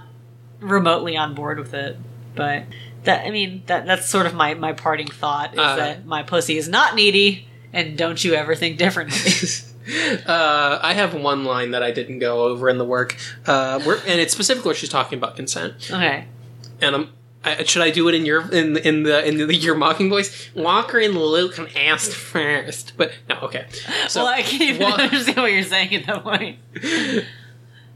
remotely 0.60 1.16
on 1.16 1.36
board 1.36 1.60
with 1.60 1.74
it. 1.76 1.98
But 2.36 2.64
that 3.06 3.26
I 3.26 3.32
mean 3.32 3.64
that 3.68 3.86
that's 3.86 4.10
sort 4.10 4.26
of 4.26 4.34
my 4.34 4.54
my 4.54 4.74
parting 4.74 5.08
thought 5.08 5.54
is 5.54 5.60
Uh. 5.60 5.76
that 5.76 6.06
my 6.06 6.24
pussy 6.24 6.58
is 6.58 6.68
not 6.70 6.96
needy, 6.96 7.48
and 7.72 7.98
don't 7.98 8.24
you 8.24 8.34
ever 8.34 8.56
think 8.56 8.78
differently. 8.78 9.18
uh, 10.26 10.80
I 10.82 10.94
have 10.94 11.14
one 11.14 11.44
line 11.44 11.72
that 11.72 11.84
I 11.84 11.92
didn't 11.92 12.20
go 12.20 12.44
over 12.46 12.70
in 12.70 12.78
the 12.78 12.86
work, 12.86 13.18
uh, 13.46 13.80
and 14.08 14.20
it's 14.22 14.32
specifically 14.34 14.70
where 14.70 14.76
she's 14.76 14.90
talking 14.90 15.18
about 15.18 15.36
consent. 15.36 15.90
okay. 15.92 16.26
And 16.82 16.96
I'm, 16.96 17.10
I, 17.46 17.64
should 17.64 17.82
I 17.82 17.92
do 17.92 18.08
it 18.10 18.16
in 18.16 18.26
your 18.26 18.42
in 18.52 18.78
in 18.78 19.04
the 19.04 19.26
in 19.28 19.38
the, 19.38 19.54
your 19.56 19.76
mocking 19.76 20.10
voice? 20.10 20.50
Walker 20.56 21.00
and 21.00 21.16
Luke 21.16 21.60
asked 21.76 22.14
first, 22.14 22.94
but 22.98 23.12
no, 23.30 23.38
okay. 23.44 23.66
So 24.08 24.24
well, 24.24 24.34
I 24.34 24.42
can't 24.42 24.62
even 24.62 24.82
Wa- 24.90 24.96
understand 24.96 25.38
what 25.38 25.52
you're 25.52 25.64
saying 25.64 25.94
at 25.96 26.06
that 26.08 26.24
point. 26.24 26.60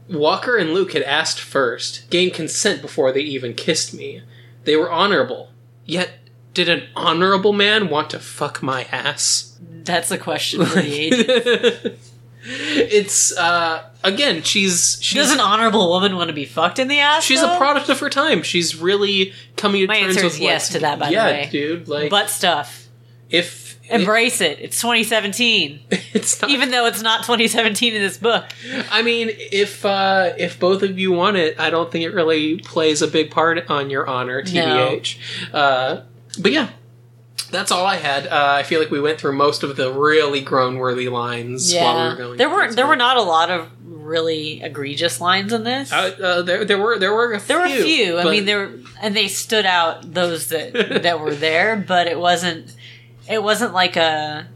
Walker 0.08 0.56
and 0.56 0.72
Luke 0.72 0.92
had 0.92 1.02
asked 1.02 1.38
first, 1.40 2.08
gained 2.10 2.32
consent 2.32 2.80
before 2.80 3.12
they 3.12 3.20
even 3.20 3.52
kissed 3.54 3.92
me. 3.92 4.22
They 4.68 4.76
were 4.76 4.90
honorable. 4.92 5.48
Yet, 5.86 6.10
did 6.52 6.68
an 6.68 6.82
honorable 6.94 7.54
man 7.54 7.88
want 7.88 8.10
to 8.10 8.18
fuck 8.18 8.62
my 8.62 8.84
ass? 8.92 9.58
That's 9.60 10.10
a 10.10 10.18
question 10.18 10.64
for 10.66 10.74
the 10.82 10.84
age. 10.86 11.96
it's 12.44 13.36
uh 13.36 13.88
again, 14.04 14.42
she's 14.42 14.98
she's 15.00 15.14
Does 15.22 15.32
an 15.32 15.40
honorable 15.40 15.88
woman 15.88 16.16
want 16.16 16.28
to 16.28 16.34
be 16.34 16.44
fucked 16.44 16.78
in 16.78 16.88
the 16.88 17.00
ass? 17.00 17.24
she's 17.24 17.40
though? 17.40 17.54
a 17.54 17.58
product 17.58 17.88
of 17.88 17.98
her 18.00 18.10
time. 18.10 18.42
She's 18.42 18.76
really 18.76 19.32
coming 19.56 19.82
to 19.82 19.86
My 19.88 20.00
terms 20.00 20.16
answer 20.16 20.24
with 20.26 20.34
is 20.34 20.40
yes 20.40 20.62
what's- 20.64 20.72
to 20.74 20.78
that, 20.80 20.98
by 20.98 21.06
the 21.06 21.12
yeah, 21.12 21.26
way. 21.26 21.48
dude. 21.50 21.88
Like, 21.88 22.10
butt 22.10 22.30
stuff. 22.30 22.88
if 23.30 23.67
Embrace 23.90 24.40
it. 24.40 24.58
It's 24.60 24.80
2017. 24.80 25.80
it's 25.90 26.40
not, 26.40 26.50
Even 26.50 26.70
though 26.70 26.86
it's 26.86 27.02
not 27.02 27.20
2017 27.24 27.94
in 27.94 28.02
this 28.02 28.18
book. 28.18 28.44
I 28.90 29.02
mean, 29.02 29.30
if 29.32 29.84
uh, 29.84 30.32
if 30.38 30.58
both 30.58 30.82
of 30.82 30.98
you 30.98 31.12
want 31.12 31.36
it, 31.36 31.58
I 31.58 31.70
don't 31.70 31.90
think 31.90 32.04
it 32.04 32.10
really 32.14 32.58
plays 32.58 33.02
a 33.02 33.08
big 33.08 33.30
part 33.30 33.68
on 33.70 33.90
your 33.90 34.06
honor, 34.06 34.42
tbh. 34.42 35.18
Uh, 35.52 36.02
but 36.40 36.52
yeah, 36.52 36.70
that's 37.50 37.70
all 37.70 37.86
I 37.86 37.96
had. 37.96 38.26
Uh, 38.26 38.54
I 38.58 38.62
feel 38.62 38.80
like 38.80 38.90
we 38.90 39.00
went 39.00 39.18
through 39.20 39.32
most 39.32 39.62
of 39.62 39.76
the 39.76 39.92
really 39.92 40.40
groan-worthy 40.40 41.08
lines 41.08 41.74
while 41.74 42.02
we 42.04 42.10
were 42.10 42.16
going. 42.16 42.38
there 42.38 42.50
were 42.50 42.72
there 42.72 42.86
were 42.86 42.96
not 42.96 43.16
a 43.16 43.22
lot 43.22 43.50
of 43.50 43.70
really 43.84 44.62
egregious 44.62 45.20
lines 45.20 45.52
in 45.52 45.64
this. 45.64 45.92
Uh, 45.92 46.16
uh, 46.22 46.42
there, 46.42 46.64
there 46.64 46.78
were 46.78 46.98
there 46.98 47.12
were 47.12 47.32
a 47.34 47.40
there 47.40 47.58
were 47.58 47.66
a 47.66 47.82
few. 47.82 48.18
I 48.18 48.24
mean, 48.24 48.44
there 48.44 48.58
were, 48.66 48.78
and 49.00 49.14
they 49.16 49.28
stood 49.28 49.66
out 49.66 50.12
those 50.14 50.48
that 50.48 51.02
that 51.02 51.20
were 51.20 51.34
there, 51.34 51.76
but 51.76 52.06
it 52.06 52.18
wasn't 52.18 52.74
it 53.28 53.42
wasn't 53.42 53.72
like 53.74 53.96
a 53.96 54.46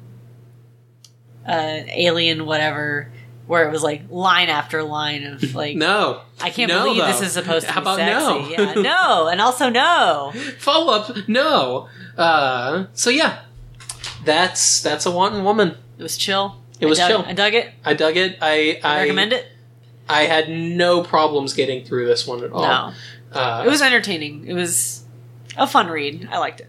a 1.48 1.84
alien 1.88 2.46
whatever 2.46 3.10
where 3.46 3.68
it 3.68 3.72
was 3.72 3.82
like 3.82 4.02
line 4.10 4.48
after 4.48 4.82
line 4.82 5.24
of 5.24 5.54
like 5.56 5.76
no. 5.76 6.20
I 6.40 6.50
can't 6.50 6.68
No, 6.70 6.84
believe 6.84 7.04
this 7.04 7.20
is 7.20 7.32
supposed 7.32 7.66
to 7.66 7.72
How 7.72 7.80
be 7.80 7.84
about 7.84 7.96
sexy. 7.96 8.56
no? 8.56 8.64
Yeah, 8.64 8.74
no, 8.82 9.28
and 9.28 9.40
also 9.40 9.68
no. 9.68 10.32
Follow 10.58 10.92
up, 10.94 11.28
no. 11.28 11.88
Uh, 12.16 12.86
so 12.94 13.10
yeah, 13.10 13.40
that's 14.24 14.80
that's 14.82 15.06
a 15.06 15.10
wanton 15.10 15.44
woman. 15.44 15.76
It 15.98 16.02
was 16.02 16.16
chill. 16.16 16.56
It 16.80 16.86
was 16.86 16.98
dug, 16.98 17.08
chill. 17.10 17.24
I 17.26 17.32
dug 17.32 17.54
it. 17.54 17.70
I 17.84 17.94
dug 17.94 18.16
it. 18.16 18.38
I 18.40 18.80
I 18.82 18.94
I 18.96 19.00
recommend 19.02 19.32
it. 19.32 19.46
I 20.08 20.22
had 20.24 20.48
no 20.48 21.02
problems 21.02 21.54
getting 21.54 21.84
through 21.84 22.06
this 22.06 22.26
one 22.26 22.42
at 22.44 22.50
all. 22.52 22.62
No, 22.62 22.92
Uh, 23.32 23.62
it 23.64 23.68
was 23.70 23.80
entertaining. 23.82 24.46
It 24.46 24.52
was 24.54 25.04
a 25.56 25.66
fun 25.66 25.88
read. 25.88 26.28
I 26.30 26.38
liked 26.38 26.60
it. 26.60 26.68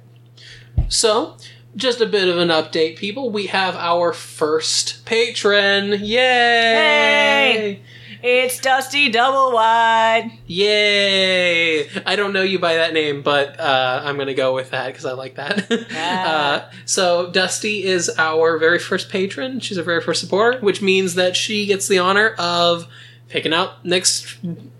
So, 0.90 1.38
just 1.76 2.02
a 2.02 2.06
bit 2.06 2.28
of 2.28 2.38
an 2.38 2.50
update, 2.50 2.98
people. 2.98 3.30
We 3.32 3.48
have 3.48 3.76
our 3.76 4.14
first 4.14 5.06
patron. 5.06 6.00
Yay! 6.04 7.82
It's 8.22 8.60
Dusty 8.60 9.10
Double 9.10 9.52
Wide. 9.54 10.32
Yay! 10.48 11.90
I 12.06 12.16
don't 12.16 12.32
know 12.32 12.42
you 12.42 12.58
by 12.58 12.76
that 12.76 12.94
name, 12.94 13.22
but 13.22 13.60
uh, 13.60 14.02
I'm 14.06 14.16
going 14.16 14.28
to 14.28 14.34
go 14.34 14.56
with 14.56 14.72
that 14.72 14.88
because 14.88 15.06
I 15.06 15.12
like 15.12 15.36
that. 15.36 15.68
Ah. 15.96 16.26
uh, 16.26 16.72
so, 16.86 17.30
Dusty 17.32 17.84
is 17.84 18.10
our 18.18 18.58
very 18.58 18.80
first 18.80 19.10
patron. 19.10 19.60
She's 19.60 19.78
our 19.78 19.84
very 19.84 20.02
first 20.02 20.22
supporter, 20.22 20.60
which 20.60 20.82
means 20.82 21.16
that 21.16 21.36
she 21.36 21.66
gets 21.66 21.88
the 21.88 22.00
honor 22.00 22.30
of 22.38 22.88
picking 23.28 23.54
out 23.54 23.84
next 23.86 24.38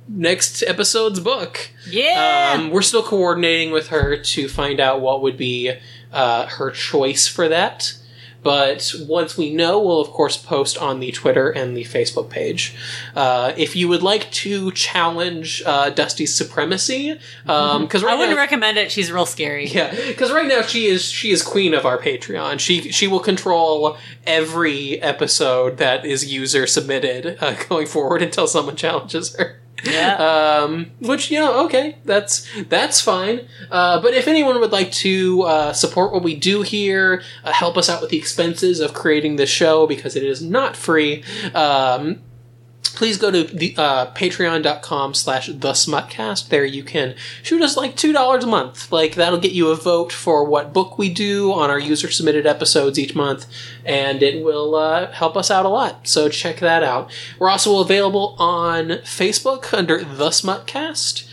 next 0.08 0.64
episode's 0.64 1.20
book. 1.20 1.72
Yeah. 1.90 2.56
Um, 2.56 2.70
we're 2.70 2.82
still 2.82 3.04
coordinating 3.04 3.72
with 3.72 3.88
her 3.88 4.18
to 4.18 4.48
find 4.48 4.80
out 4.80 5.02
what 5.02 5.22
would 5.22 5.38
be 5.38 5.74
uh, 6.14 6.48
her 6.48 6.72
choice 6.72 7.28
for 7.28 7.50
that. 7.50 7.96
But 8.44 8.94
once 9.08 9.38
we 9.38 9.54
know, 9.54 9.80
we'll 9.80 10.02
of 10.02 10.10
course 10.10 10.36
post 10.36 10.78
on 10.78 11.00
the 11.00 11.12
Twitter 11.14 11.50
and 11.50 11.78
the 11.78 11.86
Facebook 11.86 12.30
page. 12.30 12.76
Uh, 13.16 13.54
if 13.56 13.74
you 13.74 13.88
would 13.88 14.04
like 14.04 14.30
to 14.32 14.72
challenge 14.74 15.64
uh, 15.66 15.90
Dusty's 15.92 16.36
supremacy, 16.36 17.18
because 17.46 18.04
I 18.04 18.08
right 18.08 18.18
wouldn't 18.18 18.36
now, 18.36 18.42
recommend 18.42 18.78
it. 18.78 18.92
She's 18.92 19.12
real 19.14 19.26
scary. 19.26 19.68
yeah, 19.68 19.96
because 20.08 20.32
right 20.32 20.48
now 20.48 20.62
she 20.62 20.88
is 20.88 21.10
she 21.10 21.32
is 21.32 21.42
queen 21.42 21.74
of 21.74 21.86
our 21.86 21.98
Patreon. 21.98 22.60
She 22.60 22.92
she 22.92 23.08
will 23.08 23.22
control 23.22 23.98
every 24.28 25.02
episode 25.02 25.78
that 25.78 26.06
is 26.06 26.32
user 26.32 26.68
submitted 26.68 27.38
uh, 27.40 27.56
going 27.70 27.88
forward 27.88 28.22
until 28.22 28.48
someone 28.48 28.76
challenges 28.76 29.36
her. 29.38 29.62
Yeah. 29.84 30.16
Um, 30.16 30.92
which 31.00 31.30
you 31.32 31.40
know, 31.40 31.66
okay, 31.66 31.98
that's 32.06 32.48
that's 32.64 33.02
fine. 33.02 33.48
Uh, 33.70 34.02
but 34.02 34.14
if 34.14 34.28
anyone 34.28 34.60
would 34.60 34.72
like 34.72 34.92
to 34.94 35.42
uh, 35.44 35.74
support 35.74 36.12
what 36.14 36.24
we 36.24 36.36
do 36.36 36.62
here, 36.62 37.22
uh, 37.44 37.52
help 37.52 37.78
us 37.78 37.90
out 37.90 38.02
with 38.02 38.10
the 38.10 38.18
expenses 38.18 38.80
of 38.80 38.94
creating 38.94 39.36
this 39.36 39.50
show 39.50 39.88
because 39.88 40.16
it 40.16 40.24
is 40.24 40.42
not 40.42 40.76
free. 40.76 41.24
Um, 41.54 42.22
please 42.84 43.18
go 43.18 43.32
to 43.32 43.44
the 43.44 43.74
uh, 43.78 44.12
patreon.com 44.14 45.14
slash 45.14 45.48
the 45.48 45.72
smutcast. 45.72 46.50
There 46.50 46.66
you 46.66 46.84
can 46.84 47.16
shoot 47.42 47.62
us 47.62 47.76
like 47.78 47.96
two 47.96 48.14
dollars 48.14 48.44
a 48.44 48.48
month. 48.48 48.92
Like 48.92 49.16
that'll 49.16 49.40
get 49.40 49.52
you 49.52 49.70
a 49.70 49.76
vote 49.76 50.12
for 50.12 50.46
what 50.46 50.74
book 50.74 50.98
we 50.98 51.12
do 51.14 51.52
on 51.52 51.70
our 51.70 51.80
user 51.80 52.12
submitted 52.12 52.46
episodes 52.46 53.00
each 53.00 53.16
month 53.16 53.46
and 53.86 54.22
it 54.22 54.44
will 54.44 54.76
uh, 54.76 55.12
help 55.12 55.36
us 55.36 55.50
out 55.50 55.66
a 55.66 55.70
lot. 55.70 56.08
So 56.08 56.30
check 56.30 56.60
that 56.60 56.84
out. 56.84 57.12
We're 57.40 57.50
also 57.50 57.80
available 57.80 58.36
on 58.38 58.90
facebook 59.04 59.74
under 59.74 60.04
the 60.04 60.30
smutcast 60.30 61.28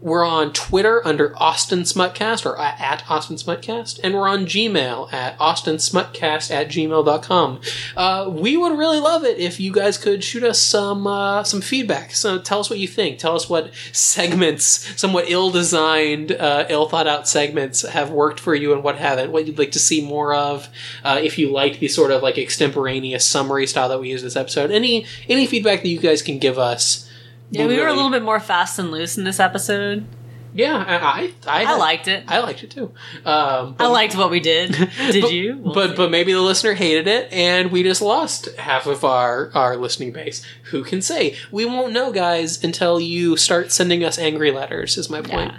we're 0.00 0.24
on 0.24 0.52
Twitter 0.52 1.04
under 1.06 1.36
Austin 1.36 1.80
Smutcast 1.80 2.46
or 2.46 2.58
at 2.58 3.02
Austin 3.10 3.36
Smutcast, 3.36 3.98
and 4.04 4.14
we're 4.14 4.28
on 4.28 4.46
Gmail 4.46 5.12
at 5.12 5.36
austinsmutcast 5.38 6.50
at 6.52 6.68
gmail.com. 6.68 7.60
Uh, 7.96 8.30
we 8.32 8.56
would 8.56 8.78
really 8.78 9.00
love 9.00 9.24
it 9.24 9.38
if 9.38 9.58
you 9.58 9.72
guys 9.72 9.98
could 9.98 10.22
shoot 10.22 10.44
us 10.44 10.60
some 10.60 11.06
uh, 11.06 11.42
some 11.42 11.60
feedback. 11.60 12.12
So 12.12 12.38
tell 12.38 12.60
us 12.60 12.70
what 12.70 12.78
you 12.78 12.86
think. 12.86 13.18
Tell 13.18 13.34
us 13.34 13.48
what 13.48 13.72
segments, 13.92 15.00
somewhat 15.00 15.24
ill-designed, 15.28 16.32
uh, 16.32 16.66
ill-thought-out 16.68 17.26
segments 17.26 17.82
have 17.82 18.10
worked 18.10 18.38
for 18.38 18.54
you 18.54 18.72
and 18.72 18.84
what 18.84 18.98
haven't. 18.98 19.32
What 19.32 19.46
you'd 19.46 19.58
like 19.58 19.72
to 19.72 19.80
see 19.80 20.00
more 20.00 20.32
of. 20.34 20.68
Uh, 21.02 21.20
if 21.22 21.38
you 21.38 21.50
like 21.50 21.80
the 21.80 21.88
sort 21.88 22.12
of 22.12 22.22
like 22.22 22.38
extemporaneous 22.38 23.26
summary 23.26 23.66
style 23.66 23.88
that 23.88 24.00
we 24.00 24.10
use 24.10 24.22
this 24.22 24.36
episode. 24.36 24.70
Any 24.70 25.06
any 25.28 25.46
feedback 25.46 25.82
that 25.82 25.88
you 25.88 25.98
guys 25.98 26.22
can 26.22 26.38
give 26.38 26.58
us. 26.58 27.07
Yeah, 27.50 27.66
we 27.66 27.78
were 27.78 27.86
a 27.86 27.94
little 27.94 28.10
bit 28.10 28.22
more 28.22 28.40
fast 28.40 28.78
and 28.78 28.90
loose 28.90 29.16
in 29.16 29.24
this 29.24 29.40
episode. 29.40 30.06
Yeah, 30.54 30.84
I 30.86 31.32
I, 31.46 31.64
I 31.64 31.76
liked 31.76 32.08
it. 32.08 32.24
I 32.26 32.40
liked 32.40 32.64
it 32.64 32.70
too. 32.70 32.92
Um, 33.24 33.76
I 33.78 33.86
liked 33.86 34.16
what 34.16 34.30
we 34.30 34.40
did. 34.40 34.72
Did 35.12 35.22
but, 35.22 35.32
you? 35.32 35.58
We'll 35.58 35.74
but 35.74 35.90
see. 35.90 35.96
but 35.96 36.10
maybe 36.10 36.32
the 36.32 36.40
listener 36.40 36.74
hated 36.74 37.06
it, 37.06 37.32
and 37.32 37.70
we 37.70 37.82
just 37.82 38.02
lost 38.02 38.48
half 38.56 38.86
of 38.86 39.04
our 39.04 39.50
our 39.54 39.76
listening 39.76 40.12
base. 40.12 40.44
Who 40.70 40.82
can 40.84 41.02
say? 41.02 41.36
We 41.52 41.64
won't 41.64 41.92
know, 41.92 42.12
guys, 42.12 42.62
until 42.64 42.98
you 42.98 43.36
start 43.36 43.72
sending 43.72 44.02
us 44.04 44.18
angry 44.18 44.50
letters. 44.50 44.96
Is 44.96 45.10
my 45.10 45.20
point. 45.20 45.52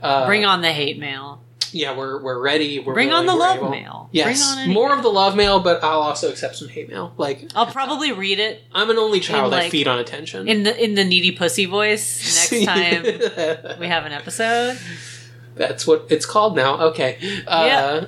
Uh, 0.00 0.26
bring 0.26 0.44
on 0.44 0.62
the 0.62 0.72
hate 0.72 0.98
mail. 0.98 1.42
Yeah, 1.72 1.96
we're 1.96 2.22
we're 2.22 2.40
ready. 2.40 2.78
We're 2.78 2.94
Bring 2.94 3.12
on 3.12 3.26
the 3.26 3.34
love 3.34 3.56
able. 3.58 3.70
mail. 3.70 4.08
Yes, 4.12 4.54
Bring 4.54 4.68
on 4.68 4.74
more 4.74 4.94
of 4.94 5.02
the 5.02 5.08
love 5.10 5.36
mail, 5.36 5.60
but 5.60 5.82
I'll 5.82 6.00
also 6.00 6.30
accept 6.30 6.56
some 6.56 6.68
hate 6.68 6.88
mail. 6.88 7.14
Like 7.16 7.50
I'll 7.54 7.66
probably 7.66 8.12
read 8.12 8.38
it 8.38 8.62
I'm 8.72 8.90
an 8.90 8.98
only 8.98 9.20
child. 9.20 9.52
I 9.54 9.62
like, 9.62 9.70
feed 9.70 9.88
on 9.88 9.98
attention. 9.98 10.48
in 10.48 10.62
the 10.62 10.82
in 10.82 10.94
the 10.94 11.04
needy 11.04 11.32
pussy 11.32 11.66
voice 11.66 12.50
next 12.52 12.64
time 12.66 13.02
we 13.80 13.86
have 13.88 14.04
an 14.04 14.12
episode. 14.12 14.78
That's 15.54 15.86
what 15.86 16.06
it's 16.10 16.26
called 16.26 16.56
now. 16.56 16.80
Okay. 16.88 17.18
Uh, 17.46 18.06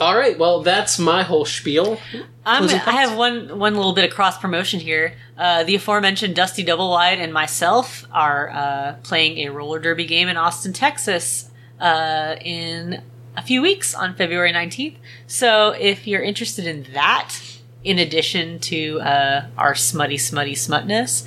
All 0.00 0.16
right. 0.16 0.38
Well, 0.38 0.62
that's 0.62 0.98
my 0.98 1.24
whole 1.24 1.44
spiel. 1.44 1.98
I'm, 2.46 2.64
I 2.64 2.92
have 2.92 3.18
one 3.18 3.58
one 3.58 3.74
little 3.74 3.92
bit 3.92 4.04
of 4.04 4.10
cross 4.14 4.38
promotion 4.38 4.80
here. 4.80 5.14
Uh, 5.36 5.64
the 5.64 5.74
aforementioned 5.74 6.34
Dusty 6.34 6.62
Double 6.62 6.90
Wide 6.90 7.18
and 7.18 7.32
myself 7.32 8.06
are 8.12 8.48
uh, 8.50 8.94
playing 9.02 9.38
a 9.38 9.50
roller 9.50 9.78
derby 9.80 10.06
game 10.06 10.28
in 10.28 10.36
Austin, 10.36 10.72
Texas, 10.72 11.47
uh, 11.80 12.36
in 12.40 13.02
a 13.36 13.42
few 13.42 13.62
weeks 13.62 13.94
on 13.94 14.14
February 14.14 14.52
19th. 14.52 14.96
So 15.26 15.70
if 15.70 16.06
you're 16.06 16.22
interested 16.22 16.66
in 16.66 16.92
that, 16.92 17.36
in 17.84 17.98
addition 17.98 18.58
to 18.58 19.00
uh, 19.00 19.46
our 19.56 19.74
smutty, 19.74 20.18
smutty 20.18 20.54
smutness, 20.54 21.24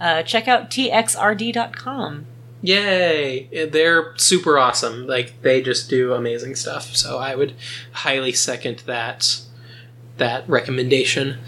uh, 0.00 0.22
check 0.22 0.46
out 0.46 0.70
txrd.com. 0.70 2.26
Yay! 2.62 3.66
They're 3.66 4.16
super 4.16 4.58
awesome. 4.58 5.06
Like 5.06 5.42
they 5.42 5.60
just 5.60 5.90
do 5.90 6.14
amazing 6.14 6.54
stuff. 6.54 6.96
So 6.96 7.18
I 7.18 7.34
would 7.34 7.54
highly 7.92 8.32
second 8.32 8.78
that 8.86 9.40
that 10.16 10.48
recommendation. 10.48 11.38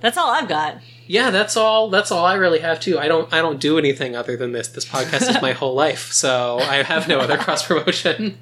That's 0.00 0.18
all 0.18 0.30
I've 0.30 0.48
got. 0.48 0.80
Yeah, 1.08 1.30
that's 1.30 1.56
all. 1.56 1.88
That's 1.90 2.12
all 2.12 2.24
I 2.24 2.34
really 2.34 2.60
have 2.60 2.78
too. 2.80 2.98
I 2.98 3.08
don't. 3.08 3.32
I 3.32 3.40
don't 3.42 3.58
do 3.60 3.78
anything 3.78 4.14
other 4.14 4.36
than 4.36 4.52
this. 4.52 4.68
This 4.68 4.84
podcast 4.84 5.28
is 5.28 5.42
my 5.42 5.52
whole 5.60 5.74
life, 5.74 6.12
so 6.12 6.58
I 6.60 6.82
have 6.82 7.08
no 7.08 7.18
other 7.18 7.36
cross 7.38 7.66
promotion. 7.66 8.38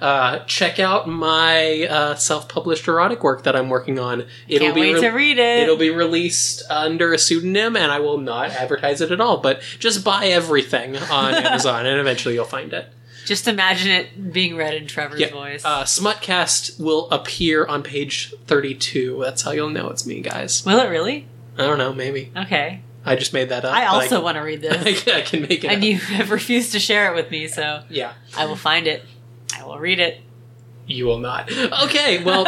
Uh, 0.00 0.40
check 0.46 0.78
out 0.80 1.08
my 1.08 1.86
uh, 1.88 2.14
self-published 2.16 2.86
erotic 2.88 3.22
work 3.22 3.44
that 3.44 3.54
I'm 3.56 3.68
working 3.68 3.98
on. 3.98 4.26
It'll 4.48 4.66
Can't 4.66 4.74
be 4.74 4.80
wait 4.80 4.94
re- 4.94 5.00
to 5.00 5.08
read 5.10 5.38
it. 5.38 5.62
It'll 5.62 5.76
be 5.76 5.90
released 5.90 6.62
under 6.68 7.12
a 7.12 7.18
pseudonym, 7.18 7.76
and 7.76 7.90
I 7.90 8.00
will 8.00 8.18
not 8.18 8.50
advertise 8.50 9.00
it 9.00 9.10
at 9.10 9.20
all. 9.20 9.38
But 9.38 9.62
just 9.78 10.04
buy 10.04 10.26
everything 10.26 10.96
on 10.96 11.34
Amazon, 11.46 11.86
and 11.86 11.98
eventually 12.00 12.34
you'll 12.34 12.44
find 12.44 12.72
it. 12.72 12.86
Just 13.24 13.46
imagine 13.46 13.90
it 13.92 14.32
being 14.32 14.56
read 14.56 14.74
in 14.74 14.88
Trevor's 14.88 15.20
Yeah, 15.20 15.30
voice. 15.30 15.64
uh, 15.64 15.84
Smutcast 15.84 16.80
will 16.80 17.08
appear 17.10 17.64
on 17.64 17.84
page 17.84 18.34
32. 18.48 19.20
That's 19.22 19.42
how 19.42 19.52
you'll 19.52 19.70
know 19.70 19.88
it's 19.90 20.04
me, 20.04 20.20
guys. 20.20 20.66
Will 20.66 20.80
it 20.80 20.88
really? 20.88 21.28
I 21.58 21.62
don't 21.66 21.78
know, 21.78 21.92
maybe. 21.92 22.32
Okay. 22.36 22.80
I 23.04 23.16
just 23.16 23.32
made 23.32 23.48
that 23.48 23.64
up. 23.64 23.74
I 23.74 23.86
also 23.86 24.22
want 24.22 24.36
to 24.36 24.40
read 24.42 24.60
this. 24.60 25.06
I 25.08 25.22
can, 25.22 25.42
make 25.42 25.64
it. 25.64 25.68
and 25.70 25.78
up. 25.78 25.82
you 25.82 25.96
have 25.98 26.30
refused 26.30 26.72
to 26.72 26.78
share 26.78 27.10
it 27.12 27.16
with 27.16 27.30
me, 27.30 27.48
so 27.48 27.82
Yeah, 27.88 28.12
I 28.36 28.46
will 28.46 28.56
find 28.56 28.86
it. 28.86 29.02
I 29.58 29.64
will 29.64 29.78
read 29.78 29.98
it. 29.98 30.20
you 30.86 31.06
will 31.06 31.18
not. 31.18 31.50
Okay, 31.84 32.22
well, 32.22 32.46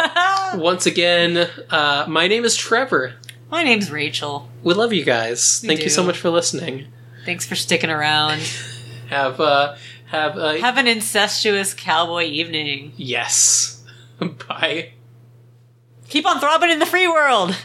once 0.55 0.85
again, 0.85 1.49
uh, 1.69 2.05
my 2.07 2.27
name 2.27 2.45
is 2.45 2.55
Trevor. 2.55 3.13
My 3.51 3.63
name's 3.63 3.91
Rachel. 3.91 4.49
We 4.63 4.73
love 4.73 4.91
you 4.93 5.03
guys. 5.03 5.59
We 5.61 5.67
Thank 5.67 5.83
you 5.83 5.89
so 5.89 6.03
much 6.03 6.17
for 6.17 6.29
listening. 6.29 6.87
Thanks 7.25 7.45
for 7.45 7.55
sticking 7.55 7.89
around. 7.89 8.39
Have 9.09 9.39
uh, 9.39 9.75
have 10.07 10.35
uh, 10.37 10.55
Have 10.57 10.77
an 10.77 10.87
incestuous 10.87 11.73
cowboy 11.75 12.23
evening. 12.23 12.93
yes. 12.95 13.83
Bye. 14.19 14.93
Keep 16.09 16.25
on 16.25 16.39
throbbing 16.39 16.71
in 16.71 16.79
the 16.79 16.85
free 16.87 17.07
world. 17.07 17.55